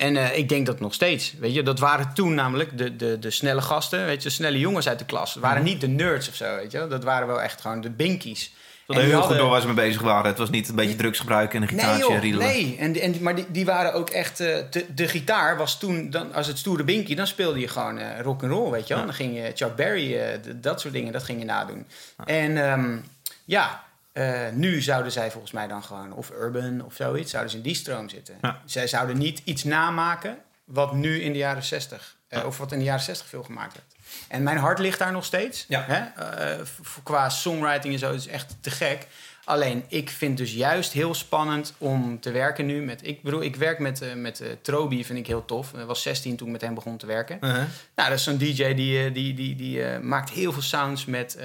En 0.00 0.16
eh, 0.16 0.38
ik 0.38 0.48
denk 0.48 0.66
dat 0.66 0.80
nog 0.80 0.94
steeds. 0.94 1.34
Weet 1.38 1.54
je, 1.54 1.62
dat 1.62 1.78
waren 1.78 2.14
toen 2.14 2.34
namelijk 2.34 2.78
de, 2.78 2.96
de, 2.96 3.18
de 3.18 3.30
snelle 3.30 3.60
gasten, 3.60 4.04
weet 4.06 4.22
je, 4.22 4.28
de 4.28 4.34
snelle 4.34 4.58
jongens 4.58 4.88
uit 4.88 4.98
de 4.98 5.04
klas. 5.04 5.34
Het 5.34 5.42
waren 5.42 5.62
niet 5.62 5.80
de 5.80 5.88
nerds 5.88 6.28
of 6.28 6.34
zo, 6.34 6.56
weet 6.56 6.72
je. 6.72 6.86
Dat 6.86 7.04
waren 7.04 7.26
wel 7.26 7.42
echt 7.42 7.60
gewoon 7.60 7.80
de 7.80 7.90
binkies. 7.90 8.52
Dat 8.86 8.96
heel 8.98 9.10
goed 9.10 9.18
hadden- 9.20 9.38
door 9.38 9.48
waar 9.50 9.60
ze 9.60 9.66
mee 9.66 9.74
bezig 9.76 10.02
waren. 10.02 10.26
Het 10.30 10.38
was 10.38 10.50
niet 10.50 10.68
een 10.68 10.74
beetje 10.74 10.96
drugs 10.96 11.18
gebruiken 11.18 11.62
en 11.62 11.68
een 11.68 11.74
Nee, 11.74 11.84
gitaartje 11.84 12.12
joh, 12.12 12.22
riedelen. 12.22 12.46
nee. 12.46 12.76
En, 12.78 13.00
en, 13.00 13.14
maar 13.22 13.34
die, 13.34 13.44
die 13.48 13.64
waren 13.64 13.92
ook 13.94 14.10
echt... 14.10 14.40
eh, 14.40 14.56
de, 14.70 14.84
de 14.94 15.08
gitaar 15.08 15.56
was 15.56 15.78
toen... 15.78 16.10
Dan, 16.10 16.32
als 16.34 16.46
het 16.46 16.58
stoere 16.58 16.84
binky, 16.84 17.14
dan 17.14 17.26
speelde 17.26 17.58
je 17.60 17.68
gewoon 17.68 17.98
eh 17.98 18.20
rock 18.20 18.42
and 18.42 18.52
roll, 18.52 18.70
weet 18.70 18.88
je 18.88 18.94
wel. 18.94 19.04
Dan 19.04 19.14
ging 19.14 19.36
je 19.36 19.52
Chuck 19.54 19.74
Berry, 19.76 20.18
dat 20.54 20.80
soort 20.80 20.94
dingen, 20.94 21.12
dat 21.12 21.22
ging 21.22 21.38
je 21.38 21.44
nadoen. 21.44 21.86
En 22.24 22.64
ehm, 22.70 22.96
ja, 23.44 23.84
eh, 24.12 24.48
nu 24.52 24.80
zouden 24.80 25.12
zij 25.12 25.30
volgens 25.30 25.52
mij 25.52 25.66
dan 25.66 25.82
gewoon... 25.82 26.12
Of 26.12 26.30
urban 26.30 26.84
of 26.84 26.94
zoiets, 26.94 27.30
zouden 27.30 27.50
ze 27.50 27.56
in 27.56 27.62
die 27.62 27.74
stroom 27.74 28.08
zitten. 28.08 28.38
Ja. 28.42 28.60
Zij 28.64 28.86
zouden 28.86 29.18
niet 29.18 29.42
iets 29.44 29.64
namaken 29.64 30.38
wat 30.64 30.92
nu 30.92 31.20
in 31.20 31.32
de 31.32 31.38
jaren 31.38 31.62
60... 31.62 32.16
eh, 32.28 32.46
of 32.46 32.58
wat 32.58 32.72
in 32.72 32.78
de 32.78 32.84
jaren 32.84 33.04
60 33.04 33.26
veel 33.26 33.42
gemaakt 33.42 33.74
werd. 33.74 33.94
En 34.28 34.42
mijn 34.42 34.58
hart 34.58 34.78
ligt 34.78 34.98
daar 34.98 35.12
nog 35.12 35.24
steeds. 35.24 35.64
Ja. 35.68 35.84
Hè? 35.86 36.24
Eh, 36.24 36.66
qua 37.02 37.28
songwriting 37.28 37.92
en 37.92 37.98
zo, 37.98 38.12
is 38.12 38.26
echt 38.26 38.56
te 38.60 38.70
gek. 38.70 39.06
Alleen, 39.50 39.84
ik 39.88 40.10
vind 40.10 40.36
dus 40.36 40.52
juist 40.52 40.92
heel 40.92 41.14
spannend 41.14 41.74
om 41.78 42.20
te 42.20 42.30
werken 42.30 42.66
nu 42.66 42.82
met... 42.82 43.06
Ik 43.06 43.22
bedoel, 43.22 43.42
ik 43.42 43.56
werk 43.56 43.78
met, 43.78 44.00
eh, 44.02 44.14
met 44.14 44.40
eh, 44.40 44.48
Trobi, 44.62 45.04
vind 45.04 45.18
ik 45.18 45.26
heel 45.26 45.44
tof. 45.44 45.72
Ik 45.72 45.86
was 45.86 46.02
16 46.02 46.36
toen 46.36 46.46
ik 46.46 46.52
met 46.52 46.60
hem 46.60 46.74
begon 46.74 46.96
te 46.96 47.06
werken. 47.06 47.38
Uh-huh. 47.40 47.62
Nou, 47.94 48.08
dat 48.08 48.18
is 48.18 48.24
zo'n 48.24 48.36
DJ 48.36 48.74
die, 48.74 49.04
eh, 49.04 49.14
die, 49.14 49.34
die, 49.34 49.56
die 49.56 49.84
eh, 49.84 50.00
maakt 50.00 50.30
heel 50.30 50.52
veel 50.52 50.62
sounds 50.62 51.04
met 51.04 51.38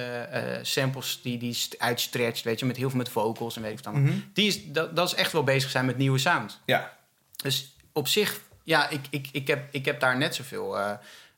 samples 0.62 1.20
die, 1.22 1.38
die 1.38 1.54
st- 1.54 1.76
uitstretcht, 1.78 2.44
weet 2.44 2.60
je, 2.60 2.66
met 2.66 2.78
heel 2.78 2.90
veel 2.90 2.98
met 2.98 3.10
vocals 3.10 3.56
en 3.56 3.62
weet 3.62 3.72
ik 3.72 3.78
wat 3.78 3.94
allemaal. 3.94 4.12
Mhm. 4.12 4.20
Die 4.34 4.48
is, 4.48 4.66
dat, 4.66 4.96
dat 4.96 5.08
is 5.08 5.16
echt 5.16 5.32
wel 5.32 5.44
bezig 5.44 5.70
zijn 5.70 5.86
met 5.86 5.98
nieuwe 5.98 6.18
sound. 6.18 6.60
Ja. 6.66 6.98
Dus 7.42 7.76
op 7.94 8.08
zich, 8.08 8.40
ja, 8.64 8.90
ik, 8.90 9.02
ik, 9.10 9.28
ik, 9.32 9.48
heb, 9.48 9.68
ik 9.72 9.86
heb 9.86 10.00
daar 10.00 10.18
net 10.18 10.36
zoveel 10.36 10.78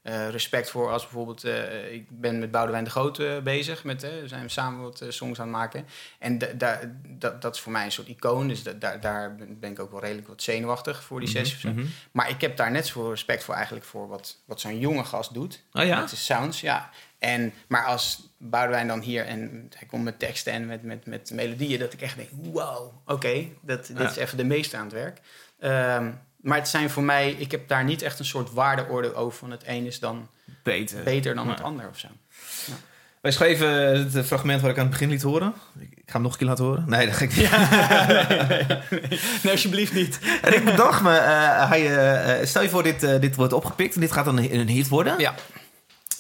eh, 0.07 0.29
respect 0.29 0.69
voor 0.69 0.91
als 0.91 1.03
bijvoorbeeld... 1.03 1.43
eh, 1.43 1.93
ik 1.93 2.05
ben 2.09 2.39
met 2.39 2.51
Boudewijn 2.51 2.83
de 2.83 2.89
Groot 2.89 3.43
bezig. 3.43 3.83
Met, 3.83 4.03
eh, 4.03 4.09
we 4.21 4.27
zijn 4.27 4.49
samen 4.49 4.81
wat 4.81 5.05
songs 5.09 5.39
aan 5.39 5.47
het 5.47 5.55
maken. 5.55 5.85
En 6.19 6.37
dat, 6.57 7.41
dat 7.41 7.55
is 7.55 7.61
voor 7.61 7.71
mij 7.71 7.85
een 7.85 7.91
soort 7.91 8.07
icoon. 8.07 8.47
Dus 8.47 8.63
da- 8.63 8.71
daar 8.73 8.99
daar 8.99 9.35
ben 9.35 9.71
ik 9.71 9.79
ook 9.79 9.91
wel 9.91 9.99
redelijk 10.01 10.27
wat 10.27 10.41
zenuwachtig 10.41 11.03
voor 11.03 11.19
die 11.19 11.29
sessie. 11.29 11.55
of 11.55 11.61
zo. 11.61 11.69
mhm. 11.69 11.85
Maar 12.11 12.29
ik 12.29 12.41
heb 12.41 12.57
daar 12.57 12.71
net 12.71 12.87
zoveel 12.87 13.09
respect 13.09 13.43
voor 13.43 13.53
eigenlijk... 13.55 13.85
voor 13.85 14.07
wat, 14.07 14.37
wat 14.45 14.59
zo'n 14.61 14.79
jonge 14.79 15.03
gast 15.03 15.33
doet. 15.33 15.63
Oh 15.71 15.83
ja? 15.85 15.99
Met 15.99 16.09
de 16.09 16.15
sounds, 16.15 16.61
ja. 16.61 16.89
En, 17.19 17.53
maar 17.67 17.85
als 17.85 18.29
Boudewijn 18.37 18.87
dan 18.87 18.99
hier 19.01 19.25
en 19.25 19.69
hij 19.77 19.87
komt 19.87 20.03
met 20.03 20.19
teksten 20.19 20.53
en 20.53 20.65
met, 20.65 20.83
met, 20.83 21.05
met 21.05 21.31
melodieën... 21.33 21.79
dat 21.79 21.93
ik 21.93 22.01
echt 22.01 22.15
denk, 22.15 22.29
wow, 22.31 22.93
oké, 23.05 23.47
dat 23.61 23.87
dit 23.87 23.97
Ja. 23.97 24.09
is 24.09 24.15
even 24.15 24.37
de 24.37 24.43
meeste 24.43 24.77
aan 24.77 24.83
het 24.83 24.93
werk. 24.93 25.19
Ehm, 25.59 26.11
maar 26.37 26.57
het 26.57 26.67
zijn 26.67 26.89
voor 26.89 27.03
mij, 27.03 27.31
ik 27.31 27.51
heb 27.51 27.67
daar 27.67 27.83
niet 27.83 28.01
echt 28.01 28.19
een 28.19 28.25
soort 28.25 28.53
waardeoordeel 28.53 29.15
over 29.15 29.37
van 29.37 29.51
het 29.51 29.63
een 29.65 29.85
is 29.85 29.99
dan 29.99 30.27
Beter. 30.63 31.03
beter 31.03 31.35
dan 31.35 31.49
het 31.49 31.61
ander 31.61 31.87
of 31.89 31.97
zo. 31.99 32.07
Wij 33.21 33.31
schreven 33.31 33.69
het 34.11 34.25
fragment 34.25 34.61
wat 34.61 34.69
ik 34.69 34.75
aan 34.77 34.81
het 34.81 34.91
begin 34.91 35.09
liet 35.09 35.21
horen. 35.21 35.53
Ik 35.79 35.89
ga 36.05 36.13
hem 36.13 36.21
nog 36.21 36.31
een 36.31 36.37
keer 36.37 36.47
laten 36.47 36.65
horen. 36.65 36.83
Nee, 36.87 37.05
dat 37.05 37.15
ga 37.15 37.23
ik 37.23 37.35
niet. 37.35 37.49
Nee, 39.43 39.51
alsjeblieft 39.51 39.93
niet. 39.93 40.19
En 40.41 40.53
ik 40.53 40.65
bedacht 40.65 41.01
me, 41.01 41.15
eh, 41.17 41.69
hij, 41.69 41.85
eh, 41.97 42.39
eh, 42.41 42.47
stel 42.47 42.61
je 42.61 42.69
voor 42.69 42.83
dit, 42.83 43.03
eh, 43.03 43.19
dit 43.21 43.35
wordt 43.35 43.53
opgepikt 43.53 43.95
en 43.95 44.01
dit 44.01 44.11
gaat 44.11 44.25
dan 44.25 44.37
een 44.37 44.55
een 44.59 44.67
hit 44.67 44.87
worden. 44.87 45.19
Ja. 45.19 45.35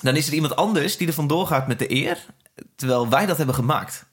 Dan 0.01 0.15
is 0.15 0.27
er 0.27 0.33
iemand 0.33 0.55
anders 0.55 0.97
die 0.97 1.07
er 1.07 1.13
vandoor 1.13 1.47
gaat 1.47 1.67
met 1.67 1.79
de 1.79 1.91
eer, 1.91 2.17
terwijl 2.75 3.09
wij 3.09 3.25
dat 3.25 3.37
hebben 3.37 3.55
gemaakt. 3.55 4.05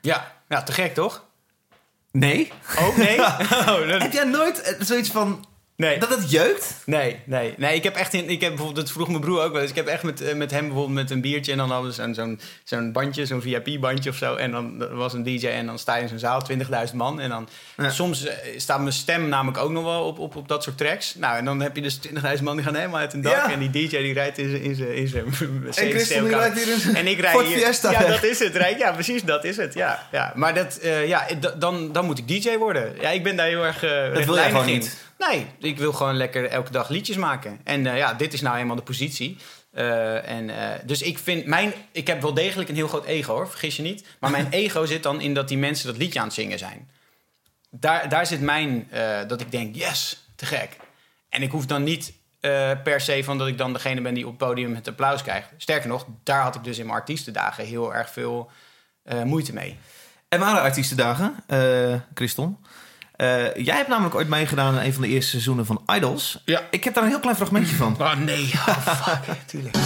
Ja, 0.00 0.32
ja, 0.48 0.62
te 0.62 0.72
gek 0.72 0.94
toch? 0.94 1.24
Nee? 2.18 2.52
Oh, 2.78 2.96
nee? 2.96 3.18
oh, 3.70 3.88
dat- 3.88 4.02
Heb 4.02 4.12
jij 4.12 4.24
nooit 4.24 4.60
eh, 4.62 4.74
zoiets 4.78 5.10
van, 5.10 5.46
nee. 5.76 5.98
dat 5.98 6.08
het 6.08 6.30
jeukt? 6.30 6.74
Nee, 6.84 7.20
nee, 7.24 7.54
nee. 7.56 7.74
Ik 7.74 7.82
heb 7.82 7.96
echt 7.96 8.14
in, 8.14 8.28
ik 8.30 8.40
heb 8.40 8.50
bijvoorbeeld, 8.50 8.86
dat 8.86 8.94
vroeg 8.94 9.08
mijn 9.08 9.20
broer 9.20 9.42
ook 9.42 9.52
wel 9.52 9.60
eens. 9.60 9.70
Ik 9.70 9.76
heb 9.76 9.86
echt 9.86 10.02
met, 10.02 10.20
eh, 10.22 10.34
met 10.34 10.50
hem 10.50 10.60
bijvoorbeeld 10.66 10.94
met 10.94 11.10
een 11.10 11.20
biertje 11.20 11.52
en 11.52 11.58
dan 11.58 11.70
hadden 11.70 11.90
we 11.96 12.12
zo'n 12.14 12.40
zo'n 12.64 12.92
bandje, 12.92 13.26
zo'n 13.26 13.42
VIP-bandje 13.42 14.10
of 14.10 14.16
zo. 14.16 14.34
En 14.34 14.50
dan 14.50 14.78
dat 14.78 14.90
was 14.90 15.12
een 15.12 15.22
DJ 15.22 15.46
en 15.46 15.66
dan 15.66 15.78
sta 15.78 15.96
je 15.96 16.02
in 16.02 16.08
zo'n 16.08 16.18
zaal, 16.18 16.42
20.000 16.42 16.94
man. 16.96 17.20
En 17.20 17.28
dan 17.28 17.48
Ja. 17.76 17.90
soms 17.90 18.24
eh, 18.26 18.34
staat 18.56 18.80
mijn 18.80 18.92
stem 18.92 19.28
namelijk 19.28 19.58
ook 19.58 19.70
nog 19.70 19.84
wel 19.84 20.02
op, 20.04 20.18
op, 20.18 20.36
op 20.36 20.48
dat 20.48 20.62
soort 20.62 20.78
tracks. 20.78 21.14
Nou, 21.14 21.36
en 21.36 21.44
dan 21.44 21.60
heb 21.60 21.76
je 21.76 21.82
dus 21.82 21.98
20.000 21.98 22.42
man 22.44 22.56
die 22.56 22.64
gaan 22.64 22.74
helemaal 22.74 23.00
uit 23.00 23.12
een 23.12 23.20
dak. 23.20 23.32
Ja. 23.32 23.52
En 23.52 23.58
die 23.58 23.70
DJ 23.70 23.96
die 23.96 24.12
rijdt 24.12 24.38
in 24.38 24.48
zijn 24.50 24.62
in 24.62 24.74
zijn 24.74 24.94
in 24.94 25.08
zijn 25.08 25.24
En 25.26 25.90
Christel 25.94 26.20
die 26.24 26.36
rijdt 26.36 26.56
hier 26.64 26.72
in 26.72 26.80
zijn 26.80 26.96
En 26.96 27.06
ik 27.06 27.20
rijd 27.20 27.40
hier- 27.42 27.58
Fiesta 27.66 27.90
Ja, 27.90 28.06
dat 28.06 28.22
is 28.24 28.38
het. 28.38 28.56
Rijd. 28.56 28.78
Ja, 28.78 28.92
precies, 28.92 29.22
dat 29.22 29.44
is 29.44 29.56
het. 29.56 29.74
Ja, 29.74 30.06
ja. 30.12 30.32
Maar 30.34 30.54
dat, 30.54 30.76
eh, 30.76 31.08
ja, 31.08 31.26
dan, 31.58 31.92
dan 31.92 32.04
moet 32.04 32.18
ik 32.18 32.28
DJ 32.28 32.56
worden. 32.56 32.92
Ja, 33.00 33.10
ik 33.10 33.22
ben 33.22 33.36
daar 33.36 33.46
heel 33.46 33.64
erg. 33.64 33.82
eh 33.84 34.24
wil 34.24 34.34
jij 34.34 34.50
gewoon 34.50 34.66
in. 34.68 34.72
niet. 34.72 35.04
Nee, 35.18 35.46
ik 35.58 35.78
wil 35.78 35.92
gewoon 35.92 36.16
lekker 36.16 36.44
elke 36.44 36.70
dag 36.70 36.88
liedjes 36.88 37.16
maken. 37.16 37.60
En 37.64 37.86
eh, 37.86 37.96
ja, 37.96 38.14
dit 38.14 38.32
is 38.32 38.40
nou 38.40 38.56
eenmaal 38.56 38.76
de 38.76 38.82
positie. 38.82 39.36
Eh, 39.70 40.28
en, 40.30 40.50
eh, 40.50 40.78
dus 40.84 41.02
ik 41.02 41.18
vind 41.18 41.46
mijn. 41.46 41.72
Ik 41.92 42.06
heb 42.06 42.22
wel 42.22 42.34
degelijk 42.34 42.68
een 42.68 42.74
heel 42.74 42.88
groot 42.88 43.04
ego 43.04 43.34
hoor, 43.34 43.48
vergis 43.48 43.76
je 43.76 43.82
niet. 43.82 44.04
Maar 44.20 44.30
mijn 44.30 44.48
ego 44.64 44.84
zit 44.84 45.02
dan 45.02 45.20
in 45.20 45.34
dat 45.34 45.48
die 45.48 45.58
mensen 45.58 45.86
dat 45.86 45.96
liedje 45.96 46.18
aan 46.18 46.24
het 46.24 46.34
zingen 46.34 46.58
zijn. 46.58 46.90
Daar, 47.70 48.08
daar 48.08 48.26
zit 48.26 48.40
mijn. 48.40 48.88
dat 49.28 49.40
ik 49.40 49.50
denk, 49.50 49.74
yes, 49.74 50.28
te 50.36 50.46
gek. 50.46 50.76
En 51.28 51.42
ik 51.42 51.50
hoef 51.50 51.66
dan 51.66 51.82
niet 51.82 52.12
per 52.82 53.00
se 53.00 53.24
van 53.24 53.38
dat 53.38 53.46
ik 53.46 53.58
dan 53.58 53.72
degene 53.72 54.00
ben 54.00 54.14
die 54.14 54.24
op 54.26 54.38
het 54.38 54.48
podium 54.48 54.74
het 54.74 54.88
applaus 54.88 55.22
krijgt. 55.22 55.48
Sterker 55.56 55.88
nog, 55.88 56.06
daar 56.22 56.42
had 56.42 56.54
ik 56.54 56.64
dus 56.64 56.78
in 56.78 56.86
mijn 56.86 56.98
artiestendagen 56.98 57.64
heel 57.64 57.94
erg 57.94 58.10
veel 58.10 58.50
moeite 59.24 59.52
mee. 59.52 59.78
Er 60.28 60.38
waren 60.38 60.62
artiestendagen, 60.62 61.34
eh 61.46 61.94
Eh, 63.16 63.54
jij 63.54 63.76
hebt 63.76 63.88
namelijk 63.88 64.14
ooit 64.14 64.28
meegedaan 64.28 64.74
aan 64.74 64.80
een 64.84 64.92
van 64.92 65.02
de 65.02 65.08
eerste 65.08 65.30
seizoenen 65.30 65.66
van 65.66 65.82
Idols. 65.94 66.42
Ja. 66.44 66.60
Ik 66.70 66.84
heb 66.84 66.94
daar 66.94 67.02
een 67.02 67.08
heel 67.08 67.20
klein 67.20 67.36
fragmentje 67.36 67.76
van. 67.76 67.96
Oh 68.00 68.14
nee, 68.14 68.50
oh, 68.54 68.78
fuck, 69.24 69.36
tuurlijk. 69.46 69.76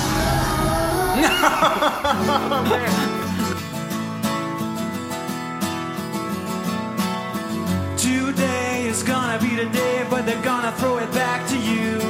Today 7.94 8.86
is 8.88 9.02
gonna 9.02 9.38
be 9.38 9.54
the 9.56 9.68
day, 9.72 10.04
but 10.08 10.26
they're 10.26 10.42
gonna 10.42 10.72
throw 10.72 10.98
it 10.98 11.10
back 11.10 11.46
to 11.46 11.56
you. 11.56 12.00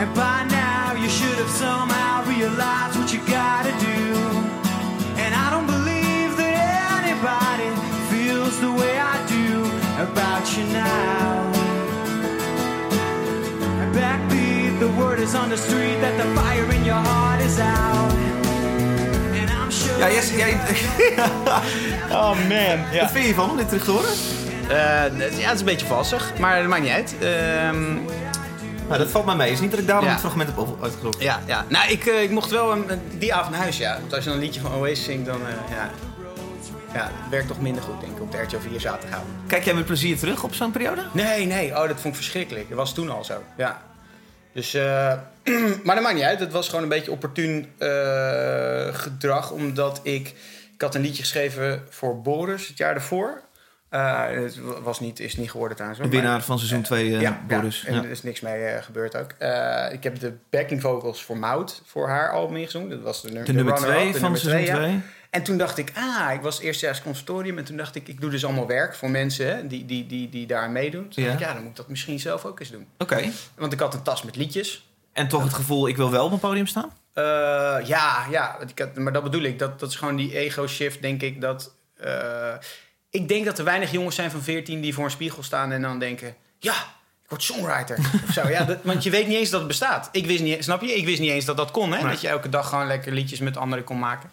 And 0.00 0.14
by 0.14 0.44
now, 0.48 0.94
you 0.96 1.08
should 1.08 1.38
have 1.38 1.50
somehow 1.50 2.24
realized 2.28 2.99
about 10.00 10.48
you 10.54 10.66
now. 10.72 11.50
Backbeat, 13.92 14.78
the 14.78 14.88
word 14.98 15.18
is 15.18 15.34
on 15.34 15.48
the 15.48 15.56
street 15.56 16.00
that 16.00 16.16
the 16.16 16.40
fire 16.40 16.74
in 16.74 16.84
your 16.84 17.00
heart 17.08 17.40
is 17.40 17.58
out. 17.58 18.12
And 19.40 19.50
I'm 19.50 19.70
sure. 19.70 19.98
Ja, 19.98 20.08
yes, 20.08 20.30
jij, 20.36 20.56
Oh 22.20 22.30
man, 22.48 22.78
ja. 22.92 23.00
wat 23.00 23.10
vind 23.10 23.26
je 23.26 23.34
van 23.34 23.50
om 23.50 23.56
dit 23.56 23.68
terug 23.68 23.84
te 23.84 23.90
horen? 23.90 24.10
Eh, 24.68 25.38
ja, 25.38 25.46
het 25.48 25.54
is 25.54 25.58
een 25.60 25.64
beetje 25.64 25.86
valsig, 25.86 26.32
maar 26.38 26.58
dat 26.60 26.68
maakt 26.68 26.82
niet 26.82 26.90
uit. 26.92 27.14
Ehm, 27.20 27.94
Nou, 28.88 29.02
dat 29.02 29.10
valt 29.10 29.24
mij 29.26 29.36
mee. 29.36 29.46
Het 29.46 29.54
is 29.56 29.60
niet 29.60 29.70
dat 29.70 29.80
ik 29.80 29.86
daarom 29.86 30.04
Ja. 30.04 30.10
het 30.10 30.20
fragment 30.20 30.48
heb 30.48 30.58
op- 30.58 30.82
uitgezocht. 30.82 31.22
ja, 31.22 31.40
ja. 31.46 31.64
Nou, 31.68 31.90
ik, 31.90 32.06
eh, 32.06 32.22
ik 32.22 32.30
mocht 32.30 32.50
wel 32.50 32.72
een, 32.72 32.84
een- 32.90 33.00
die 33.18 33.34
avond 33.34 33.50
naar 33.50 33.60
huis, 33.60 33.76
ja. 33.76 33.96
Want 34.00 34.14
als 34.14 34.24
je 34.24 34.28
dan 34.30 34.38
een 34.38 34.44
liedje 34.44 34.60
van 34.60 34.72
Oasis 34.74 35.04
zingt, 35.04 35.26
dan 35.26 35.40
eh, 35.40 35.76
ja. 35.76 35.90
Ja, 36.94 37.10
het 37.12 37.30
werkt 37.30 37.48
toch 37.48 37.60
minder 37.60 37.82
goed, 37.82 38.00
denk 38.00 38.16
ik, 38.16 38.22
op 38.22 38.32
de 38.32 38.42
RTL 38.42 38.56
4 38.58 38.80
zaterdagavond. 38.80 39.28
Kijk 39.46 39.64
jij 39.64 39.74
met 39.74 39.84
plezier 39.84 40.18
terug 40.18 40.42
op 40.44 40.54
zo'n 40.54 40.70
periode? 40.70 41.02
Nee, 41.12 41.46
nee, 41.46 41.70
oh, 41.70 41.78
dat 41.88 42.00
vond 42.00 42.04
ik 42.04 42.14
verschrikkelijk. 42.14 42.68
Dat 42.68 42.78
was 42.78 42.94
toen 42.94 43.10
al 43.10 43.24
zo, 43.24 43.42
ja. 43.56 43.82
Dus, 44.52 44.74
eh, 44.74 45.12
maar 45.84 45.94
dat 45.94 46.04
maakt 46.04 46.14
niet 46.14 46.24
uit. 46.24 46.40
Het 46.40 46.52
was 46.52 46.68
gewoon 46.68 46.82
een 46.82 46.88
beetje 46.88 47.10
opportun 47.10 47.66
eh, 47.78 47.88
gedrag, 48.94 49.50
omdat 49.50 50.00
ik... 50.02 50.28
Ik 50.74 50.86
had 50.86 50.94
een 50.94 51.00
liedje 51.00 51.22
geschreven 51.22 51.82
voor 51.88 52.20
Boris 52.20 52.68
het 52.68 52.78
jaar 52.78 52.94
daarvoor. 52.94 53.40
Eh, 53.88 54.24
het 54.30 54.58
was 54.82 55.00
niet, 55.00 55.20
is 55.20 55.36
niet 55.36 55.50
geworden 55.50 55.76
trouwens. 55.76 56.02
De 56.02 56.08
hoor, 56.08 56.20
winnaar 56.20 56.42
van 56.42 56.58
seizoen 56.58 56.82
2, 56.82 57.08
uh, 57.08 57.30
Boris. 57.48 57.84
en 57.84 57.94
Ja. 57.94 58.02
er 58.02 58.10
is 58.10 58.22
niks 58.22 58.40
mee 58.40 58.82
gebeurd 58.82 59.16
ook. 59.16 59.30
Ik 59.92 60.02
heb 60.02 60.20
de 60.20 60.32
backing 60.50 60.80
vocals 60.80 61.22
voor 61.24 61.36
Mout 61.38 61.82
voor 61.86 62.08
haar 62.08 62.30
album 62.30 62.56
ingezongen. 62.56 62.88
Dat 62.90 63.00
was 63.00 63.22
de, 63.22 63.30
nu- 63.30 63.42
De 63.42 63.52
nummer 63.52 63.74
runner-up, 63.74 63.98
2 64.00 64.12
de 64.12 64.18
van 64.18 64.36
seizoen 64.36 64.64
twee, 64.64 64.66
ja. 64.66 64.86
2. 64.86 65.00
En 65.30 65.42
toen 65.42 65.58
dacht 65.58 65.78
ik, 65.78 65.92
ah, 65.94 66.32
ik 66.34 66.40
was 66.40 66.60
eerstejaars 66.60 67.02
conservatorium. 67.02 67.58
En 67.58 67.64
toen 67.64 67.76
dacht 67.76 67.94
ik, 67.94 68.08
ik 68.08 68.20
doe 68.20 68.30
dus 68.30 68.44
allemaal 68.44 68.66
werk 68.66 68.94
voor 68.94 69.10
mensen 69.10 69.46
hè, 69.46 69.66
die, 69.66 69.86
die, 69.86 70.06
die, 70.06 70.28
die 70.28 70.46
daar 70.46 70.70
meedoen. 70.70 71.08
Toen 71.08 71.22
Ja. 71.24 71.28
dacht 71.30 71.40
ik, 71.40 71.46
ja, 71.46 71.52
dan 71.52 71.62
moet 71.62 71.70
ik 71.70 71.76
dat 71.76 71.88
misschien 71.88 72.20
zelf 72.20 72.44
ook 72.44 72.60
eens 72.60 72.70
doen. 72.70 72.86
Oké. 72.98 73.30
Want 73.56 73.72
ik 73.72 73.80
had 73.80 73.94
een 73.94 74.02
tas 74.02 74.22
met 74.22 74.36
liedjes. 74.36 74.88
En 75.12 75.28
toch 75.28 75.42
het 75.42 75.54
gevoel, 75.54 75.88
ik 75.88 75.96
wil 75.96 76.10
wel 76.10 76.24
op 76.24 76.32
een 76.32 76.38
podium 76.38 76.66
staan? 76.66 76.92
Eh, 77.12 77.24
ja, 77.84 78.26
ja, 78.30 78.54
want 78.58 78.70
ik 78.70 78.78
had- 78.78 78.94
maar 78.96 79.12
dat 79.12 79.22
bedoel 79.22 79.42
ik. 79.42 79.58
Dat, 79.58 79.80
dat 79.80 79.90
is 79.90 79.96
gewoon 79.96 80.16
die 80.16 80.36
ego-shift, 80.38 81.02
denk 81.02 81.22
ik. 81.22 81.40
Dat, 81.40 81.74
eh, 81.96 82.52
ik 83.10 83.28
denk 83.28 83.44
dat 83.44 83.58
er 83.58 83.64
weinig 83.64 83.90
jongens 83.90 84.14
zijn 84.14 84.30
van 84.30 84.42
14 84.42 84.80
die 84.80 84.94
voor 84.94 85.04
een 85.04 85.10
spiegel 85.10 85.42
staan 85.42 85.72
en 85.72 85.82
dan 85.82 85.98
denken: 85.98 86.34
ja, 86.58 86.72
ik 87.22 87.28
word 87.28 87.42
songwriter. 87.42 87.98
of 88.28 88.32
zo. 88.32 88.48
Ja, 88.48 88.64
dat, 88.64 88.78
want 88.82 89.02
je 89.02 89.10
weet 89.10 89.26
niet 89.26 89.36
eens 89.36 89.50
dat 89.50 89.58
het 89.58 89.68
bestaat. 89.68 90.08
Ik 90.12 90.26
wist 90.26 90.42
niet, 90.42 90.64
snap 90.64 90.82
je? 90.82 90.94
Ik 90.96 91.04
wist 91.04 91.20
niet 91.20 91.30
eens 91.30 91.44
dat 91.44 91.56
dat 91.56 91.70
kon. 91.70 91.92
Hè? 91.92 92.00
Nee. 92.02 92.10
Dat 92.10 92.20
je 92.20 92.28
elke 92.28 92.48
dag 92.48 92.68
gewoon 92.68 92.86
lekker 92.86 93.12
liedjes 93.12 93.38
met 93.38 93.56
anderen 93.56 93.84
kon 93.84 93.98
maken. 93.98 94.30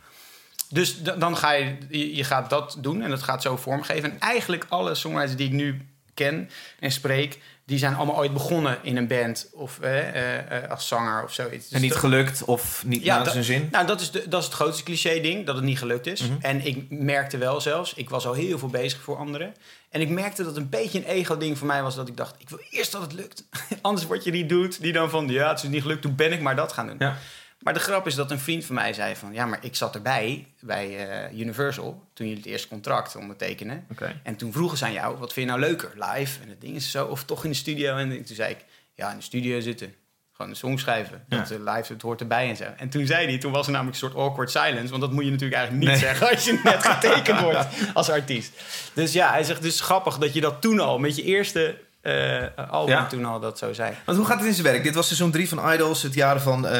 Dus 0.69 1.01
dan 1.01 1.37
ga 1.37 1.51
je, 1.51 1.77
je, 1.89 2.15
je 2.15 2.23
gaat 2.23 2.49
dat 2.49 2.77
doen 2.81 3.01
en 3.01 3.09
dat 3.09 3.23
gaat 3.23 3.41
zo 3.41 3.57
vormgeven. 3.57 4.11
En 4.11 4.19
eigenlijk 4.19 4.65
alle 4.69 4.95
songwriters 4.95 5.35
die 5.37 5.47
ik 5.47 5.53
nu 5.53 5.87
ken 6.13 6.49
en 6.79 6.91
spreek, 6.91 7.39
die 7.65 7.77
zijn 7.77 7.95
allemaal 7.95 8.15
ooit 8.17 8.33
begonnen 8.33 8.77
in 8.81 8.97
een 8.97 9.07
band 9.07 9.49
of 9.53 9.79
eh, 9.79 10.63
eh, 10.63 10.69
als 10.71 10.87
zanger 10.87 11.23
of 11.23 11.33
zoiets. 11.33 11.63
Dus 11.65 11.71
En 11.71 11.81
niet 11.81 11.89
dat- 11.91 11.99
gelukt 11.99 12.43
of 12.43 12.83
niet 12.85 13.03
Ja, 13.03 13.15
naar 13.23 13.31
zijn 13.31 13.43
zin. 13.43 13.67
nou, 13.71 13.85
dat 13.87 14.01
is, 14.01 14.11
de, 14.11 14.27
dat 14.27 14.39
is 14.39 14.45
het 14.45 14.55
grootste 14.55 14.83
cliché-ding, 14.83 15.45
dat 15.45 15.55
het 15.55 15.63
niet 15.63 15.77
gelukt 15.77 16.07
is. 16.07 16.21
Mhm. 16.21 16.37
En 16.41 16.65
ik 16.65 16.85
merkte 16.89 17.37
wel 17.37 17.61
zelfs, 17.61 17.93
ik 17.93 18.09
was 18.09 18.25
al 18.27 18.33
heel 18.33 18.59
veel 18.59 18.67
bezig 18.67 19.01
voor 19.01 19.17
anderen. 19.17 19.53
En 19.89 20.01
ik 20.01 20.09
merkte 20.09 20.43
dat 20.43 20.55
het 20.55 20.63
een 20.63 20.69
beetje 20.69 20.97
een 20.99 21.05
ego-ding 21.05 21.57
voor 21.57 21.67
mij 21.67 21.81
was, 21.83 21.95
dat 21.95 22.07
ik 22.07 22.17
dacht, 22.17 22.35
ik 22.37 22.49
wil 22.49 22.59
eerst 22.69 22.91
dat 22.91 23.01
het 23.01 23.13
lukt. 23.13 23.43
Anders 23.81 24.07
word 24.07 24.23
je 24.23 24.31
die 24.31 24.45
dude 24.45 24.75
die 24.79 24.93
dan 24.93 25.09
van, 25.09 25.27
ja, 25.27 25.49
het 25.49 25.63
is 25.63 25.69
niet 25.69 25.81
gelukt, 25.81 26.01
toen 26.01 26.15
ben 26.15 26.31
ik 26.31 26.41
maar 26.41 26.55
dat 26.55 26.71
gaan 26.73 26.87
doen. 26.87 26.95
Ja. 26.99 27.17
Maar 27.59 27.73
de 27.73 27.79
grap 27.79 28.07
is 28.07 28.15
dat 28.15 28.31
een 28.31 28.39
vriend 28.39 28.65
van 28.65 28.75
mij 28.75 28.93
zei 28.93 29.15
van, 29.15 29.33
ja, 29.33 29.45
maar 29.45 29.59
ik 29.61 29.75
zat 29.75 29.95
erbij 29.95 30.47
bij 30.59 31.09
eh, 31.09 31.39
Universal, 31.39 32.03
toen 32.13 32.27
jullie 32.27 32.41
het 32.41 32.51
eerste 32.51 32.67
contract 32.67 33.15
ondertekenen. 33.15 33.85
En 34.23 34.35
toen 34.35 34.51
vroegen 34.51 34.77
ze 34.77 34.85
aan 34.85 34.91
jou, 34.93 35.17
wat 35.17 35.33
vind 35.33 35.45
je 35.49 35.55
nou 35.57 35.65
leuker, 35.67 35.91
live? 35.95 36.41
En 36.43 36.49
het 36.49 36.61
ding 36.61 36.75
is 36.75 36.91
zo, 36.91 37.05
of 37.05 37.23
toch 37.23 37.43
in 37.43 37.49
de 37.49 37.55
studio? 37.55 37.95
En 37.97 38.09
toen 38.25 38.35
zei 38.35 38.51
ik, 38.51 38.65
ja, 38.93 39.11
in 39.11 39.17
de 39.17 39.23
studio 39.23 39.59
zitten. 39.59 39.93
Gewoon 40.31 40.51
een 40.51 40.57
song 40.57 40.77
schrijven. 40.77 41.25
Ja. 41.29 41.37
Dat 41.37 41.51
eh, 41.51 41.57
live, 41.75 41.93
het 41.93 42.01
hoort 42.01 42.21
erbij 42.21 42.49
en 42.49 42.55
zo. 42.55 42.63
En 42.77 42.89
toen 42.89 43.05
zei 43.05 43.27
hij, 43.27 43.37
toen 43.37 43.51
was 43.51 43.65
er 43.65 43.71
namelijk 43.71 44.01
een 44.01 44.09
soort 44.09 44.19
awkward 44.25 44.51
silence. 44.51 44.87
Want 44.87 45.01
dat 45.01 45.11
moet 45.11 45.23
je 45.25 45.31
natuurlijk 45.31 45.57
eigenlijk 45.59 45.85
niet 45.89 46.01
Nee. 46.01 46.09
zeggen 46.09 46.29
als 46.29 46.45
je 46.45 46.59
net 46.63 46.85
getekend 46.85 47.39
wordt 47.51 47.67
als 47.93 48.09
artiest. 48.09 48.51
Dus 48.93 49.13
ja, 49.13 49.29
hij 49.31 49.43
zegt, 49.43 49.61
dus 49.61 49.81
grappig 49.81 50.17
dat 50.17 50.33
je 50.33 50.41
dat 50.41 50.61
toen 50.61 50.79
al, 50.79 50.99
met 50.99 51.15
je 51.15 51.23
eerste 51.23 51.77
eh, 52.07 52.69
album 52.69 52.95
Ja. 52.95 53.05
toen 53.07 53.25
al 53.25 53.39
dat 53.39 53.57
zo 53.57 53.73
zei. 53.73 53.93
Want 54.05 54.17
hoe 54.17 54.27
gaat 54.27 54.37
het 54.37 54.47
in 54.47 54.53
zijn 54.53 54.65
werk? 54.67 54.83
Dit 54.83 54.95
was 54.95 55.05
seizoen 55.05 55.31
3 55.31 55.49
van 55.49 55.71
Idols, 55.73 56.03
het 56.03 56.13
jaar 56.13 56.41
van 56.41 56.67
eh 56.67 56.75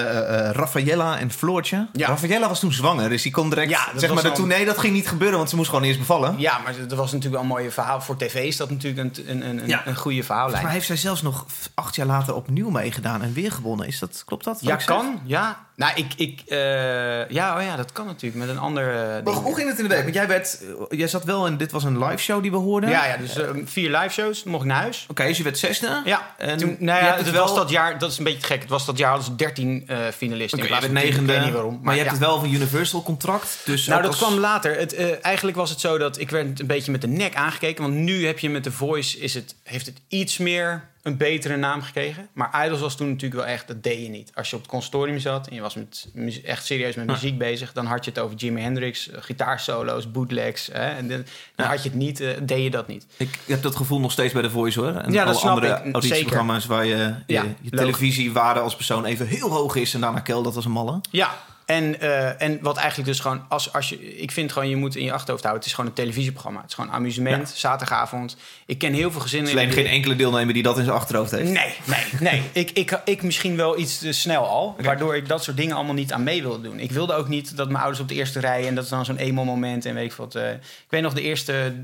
eh, 0.47 0.51
Raffaella 0.51 1.19
en 1.19 1.31
Floortje. 1.31 1.87
Ja. 1.93 2.07
Raffaella 2.07 2.47
was 2.47 2.59
toen 2.59 2.73
zwanger, 2.73 3.09
dus 3.09 3.21
die 3.21 3.31
kon 3.31 3.49
direct... 3.49 3.69
Ja, 3.69 3.87
zeg 3.95 4.13
maar, 4.13 4.23
de 4.23 4.29
al- 4.29 4.35
tournee, 4.35 4.65
dat 4.65 4.77
ging 4.77 4.93
niet 4.93 5.07
gebeuren, 5.07 5.37
want 5.37 5.49
ze 5.49 5.55
moest 5.55 5.69
gewoon 5.69 5.83
eerst 5.83 5.99
bevallen. 5.99 6.35
Ja, 6.37 6.57
maar 6.57 6.73
dat 6.87 6.97
was 6.97 7.11
natuurlijk 7.11 7.33
wel 7.33 7.41
een 7.41 7.57
mooie 7.57 7.71
verhaal. 7.71 8.01
Voor 8.01 8.17
tv 8.17 8.35
is 8.35 8.57
dat 8.57 8.69
natuurlijk 8.69 9.17
een, 9.17 9.31
een, 9.31 9.47
een, 9.59 9.67
Ja. 9.67 9.87
een 9.87 9.95
goede 9.95 10.23
verhaallijn. 10.23 10.63
mij 10.63 10.71
heeft 10.71 10.85
zij 10.87 10.95
zelfs 10.95 11.21
nog 11.21 11.45
acht 11.73 11.95
jaar 11.95 12.07
later 12.07 12.33
opnieuw 12.35 12.69
meegedaan 12.69 13.21
en 13.21 13.33
weer 13.33 13.51
gewonnen. 13.51 13.87
Is 13.87 13.99
dat, 13.99 14.23
klopt 14.25 14.43
dat? 14.43 14.57
Ja, 14.61 14.75
kan. 14.75 15.19
Ja. 15.25 15.65
Nou, 15.77 15.91
ik... 15.95 16.13
ik 16.15 16.41
eh, 16.47 17.29
ja, 17.29 17.57
oh 17.57 17.61
ja, 17.63 17.75
dat 17.75 17.91
kan 17.91 18.05
natuurlijk 18.05 18.45
met 18.45 18.49
een 18.49 18.59
ander 18.59 18.89
eh, 18.95 19.23
Maar 19.23 19.33
hoe 19.33 19.55
ging 19.55 19.69
het 19.69 19.77
in 19.77 19.83
de 19.83 19.89
werk? 19.89 20.03
Want 20.03 20.15
jij, 20.15 20.27
werd, 20.27 20.59
eh, 20.61 20.97
jij 20.97 21.07
zat 21.07 21.23
wel 21.23 21.47
in, 21.47 21.57
dit 21.57 21.71
was 21.71 21.83
een 21.83 22.03
live 22.03 22.17
show 22.17 22.41
die 22.41 22.51
we 22.51 22.57
hoorden. 22.57 22.89
Ja, 22.89 23.05
ja, 23.05 23.17
dus 23.17 23.37
vier 23.65 23.97
live 23.97 24.09
shows. 24.09 24.43
Mocht 24.43 24.63
ik 24.63 24.67
naar 24.69 24.81
huis. 24.81 25.05
Oké, 25.09 25.27
dus 25.27 25.37
je 25.37 25.43
werd 25.43 25.57
zesde. 25.57 26.01
Ja, 26.05 26.35
En 26.37 26.57
toen, 26.57 26.75
nou 26.79 27.05
ja, 27.05 27.15
het 27.15 27.31
was 27.31 27.55
dat 27.55 27.69
jaar, 27.69 27.99
dat 27.99 28.11
is 28.11 28.17
een 28.17 28.23
beetje 28.23 28.41
gek. 28.47 28.61
Het 28.61 28.69
was 28.69 28.85
dat 28.85 28.97
jaar 28.97 29.19
13 29.35 29.83
eh 29.87 29.97
finalisten. 30.15 30.57
Oké, 30.59 30.67
in 30.67 30.73
plaats 30.73 30.85
bent 30.85 30.99
van 30.99 31.09
10, 31.09 31.09
negende. 31.09 31.33
Ik 31.33 31.37
weet 31.37 31.45
niet 31.45 31.53
waarom. 31.55 31.79
Maar 31.81 31.95
je 31.95 32.01
hebt 32.01 32.13
ja. 32.13 32.17
het 32.17 32.27
wel 32.27 32.39
van 32.39 32.53
Universal 32.53 33.03
contract. 33.03 33.59
Dus 33.65 33.85
Nou, 33.87 34.01
dat 34.01 34.09
als- 34.09 34.19
kwam 34.19 34.39
later. 34.39 34.77
Het, 34.77 35.19
eigenlijk 35.21 35.57
was 35.57 35.69
het 35.69 35.79
zo 35.79 35.97
dat 35.97 36.19
ik 36.19 36.29
werd 36.29 36.59
een 36.59 36.67
beetje 36.67 36.91
met 36.91 37.01
de 37.01 37.07
nek 37.07 37.35
aangekeken. 37.35 37.83
Want 37.83 37.95
nu 37.95 38.25
heb 38.25 38.39
je 38.39 38.49
met 38.49 38.63
The 38.63 38.71
Voice, 38.71 39.19
is 39.19 39.33
het, 39.33 39.55
heeft 39.63 39.85
het 39.85 39.97
iets 40.07 40.37
meer 40.37 40.89
een 41.07 41.17
betere 41.17 41.55
naam 41.55 41.81
gekregen. 41.81 42.27
Maar 42.33 42.65
Idols 42.65 42.81
was 42.81 42.95
toen 42.95 43.07
natuurlijk 43.09 43.41
wel 43.41 43.51
echt, 43.53 43.67
dat 43.67 43.83
deed 43.83 44.01
je 44.01 44.09
niet. 44.09 44.31
Als 44.35 44.49
je 44.49 44.55
op 44.55 44.61
het 44.61 44.71
consortium 44.71 45.19
zat 45.19 45.47
en 45.47 45.55
je 45.55 45.61
was 45.61 45.75
met, 45.75 46.07
echt 46.45 46.65
serieus 46.65 46.95
met 46.95 47.05
muziek 47.05 47.37
bezig... 47.37 47.73
dan 47.73 47.85
had 47.85 48.05
je 48.05 48.11
het 48.11 48.19
over 48.19 48.35
Jimi 48.35 48.61
Hendrix, 48.61 49.09
eh, 49.09 49.21
gitaarsolo's, 49.21 50.11
bootlegs. 50.11 50.69
Hè, 50.71 50.89
en 50.89 51.07
dan 51.07 51.23
dan 51.55 51.67
had 51.67 51.83
je 51.83 51.89
het 51.89 51.97
niet, 51.97 52.19
eh, 52.19 52.29
deed 52.41 52.63
je 52.63 52.69
dat 52.69 52.87
niet. 52.87 53.05
Ik 53.17 53.39
heb 53.45 53.61
dat 53.61 53.75
gevoel 53.75 53.99
nog 53.99 54.11
steeds 54.11 54.33
bij 54.33 54.41
The 54.41 54.49
Voice 54.49 54.79
hoor. 54.79 54.95
En 54.95 55.11
Ja, 55.11 55.25
dat 55.25 55.41
alle 55.41 55.49
andere 55.49 55.81
ik. 55.83 55.93
auditieprogramma's 55.93 56.65
waar 56.65 56.85
je, 56.85 56.95
je, 56.95 57.33
Ja, 57.33 57.45
je 57.61 57.69
televisiewaarde 57.69 58.59
als 58.59 58.75
persoon 58.75 59.05
even 59.05 59.27
heel 59.27 59.49
hoog 59.49 59.75
is 59.75 59.93
en 59.93 60.01
daarna 60.01 60.19
kel 60.19 60.43
dat 60.43 60.55
als 60.55 60.65
een 60.65 60.71
malle. 60.71 61.01
Ja, 61.11 61.37
en, 61.67 61.99
eh, 62.01 62.41
en 62.41 62.57
wat 62.61 62.77
eigenlijk 62.77 63.09
dus 63.09 63.19
gewoon, 63.19 63.45
als, 63.49 63.73
als 63.73 63.89
je, 63.89 64.17
ik 64.17 64.31
vind 64.31 64.51
gewoon, 64.51 64.69
je 64.69 64.75
moet 64.75 64.95
in 64.95 65.03
je 65.03 65.11
achterhoofd 65.11 65.43
houden, 65.43 65.63
het 65.63 65.65
is 65.71 65.75
gewoon 65.75 65.89
een 65.89 65.95
televisieprogramma. 65.95 66.59
Het 66.61 66.69
is 66.69 66.75
gewoon 66.75 66.91
amusement, 66.91 67.49
zaterdagavond. 67.55 68.37
Ik 68.65 68.77
ken 68.77 68.93
heel 68.93 69.11
veel 69.11 69.21
gezinnen. 69.21 69.51
Er 69.51 69.55
is 69.57 69.61
alleen 69.63 69.75
die- 69.75 69.83
geen 69.83 69.93
enkele 69.93 70.15
deelnemer 70.15 70.53
die 70.53 70.63
dat 70.63 70.77
in 70.77 70.83
zijn 70.83 70.95
achterhoofd 70.95 71.31
heeft. 71.31 71.51
Nee, 71.51 71.73
nee, 71.85 72.03
nee. 72.19 72.43
ik, 72.63 72.71
ik, 72.71 73.01
ik 73.05 73.23
misschien 73.23 73.55
wel 73.55 73.79
iets 73.79 73.97
te 73.97 74.11
snel 74.11 74.45
al. 74.47 74.75
Waardoor 74.81 75.15
ik 75.15 75.27
dat 75.27 75.43
soort 75.43 75.57
dingen 75.57 75.75
allemaal 75.75 75.93
niet 75.93 76.13
aan 76.13 76.23
mee 76.23 76.41
wilde 76.41 76.61
doen. 76.61 76.79
Ik 76.79 76.91
wilde 76.91 77.13
ook 77.13 77.27
niet 77.27 77.57
dat 77.57 77.67
mijn 77.67 77.79
ouders 77.79 78.01
op 78.01 78.07
de 78.07 78.15
eerste 78.15 78.39
rij... 78.39 78.67
en 78.67 78.75
dat 78.75 78.83
is 78.83 78.89
dan 78.89 79.05
zo'n 79.05 79.17
emo-moment 79.17 79.85
en 79.85 79.93
weet 79.93 80.11
ik 80.11 80.17
wat. 80.17 80.35
eh, 80.35 80.51
ik 80.51 80.59
weet 80.89 81.01
nog 81.01 81.13
de 81.13 81.21
eerste 81.21 81.75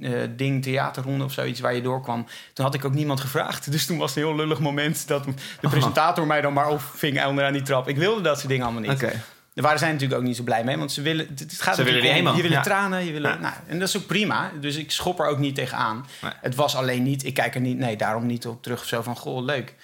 eh, 0.00 0.10
ding, 0.36 0.62
theaterronde 0.62 1.24
of 1.24 1.32
zoiets... 1.32 1.60
waar 1.60 1.74
je 1.74 1.82
doorkwam. 1.82 2.26
Toen 2.52 2.64
had 2.64 2.74
ik 2.74 2.84
ook 2.84 2.94
niemand 2.94 3.20
gevraagd. 3.20 3.62
Dus 3.74 3.86
toen 3.86 3.98
was 3.98 4.14
het 4.14 4.18
een 4.22 4.28
heel 4.28 4.36
lullig 4.36 4.58
moment... 4.58 5.08
dat 5.08 5.24
de 5.60 5.68
presentator 5.68 6.26
mij 6.26 6.40
dan 6.40 6.52
maar 6.52 6.68
opving 6.68 7.24
onderaan 7.24 7.52
die 7.52 7.62
trap. 7.62 7.88
Ik 7.88 7.96
wilde 7.96 8.20
dat 8.20 8.36
soort 8.36 8.48
dingen 8.48 8.64
allemaal 8.64 8.82
niet. 8.82 8.90
Oké. 9.02 9.22
Daar 9.54 9.64
waren 9.64 9.78
zij 9.78 9.92
natuurlijk 9.92 10.20
ook 10.20 10.26
niet 10.26 10.36
zo 10.36 10.42
blij 10.42 10.64
mee. 10.64 10.76
Want 10.78 10.92
ze 10.92 11.02
willen, 11.02 11.26
het, 11.28 11.54
gaat 11.58 11.76
Ze 11.76 11.82
willen 11.82 12.02
die 12.02 12.12
Je 12.12 12.42
willen 12.42 12.50
ja. 12.50 12.60
tranen, 12.62 13.04
je 13.04 13.12
willen, 13.12 13.30
Ja. 13.30 13.38
nou, 13.38 13.54
en 13.66 13.78
dat 13.78 13.88
is 13.88 13.96
ook 13.96 14.06
prima. 14.06 14.52
Dus 14.60 14.76
ik 14.76 14.90
schop 14.90 15.20
er 15.20 15.26
ook 15.26 15.38
niet 15.38 15.54
tegenaan. 15.54 16.06
Nee. 16.22 16.32
Het 16.40 16.54
was 16.54 16.76
alleen 16.76 17.02
niet, 17.02 17.24
ik 17.24 17.34
kijk 17.34 17.54
er 17.54 17.60
niet, 17.60 17.78
nee, 17.78 17.96
daarom 17.96 18.26
niet 18.26 18.46
op 18.46 18.62
terug 18.62 18.84
zo 18.84 19.02
van, 19.02 19.16
goh, 19.16 19.44
leuk. 19.44 19.74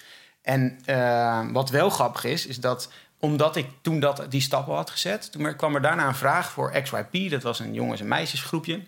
En 0.41 0.79
eh, 0.85 1.45
wat 1.51 1.69
wel 1.69 1.89
grappig 1.89 2.23
is, 2.23 2.45
is 2.45 2.57
dat 2.59 2.91
omdat 3.19 3.55
ik 3.55 3.67
toen 3.81 3.99
dat, 3.99 4.25
die 4.29 4.41
stappen 4.41 4.75
had 4.75 4.89
gezet, 4.89 5.31
toen 5.31 5.55
kwam 5.55 5.75
er 5.75 5.81
daarna 5.81 6.07
een 6.07 6.15
vraag 6.15 6.51
voor 6.51 6.81
XYP. 6.81 7.29
Dat 7.29 7.43
was 7.43 7.59
een 7.59 7.73
jongens- 7.73 8.01
en 8.01 8.07
meisjesgroepje. 8.07 8.79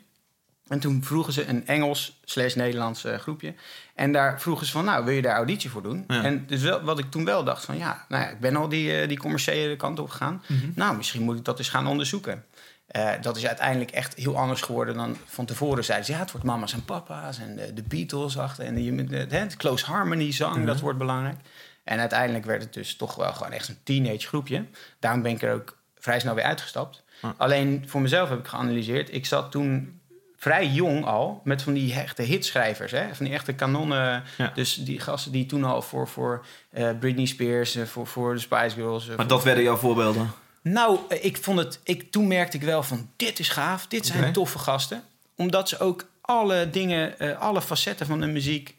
En 0.67 0.79
toen 0.79 1.03
vroegen 1.03 1.33
ze 1.33 1.47
een 1.47 1.67
Engels 1.67 2.19
slash 2.23 2.53
Nederlands 2.53 3.03
eh, 3.03 3.17
groepje. 3.17 3.53
En 3.93 4.11
daar 4.11 4.41
vroegen 4.41 4.65
ze 4.65 4.71
van, 4.71 4.85
nou, 4.85 5.05
wil 5.05 5.13
je 5.13 5.21
daar 5.21 5.35
auditie 5.35 5.69
voor 5.69 5.83
doen? 5.83 6.03
Ja. 6.07 6.23
En 6.23 6.45
dus 6.47 6.61
wel, 6.61 6.81
wat 6.81 6.99
ik 6.99 7.11
toen 7.11 7.25
wel 7.25 7.43
dacht 7.43 7.65
van, 7.65 7.77
ja, 7.77 8.05
nou 8.07 8.23
ja, 8.23 8.29
ik 8.29 8.39
ben 8.39 8.55
al 8.55 8.69
die, 8.69 8.99
eh, 9.01 9.07
die 9.07 9.17
commerciële 9.17 9.75
kant 9.75 9.99
op 9.99 10.09
gegaan. 10.09 10.43
Mhm. 10.47 10.65
Nou, 10.75 10.95
misschien 10.97 11.21
moet 11.21 11.37
ik 11.37 11.45
dat 11.45 11.57
eens 11.59 11.69
gaan 11.69 11.87
onderzoeken. 11.87 12.45
Eh, 12.87 13.11
dat 13.21 13.37
is 13.37 13.45
uiteindelijk 13.47 13.91
echt 13.91 14.13
heel 14.15 14.37
anders 14.37 14.61
geworden 14.61 14.95
dan 14.95 15.17
van 15.25 15.45
tevoren 15.45 15.83
zeiden 15.85 16.05
ze. 16.07 16.11
Ja, 16.13 16.19
het 16.19 16.31
wordt 16.31 16.45
mama's 16.47 16.73
en 16.73 16.85
papa's 16.85 17.39
en 17.39 17.55
de, 17.55 17.73
de 17.73 17.83
Beatles 17.83 18.37
achter. 18.37 18.65
En 18.65 18.75
de, 18.75 18.95
de, 18.95 19.05
de, 19.05 19.27
de 19.27 19.57
close 19.57 19.85
harmony 19.85 20.31
zang, 20.31 20.55
Mhm. 20.55 20.65
dat 20.65 20.79
wordt 20.79 20.97
belangrijk. 20.97 21.37
En 21.83 21.99
uiteindelijk 21.99 22.45
werd 22.45 22.61
het 22.63 22.73
dus 22.73 22.95
toch 22.95 23.15
wel 23.15 23.33
gewoon 23.33 23.51
echt 23.51 23.67
een 23.67 23.77
teenage 23.83 24.27
groepje. 24.27 24.65
Daarom 24.99 25.21
ben 25.21 25.31
ik 25.31 25.41
er 25.41 25.53
ook 25.53 25.77
vrij 25.99 26.19
snel 26.19 26.35
weer 26.35 26.43
uitgestapt. 26.43 27.03
Ja. 27.21 27.33
Alleen 27.37 27.83
voor 27.87 28.01
mezelf 28.01 28.29
heb 28.29 28.39
ik 28.39 28.47
geanalyseerd. 28.47 29.13
Ik 29.13 29.25
zat 29.25 29.51
toen 29.51 29.99
vrij 30.43 30.67
jong 30.67 31.05
al 31.05 31.41
met 31.43 31.61
van 31.61 31.73
die 31.73 31.93
echte 31.93 32.21
hitschrijvers. 32.21 32.91
Hè? 32.91 33.15
Van 33.15 33.25
die 33.25 33.33
echte 33.33 33.53
kanonnen. 33.53 34.23
Ja. 34.37 34.51
Dus 34.55 34.75
die 34.75 34.99
gasten 34.99 35.31
die 35.31 35.45
toen 35.45 35.63
al 35.63 35.81
voor, 35.81 36.07
voor 36.07 36.45
eh, 36.69 36.89
Britney 36.99 37.25
Spears, 37.25 37.75
eh, 37.75 37.85
voor, 37.85 38.07
voor 38.07 38.33
de 38.33 38.39
Spice 38.39 38.75
Girls... 38.75 39.09
eh, 39.09 39.15
Maar 39.17 39.27
dat 39.27 39.43
werden 39.43 39.63
jouw 39.63 39.75
voorbeelden. 39.75 40.31
nou, 40.61 40.99
ik 41.09 41.37
vond 41.37 41.59
het. 41.59 41.79
Ik, 41.83 42.11
toen 42.11 42.27
merkte 42.27 42.57
ik 42.57 42.63
wel 42.63 42.83
van 42.83 43.09
dit 43.15 43.39
is 43.39 43.49
gaaf, 43.49 43.87
dit 43.87 44.05
zijn 44.05 44.33
toffe 44.33 44.59
gasten. 44.59 45.03
Omdat 45.35 45.69
ze 45.69 45.79
ook 45.79 46.05
alle 46.21 46.69
dingen, 46.69 47.39
alle 47.39 47.61
facetten 47.61 48.05
van 48.05 48.19
de 48.19 48.27
muziek 48.27 48.75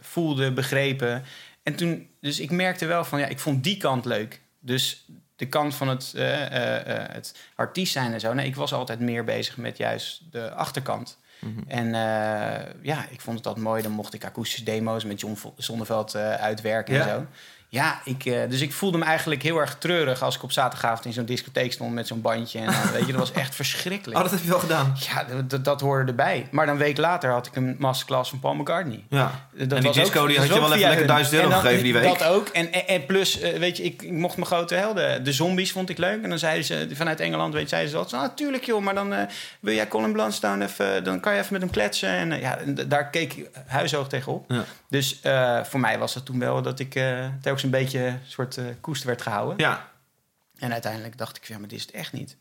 voelden, 0.00 0.54
begrepen. 0.54 1.24
En 1.62 1.74
toen, 1.74 2.08
dus 2.20 2.40
ik 2.40 2.50
merkte 2.50 2.86
wel 2.86 3.04
van 3.04 3.18
ja, 3.18 3.26
ik 3.26 3.38
vond 3.38 3.64
die 3.64 3.76
kant 3.76 4.04
leuk. 4.04 4.40
Dus 4.60 5.04
de 5.38 5.46
kant 5.48 5.74
van 5.74 5.88
het, 5.88 6.12
eh, 6.16 6.46
eh, 6.46 6.96
eh, 7.02 7.12
het 7.14 7.34
artiest 7.54 7.92
zijn 7.92 8.12
en 8.12 8.20
zo. 8.20 8.32
Nee, 8.32 8.46
ik 8.46 8.56
was 8.56 8.72
altijd 8.72 9.00
meer 9.00 9.24
bezig 9.24 9.56
met 9.56 9.76
juist 9.76 10.22
de 10.30 10.50
achterkant. 10.50 11.18
En 11.66 11.86
eh, 11.94 12.64
ja, 12.82 13.06
ik 13.10 13.20
vond 13.20 13.36
het 13.36 13.44
dat 13.44 13.56
mooi. 13.58 13.82
Dan 13.82 13.92
mocht 13.92 14.14
ik 14.14 14.24
akoestische 14.24 14.64
demo's 14.64 15.04
met 15.04 15.20
John 15.20 15.38
Zonneveld 15.56 16.14
uitwerken 16.16 16.94
Ja. 16.94 17.00
en 17.00 17.08
zo. 17.08 17.26
Ja, 17.70 18.00
ik, 18.04 18.24
eh, 18.24 18.40
dus 18.48 18.60
ik 18.60 18.72
voelde 18.72 18.98
me 18.98 19.04
eigenlijk 19.04 19.42
heel 19.42 19.58
erg 19.58 19.76
treurig 19.78 20.22
als 20.22 20.36
ik 20.36 20.42
op 20.42 20.52
zaterdagavond 20.52 21.04
in 21.04 21.12
zo'n 21.12 21.24
discotheek 21.24 21.72
stond 21.72 21.94
met 21.94 22.06
zo'n 22.06 22.20
bandje. 22.20 22.58
En 22.58 22.92
weet 22.92 23.06
je, 23.06 23.12
dat 23.12 23.20
was 23.20 23.32
echt 23.32 23.54
verschrikkelijk. 23.54 24.16
Oh, 24.16 24.22
dat 24.24 24.32
heb 24.32 24.42
je 24.42 24.48
wel 24.48 24.58
gedaan. 24.58 24.96
Ja, 25.08 25.24
dat- 25.46 25.64
dat, 25.64 25.80
hoorde 25.80 26.10
erbij. 26.10 26.48
Maar 26.50 26.66
dan 26.66 26.74
een 26.74 26.80
week 26.80 26.96
later 26.96 27.30
had 27.30 27.46
ik 27.46 27.56
een 27.56 27.76
masterclass 27.78 28.30
van 28.30 28.40
Paul 28.40 28.54
McCartney. 28.54 29.04
Ja. 29.08 29.48
Dat 29.52 29.72
en 29.72 29.82
die 29.82 29.92
disco 29.92 30.20
ook- 30.20 30.28
die 30.28 30.38
had 30.38 30.46
je 30.46 30.52
wel 30.60 30.72
even 30.74 30.88
lekker. 30.88 31.06
1000 31.06 31.34
euro 31.34 31.50
gegeven 31.50 31.82
die 31.82 31.92
week. 31.92 32.02
Dat 32.02 32.24
ook. 32.24 32.48
En, 32.48 32.72
en, 32.72 32.86
en 32.88 33.06
plus, 33.06 33.40
eh, 33.40 33.58
weet 33.58 33.76
je, 33.76 33.82
ik, 33.82 34.02
ik 34.02 34.10
mocht 34.12 34.34
mijn 34.36 34.46
grote 34.48 34.74
helden. 34.74 35.24
De 35.24 35.32
zombies 35.32 35.72
vond 35.72 35.88
ik 35.88 35.98
leuk. 35.98 36.22
En 36.22 36.28
dan 36.28 36.38
zeiden 36.38 36.64
ze 36.64 36.88
vanuit 36.92 37.20
Engeland, 37.20 37.52
weet 37.52 37.62
je, 37.62 37.68
zeiden 37.68 37.90
ze 37.90 37.96
dat. 37.96 38.12
Ah, 38.12 38.20
natuurlijk 38.20 38.64
joh, 38.64 38.82
maar 38.82 38.94
dan 38.94 39.12
eh, 39.12 39.22
wil 39.60 39.74
jij 39.74 39.88
Colin 39.88 40.12
Blunstone 40.12 40.64
even... 40.64 41.04
Dan 41.04 41.20
kan 41.20 41.32
je 41.34 41.38
even 41.40 41.52
met 41.52 41.62
hem 41.62 41.70
kletsen. 41.70 42.08
En 42.08 42.40
ja, 42.40 42.58
en 42.58 42.74
daar 42.88 43.10
keek 43.10 43.32
ik 43.32 43.48
huishoog 43.66 44.08
tegenop. 44.08 44.44
Ja. 44.48 44.64
Dus 44.88 45.20
eh, 45.20 45.64
voor 45.64 45.80
mij 45.80 45.98
was 45.98 46.14
het 46.14 46.24
toen 46.24 46.38
wel 46.38 46.62
dat 46.62 46.78
ik 46.78 46.94
eh 46.94 47.26
telkens 47.40 47.62
een 47.62 47.70
beetje 47.70 47.98
een 48.06 48.18
soort 48.26 48.56
eh, 48.56 48.64
koest 48.80 49.04
werd 49.04 49.22
gehouden. 49.22 49.54
Ja. 49.58 49.88
En 50.58 50.72
uiteindelijk 50.72 51.18
dacht 51.18 51.36
ik, 51.36 51.44
ja, 51.44 51.58
maar 51.58 51.68
dit 51.68 51.78
is 51.78 51.84
het 51.86 51.94
echt 51.94 52.12
niet. 52.12 52.36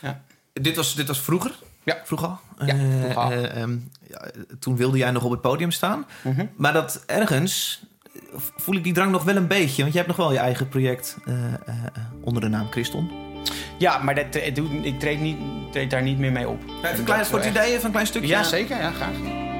Ja. 0.00 0.22
Dit 0.52 0.76
was, 0.76 0.94
dit 0.94 1.06
was 1.08 1.20
vroeger? 1.20 1.54
Ja. 1.82 2.00
Vroeger 2.04 2.28
al? 2.28 2.38
Ja, 2.66 2.74
Eh, 2.74 2.78
vroeger 3.00 3.16
al. 3.16 3.30
eh, 3.32 3.62
ehm, 3.62 3.76
ja, 4.08 4.30
toen 4.58 4.76
wilde 4.76 4.98
jij 4.98 5.10
nog 5.10 5.24
op 5.24 5.30
het 5.30 5.40
podium 5.40 5.70
staan. 5.70 6.06
Mhm. 6.22 6.46
Maar 6.56 6.72
dat 6.72 7.02
ergens, 7.06 7.82
voel 8.34 8.74
ik 8.76 8.84
die 8.84 8.92
drang 8.92 9.10
nog 9.10 9.24
wel 9.24 9.36
een 9.36 9.46
beetje. 9.46 9.80
Want 9.82 9.92
je 9.92 9.98
hebt 10.00 10.10
nog 10.10 10.16
wel 10.26 10.32
je 10.32 10.38
eigen 10.38 10.68
project 10.68 11.16
onder 12.20 12.42
de 12.42 12.48
naam 12.48 12.70
Christon. 12.70 13.10
Ja, 13.78 13.98
maar 13.98 14.14
dat, 14.14 14.34
ik 14.34 14.98
treed, 15.00 15.20
niet, 15.20 15.38
treed 15.72 15.90
daar 15.90 16.02
niet 16.02 16.18
meer 16.18 16.32
mee 16.32 16.48
op. 16.48 16.62
Even 16.82 16.98
een 16.98 17.04
klein, 17.04 17.24
het 17.30 17.44
idee, 17.44 17.72
even 17.72 17.84
een 17.84 17.90
klein 17.90 18.06
stukje. 18.06 18.28
Ja, 18.28 18.42
zeker. 18.42 18.76
Ja, 18.80 18.90
graag. 18.90 19.51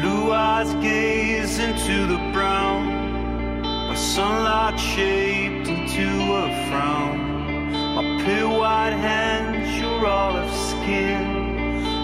Blue 0.00 0.30
eyes 0.30 0.74
gaze 0.74 1.58
into 1.58 2.06
the 2.06 2.18
brown 2.30 3.62
by 3.88 3.94
sunlight 3.94 4.78
shaped 4.78 5.68
into 5.68 6.08
a 6.42 6.68
frown. 6.68 7.72
My 7.94 8.22
pale 8.22 8.58
white 8.58 8.92
hands, 8.92 9.80
your 9.80 10.06
olive 10.06 10.54
skin. 10.54 11.24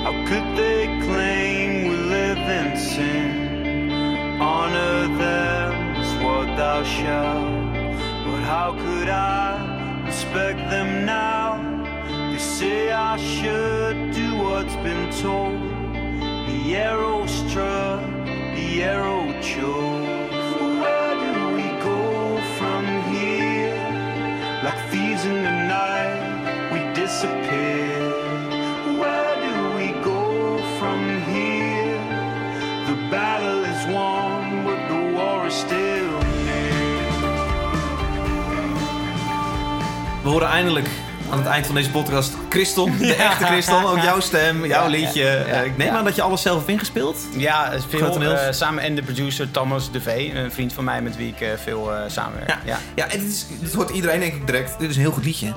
How 0.05 0.13
could 0.27 0.57
they 0.57 0.87
claim 1.05 1.89
we 1.89 1.97
live 1.97 2.39
in 2.39 2.79
sin? 2.79 4.41
Honor 4.41 5.09
them 5.19 5.97
is 6.03 6.13
what 6.25 6.47
thou 6.57 6.83
shalt. 6.85 7.75
But 8.25 8.43
how 8.53 8.73
could 8.73 9.11
I 9.11 10.03
respect 10.07 10.61
them 10.71 11.05
now? 11.05 11.61
They 12.31 12.39
say 12.39 12.91
I 12.91 13.19
should 13.19 14.15
do 14.15 14.39
what's 14.39 14.77
been 14.77 15.13
told. 15.21 15.61
The 16.49 16.77
arrow 16.77 17.12
arrow 18.81 19.27
chose. 19.41 20.49
Where 20.83 21.15
do 21.25 21.35
we 21.59 21.69
go 21.83 22.39
from 22.59 22.85
here? 23.13 23.77
Like 24.65 24.81
thieves 24.91 25.25
in 25.25 25.43
the 25.43 25.57
night, 25.67 26.23
we 26.73 26.81
disappear. 26.95 28.01
Where 29.01 29.35
do 29.47 29.55
we 29.77 29.89
go 30.03 30.59
from 30.79 31.01
here? 31.33 32.01
The 32.89 32.97
battle 33.11 33.61
is 33.73 33.81
won, 33.95 34.65
but 34.65 34.81
the 34.89 35.01
war 35.17 35.47
is 35.47 35.55
still 35.55 36.13
near. 36.47 37.03
We 40.23 40.29
horen 40.31 40.49
eindelijk 40.49 40.89
aan 41.33 41.39
het 41.39 41.47
eind 41.47 41.67
van 41.67 41.75
deze 41.75 41.91
podcast 41.91 42.35
Christon, 42.49 42.99
de 42.99 43.15
echte 43.15 43.45
Christon. 43.45 43.85
Ook 43.85 44.03
jouw 44.03 44.21
stem, 44.21 44.67
jouw 44.67 44.89
liedje. 44.89 45.45
ik 45.65 45.77
neem 45.77 45.95
aan 45.95 46.05
dat 46.05 46.15
je 46.15 46.23
alles 46.23 46.43
zelf 46.43 46.57
hebt 46.57 46.69
ingespeeld. 46.71 47.19
Ja, 47.37 47.73
veel 47.89 48.23
eh, 48.23 48.53
samen 48.53 48.83
en 48.83 48.95
de 48.95 49.03
producer 49.03 49.51
Thomas 49.51 49.91
de 49.91 50.01
V, 50.01 50.31
een 50.35 50.53
vriend 50.53 50.73
van 50.73 50.85
mij 50.85 51.03
met 51.03 51.17
wie 51.17 51.29
ik 51.29 51.41
eh, 51.41 51.49
veel 51.63 51.95
eh, 51.95 52.03
samenwerk. 52.07 52.57
Ja, 52.65 52.79
Ja. 52.95 53.09
en 53.09 53.21
dit, 53.21 53.29
is, 53.29 53.47
dit 53.61 53.75
hoort 53.75 53.91
iedereen 53.91 54.21
denk 54.21 54.35
ik 54.35 54.47
direct. 54.47 54.79
Dit 54.79 54.91
is 54.91 54.97
een 54.97 55.03
heel 55.03 55.13
goed 55.13 55.25
liedje. 55.25 55.53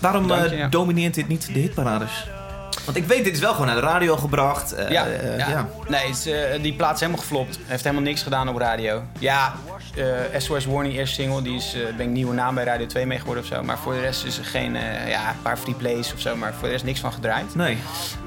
Waarom 0.00 0.28
Dank 0.28 0.50
je, 0.50 0.56
ja. 0.56 0.68
domineert 0.68 1.14
dit 1.14 1.28
niet 1.28 1.54
de 1.54 1.60
hitparades? 1.60 2.26
Want 2.84 2.96
ik 2.96 3.04
weet, 3.04 3.24
dit 3.24 3.32
is 3.34 3.40
wel 3.40 3.52
gewoon 3.52 3.66
naar 3.66 3.74
de 3.76 3.82
radio 3.82 4.16
gebracht. 4.16 4.72
eh, 4.72 4.90
Ja, 4.90 5.06
eh, 5.06 5.38
ja. 5.38 5.48
ja. 5.48 5.68
nee, 5.88 6.08
is, 6.08 6.26
eh, 6.26 6.62
die 6.62 6.74
plaat 6.74 6.94
is 6.94 7.00
helemaal 7.00 7.20
geflopt. 7.22 7.58
Heeft 7.64 7.82
helemaal 7.84 8.04
niks 8.04 8.22
gedaan 8.22 8.48
op 8.48 8.56
radio. 8.56 9.02
Ja, 9.18 9.52
SOS 10.38 10.64
Warning, 10.64 10.94
eerste 10.94 11.14
single, 11.22 11.42
die 11.42 11.56
is, 11.56 11.76
ben 11.96 12.06
ik 12.06 12.12
nieuwe 12.12 12.34
naam 12.34 12.54
bij 12.54 12.64
Radio 12.64 12.86
2 12.86 13.06
mee 13.06 13.18
geworden 13.18 13.42
of 13.42 13.48
zo. 13.48 13.62
Maar 13.62 13.78
voor 13.78 13.92
de 13.92 14.00
rest 14.00 14.24
is 14.24 14.38
er 14.38 14.44
geen, 14.44 14.74
ja, 15.08 15.28
een 15.28 15.42
paar 15.42 15.56
free 15.56 15.74
plays 15.74 16.12
of 16.14 16.20
zo, 16.20 16.36
maar 16.36 16.52
voor 16.54 16.62
de 16.62 16.72
rest 16.72 16.84
niks 16.84 17.00
van 17.00 17.12
gedraaid. 17.12 17.54
Nee. 17.54 17.78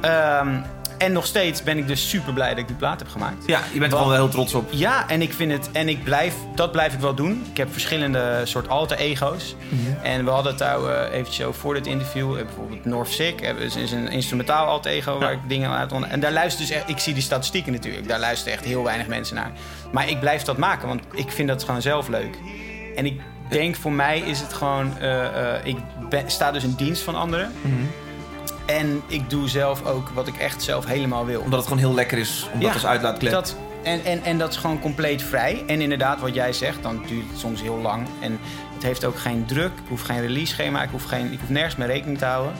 Ehm, 0.01 0.55
en 0.97 1.11
nog 1.11 1.25
steeds 1.25 1.63
ben 1.63 1.77
ik 1.77 1.87
dus 1.87 2.09
super 2.09 2.33
blij 2.33 2.49
dat 2.49 2.57
ik 2.57 2.67
die 2.67 2.75
plaat 2.75 2.99
heb 2.99 3.09
gemaakt. 3.09 3.45
Ja, 3.45 3.59
je 3.73 3.79
bent 3.79 3.91
er 3.91 3.97
gewoon 3.97 4.13
wel 4.13 4.23
heel 4.23 4.33
trots 4.33 4.53
op. 4.53 4.69
Ja, 4.71 5.09
en 5.09 5.21
ik 5.21 5.33
vind 5.33 5.51
het, 5.51 5.69
en 5.71 5.89
ik 5.89 6.03
blijf, 6.03 6.33
dat 6.55 6.71
blijf 6.71 6.93
ik 6.93 6.99
wel 6.99 7.13
doen. 7.13 7.45
Ik 7.51 7.57
heb 7.57 7.71
verschillende 7.71 8.41
soort 8.43 8.69
alter 8.69 8.97
ego's. 8.97 9.55
En 10.03 10.23
we 10.25 10.29
hadden 10.31 10.51
het 10.51 10.59
daar 10.61 10.83
eh, 10.83 11.13
eventjes 11.17 11.45
over 11.45 11.59
voor 11.61 11.73
dit 11.73 11.87
interview. 11.87 12.37
Eh, 12.37 12.45
bijvoorbeeld 12.45 12.85
North 12.85 13.09
Sick 13.11 13.41
eh, 13.41 13.59
is, 13.75 13.91
een 13.91 14.07
instrumentaal 14.09 14.65
alter 14.67 14.91
ego 14.91 15.19
waar 15.19 15.31
ik 15.31 15.39
dingen 15.47 15.71
uit 15.71 15.91
on- 15.91 16.05
En 16.05 16.19
daar 16.19 16.31
luisteren 16.31 16.67
dus 16.67 16.75
echt, 16.77 16.89
ik 16.89 16.99
zie 16.99 17.13
die 17.13 17.23
statistieken 17.23 17.71
natuurlijk. 17.71 18.07
Daar 18.07 18.19
luisteren 18.19 18.53
echt 18.53 18.65
heel 18.65 18.83
weinig 18.83 19.07
mensen 19.07 19.35
naar. 19.35 19.51
Maar 19.91 20.09
ik 20.09 20.19
blijf 20.19 20.41
dat 20.43 20.57
maken, 20.57 20.87
want 20.87 21.01
ik 21.13 21.31
vind 21.31 21.47
dat 21.47 21.63
gewoon 21.63 21.81
zelf 21.81 22.07
leuk. 22.07 22.37
En 22.95 23.05
ik 23.05 23.21
denk 23.49 23.75
voor 23.75 23.91
mij 23.91 24.19
is 24.19 24.39
het 24.39 24.53
gewoon, 24.53 24.93
ik 25.63 25.75
ben, 26.09 26.23
sta 26.31 26.51
dus 26.51 26.63
in 26.63 26.73
dienst 26.77 27.01
van 27.01 27.15
anderen. 27.15 27.51
En 28.67 29.01
ik 29.07 29.29
doe 29.29 29.49
zelf 29.49 29.85
ook 29.85 30.09
wat 30.09 30.27
ik 30.27 30.37
echt 30.37 30.63
zelf 30.63 30.85
helemaal 30.85 31.25
wil. 31.25 31.41
Omdat 31.41 31.59
het 31.59 31.67
gewoon 31.67 31.83
heel 31.83 31.93
lekker 31.93 32.17
is 32.17 32.47
om 32.53 32.59
dat 32.59 32.73
als 32.73 32.85
uitlaatklep. 32.85 33.31
Dat, 33.31 33.55
en, 33.83 34.03
en, 34.05 34.23
en 34.23 34.37
dat 34.37 34.49
is 34.51 34.57
gewoon 34.57 34.79
compleet 34.79 35.21
vrij. 35.21 35.63
En 35.67 35.81
inderdaad, 35.81 36.19
wat 36.19 36.33
jij 36.33 36.53
zegt, 36.53 36.83
dan 36.83 37.03
duurt 37.07 37.29
het 37.29 37.39
soms 37.39 37.61
heel 37.61 37.77
lang. 37.77 38.07
En 38.19 38.39
het 38.73 38.83
heeft 38.83 39.05
ook 39.05 39.17
geen 39.19 39.45
druk. 39.45 39.71
Ik 39.71 39.87
hoef 39.89 40.01
geen 40.01 40.21
release 40.21 40.53
schema. 40.53 40.83
Ik 40.83 40.89
hoef, 40.89 41.03
geen, 41.03 41.31
ik 41.31 41.39
hoef 41.39 41.49
nergens 41.49 41.75
mee 41.75 41.87
rekening 41.87 42.17
te 42.17 42.25
houden. 42.25 42.53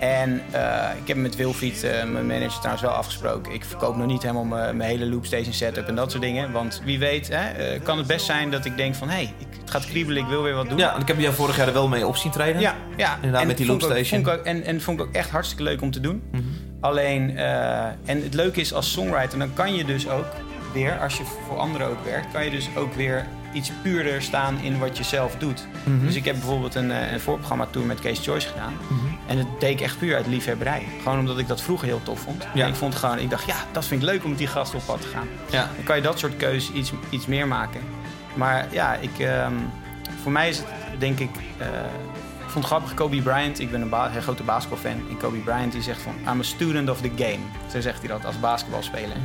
En 0.00 0.42
eh, 0.50 0.88
ik 1.02 1.08
heb 1.08 1.16
met 1.16 1.36
Wilfried, 1.36 1.82
eh, 1.84 2.04
mijn 2.04 2.26
manager, 2.26 2.58
trouwens 2.58 2.82
wel 2.82 2.92
afgesproken. 2.92 3.52
Ik 3.52 3.64
verkoop 3.64 3.96
nog 3.96 4.06
niet 4.06 4.22
helemaal 4.22 4.44
mijn, 4.44 4.80
hele 4.80 5.06
loopstation 5.06 5.52
setup 5.52 5.88
en 5.88 5.94
dat 5.94 6.10
soort 6.10 6.22
dingen. 6.22 6.52
Want 6.52 6.80
wie 6.84 6.98
weet, 6.98 7.28
hè, 7.32 7.48
eh, 7.48 7.82
kan 7.82 7.98
het 7.98 8.06
best 8.06 8.26
zijn 8.26 8.50
dat 8.50 8.64
ik 8.64 8.76
denk 8.76 8.94
van... 8.94 9.08
hé, 9.08 9.14
hey, 9.14 9.32
ik- 9.38 9.47
het 9.68 9.76
gaat 9.82 9.86
kriebelen, 9.86 10.22
ik 10.22 10.28
wil 10.28 10.42
weer 10.42 10.54
wat 10.54 10.68
doen. 10.68 10.78
Ja, 10.78 10.94
en 10.94 11.00
ik 11.00 11.08
heb 11.08 11.18
jou 11.20 11.34
vorig 11.34 11.56
jaar 11.56 11.66
er 11.66 11.72
wel 11.72 11.88
mee 11.88 12.06
op 12.06 12.16
zien 12.16 12.32
treden. 12.32 12.60
Ja, 12.60 12.74
ja. 12.96 13.14
Inderdaad, 13.14 13.40
En 13.40 13.46
met 13.46 13.56
die 13.56 13.70
ook- 13.72 13.80
loopstation. 13.80 14.28
ook- 14.28 14.44
en, 14.44 14.64
en 14.64 14.80
vond 14.80 15.00
ik 15.00 15.06
ook 15.06 15.12
echt 15.14 15.30
hartstikke 15.30 15.62
leuk 15.62 15.82
om 15.82 15.90
te 15.90 16.00
doen. 16.00 16.22
Mhm. 16.32 16.42
Alleen, 16.80 17.36
eh, 17.36 17.84
en 17.84 18.22
het 18.22 18.34
leuke 18.34 18.60
is 18.60 18.72
als 18.74 18.92
songwriter, 18.92 19.38
dan 19.38 19.54
kan 19.54 19.74
je 19.74 19.84
dus 19.84 20.08
ook 20.08 20.26
weer, 20.72 20.98
als 21.00 21.16
je 21.16 21.24
voor 21.46 21.58
anderen 21.58 21.86
ook 21.88 22.04
werkt, 22.04 22.32
kan 22.32 22.44
je 22.44 22.50
dus 22.50 22.68
ook 22.76 22.94
weer 22.94 23.26
iets 23.52 23.70
puurder 23.82 24.22
staan 24.22 24.58
in 24.62 24.78
wat 24.78 24.98
je 24.98 25.04
zelf 25.04 25.36
doet. 25.38 25.66
Mhm. 25.84 26.04
Dus 26.06 26.14
ik 26.14 26.24
heb 26.24 26.34
bijvoorbeeld 26.34 26.74
een, 26.74 26.90
eh, 26.90 27.12
een 27.12 27.20
voorprogramma 27.20 27.66
tour 27.70 27.86
met 27.86 28.00
Case 28.00 28.22
Choice 28.22 28.48
gedaan. 28.48 28.72
Mhm. 28.88 29.00
En 29.26 29.36
dat 29.36 29.46
deed 29.60 29.70
ik 29.70 29.80
echt 29.80 29.98
puur 29.98 30.16
uit 30.16 30.26
liefhebberij. 30.26 30.82
Gewoon 31.02 31.18
omdat 31.18 31.38
ik 31.38 31.48
dat 31.48 31.60
vroeger 31.62 31.86
heel 31.88 32.00
tof 32.02 32.20
vond. 32.20 32.46
Ja. 32.54 32.62
En 32.62 32.68
ik 32.68 32.74
vond 32.74 32.94
gewoon, 32.94 33.18
ik 33.18 33.30
dacht, 33.30 33.46
ja, 33.46 33.56
dat 33.72 33.84
vind 33.84 34.02
ik 34.02 34.08
leuk 34.08 34.22
om 34.24 34.28
met 34.28 34.38
die 34.38 34.46
gasten 34.46 34.78
op 34.78 34.86
pad 34.86 35.00
te 35.00 35.08
gaan. 35.08 35.26
Ja. 35.50 35.70
Dan 35.76 35.84
kan 35.84 35.96
je 35.96 36.02
dat 36.02 36.18
soort 36.18 36.36
keuzes 36.36 36.72
iets, 36.74 36.92
iets 37.10 37.26
meer 37.26 37.46
maken. 37.46 37.80
Maar 38.38 38.72
ja, 38.72 38.94
ik, 38.94 39.18
ehm, 39.18 39.54
voor 40.22 40.32
mij 40.32 40.48
is 40.48 40.58
het 40.58 41.00
denk 41.00 41.18
ik. 41.18 41.30
eh, 41.58 41.68
ik 42.38 42.54
vond 42.54 42.64
het 42.64 42.74
grappig, 42.74 42.94
Kobe 42.94 43.22
Bryant. 43.22 43.58
Ik 43.60 43.70
ben 43.70 43.80
een, 43.80 43.88
ba- 43.88 44.10
grote 44.20 44.42
basketbalfan. 44.42 45.08
En 45.08 45.16
Kobe 45.16 45.38
Bryant 45.38 45.72
die 45.72 45.82
zegt 45.82 46.00
van: 46.00 46.14
I'm 46.32 46.40
a 46.40 46.42
student 46.42 46.90
of 46.90 47.00
the 47.00 47.10
game. 47.16 47.38
Zo 47.70 47.80
zegt 47.80 47.98
hij 47.98 48.08
dat 48.08 48.24
als 48.24 48.40
basketbalspeler. 48.40 49.16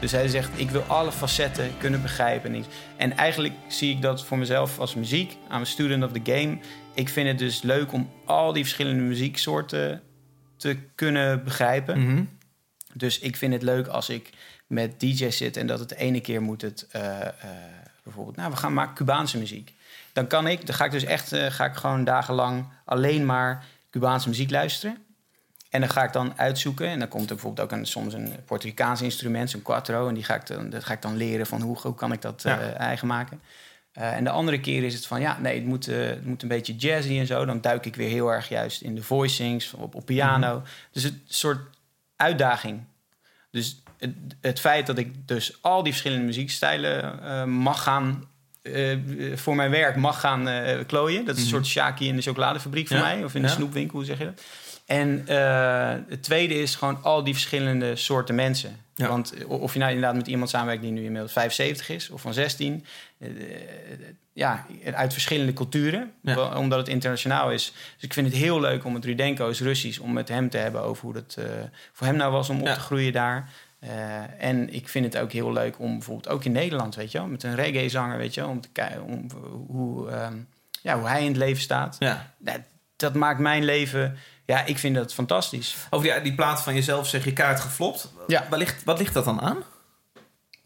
Dus 0.00 0.12
hij 0.12 0.28
zegt: 0.28 0.50
Ik 0.54 0.70
wil 0.70 0.82
alle 0.82 1.12
facetten 1.12 1.70
kunnen 1.78 2.02
begrijpen. 2.02 2.64
En 2.96 3.16
eigenlijk 3.16 3.54
zie 3.68 3.90
ik 3.94 4.02
dat 4.02 4.24
voor 4.24 4.38
mezelf 4.38 4.78
als 4.78 4.94
muziek. 4.94 5.32
I'm 5.32 5.60
a 5.60 5.64
student 5.64 6.04
of 6.04 6.12
the 6.12 6.32
game. 6.32 6.58
Ik 6.94 7.08
vind 7.08 7.28
het 7.28 7.38
dus 7.38 7.62
leuk 7.62 7.92
om 7.92 8.10
al 8.24 8.52
die 8.52 8.62
verschillende 8.62 9.02
muzieksoorten 9.02 10.02
te 10.56 10.76
kunnen 10.94 11.44
begrijpen. 11.44 12.02
Mhm. 12.02 12.22
Dus 12.94 13.18
ik 13.18 13.36
vind 13.36 13.52
het 13.52 13.62
leuk 13.62 13.86
als 13.86 14.08
ik 14.08 14.30
met 14.66 15.00
DJ's 15.00 15.36
zit 15.36 15.56
en 15.56 15.66
dat 15.66 15.78
het 15.78 15.88
de 15.88 15.96
ene 15.96 16.20
keer 16.20 16.42
moet 16.42 16.62
het 16.62 16.86
eh, 16.90 17.20
eh, 17.20 17.28
bijvoorbeeld, 18.06 18.36
nou, 18.36 18.50
we 18.50 18.56
gaan 18.56 18.72
maken 18.72 18.94
Cubaanse 18.94 19.38
muziek. 19.38 19.72
Dan 20.12 20.26
kan 20.26 20.46
ik, 20.46 20.66
dan 20.66 20.74
ga 20.74 20.84
ik 20.84 20.90
dus 20.90 21.04
echt, 21.04 21.32
eh, 21.32 21.50
ga 21.50 21.64
ik 21.64 21.74
gewoon 21.74 22.04
dagenlang 22.04 22.68
alleen 22.84 23.26
maar 23.26 23.64
Cubaanse 23.90 24.28
muziek 24.28 24.50
luisteren. 24.50 24.96
En 25.70 25.80
dan 25.80 25.90
ga 25.90 26.04
ik 26.04 26.12
dan 26.12 26.32
uitzoeken. 26.36 26.88
En 26.88 26.98
dan 26.98 27.08
komt 27.08 27.28
er 27.28 27.34
bijvoorbeeld 27.34 27.72
ook 27.72 27.78
een, 27.78 27.86
soms 27.86 28.14
een 28.14 28.32
Puerto 28.44 28.66
Ricaans 28.66 29.02
instrument, 29.02 29.50
zo'n 29.50 29.62
quattro. 29.62 30.08
En 30.08 30.14
die 30.14 30.24
ga 30.24 30.34
ik 30.34 30.46
dan, 30.46 30.70
dat 30.70 30.84
ga 30.84 30.92
ik 30.92 31.02
dan 31.02 31.16
leren 31.16 31.46
van 31.46 31.60
hoe, 31.60 31.78
hoe 31.80 31.94
kan 31.94 32.12
ik 32.12 32.22
dat 32.22 32.42
Ja. 32.42 32.60
eh, 32.60 32.78
eigen 32.80 33.06
maken. 33.06 33.40
Eh, 33.92 34.12
en 34.16 34.24
de 34.24 34.30
andere 34.30 34.60
keer 34.60 34.84
is 34.84 34.94
het 34.94 35.06
van, 35.06 35.20
ja, 35.20 35.38
nee, 35.40 35.54
het 35.54 35.64
moet, 35.66 35.86
het 35.86 36.24
moet 36.26 36.42
een 36.42 36.48
beetje 36.48 36.76
jazzy 36.76 37.18
en 37.18 37.26
zo. 37.26 37.44
Dan 37.44 37.60
duik 37.60 37.86
ik 37.86 37.96
weer 37.96 38.08
heel 38.08 38.32
erg 38.32 38.48
juist 38.48 38.80
in 38.82 38.94
de 38.94 39.02
voicings, 39.02 39.72
op, 39.72 39.94
op 39.94 40.06
piano. 40.06 40.62
Dus 40.90 41.02
het 41.02 41.14
soort 41.26 41.76
uitdaging. 42.16 42.84
Dus 43.50 43.82
het, 43.98 44.10
het 44.40 44.60
feit 44.60 44.86
dat 44.86 44.98
ik 44.98 45.12
dus 45.28 45.58
al 45.60 45.82
die 45.82 45.92
verschillende 45.92 46.24
muziekstijlen 46.24 47.22
eh, 47.22 47.44
mag 47.44 47.82
gaan... 47.82 48.24
eh, 48.62 48.96
voor 49.34 49.54
mijn 49.56 49.70
werk 49.70 49.96
mag 49.96 50.20
gaan 50.20 50.48
eh, 50.48 50.78
klooien. 50.86 51.24
Dat 51.24 51.36
is 51.36 51.42
een 51.42 51.48
soort 51.48 51.66
Shaki 51.66 52.08
in 52.08 52.16
de 52.16 52.22
chocoladefabriek 52.22 52.86
voor 52.88 52.96
Mhm. 52.96 53.06
Ja, 53.06 53.14
mij. 53.14 53.24
Of 53.24 53.34
in 53.34 53.42
de 53.42 53.48
snoepwinkel, 53.48 53.96
hoe 53.96 54.06
zeg 54.06 54.18
je 54.18 54.24
dat? 54.24 54.42
En 54.86 55.22
het 56.08 56.22
tweede 56.22 56.54
is 56.54 56.74
gewoon 56.74 57.02
al 57.02 57.24
die 57.24 57.32
verschillende 57.34 57.96
soorten 57.96 58.34
mensen. 58.34 58.76
Ja. 58.94 59.08
Want 59.08 59.34
of 59.46 59.72
je 59.72 59.78
nou 59.78 59.92
inderdaad 59.92 60.16
met 60.16 60.26
iemand 60.26 60.50
samenwerkt 60.50 60.82
die 60.82 60.90
nu 60.90 61.04
inmiddels 61.04 61.32
75 61.32 61.88
is 61.88 62.10
of 62.10 62.20
van 62.20 62.34
16. 62.34 62.84
eh, 63.18 63.28
ja, 64.32 64.66
uit 64.92 65.12
verschillende 65.12 65.52
culturen. 65.52 66.12
Omdat 66.56 66.78
het 66.78 66.88
internationaal 66.88 67.50
is. 67.52 67.72
Dus 67.94 68.02
ik 68.04 68.12
vind 68.12 68.26
het 68.26 68.36
heel 68.36 68.60
leuk 68.60 68.84
om 68.84 68.92
met 68.92 69.04
Rudenko 69.04 69.48
is 69.48 69.60
Russisch... 69.60 69.98
om 69.98 70.12
met 70.12 70.28
hem 70.28 70.50
te 70.50 70.56
hebben 70.58 70.82
over 70.82 71.04
hoe 71.04 71.12
dat 71.12 71.38
voor 71.92 72.06
hem 72.06 72.16
nou 72.16 72.32
was 72.32 72.48
om 72.48 72.60
op 72.60 72.66
te 72.66 72.80
groeien 72.80 73.12
daar. 73.12 73.48
Eh, 73.78 74.42
en 74.44 74.74
ik 74.74 74.88
vind 74.88 75.04
het 75.04 75.18
ook 75.22 75.32
heel 75.32 75.52
leuk 75.52 75.78
om 75.78 75.92
bijvoorbeeld 75.92 76.28
ook 76.28 76.44
in 76.44 76.52
Nederland, 76.52 76.94
weet 76.94 77.12
je 77.12 77.18
wel... 77.18 77.26
met 77.26 77.42
een 77.42 77.54
reggae-zanger, 77.54 78.18
weet 78.18 78.34
je 78.34 78.40
wel... 78.40 78.50
om 78.50 78.60
te 78.60 78.68
kijken 78.72 79.02
om, 79.02 79.26
hoe, 79.68 80.10
ehm, 80.10 80.36
ja, 80.82 80.98
hoe 80.98 81.08
hij 81.08 81.20
in 81.20 81.26
het 81.28 81.36
leven 81.36 81.62
staat. 81.62 81.96
Ja. 81.98 82.34
Dat, 82.38 82.60
dat 82.96 83.14
maakt 83.14 83.38
mijn 83.38 83.64
leven... 83.64 84.16
Ja, 84.44 84.64
ik 84.64 84.78
vind 84.78 84.94
dat 84.94 85.14
fantastisch. 85.14 85.76
Over 85.90 86.12
die, 86.12 86.20
die 86.22 86.34
plaat 86.34 86.62
van 86.62 86.74
jezelf 86.74 87.08
zeg 87.08 87.24
je 87.24 87.32
kaart 87.32 87.60
geflopt. 87.60 88.12
Ja. 88.26 88.46
Waar 88.50 88.58
ligt, 88.58 88.84
wat 88.84 88.98
ligt 88.98 89.14
dat 89.14 89.24
dan 89.24 89.40
aan? 89.40 89.56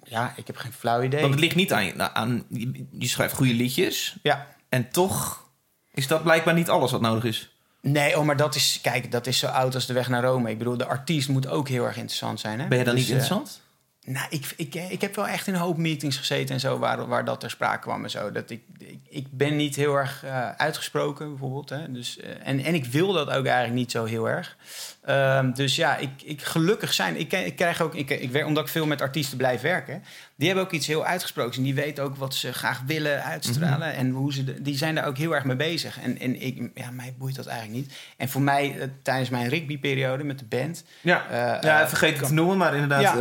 Ja, 0.03 0.33
ik 0.37 0.47
heb 0.47 0.57
geen 0.57 0.73
flauw 0.73 1.03
idee. 1.03 1.21
Want 1.21 1.33
het 1.33 1.43
ligt 1.43 1.55
niet 1.55 1.73
aan, 1.73 1.85
je- 1.85 1.95
nou, 1.95 2.11
aan 2.15 2.45
je 2.91 3.09
schrijft 3.09 3.35
goede 3.35 3.55
liedjes. 3.55 4.17
Ja. 4.23 4.47
En 4.69 4.91
toch 4.91 5.49
is 5.95 6.07
dat 6.07 6.23
blijkbaar 6.23 6.55
niet 6.55 6.69
alles 6.69 6.91
wat 6.91 7.01
nodig 7.01 7.25
is. 7.25 7.55
Nee, 7.83 8.19
oh, 8.19 8.25
maar 8.25 8.37
dat 8.37 8.55
is, 8.55 8.79
kijk, 8.83 9.13
dat 9.13 9.27
is 9.27 9.39
zo 9.39 9.47
oud 9.47 9.75
als 9.75 9.87
de 9.87 9.93
weg 9.93 10.09
naar 10.09 10.23
Rome. 10.23 10.51
Ik 10.51 10.59
bedoel, 10.59 10.77
de 10.77 10.87
artiest 10.87 11.29
moet 11.29 11.47
ook 11.47 11.69
heel 11.69 11.85
erg 11.85 11.97
interessant 11.97 12.41
zijn. 12.41 12.61
Hè? 12.61 12.69
Ben 12.69 12.79
je 12.79 12.85
dan 12.85 12.95
Dus, 12.95 13.03
niet 13.03 13.13
eh, 13.13 13.21
interessant? 13.21 13.61
Nou, 14.05 14.27
ik, 14.31 14.55
ik, 14.57 14.75
ik 14.75 15.01
heb 15.01 15.15
wel 15.15 15.27
echt 15.27 15.47
in 15.47 15.55
een 15.55 15.61
hoop 15.61 15.77
meetings 15.77 16.17
gezeten 16.17 16.55
en 16.55 16.61
zo, 16.61 16.79
waar, 16.79 17.07
waar 17.07 17.25
dat 17.25 17.41
ter 17.41 17.51
sprake 17.51 17.81
kwam 17.81 18.05
en 18.05 18.11
zo. 18.11 18.33
Dat 18.33 18.51
ik, 18.51 18.63
ik, 18.79 19.01
ik 19.09 19.27
ben 19.31 19.57
niet 19.57 19.77
heel 19.77 19.95
erg 19.95 20.25
eh, 20.25 20.51
uitgesproken, 20.51 21.29
bijvoorbeeld. 21.29 21.69
Hè? 21.69 21.93
Dus, 21.93 22.19
eh, 22.19 22.31
en, 22.43 22.61
en 22.65 22.75
ik 22.75 22.85
wil 22.85 23.13
dat 23.13 23.29
ook 23.29 23.45
eigenlijk 23.47 23.75
niet 23.75 23.91
zo 23.91 24.05
heel 24.05 24.29
erg. 24.29 24.57
Ehm, 25.03 25.53
dus 25.53 25.77
ja, 25.77 25.97
ik, 25.97 26.11
ik 26.25 26.43
gelukkig 26.43 26.93
zijn. 26.93 27.17
Ik, 27.21 27.33
ik 27.33 27.57
krijg 27.57 27.81
ook, 27.81 27.95
ik, 27.95 28.11
ik 28.11 28.31
werk, 28.31 28.47
omdat 28.47 28.65
ik 28.65 28.71
veel 28.71 28.87
met 28.87 29.01
artiesten 29.01 29.37
blijf 29.37 29.61
werken, 29.61 30.03
die 30.41 30.49
hebben 30.49 30.67
ook 30.67 30.73
iets 30.73 30.87
heel 30.87 31.05
uitgesproken. 31.05 31.57
En 31.57 31.63
die 31.63 31.75
weten 31.75 32.05
ook 32.05 32.17
wat 32.17 32.35
ze 32.35 32.53
graag 32.53 32.83
willen 32.87 33.25
uitstralen. 33.25 33.95
En 33.95 34.11
hoe 34.11 34.33
ze 34.33 34.45
de- 34.45 34.63
die 34.63 34.77
zijn 34.77 34.95
daar 34.95 35.07
ook 35.07 35.17
heel 35.17 35.35
erg 35.35 35.45
mee 35.45 35.57
bezig. 35.57 36.01
En, 36.01 36.19
en 36.19 36.43
ik, 36.43 36.71
ja, 36.75 36.91
mij 36.91 37.15
boeit 37.19 37.35
dat 37.37 37.47
eigenlijk 37.47 37.79
niet. 37.81 37.93
En 38.17 38.29
voor 38.29 38.43
mij, 38.43 38.77
eh, 38.79 38.89
tijdens 39.03 39.29
mijn 39.29 39.49
rugbyperiode 39.49 40.25
met 40.25 40.39
de 40.39 40.45
band. 40.45 40.85
Ja, 41.01 41.27
eh, 41.31 41.63
ja 41.63 41.81
eh, 41.83 41.89
vergeet 41.89 42.19
het 42.19 42.27
te 42.29 42.35
noemen, 42.35 42.57
maar 42.57 42.75
inderdaad, 42.75 43.01
Ja. 43.03 43.15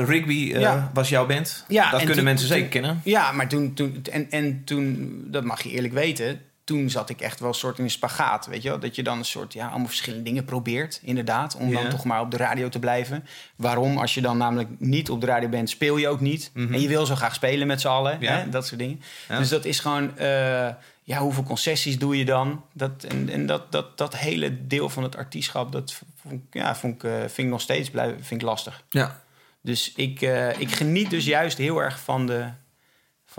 Ja. 0.59 0.91
was 0.93 1.09
jouw 1.09 1.25
band. 1.25 1.65
Ja, 1.67 1.83
dat 1.83 1.91
en 1.91 1.97
kunnen 1.97 2.15
toen- 2.15 2.23
mensen 2.23 2.47
toen- 2.47 2.55
zeker 2.57 2.71
kennen. 2.71 3.01
Ja, 3.03 3.31
maar 3.31 3.47
toen, 3.47 3.73
toen 3.73 4.01
en, 4.11 4.27
en 4.31 4.61
toen, 4.63 5.23
dat 5.27 5.43
mag 5.43 5.61
je 5.61 5.69
eerlijk 5.69 5.93
weten, 5.93 6.41
toen 6.69 6.89
zat 6.89 7.09
ik 7.09 7.21
echt 7.21 7.39
wel 7.39 7.49
een 7.49 7.55
soort 7.55 7.77
in 7.77 7.83
een 7.83 7.89
spagaat, 7.89 8.45
weet 8.45 8.61
je 8.61 8.69
wel? 8.69 8.79
Dat 8.79 8.95
je 8.95 9.03
dan 9.03 9.17
een 9.17 9.25
soort, 9.25 9.53
ja, 9.53 9.67
allemaal 9.67 9.87
verschillende 9.87 10.23
dingen 10.23 10.45
probeert, 10.45 10.99
inderdaad, 11.03 11.55
om 11.55 11.71
dan 11.73 11.89
toch 11.89 12.03
maar 12.05 12.21
op 12.21 12.31
de 12.31 12.37
radio 12.37 12.69
te 12.69 12.79
blijven. 12.79 13.25
Waarom? 13.55 13.97
Als 13.97 14.13
je 14.13 14.21
dan 14.21 14.37
namelijk 14.37 14.69
niet 14.77 15.09
op 15.09 15.21
de 15.21 15.27
radio 15.27 15.49
bent, 15.49 15.69
speel 15.69 15.97
je 15.97 16.07
ook 16.07 16.19
niet. 16.19 16.51
En 16.53 16.81
je 16.81 16.87
wil 16.87 17.05
zo 17.05 17.15
graag 17.15 17.33
spelen 17.35 17.67
met 17.67 17.81
z'n 17.81 17.87
allen, 17.87 18.13
Mhm. 18.15 18.23
Ja. 18.23 18.37
hè? 18.37 18.49
dat 18.49 18.67
soort 18.67 18.79
dingen. 18.79 19.01
Ja. 19.29 19.37
Dus 19.37 19.49
dat 19.49 19.65
is 19.65 19.79
gewoon, 19.79 20.17
eh, 20.17 20.69
ja, 21.03 21.17
hoeveel 21.19 21.43
concessies 21.43 21.99
doe 21.99 22.17
je 22.17 22.25
dan? 22.25 22.63
Dat, 22.73 23.03
en 23.07 23.29
en 23.29 23.45
dat, 23.45 23.71
dat, 23.71 23.97
dat 23.97 24.17
hele 24.17 24.67
deel 24.67 24.89
van 24.89 25.03
het 25.03 25.15
artiestschap, 25.15 25.71
dat 25.71 26.01
vond, 26.21 26.41
ja, 26.51 26.75
vond 26.75 26.95
ik, 26.95 27.03
eh, 27.03 27.17
vind 27.19 27.37
ik 27.37 27.45
nog 27.47 27.61
steeds 27.61 27.89
blijf, 27.89 28.13
vind 28.21 28.41
ik 28.41 28.47
lastig. 28.47 28.83
Ja. 28.89 29.21
Dus 29.61 29.93
ik, 29.95 30.21
eh, 30.21 30.59
ik 30.59 30.71
geniet 30.71 31.09
dus 31.09 31.25
juist 31.25 31.57
heel 31.57 31.79
erg 31.81 31.99
van 31.99 32.25
de, 32.25 32.45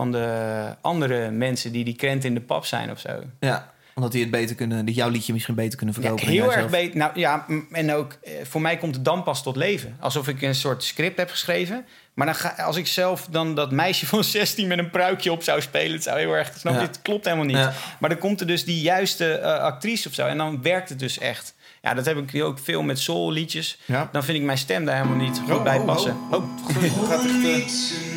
van 0.00 0.12
de 0.12 0.76
andere 0.80 1.30
mensen 1.30 1.72
die 1.72 1.84
die 1.84 1.96
krent 1.96 2.24
in 2.24 2.34
de 2.34 2.40
pap 2.40 2.64
zijn 2.64 2.90
of 2.90 3.00
zo. 3.00 3.22
ja, 3.40 3.72
omdat 3.94 4.12
die 4.12 4.20
het 4.20 4.30
beter 4.30 4.56
kunnen, 4.56 4.84
die 4.84 4.94
jouw 4.94 5.08
liedje 5.08 5.32
misschien 5.32 5.54
beter 5.54 5.76
kunnen 5.76 5.94
verkopen. 5.94 6.26
heel 6.26 6.52
erg 6.52 6.70
beter. 6.70 6.96
Nou 6.96 7.10
ja, 7.14 7.46
en 7.72 7.92
ook 7.92 8.16
eh, 8.22 8.32
voor 8.42 8.60
mij 8.60 8.76
komt 8.76 8.94
het 8.94 9.04
dan 9.04 9.22
pas 9.22 9.42
tot 9.42 9.56
leven. 9.56 9.96
Alsof 10.00 10.28
ik 10.28 10.42
een 10.42 10.54
soort 10.54 10.84
script 10.84 11.18
heb 11.18 11.30
geschreven. 11.30 11.84
Maar 12.14 12.26
dan 12.26 12.34
ga, 12.34 12.48
als 12.48 12.76
ik 12.76 12.86
zelf 12.86 13.26
dan 13.30 13.54
dat 13.54 13.70
meisje 13.70 14.06
van 14.06 14.24
16 14.40 14.68
met 14.68 14.78
een 14.78 14.90
pruikje 14.90 15.32
op 15.32 15.42
zou 15.42 15.60
spelen, 15.60 15.92
het 15.92 16.02
zou 16.02 16.18
heel 16.18 16.32
erg. 16.32 16.52
Snap 16.58 16.72
je? 16.72 16.80
Ja. 16.80 16.86
Het 16.86 17.02
klopt 17.02 17.24
helemaal 17.24 17.46
niet. 17.46 17.56
Ja. 17.56 17.72
Maar 17.98 18.10
dan 18.10 18.18
komt 18.18 18.40
er 18.40 18.46
dus 18.46 18.64
die 18.64 18.80
juiste 18.80 19.32
eh, 19.32 19.58
actrice 19.58 20.08
of 20.08 20.14
zo. 20.14 20.26
En 20.26 20.36
dan 20.36 20.62
werkt 20.62 20.88
het 20.88 20.98
dus 20.98 21.18
echt. 21.18 21.54
Ja, 21.82 21.94
dat 21.94 22.06
heb 22.06 22.16
ik 22.16 22.42
ook 22.42 22.58
veel 22.58 22.82
met 22.82 22.98
soul 22.98 23.32
liedjes. 23.32 23.78
Ja. 23.84 24.08
Dan 24.12 24.24
vind 24.24 24.38
ik 24.38 24.44
mijn 24.44 24.58
stem 24.58 24.84
daar 24.84 24.96
helemaal 24.96 25.26
niet 25.26 25.40
goed 25.48 25.62
bij 25.62 25.80
passen. 25.80 26.16
Oh, 26.30 26.44
Sorry, 26.72 26.86
er 26.86 28.09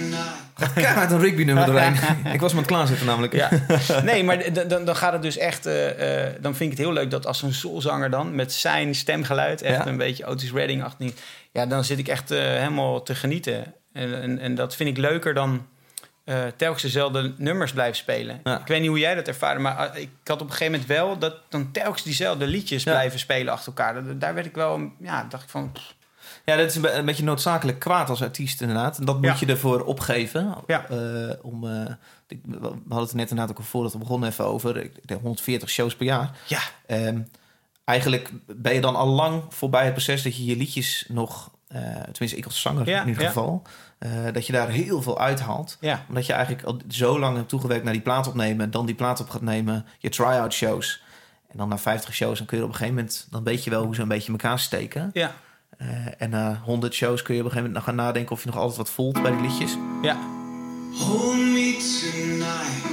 keihard 0.76 1.12
een 1.12 1.20
Rigby-nummer 1.20 1.66
doorheen. 1.66 1.96
ik 2.34 2.40
was 2.42 2.52
me 2.52 2.58
aan 2.58 2.64
het 2.64 2.72
klaarzetten 2.74 3.06
namelijk. 3.06 3.34
Ja. 3.34 3.50
Nee, 4.04 4.24
maar 4.24 4.68
dan, 4.68 4.86
dan 4.86 4.96
gaat 4.96 5.14
het 5.14 5.22
dus 5.22 5.38
echt... 5.38 5.66
eh, 5.66 6.26
eh, 6.28 6.34
dan 6.42 6.56
vind 6.56 6.72
ik 6.72 6.78
het 6.78 6.86
heel 6.86 6.96
leuk 6.96 7.12
dat 7.12 7.26
als 7.26 7.42
een 7.42 7.54
soulzanger 7.54 8.10
dan... 8.10 8.36
met 8.36 8.54
zijn 8.54 8.96
stemgeluid, 8.96 9.62
echt 9.62 9.78
Ja. 9.84 9.88
een 9.88 9.98
beetje 9.98 10.26
Otis 10.26 10.52
Redding-achtig... 10.52 11.12
ja, 11.52 11.66
dan 11.66 11.84
zit 11.84 12.00
ik 12.00 12.08
echt 12.08 12.32
eh, 12.32 12.40
helemaal 12.40 13.04
te 13.04 13.16
genieten. 13.16 13.74
En, 13.94 14.22
en, 14.22 14.40
en 14.40 14.56
dat 14.56 14.76
vind 14.76 14.90
ik 14.90 14.98
leuker 14.98 15.34
dan... 15.34 15.68
telkens 16.58 16.82
dezelfde 16.82 17.34
nummers 17.38 17.72
blijven 17.72 17.96
spelen. 17.96 18.40
Ja. 18.44 18.60
Ik 18.60 18.68
weet 18.68 18.80
niet 18.80 18.90
hoe 18.90 19.00
jij 19.00 19.16
dat 19.16 19.28
ervaarde, 19.28 19.60
maar 19.60 19.90
eh, 19.94 20.02
ik 20.02 20.10
had 20.24 20.42
op 20.42 20.48
een 20.48 20.52
gegeven 20.54 20.72
moment 20.72 20.90
wel 20.90 21.18
dat 21.18 21.36
dan 21.50 21.72
telkens 21.72 22.04
diezelfde 22.04 22.48
liedjes 22.48 22.84
blijven 22.84 23.20
spelen 23.20 23.54
achter 23.54 23.68
elkaar. 23.68 24.18
Daar 24.20 24.34
werd 24.34 24.46
ik 24.46 24.56
wel, 24.56 24.92
ja, 25.00 25.26
dacht 25.30 25.44
ik 25.44 25.50
van, 25.50 25.72
pff, 25.72 25.94
Ja, 26.46 26.56
dat 26.56 26.70
is 26.70 26.76
een, 26.76 26.82
be- 26.82 26.92
een 26.92 27.06
beetje 27.06 27.24
noodzakelijk 27.24 27.80
kwaad 27.80 28.10
als 28.10 28.22
artiest 28.22 28.62
inderdaad. 28.62 28.98
En 28.98 29.06
dat 29.06 29.16
moet 29.16 29.26
Ja. 29.26 29.36
je 29.40 29.46
ervoor 29.46 29.82
opgeven. 29.82 30.56
Ja. 30.68 30.86
Eh, 30.90 30.98
om, 31.42 31.64
eh, 31.68 31.86
we 32.28 32.58
hadden 32.90 33.08
het 33.08 33.14
net 33.14 33.30
inderdaad 33.30 33.50
ook 33.50 33.58
al 33.58 33.64
voordat 33.64 33.92
we 33.94 33.98
begonnen 33.98 34.30
even 34.30 34.46
over. 34.46 34.78
Ik 34.78 35.08
denk 35.08 35.22
140 35.22 35.70
shows 35.70 35.96
per 35.96 36.06
jaar. 36.06 36.38
ja, 36.48 36.60
Ehm, 36.86 37.20
eigenlijk 37.86 38.30
ben 38.46 38.74
je 38.74 38.82
dan 38.82 38.96
al 38.96 39.08
lang 39.08 39.44
voorbij 39.50 39.84
het 39.84 39.94
proces 39.94 40.24
dat 40.24 40.36
je 40.36 40.46
je 40.46 40.58
liedjes 40.58 41.06
nog... 41.08 41.52
eh, 41.68 41.82
tenminste, 42.12 42.38
ik 42.38 42.46
als 42.46 42.62
zanger 42.62 42.88
Ja, 42.88 43.02
in 43.02 43.08
ieder 43.08 43.26
geval... 43.26 43.62
dat 44.34 44.46
je 44.48 44.54
daar 44.54 44.70
heel 44.70 45.02
veel 45.02 45.20
uithaalt. 45.20 45.78
ja, 45.80 46.06
Omdat 46.08 46.26
je 46.26 46.34
eigenlijk 46.34 46.66
al 46.66 46.78
zo 46.88 47.20
lang 47.20 47.36
hebt 47.36 47.50
toegewerkt 47.50 47.84
naar 47.84 47.94
die 47.94 48.02
plaat 48.02 48.28
opnemen... 48.28 48.72
dan 48.72 48.86
die 48.86 48.96
plaat 48.96 49.20
op 49.20 49.30
gaat 49.30 49.42
nemen, 49.42 49.86
je 50.00 50.10
try-out 50.10 50.54
shows... 50.54 51.04
En 51.52 51.58
dan 51.60 51.70
na 51.70 51.78
50 51.78 52.14
shows, 52.14 52.38
dan 52.38 52.48
kun 52.48 52.58
je 52.58 52.64
op 52.64 52.70
een 52.70 52.76
gegeven 52.76 52.96
moment... 52.98 53.28
dan 53.30 53.44
weet 53.44 53.64
je 53.64 53.70
wel 53.70 53.84
hoe 53.84 53.96
ze 53.96 54.02
een 54.02 54.08
beetje 54.08 54.32
elkaar 54.32 54.60
steken. 54.60 55.10
ja, 55.14 55.32
en 56.18 56.30
na 56.30 56.62
100 56.64 56.94
shows 56.94 57.22
kun 57.22 57.34
je 57.36 57.40
op 57.40 57.46
een 57.46 57.52
gegeven 57.52 57.72
moment 57.72 57.74
nog 57.74 57.84
gaan 57.84 58.06
nadenken... 58.06 58.32
of 58.36 58.44
je 58.44 58.50
nog 58.50 58.58
altijd 58.58 58.78
wat 58.78 58.90
voelt 58.90 59.22
bij 59.22 59.32
die 59.32 59.42
liedjes. 59.42 59.78
ja. 60.02 60.18
Hold 60.94 61.36
me 61.38 61.78
tonight. 62.12 62.92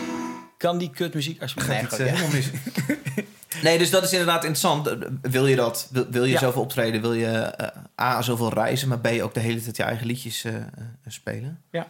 Kan 0.57 0.79
die 0.79 0.91
kutmuziek 0.91 1.43
alsjeblieft... 1.43 1.71
Nee, 1.73 1.81
het, 1.81 1.99
eh, 1.99 2.07
helemaal 2.07 2.31
mis. 2.33 2.51
nee, 3.63 3.79
dus 3.79 3.91
dat 3.91 4.03
is 4.03 4.11
inderdaad 4.13 4.45
interessant. 4.45 4.87
Eh, 4.87 4.97
Wil 5.23 5.47
je 5.47 5.57
dat? 5.57 5.89
Wil, 5.91 6.07
wil 6.11 6.25
je 6.25 6.33
Ja. 6.33 6.39
zoveel 6.39 6.63
optreden? 6.63 7.01
Wil 7.01 7.13
je 7.13 7.27
eh, 7.27 8.05
A, 8.07 8.23
zoveel 8.23 8.53
reizen... 8.53 8.89
maar 8.89 8.99
B, 8.99 9.07
ook 9.23 9.35
de 9.35 9.41
hele 9.41 9.63
tijd 9.63 9.77
je 9.77 9.83
eigen 9.83 10.07
liedjes 10.07 10.45
eh, 10.45 10.55
eh, 10.57 10.63
spelen? 11.07 11.61
Ja. 11.71 11.87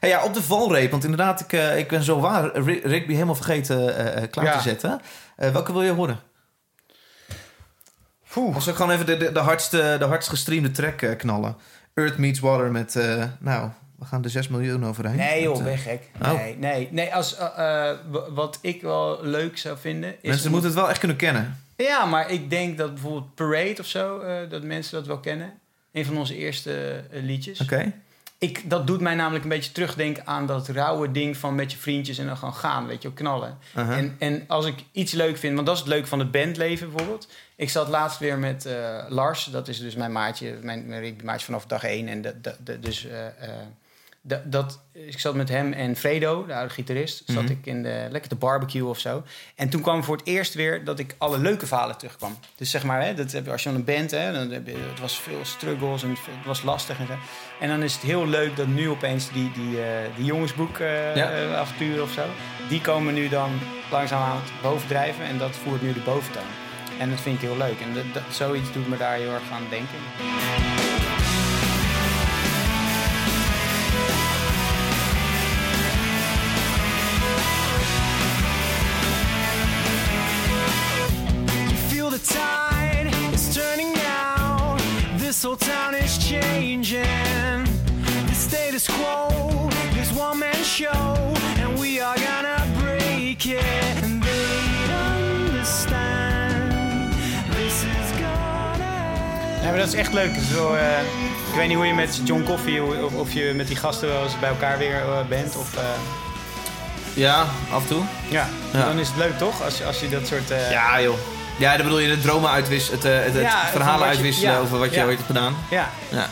Hey, 0.00 0.08
ja, 0.08 0.24
op 0.24 0.34
de 0.34 0.42
valreep. 0.42 0.90
Want 0.90 1.02
inderdaad, 1.04 1.40
ik, 1.40 1.52
eh, 1.52 1.78
ik 1.78 1.88
ben 1.88 2.02
zo 2.02 2.20
waar 2.20 2.56
Ri- 2.60 2.80
Rigby 2.84 3.12
helemaal 3.12 3.34
vergeten 3.34 3.96
eh, 3.96 4.22
eh, 4.22 4.30
klaar 4.30 4.44
Ja. 4.44 4.56
te 4.56 4.62
zetten. 4.62 5.00
Eh, 5.36 5.50
welke 5.50 5.72
wil 5.72 5.82
je 5.82 5.90
horen? 5.92 6.20
Poeh. 8.34 8.54
Als 8.54 8.64
we 8.64 8.74
gewoon 8.74 8.90
even 8.90 9.06
de, 9.06 9.16
de, 9.16 9.32
de, 9.32 9.38
hardste, 9.38 9.96
de 9.98 10.04
hardst 10.04 10.28
gestreamde 10.28 10.70
track 10.70 11.02
eh, 11.02 11.16
knallen. 11.16 11.56
Earth 11.94 12.18
Meets 12.18 12.40
Water 12.40 12.70
met... 12.70 12.96
eh, 12.96 13.24
nou, 13.38 13.70
we 13.98 14.04
gaan 14.04 14.24
er 14.24 14.30
6 14.30 14.48
miljoen 14.48 14.86
overheen. 14.86 15.16
Nee 15.16 15.42
joh, 15.42 15.52
Met, 15.52 15.60
eh, 15.60 15.64
weg 15.64 15.82
gek. 15.82 16.10
Oh. 16.22 16.32
Nee, 16.32 16.56
nee, 16.58 16.88
nee. 16.90 17.14
Als, 17.14 17.36
wat 18.34 18.58
ik 18.60 18.82
wel 18.82 19.18
leuk 19.22 19.58
zou 19.58 19.78
vinden... 19.78 20.14
Is 20.20 20.30
Mensen 20.30 20.50
moeten 20.50 20.70
het 20.70 20.78
wel 20.78 20.88
echt 20.88 20.98
kunnen 20.98 21.16
kennen. 21.16 21.58
Ja, 21.76 22.04
maar 22.04 22.30
ik 22.30 22.50
denk 22.50 22.78
dat 22.78 22.92
bijvoorbeeld 22.92 23.34
Parade 23.34 23.76
of 23.80 23.86
zo... 23.86 24.22
dat 24.48 24.62
mensen 24.62 24.94
dat 24.94 25.06
wel 25.06 25.18
kennen. 25.18 25.52
Een 25.92 26.04
van 26.04 26.16
onze 26.16 26.36
eerste 26.36 27.04
liedjes. 27.10 27.60
Oké. 27.60 27.92
Ik, 28.44 28.70
dat 28.70 28.86
doet 28.86 29.00
mij 29.00 29.14
namelijk 29.14 29.44
een 29.44 29.50
beetje 29.50 29.72
terugdenken 29.72 30.26
aan 30.26 30.46
dat 30.46 30.68
rauwe 30.68 31.10
ding 31.10 31.36
van 31.36 31.54
met 31.54 31.72
je 31.72 31.78
vriendjes 31.78 32.18
en 32.18 32.26
dan 32.26 32.36
gewoon 32.36 32.54
gaan, 32.54 32.86
weet 32.86 33.02
je, 33.02 33.12
knallen. 33.12 33.58
Aha. 33.74 33.96
En, 33.96 34.16
en 34.18 34.44
als 34.48 34.66
ik 34.66 34.74
iets 34.92 35.12
leuk 35.12 35.36
vind, 35.38 35.54
want 35.54 35.66
dat 35.66 35.74
is 35.76 35.80
het 35.82 35.90
leuke 35.90 36.06
van 36.06 36.18
het 36.18 36.30
bandleven 36.30 36.88
bijvoorbeeld. 36.90 37.28
Ik 37.56 37.70
zat 37.70 37.88
laatst 37.88 38.18
weer 38.18 38.38
met 38.38 38.66
eh, 38.66 39.04
Lars, 39.08 39.44
dat 39.44 39.68
is 39.68 39.78
dus 39.80 39.94
mijn 39.94 40.12
maatje, 40.12 40.58
mijn, 40.62 40.86
mijn 40.86 41.00
rugbymaatje 41.00 41.44
vanaf 41.44 41.66
dag 41.66 41.84
één. 41.84 42.08
En 42.08 42.22
dat, 42.22 42.42
dat, 42.44 42.56
dat- 42.60 42.82
dus 42.82 43.06
eh, 43.06 43.26
eh, 43.26 43.32
dat, 44.26 44.52
dat, 44.52 44.80
ik 44.92 45.18
zat 45.20 45.34
met 45.34 45.48
hem 45.48 45.72
en 45.72 45.96
Fredo, 45.96 46.46
de 46.46 46.54
oude 46.54 46.72
gitarist, 46.72 47.22
zat 47.26 47.42
Mhm. 47.42 47.52
ik 47.52 47.66
in 47.66 47.82
de, 47.82 48.06
lekker 48.10 48.30
te 48.30 48.36
barbecue 48.36 48.84
of 48.86 48.98
zo. 48.98 49.22
En 49.54 49.68
toen 49.68 49.80
kwam 49.80 50.04
voor 50.04 50.16
het 50.16 50.26
eerst 50.26 50.54
weer 50.54 50.84
dat 50.84 50.98
ik 50.98 51.14
alle 51.18 51.38
leuke 51.38 51.66
verhalen 51.66 51.96
terugkwam. 51.98 52.38
Dus 52.56 52.70
zeg 52.70 52.84
maar, 52.84 53.02
hè, 53.04 53.14
dat 53.14 53.32
heb 53.32 53.44
je, 53.44 53.50
als 53.52 53.62
je 53.62 53.68
aan 53.68 53.74
een 53.74 53.84
band, 53.84 54.10
hè, 54.10 54.32
dan 54.32 54.50
heb 54.50 54.66
je, 54.66 54.76
het 54.90 55.00
was 55.00 55.18
veel 55.20 55.40
struggles 55.44 56.02
en 56.02 56.10
het 56.10 56.46
was 56.46 56.62
lastig 56.62 56.98
en 56.98 57.06
zo. 57.06 57.12
En 57.60 57.68
dan 57.68 57.82
is 57.82 57.92
het 57.94 58.02
heel 58.02 58.26
leuk 58.28 58.56
dat 58.56 58.66
nu 58.66 58.88
opeens 58.88 59.32
die, 59.32 59.50
die, 59.52 59.82
eh, 59.82 59.88
die 60.16 60.24
jongensboek 60.24 60.78
eh, 60.78 61.16
Ja. 61.16 61.30
eh, 61.30 61.56
avonturen 61.56 62.02
of 62.02 62.12
zo, 62.12 62.24
die 62.68 62.80
komen 62.80 63.14
nu 63.14 63.28
dan 63.28 63.50
langzaamaan 63.90 64.40
bovendrijven 64.62 65.24
en 65.24 65.38
dat 65.38 65.56
voert 65.56 65.82
nu 65.82 65.92
de 65.92 66.00
boventoon. 66.00 66.42
En 66.98 67.10
dat 67.10 67.20
vind 67.20 67.42
ik 67.42 67.48
heel 67.48 67.56
leuk. 67.56 67.80
En 67.80 67.94
dat, 67.94 68.04
dat- 68.14 68.34
zoiets 68.34 68.72
doet 68.72 68.88
me 68.88 68.96
daar 68.96 69.14
heel 69.16 69.32
erg 69.32 69.50
aan 69.52 69.66
denken. 69.70 69.98
This 85.44 85.50
whole 85.52 85.68
town 85.74 85.94
is 85.94 86.16
changing. 86.16 87.64
The 88.28 88.34
status 88.34 88.86
quo 88.88 89.68
is 90.00 90.10
one 90.12 90.38
man 90.38 90.64
show, 90.64 91.34
and 91.60 91.78
we 91.78 92.00
are 92.00 92.16
gonna 92.16 92.64
break 92.78 93.44
it. 93.44 93.62
And 94.02 94.22
they 94.22 94.56
understand. 95.12 96.72
This 97.56 97.82
is 97.82 98.10
gonna. 98.12 98.94
Ja, 99.62 99.68
maar 99.68 99.78
dat 99.78 99.86
is 99.86 99.94
echt 99.94 100.12
leuk. 100.12 100.34
Zo, 100.54 100.74
eh, 100.74 101.00
ik 101.50 101.54
weet 101.56 101.68
niet 101.68 101.76
hoe 101.76 101.86
je 101.86 101.94
met 101.94 102.20
John 102.24 102.42
Coffee 102.42 102.82
of, 103.04 103.14
of 103.14 103.32
je 103.32 103.52
met 103.56 103.66
die 103.66 103.76
gasten 103.76 104.08
wel 104.08 104.22
eens 104.22 104.38
bij 104.38 104.48
elkaar 104.48 104.78
weer 104.78 104.96
eh, 104.96 105.18
bent. 105.28 105.56
Of, 105.56 105.76
eh, 105.76 105.82
Ja, 107.14 107.44
af 107.72 107.82
en 107.82 107.88
toe. 107.88 108.02
ja. 108.28 108.48
Ja. 108.72 108.84
dan 108.84 108.98
is 108.98 109.08
het 109.08 109.16
leuk 109.16 109.38
toch? 109.38 109.62
Als, 109.62 109.78
je- 109.78 109.84
als 109.84 110.00
je 110.00 110.08
dat 110.08 110.26
soort. 110.26 110.50
eh, 110.50 110.70
Ja, 110.70 111.00
joh. 111.02 111.16
Ja, 111.58 111.76
dan 111.76 111.82
bedoel 111.86 111.98
je 111.98 112.08
de 112.08 112.20
dromen 112.20 112.50
uitwisselen, 112.50 113.00
het, 113.00 113.08
eh, 113.08 113.16
het, 113.24 113.32
het 113.34 113.42
Ja, 113.42 113.60
van 113.60 113.70
verhalen 113.70 114.06
uitwisselen 114.08 114.52
ja, 114.52 114.58
over 114.58 114.78
wat 114.78 114.94
je 114.94 115.00
ooit 115.04 115.16
hebt 115.16 115.26
gedaan. 115.26 115.56
ja. 115.70 115.90
Ja. 116.10 116.28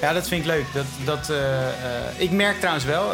Ja, 0.00 0.12
dat 0.12 0.28
vind 0.28 0.40
ik 0.40 0.46
leuk. 0.46 0.64
Dat, 0.72 0.84
dat, 1.04 1.30
eh, 1.30 1.66
eh, 1.68 1.72
ik 2.16 2.30
merk 2.30 2.56
trouwens 2.58 2.84
wel, 2.84 3.12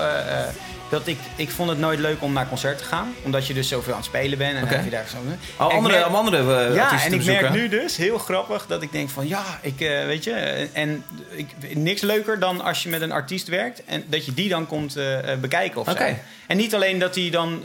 dat 0.92 1.06
ik, 1.06 1.18
ik 1.36 1.50
vond 1.50 1.68
het 1.70 1.78
nooit 1.78 1.98
leuk 1.98 2.22
om 2.22 2.32
naar 2.32 2.48
concert 2.48 2.78
te 2.78 2.84
gaan. 2.84 3.14
Omdat 3.24 3.46
je 3.46 3.54
dus 3.54 3.68
zoveel 3.68 3.92
aan 3.92 3.98
het 3.98 4.08
spelen 4.08 4.38
bent. 4.38 4.50
En 4.50 4.56
dan 4.56 4.64
Oké. 4.64 4.74
heb 4.74 4.84
je 4.84 4.90
daar 4.90 5.06
zo... 5.08 5.16
Al 5.56 5.70
En 5.70 5.76
andere, 5.76 5.94
merk- 5.94 6.06
al 6.06 6.16
andere 6.16 6.36
eh, 6.66 6.74
ja, 6.74 7.02
en 7.04 7.12
ik 7.12 7.24
merk 7.24 7.50
nu 7.50 7.68
dus, 7.68 7.96
heel 7.96 8.18
grappig, 8.18 8.66
dat 8.66 8.82
ik 8.82 8.92
denk 8.92 9.10
van 9.10 9.28
ja, 9.28 9.42
ik 9.62 9.80
eh, 9.80 10.04
weet 10.04 10.24
je, 10.24 10.32
en, 10.72 11.04
ik, 11.30 11.46
niks 11.76 12.00
leuker 12.00 12.38
dan 12.38 12.60
als 12.60 12.82
je 12.82 12.88
met 12.88 13.00
een 13.00 13.12
artiest 13.12 13.48
werkt 13.48 13.84
en 13.84 14.04
dat 14.06 14.24
je 14.26 14.34
die 14.34 14.48
dan 14.48 14.66
komt 14.66 14.96
eh, 14.96 15.18
bekijken 15.40 15.80
of 15.80 15.86
zo. 15.86 15.92
Oké. 15.92 16.18
En 16.46 16.56
niet 16.56 16.74
alleen 16.74 16.98
dat 16.98 17.14
hij 17.14 17.30
dan 17.30 17.62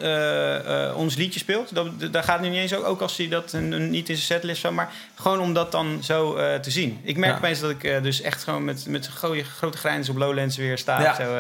ons 0.96 1.16
liedje 1.16 1.40
speelt, 1.40 1.76
dat, 1.76 2.00
dat- 2.00 2.14
daar 2.14 2.24
gaat 2.24 2.42
nu 2.42 2.50
niet 2.50 2.60
eens 2.60 2.74
ook, 2.74 2.86
ook 2.86 3.02
als 3.02 3.18
hij 3.18 3.28
dat 3.28 3.54
een- 3.54 3.90
niet 3.90 4.10
in 4.10 4.16
zijn 4.16 4.28
setlist 4.28 4.62
zo, 4.62 4.72
maar 4.72 4.90
gewoon 5.16 5.40
om 5.40 5.54
dat 5.54 5.72
dan 5.72 6.00
zo 6.04 6.36
te 6.62 6.72
zien. 6.72 7.00
Ik 7.04 7.18
merk 7.18 7.32
Ja. 7.32 7.38
opeens 7.38 7.60
dat 7.60 7.70
ik 7.70 8.04
dus 8.04 8.22
echt 8.22 8.44
gewoon 8.44 8.66
met, 8.66 8.86
met 8.88 9.08
gooie, 9.08 9.44
grote 9.44 9.78
grijns 9.78 10.10
op 10.10 10.18
Lowlands 10.18 10.58
weer 10.58 10.78
sta. 10.78 11.02
Ja. 11.02 11.10
of 11.12 11.16
Zo. 11.16 11.36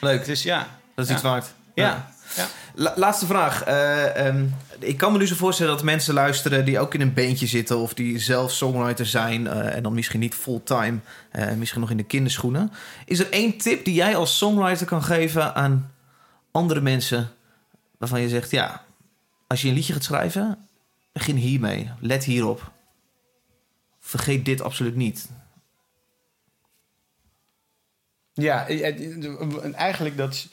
Leuk, 0.00 0.24
dus 0.24 0.42
ja, 0.42 0.68
dat 1.06 1.16
is 1.16 1.22
Ja. 1.22 1.28
iets 1.30 1.30
waard. 1.44 1.54
ja. 1.74 2.10
ja. 2.36 2.46
La- 2.74 2.92
laatste 2.96 3.26
vraag. 3.26 3.62
Eh, 3.64 4.26
ehm, 4.26 4.46
ik 4.78 4.96
kan 4.96 5.12
me 5.12 5.18
nu 5.18 5.26
zo 5.26 5.34
voorstellen 5.34 5.72
dat 5.74 5.82
mensen 5.84 6.14
luisteren 6.14 6.64
die 6.64 6.78
ook 6.78 6.94
in 6.94 7.00
een 7.00 7.14
beentje 7.14 7.46
zitten 7.46 7.78
of 7.78 7.94
die 7.94 8.18
zelf 8.18 8.52
songwriter 8.52 9.06
zijn 9.06 9.46
eh, 9.46 9.74
en 9.76 9.82
dan 9.82 9.94
misschien 9.94 10.20
niet 10.20 10.34
fulltime, 10.34 10.98
eh 11.30 11.52
misschien 11.52 11.80
nog 11.80 11.90
in 11.90 11.96
de 11.96 12.02
kinderschoenen. 12.02 12.72
Is 13.04 13.18
er 13.18 13.30
één 13.30 13.58
tip 13.58 13.84
die 13.84 13.94
jij 13.94 14.16
als 14.16 14.38
songwriter 14.38 14.86
kan 14.86 15.02
geven 15.02 15.54
aan 15.54 15.92
andere 16.52 16.80
mensen 16.80 17.30
waarvan 17.98 18.20
je 18.20 18.28
zegt, 18.28 18.50
ja, 18.50 18.84
als 19.46 19.62
je 19.62 19.68
een 19.68 19.74
liedje 19.74 19.92
gaat 19.92 20.04
schrijven, 20.04 20.68
begin 21.12 21.36
hiermee. 21.36 21.90
Let 22.00 22.24
hierop. 22.24 22.70
Vergeet 24.00 24.44
dit 24.44 24.60
absoluut 24.62 24.96
niet. 24.96 25.28
Ja, 28.32 28.66
eigenlijk 29.72 30.16
dat 30.16 30.32
is 30.32 30.48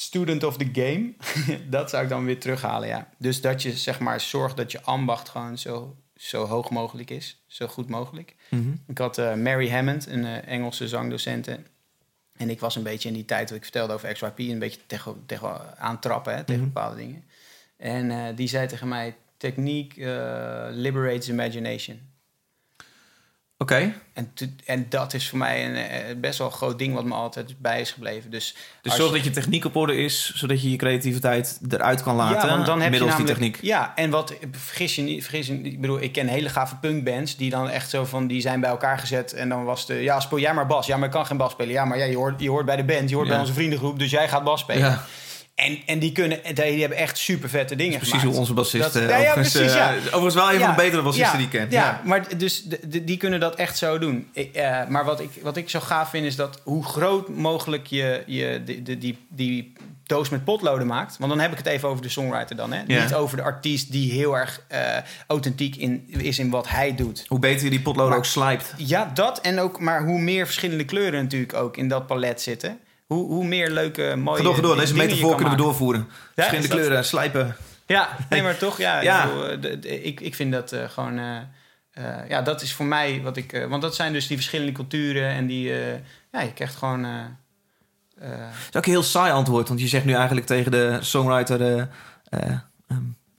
student 0.00 0.44
of 0.44 0.56
the 0.56 0.68
game, 0.72 1.12
dat 1.76 1.90
zou 1.90 2.02
ik 2.02 2.08
dan 2.08 2.24
weer 2.24 2.40
terughalen, 2.40 2.88
ja. 2.88 3.08
Dus 3.18 3.40
dat 3.40 3.62
je 3.62 3.72
zeg 3.72 4.00
maar 4.00 4.20
zorgt 4.20 4.56
dat 4.56 4.72
je 4.72 4.82
ambacht 4.82 5.28
gewoon 5.28 5.58
zo, 5.58 5.96
zo 6.14 6.44
hoog 6.46 6.70
mogelijk 6.70 7.10
is, 7.10 7.42
zo 7.46 7.66
goed 7.66 7.88
mogelijk. 7.88 8.34
Ik 8.86 8.98
had 8.98 9.18
eh, 9.18 9.34
Mary 9.34 9.70
Hammond, 9.70 10.06
een 10.06 10.24
eh, 10.24 10.48
Engelse 10.52 10.88
zangdocente. 10.88 11.60
En 12.36 12.50
ik 12.50 12.60
was 12.60 12.76
een 12.76 12.82
beetje 12.82 13.08
in 13.08 13.14
die 13.14 13.24
tijd, 13.24 13.48
wat 13.48 13.58
ik 13.58 13.64
vertelde 13.64 13.92
over 13.92 14.12
XYP, 14.12 14.38
een 14.38 14.58
beetje 14.58 14.80
tegen, 14.86 15.22
tegen 15.26 15.78
aantrappen, 15.78 16.34
hè, 16.34 16.44
tegen 16.44 16.62
Mhm. 16.62 16.72
bepaalde 16.72 16.96
dingen. 16.96 17.24
En 17.76 18.10
eh, 18.10 18.36
die 18.36 18.48
zei 18.48 18.66
tegen 18.66 18.88
mij, 18.88 19.16
techniek 19.36 19.94
liberates 20.70 21.28
imagination. 21.28 22.00
Oké, 23.58 23.92
En, 24.12 24.32
en 24.64 24.86
dat 24.88 25.14
is 25.14 25.28
voor 25.28 25.38
mij 25.38 25.66
een 25.66 25.74
eh, 25.74 26.16
best 26.16 26.38
wel 26.38 26.46
een 26.46 26.52
groot 26.52 26.78
ding 26.78 26.94
wat 26.94 27.04
me 27.04 27.14
altijd 27.14 27.54
bij 27.58 27.80
is 27.80 27.90
gebleven. 27.92 28.30
Dus, 28.30 28.56
dus 28.82 28.96
zorg 28.96 29.12
dat 29.12 29.24
je 29.24 29.30
techniek 29.30 29.64
op 29.64 29.76
orde 29.76 29.96
is, 29.96 30.32
zodat 30.34 30.62
je 30.62 30.70
je 30.70 30.76
creativiteit 30.76 31.60
eruit 31.68 32.02
kan 32.02 32.16
laten 32.16 32.48
ja, 32.48 32.54
want 32.54 32.66
dan 32.66 32.80
heb 32.80 32.92
je 32.92 32.98
namelijk, 32.98 33.18
die 33.26 33.26
techniek. 33.34 33.58
Ja, 33.62 33.92
en 33.94 34.10
wat 34.10 34.34
vergis 34.50 34.94
je 34.94 35.02
niet, 35.02 35.22
vergis 35.22 35.46
je 35.46 35.52
niet. 35.52 35.72
Ik 35.72 35.80
bedoel, 35.80 36.02
ik 36.02 36.12
ken 36.12 36.26
hele 36.26 36.48
gave 36.48 36.76
punkbands 36.76 37.36
die 37.36 37.50
dan 37.50 37.68
echt 37.68 37.90
zo 37.90 38.04
van 38.04 38.26
die 38.26 38.40
zijn 38.40 38.60
bij 38.60 38.70
elkaar 38.70 38.98
gezet 38.98 39.32
en 39.32 39.48
dan 39.48 39.64
was 39.64 39.86
de 39.86 39.94
ja 39.94 40.20
speel 40.20 40.38
jij 40.38 40.54
maar 40.54 40.66
bas, 40.66 40.86
ja 40.86 40.96
maar 40.96 41.06
ik 41.06 41.12
kan 41.12 41.26
geen 41.26 41.36
bas 41.36 41.52
spelen, 41.52 41.72
ja 41.72 41.84
maar 41.84 41.98
ja 41.98 42.04
je 42.04 42.16
hoort 42.16 42.40
je 42.40 42.50
hoort 42.50 42.66
bij 42.66 42.76
de 42.76 42.84
band, 42.84 43.08
je 43.08 43.14
hoort 43.14 43.26
Ja. 43.26 43.32
bij 43.32 43.42
onze 43.42 43.54
vriendengroep, 43.54 43.98
dus 43.98 44.10
jij 44.10 44.28
gaat 44.28 44.44
bas 44.44 44.60
spelen. 44.60 44.82
Ja. 44.82 45.04
En, 45.56 45.78
en 45.86 45.98
die 45.98 46.12
kunnen, 46.12 46.40
die, 46.54 46.80
hebben 46.80 46.98
echt 46.98 47.18
super 47.18 47.48
vette 47.48 47.76
dingen 47.76 47.92
Precies 47.96 48.10
gemaakt. 48.12 48.28
hoe 48.30 48.38
onze 48.38 48.52
bassist... 48.52 48.82
Dat- 48.92 49.02
eh, 49.02 49.08
Ja, 49.08 49.16
ja, 49.16 49.26
overigens, 49.28 49.52
precies, 49.56 49.74
ja. 49.74 49.90
eh, 49.90 49.96
overigens 50.04 50.34
wel 50.34 50.52
een 50.52 50.60
van 50.60 50.68
de 50.70 50.74
betere 50.76 51.02
bassisten 51.02 51.36
die 51.36 51.46
ik 51.46 51.52
ken. 51.52 51.66
Ja, 51.70 52.00
maar 52.04 52.38
dus 52.38 52.62
de, 52.62 53.04
die 53.04 53.16
kunnen 53.16 53.40
dat 53.40 53.54
echt 53.54 53.78
zo 53.78 53.98
doen. 53.98 54.28
Ik, 54.32 54.54
eh, 54.54 54.86
maar 54.88 55.04
wat 55.04 55.20
ik, 55.20 55.30
wat 55.42 55.56
ik 55.56 55.70
zo 55.70 55.80
gaaf 55.80 56.10
vind 56.10 56.26
is 56.26 56.36
dat 56.36 56.60
hoe 56.62 56.84
groot 56.84 57.28
mogelijk 57.28 57.86
je, 57.86 58.22
je 58.26 58.62
de, 58.64 58.82
de, 58.82 58.98
die, 58.98 59.18
die 59.28 59.72
doos 60.06 60.28
met 60.28 60.44
potloden 60.44 60.86
maakt. 60.86 61.16
Want 61.18 61.30
dan 61.30 61.40
heb 61.40 61.50
ik 61.52 61.58
het 61.58 61.66
even 61.66 61.88
over 61.88 62.02
de 62.02 62.08
songwriter 62.08 62.56
dan. 62.56 62.72
Hè? 62.72 62.82
Ja. 62.86 63.02
Niet 63.02 63.14
over 63.14 63.36
de 63.36 63.42
artiest 63.42 63.92
die 63.92 64.12
heel 64.12 64.36
erg 64.36 64.62
authentiek 65.26 65.76
in, 65.76 66.04
is 66.08 66.38
in 66.38 66.50
wat 66.50 66.68
hij 66.68 66.94
doet. 66.94 67.24
Hoe 67.28 67.38
beter 67.38 67.64
je 67.64 67.70
die 67.70 67.80
potloden 67.80 68.08
Maar- 68.08 68.18
ook 68.18 68.24
slijpt. 68.24 68.74
Ja, 68.76 69.10
dat 69.14 69.40
en 69.40 69.58
ook, 69.60 69.80
maar 69.80 70.04
hoe 70.04 70.18
meer 70.20 70.44
verschillende 70.46 70.84
kleuren 70.84 71.22
natuurlijk 71.22 71.54
ook 71.54 71.76
in 71.76 71.88
dat 71.88 72.06
palet 72.06 72.40
zitten. 72.42 72.78
Hoe, 73.06 73.26
hoe 73.26 73.44
meer 73.44 73.70
leuke, 73.70 74.14
mooie 74.16 74.42
door, 74.42 74.62
door. 74.62 74.76
Deze 74.76 74.94
metafoor 74.94 75.34
kunnen 75.34 75.54
we 75.56 75.62
doorvoeren. 75.62 76.08
Verschillende 76.34 76.68
dat- 76.68 76.78
kleuren, 76.78 77.04
slijpen. 77.04 77.56
Ja, 77.86 78.16
nee, 78.28 78.42
maar 78.42 78.56
toch, 78.58 78.78
ja. 78.78 79.00
Ja. 79.00 79.30
Ik, 79.50 79.84
eh, 79.84 80.06
ik, 80.06 80.20
ik 80.20 80.34
vind 80.34 80.52
dat 80.52 80.72
eh, 80.72 80.88
gewoon... 80.88 81.18
eh, 81.18 82.28
ja, 82.28 82.42
dat 82.42 82.62
is 82.62 82.72
voor 82.72 82.86
mij 82.86 83.20
wat 83.22 83.36
ik... 83.36 83.66
want 83.68 83.82
dat 83.82 83.94
zijn 83.94 84.12
dus 84.12 84.26
die 84.26 84.36
verschillende 84.36 84.72
culturen 84.72 85.28
en 85.28 85.46
die... 85.46 85.72
ja, 86.32 86.40
je 86.40 86.52
krijgt 86.54 86.76
gewoon... 86.76 87.02
Dat 88.20 88.28
is 88.70 88.76
ook 88.76 88.86
een 88.86 88.92
heel 88.92 89.02
saai 89.02 89.32
antwoord, 89.32 89.68
want 89.68 89.80
je 89.80 89.88
zegt 89.88 90.04
nu 90.04 90.12
eigenlijk 90.12 90.46
tegen 90.46 90.70
de 90.70 90.98
songwriter... 91.00 91.88
ehm, 92.28 92.58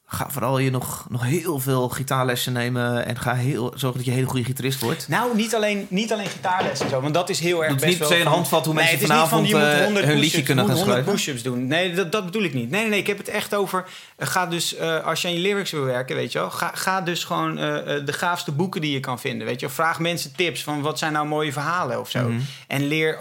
ga 0.09 0.27
vooral 0.29 0.57
je 0.59 0.71
nog, 0.71 1.05
nog 1.09 1.23
heel 1.23 1.59
veel 1.59 1.89
gitaarlessen 1.89 2.53
nemen... 2.53 3.05
en 3.05 3.19
ga 3.19 3.33
heel, 3.33 3.71
zorgen 3.75 3.93
dat 3.97 4.05
je 4.05 4.09
een 4.11 4.17
hele 4.17 4.29
goede 4.29 4.45
gitarist 4.45 4.79
wordt. 4.81 5.07
nou, 5.07 5.35
niet 5.35 5.55
alleen, 5.55 5.85
niet 5.89 6.13
alleen 6.13 6.27
gitaarles 6.27 6.79
en 6.79 6.89
zo, 6.89 7.01
want 7.01 7.13
dat 7.13 7.29
is 7.29 7.39
heel 7.39 7.63
erg 7.63 7.73
Dat 7.73 7.81
is 7.81 7.87
best 7.87 7.99
niet 7.99 8.07
per 8.07 8.17
se 8.17 8.23
een 8.23 8.27
handvat 8.31 8.65
hoe 8.65 8.73
Nee, 8.73 8.83
mensen 8.83 8.99
het 8.99 9.09
is 9.09 9.15
niet 9.15 9.27
vanavond, 9.29 9.49
van, 9.49 9.59
je 9.59 9.65
moet 9.65 9.73
eh, 9.77 9.83
100 9.83 10.05
hun 10.05 10.15
push-ups- 10.15 10.21
liedje 10.21 10.43
kunnen 10.43 10.65
gaan 10.65 10.73
100 10.75 10.93
schrijven. 10.95 11.13
push-ups 11.13 11.43
doen. 11.43 11.67
Nee, 11.67 11.93
dat, 11.93 12.11
dat 12.11 12.25
bedoel 12.25 12.43
ik 12.43 12.53
niet. 12.53 12.69
Nee, 12.69 12.81
nee, 12.81 12.89
nee, 12.89 12.99
ik 12.99 13.07
heb 13.07 13.17
het 13.17 13.27
echt 13.27 13.55
over... 13.55 13.85
eh, 14.15 14.27
ga 14.27 14.45
dus, 14.45 14.75
eh, 14.75 15.05
als 15.05 15.21
je 15.21 15.27
aan 15.27 15.33
je 15.33 15.39
lyrics 15.39 15.71
wil 15.71 15.83
werken, 15.83 16.15
weet 16.15 16.31
je 16.31 16.39
wel... 16.39 16.49
Ga, 16.51 16.71
ga 16.73 17.01
dus 17.01 17.23
gewoon 17.23 17.55
de 17.55 18.13
gaafste 18.13 18.51
boeken 18.51 18.81
die 18.81 18.91
je 18.91 18.99
kan 18.99 19.19
vinden, 19.19 19.47
weet 19.47 19.59
je 19.59 19.65
wel. 19.65 19.75
Vraag 19.75 19.99
mensen 19.99 20.35
tips 20.35 20.63
van 20.63 20.81
wat 20.81 20.99
zijn 20.99 21.13
nou 21.13 21.27
mooie 21.27 21.51
verhalen 21.51 21.99
of 21.99 22.09
zo. 22.09 22.19
Mhm. 22.29 22.39
En 22.67 22.87
leer 22.87 23.17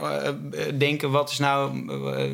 denken, 0.79 1.11
wat 1.11 1.31
is 1.31 1.39
nou 1.39 1.75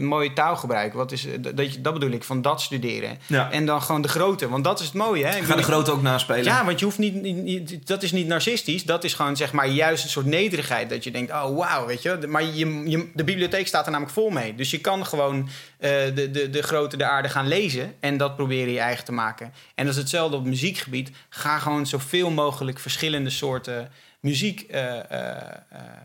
mooie 0.01 0.33
taalgebruik? 0.33 0.93
Wat 0.95 1.13
is, 1.13 1.27
dat, 1.41 1.57
dat 1.79 1.93
bedoel 1.93 2.11
ik, 2.11 2.25
van 2.25 2.43
dat 2.43 2.61
studeren. 2.61 3.19
Ja. 3.27 3.51
En 3.51 3.67
dan 3.67 3.83
gewoon 3.83 4.03
de 4.03 4.09
grote, 4.09 4.42
want 4.51 4.65
dat 4.65 4.81
is 4.81 4.87
het 4.87 4.95
mooie, 4.95 5.25
hè. 5.27 5.37
Ik 5.37 5.47
de 5.57 5.63
grote 5.63 5.91
ook 5.91 6.03
naspelen. 6.03 6.45
ja, 6.45 6.65
want 6.65 6.79
je 6.79 6.85
hoeft 6.85 6.99
niet, 6.99 7.15
niet, 7.15 7.37
niet- 7.37 7.87
Dat 7.87 8.03
is 8.03 8.13
niet 8.13 8.27
narcistisch. 8.27 8.85
Dat 8.85 9.05
is 9.05 9.15
gewoon 9.15 9.37
zeg 9.37 9.53
maar 9.53 9.69
juist 9.69 10.05
een 10.05 10.11
soort 10.11 10.27
nederigheid. 10.27 10.91
Dat 10.91 11.05
je 11.05 11.11
denkt, 11.11 11.33
oh 11.33 11.57
wauw, 11.57 11.87
weet 11.87 12.03
je. 12.03 12.19
Maar 12.29 12.43
je, 12.45 12.91
je, 12.91 13.11
de 13.15 13.25
bibliotheek 13.25 13.67
staat 13.67 13.85
er 13.85 13.91
namelijk 13.91 14.15
vol 14.17 14.31
mee. 14.31 14.55
Dus 14.55 14.71
je 14.71 14.79
kan 14.81 15.07
gewoon 15.07 15.49
eh, 15.79 15.91
de, 16.15 16.31
de, 16.31 16.51
de 16.51 16.63
grote 16.63 16.97
de 16.97 17.05
aarde 17.05 17.29
gaan 17.29 17.49
lezen. 17.49 17.95
En 18.01 18.17
dat 18.17 18.37
proberen 18.37 18.73
je 18.73 18.79
eigen 18.81 19.05
te 19.05 19.13
maken. 19.13 19.53
En 19.75 19.85
dat 19.85 19.95
is 19.95 20.01
hetzelfde 20.01 20.37
op 20.37 20.45
muziekgebied. 20.45 21.11
Ga 21.29 21.59
gewoon 21.59 21.87
zoveel 21.87 22.31
mogelijk 22.31 22.79
verschillende 22.79 23.31
soorten 23.31 23.91
muziek. 24.21 24.61
eh, 24.61 24.99
eh, 25.31 25.37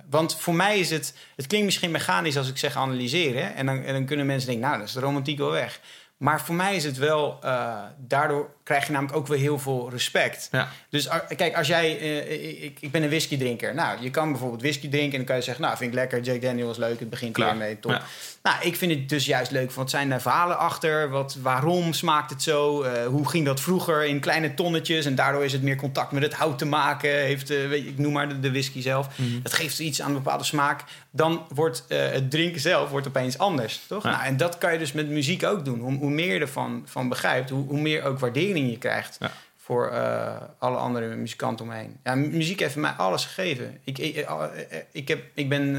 want 0.10 0.36
voor 0.40 0.56
mij 0.56 0.80
is 0.80 0.90
het. 0.90 1.14
Het 1.36 1.48
klinkt 1.48 1.66
misschien 1.66 1.92
mechanisch 1.92 2.38
als 2.38 2.50
ik 2.50 2.58
zeg 2.58 2.76
analyseren. 2.76 3.56
En 3.56 3.66
dan, 3.66 3.84
en 3.84 3.94
dan 3.94 4.06
kunnen 4.06 4.26
mensen 4.26 4.48
denken, 4.50 4.66
nou, 4.68 4.80
dat 4.80 4.88
is 4.88 4.94
de 4.94 5.00
romantiek 5.00 5.38
wel 5.38 5.52
weg. 5.52 5.80
Maar 6.18 6.42
voor 6.42 6.56
mij 6.56 6.76
is 6.76 6.84
het 6.84 6.98
wel. 6.98 7.38
eh, 7.42 7.84
daardoor 7.98 8.56
krijg 8.68 8.86
je 8.86 8.92
namelijk 8.92 9.18
ook 9.18 9.28
weer 9.28 9.40
heel 9.40 9.60
veel 9.60 9.90
respect. 9.90 10.48
Ja. 10.52 10.70
Dus 10.90 11.10
ar- 11.10 11.26
kijk, 11.36 11.56
als 11.56 11.68
jij. 11.68 12.00
eh, 12.00 12.64
ik, 12.64 12.78
ik 12.80 12.92
ben 12.92 13.04
een 13.04 13.10
whisky 13.10 13.38
drinker. 13.38 13.74
Nou, 13.74 14.02
je 14.02 14.10
kan 14.10 14.32
bijvoorbeeld 14.32 14.62
whisky 14.62 14.90
drinken. 14.90 15.12
En 15.12 15.18
dan 15.18 15.26
kan 15.26 15.36
je 15.36 15.42
zeggen, 15.42 15.64
nou, 15.64 15.78
vind 15.78 15.90
ik 15.90 15.96
lekker. 15.96 16.22
Jack 16.22 16.42
Daniels 16.42 16.78
leuk. 16.78 17.00
Het 17.00 17.10
begint 17.10 17.34
Klaar. 17.34 17.56
mee. 17.56 17.80
Top. 17.80 17.92
Ja. 17.92 18.02
Nou, 18.44 18.56
ik 18.62 18.76
vind 18.76 18.92
het 18.92 19.10
dus 19.10 19.26
juist 19.26 19.52
leuk. 19.52 19.72
Wat 19.72 19.90
zijn 19.90 20.10
de 20.10 20.20
verhalen 20.20 20.58
achter? 20.58 21.10
Wat, 21.10 21.38
waarom 21.42 21.94
smaakt 21.94 22.30
het 22.30 22.44
zo? 22.44 22.82
Eh, 22.82 23.06
hoe 23.06 23.30
ging 23.30 23.46
dat 23.46 23.62
vroeger 23.62 24.06
in 24.06 24.20
kleine 24.20 24.54
tonnetjes? 24.54 25.06
En 25.06 25.16
daardoor 25.16 25.44
is 25.46 25.54
het 25.54 25.62
meer 25.62 25.76
contact 25.76 26.12
met 26.12 26.24
het 26.24 26.34
hout 26.34 26.58
te 26.58 26.66
maken. 26.66 27.10
Heeft, 27.10 27.50
eh, 27.50 27.68
weet 27.68 27.84
je, 27.84 27.90
ik 27.90 27.98
noem 27.98 28.14
maar 28.14 28.30
de, 28.30 28.40
de 28.40 28.50
whisky 28.52 28.82
zelf. 28.82 29.08
Dat 29.44 29.54
geeft 29.54 29.80
iets 29.80 30.02
aan 30.02 30.08
een 30.10 30.14
bepaalde 30.24 30.44
smaak. 30.44 30.84
Dan 31.12 31.46
wordt 31.54 31.86
eh, 31.88 31.98
het 32.12 32.32
drinken 32.32 32.62
zelf 32.62 32.90
wordt 32.90 33.08
opeens 33.08 33.38
anders. 33.38 33.82
Toch? 33.88 34.04
Ja. 34.04 34.10
Nou, 34.10 34.24
en 34.24 34.38
dat 34.38 34.58
kan 34.58 34.74
je 34.74 34.80
dus 34.80 34.92
met 34.92 35.10
muziek 35.10 35.44
ook 35.44 35.66
doen. 35.66 35.80
Hoe, 35.80 35.98
hoe 35.98 36.10
meer 36.10 36.34
je 36.34 36.40
ervan 36.40 36.84
van 36.86 37.10
begrijpt, 37.10 37.50
hoe, 37.50 37.68
hoe 37.68 37.80
meer 37.82 38.04
ook 38.04 38.20
waardering 38.20 38.57
je 38.66 38.78
krijgt. 38.78 39.18
Ja. 39.20 39.32
Voor 39.56 39.88
eh, 39.88 40.42
alle 40.58 40.78
andere 40.78 41.16
muzikanten 41.16 41.66
omheen. 41.66 42.00
Ja, 42.04 42.16
mu- 42.16 42.28
muziek 42.28 42.60
heeft 42.60 42.76
mij 42.76 42.92
alles 42.92 43.26
gegeven. 43.26 43.80
Ik, 43.84 43.98
ik, 43.98 44.16
eh, 44.16 44.44
eh, 44.72 44.84
ik, 44.92 45.08
heb, 45.08 45.24
ik, 45.34 45.50
ben, 45.50 45.76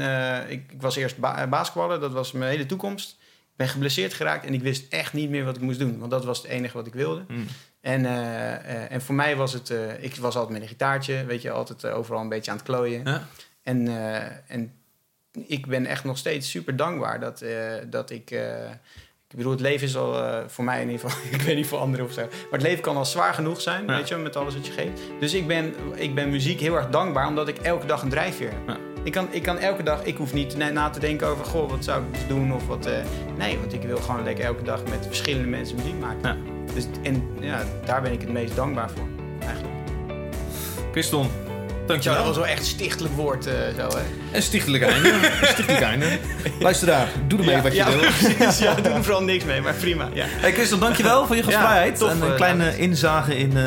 ik, 0.49 0.71
ik 0.71 0.81
was 0.81 0.95
eerst 0.95 1.17
ba 1.17 1.47
basketballer, 1.47 1.99
dat 1.99 2.11
was 2.11 2.31
mijn 2.31 2.51
hele 2.51 2.65
toekomst. 2.65 3.09
Ik 3.19 3.55
ben 3.55 3.67
geblesseerd 3.67 4.13
geraakt 4.13 4.45
en 4.45 4.53
ik 4.53 4.61
wist 4.61 4.93
echt 4.93 5.13
niet 5.13 5.29
meer 5.29 5.45
wat 5.45 5.55
ik 5.55 5.61
moest 5.61 5.79
doen. 5.79 5.99
Want 5.99 6.11
dat 6.11 6.25
was 6.25 6.37
het 6.37 6.47
enige 6.47 6.77
wat 6.77 6.87
ik 6.87 6.93
wilde. 6.93 7.23
Mm. 7.27 7.45
En, 7.81 8.05
en 8.89 9.01
voor 9.01 9.15
mij 9.15 9.35
was 9.35 9.53
het... 9.53 9.73
ik 9.99 10.15
was 10.15 10.35
altijd 10.35 10.53
met 10.53 10.61
een 10.61 10.67
gitaartje, 10.67 11.25
weet 11.25 11.41
je, 11.41 11.51
altijd 11.51 11.85
overal 11.85 12.21
een 12.21 12.29
beetje 12.29 12.51
aan 12.51 12.57
het 12.57 12.65
klooien. 12.65 13.01
Ja. 13.05 13.27
En, 13.63 13.87
en 14.47 14.73
ik 15.47 15.67
ben 15.67 15.85
echt 15.85 16.03
nog 16.03 16.17
steeds 16.17 16.49
super 16.49 16.75
dankbaar 16.75 17.19
dat, 17.19 17.43
dat 17.89 18.09
ik... 18.09 18.39
ik 19.29 19.35
bedoel, 19.37 19.51
het 19.51 19.61
leven 19.61 19.87
is 19.87 19.95
al 19.97 20.23
eh, 20.23 20.37
voor 20.47 20.63
mij 20.63 20.81
in 20.81 20.89
ieder 20.89 21.09
geval... 21.09 21.25
ik 21.39 21.41
weet 21.41 21.55
niet 21.55 21.67
voor 21.67 21.77
anderen 21.79 22.05
of 22.05 22.11
zo. 22.11 22.21
Maar 22.21 22.31
het 22.59 22.61
leven 22.61 22.81
kan 22.81 22.97
al 22.97 23.05
zwaar 23.05 23.33
genoeg 23.33 23.61
zijn, 23.61 23.85
Ja. 23.85 23.95
weet 23.95 24.07
je, 24.07 24.15
met 24.15 24.35
alles 24.35 24.53
wat 24.55 24.65
je 24.67 24.71
geeft. 24.71 25.01
Dus 25.19 25.33
ik 25.33 25.47
ben, 25.47 25.73
ik 25.95 26.15
ben 26.15 26.29
muziek 26.29 26.59
heel 26.59 26.75
erg 26.75 26.89
dankbaar, 26.89 27.27
omdat 27.27 27.47
ik 27.47 27.57
elke 27.57 27.85
dag 27.85 28.01
een 28.01 28.09
drijfveer 28.09 28.49
heb. 28.49 28.67
Ja. 28.67 28.77
Ik, 29.03 29.11
kan, 29.11 29.27
ik 29.31 29.43
kan 29.43 29.57
elke 29.57 29.83
dag... 29.83 30.03
Ik 30.03 30.17
hoef 30.17 30.33
niet 30.33 30.57
na, 30.57 30.69
na 30.69 30.89
te 30.89 30.99
denken 30.99 31.27
over... 31.27 31.45
Goh, 31.45 31.69
wat 31.69 31.83
zou 31.83 32.01
ik 32.03 32.13
dus 32.13 32.27
doen 32.27 32.53
of 32.53 32.67
wat... 32.67 32.85
eh, 32.85 32.93
nee, 33.37 33.57
want 33.59 33.73
ik 33.73 33.81
wil 33.81 33.97
gewoon 33.97 34.23
lekker 34.23 34.45
elke 34.45 34.63
dag 34.63 34.83
met 34.89 35.05
verschillende 35.05 35.47
mensen 35.47 35.75
muziek 35.75 35.99
maken. 35.99 36.21
Ja. 36.23 36.37
Dus, 36.73 36.85
en 37.03 37.29
ja, 37.39 37.63
daar 37.85 38.01
ben 38.01 38.11
ik 38.11 38.21
het 38.21 38.31
meest 38.31 38.55
dankbaar 38.55 38.89
voor, 38.89 39.07
eigenlijk. 39.39 39.73
Christon, 40.91 41.27
Dat 41.89 42.03
Dankjewel. 42.03 42.27
was 42.27 42.35
wel 42.37 42.47
echt 42.47 42.65
stichtelijk 42.65 43.15
woord 43.15 43.45
eh, 43.45 43.53
zo, 43.77 43.87
hè? 43.97 44.03
Een 44.35 44.41
stichtelijk 44.41 44.83
einde. 44.83 45.09
Een 45.09 45.47
stichtelijk 45.53 45.81
einde. 45.83 46.05
Luisteraar, 46.59 47.07
doe 47.27 47.39
ermee 47.39 47.61
wat 47.61 47.71
je 47.71 47.77
ja, 47.77 47.89
wil. 47.89 47.99
precies. 47.99 48.59
Ja, 48.59 48.73
doe 48.73 48.93
er 48.93 49.03
vooral 49.03 49.23
niks 49.23 49.43
mee, 49.43 49.61
maar 49.61 49.73
prima. 49.73 50.09
Ja. 50.13 50.25
Hey 50.27 50.53
Christel, 50.53 50.77
dankjewel 50.77 51.27
voor 51.27 51.35
je 51.35 51.43
gastvrijheid. 51.43 51.97
tof, 51.97 52.09
en 52.09 52.21
een 52.21 52.29
eh, 52.29 52.35
kleine 52.35 52.77
inzage 52.77 53.37
in 53.37 53.57
eh, 53.57 53.63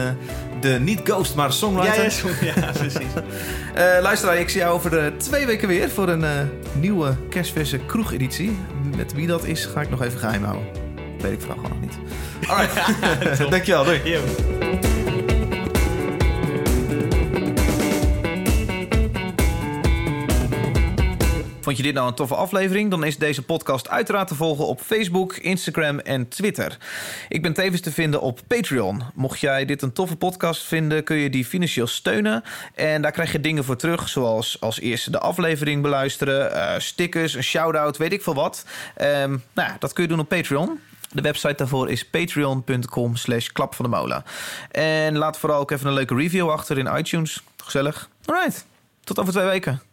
de 0.60 0.68
niet 0.80 1.00
ghost, 1.04 1.34
maar 1.34 1.46
Ja, 1.46 1.52
songwriter. 1.52 2.12
ja, 2.40 2.52
ja, 2.56 2.70
precies. 2.72 3.06
Eh, 3.74 3.84
luisteraar, 4.02 4.36
ik 4.38 4.48
zie 4.48 4.60
jou 4.60 4.74
over 4.74 4.90
de 4.90 5.12
twee 5.16 5.46
weken 5.46 5.68
weer 5.68 5.90
voor 5.90 6.08
een 6.08 6.50
nieuwe 6.72 7.16
kerstverse 7.30 7.78
kroegeditie. 7.78 8.58
Met 8.96 9.12
wie 9.14 9.26
dat 9.26 9.44
is, 9.44 9.64
ga 9.64 9.80
ik 9.80 9.90
nog 9.90 10.02
even 10.02 10.18
geheim 10.18 10.44
houden. 10.44 10.66
Weet 11.20 11.32
ik 11.32 11.40
vooral 11.40 11.56
gewoon 11.62 11.70
nog 11.70 11.80
niet. 11.80 11.98
Alright, 12.48 13.50
dankjewel. 13.50 13.84
Doei. 13.84 14.00
Vond 21.62 21.76
je 21.76 21.82
dit 21.82 21.94
nou 21.94 22.08
een 22.08 22.14
toffe 22.14 22.34
aflevering? 22.34 22.90
Dan 22.90 23.04
is 23.04 23.18
deze 23.18 23.42
podcast 23.42 23.88
uiteraard 23.88 24.28
te 24.28 24.34
volgen 24.34 24.66
op 24.66 24.80
Facebook, 24.80 25.36
Instagram 25.36 25.98
en 25.98 26.28
Twitter. 26.28 26.76
Ik 27.28 27.42
ben 27.42 27.52
tevens 27.52 27.80
te 27.80 27.92
vinden 27.92 28.20
op 28.20 28.40
Patreon. 28.46 29.02
Mocht 29.14 29.40
jij 29.40 29.64
dit 29.64 29.82
een 29.82 29.92
toffe 29.92 30.16
podcast 30.16 30.62
vinden, 30.62 31.04
kun 31.04 31.16
je 31.16 31.30
die 31.30 31.44
financieel 31.44 31.86
steunen. 31.86 32.42
En 32.74 33.02
daar 33.02 33.10
krijg 33.10 33.32
je 33.32 33.40
dingen 33.40 33.64
voor 33.64 33.76
terug, 33.76 34.08
zoals 34.08 34.60
als 34.60 34.80
eerste 34.80 35.10
de 35.10 35.18
aflevering 35.18 35.82
beluisteren, 35.82 36.54
eh, 36.54 36.78
stickers, 36.78 37.34
een 37.34 37.42
shout-out, 37.42 37.96
weet 37.96 38.12
ik 38.12 38.22
veel 38.22 38.34
wat. 38.34 38.64
Ehm, 38.96 39.36
nou 39.52 39.70
dat 39.78 39.92
kun 39.92 40.02
je 40.02 40.08
doen 40.08 40.20
op 40.20 40.28
Patreon. 40.28 40.80
De 41.12 41.22
website 41.22 41.54
daarvoor 41.54 41.90
is 41.90 42.04
patreon.com 42.04 43.16
slash 43.16 43.48
van 43.52 43.70
de 43.78 43.88
molen. 43.88 44.24
En 44.70 45.16
laat 45.16 45.38
vooral 45.38 45.60
ook 45.60 45.70
even 45.70 45.86
een 45.86 45.94
leuke 45.94 46.14
review 46.14 46.50
achter 46.50 46.78
in 46.78 46.96
iTunes. 46.96 47.42
Gezellig. 47.56 48.08
Alright, 48.24 48.66
tot 49.04 49.18
over 49.18 49.32
twee 49.32 49.46
weken. 49.46 49.91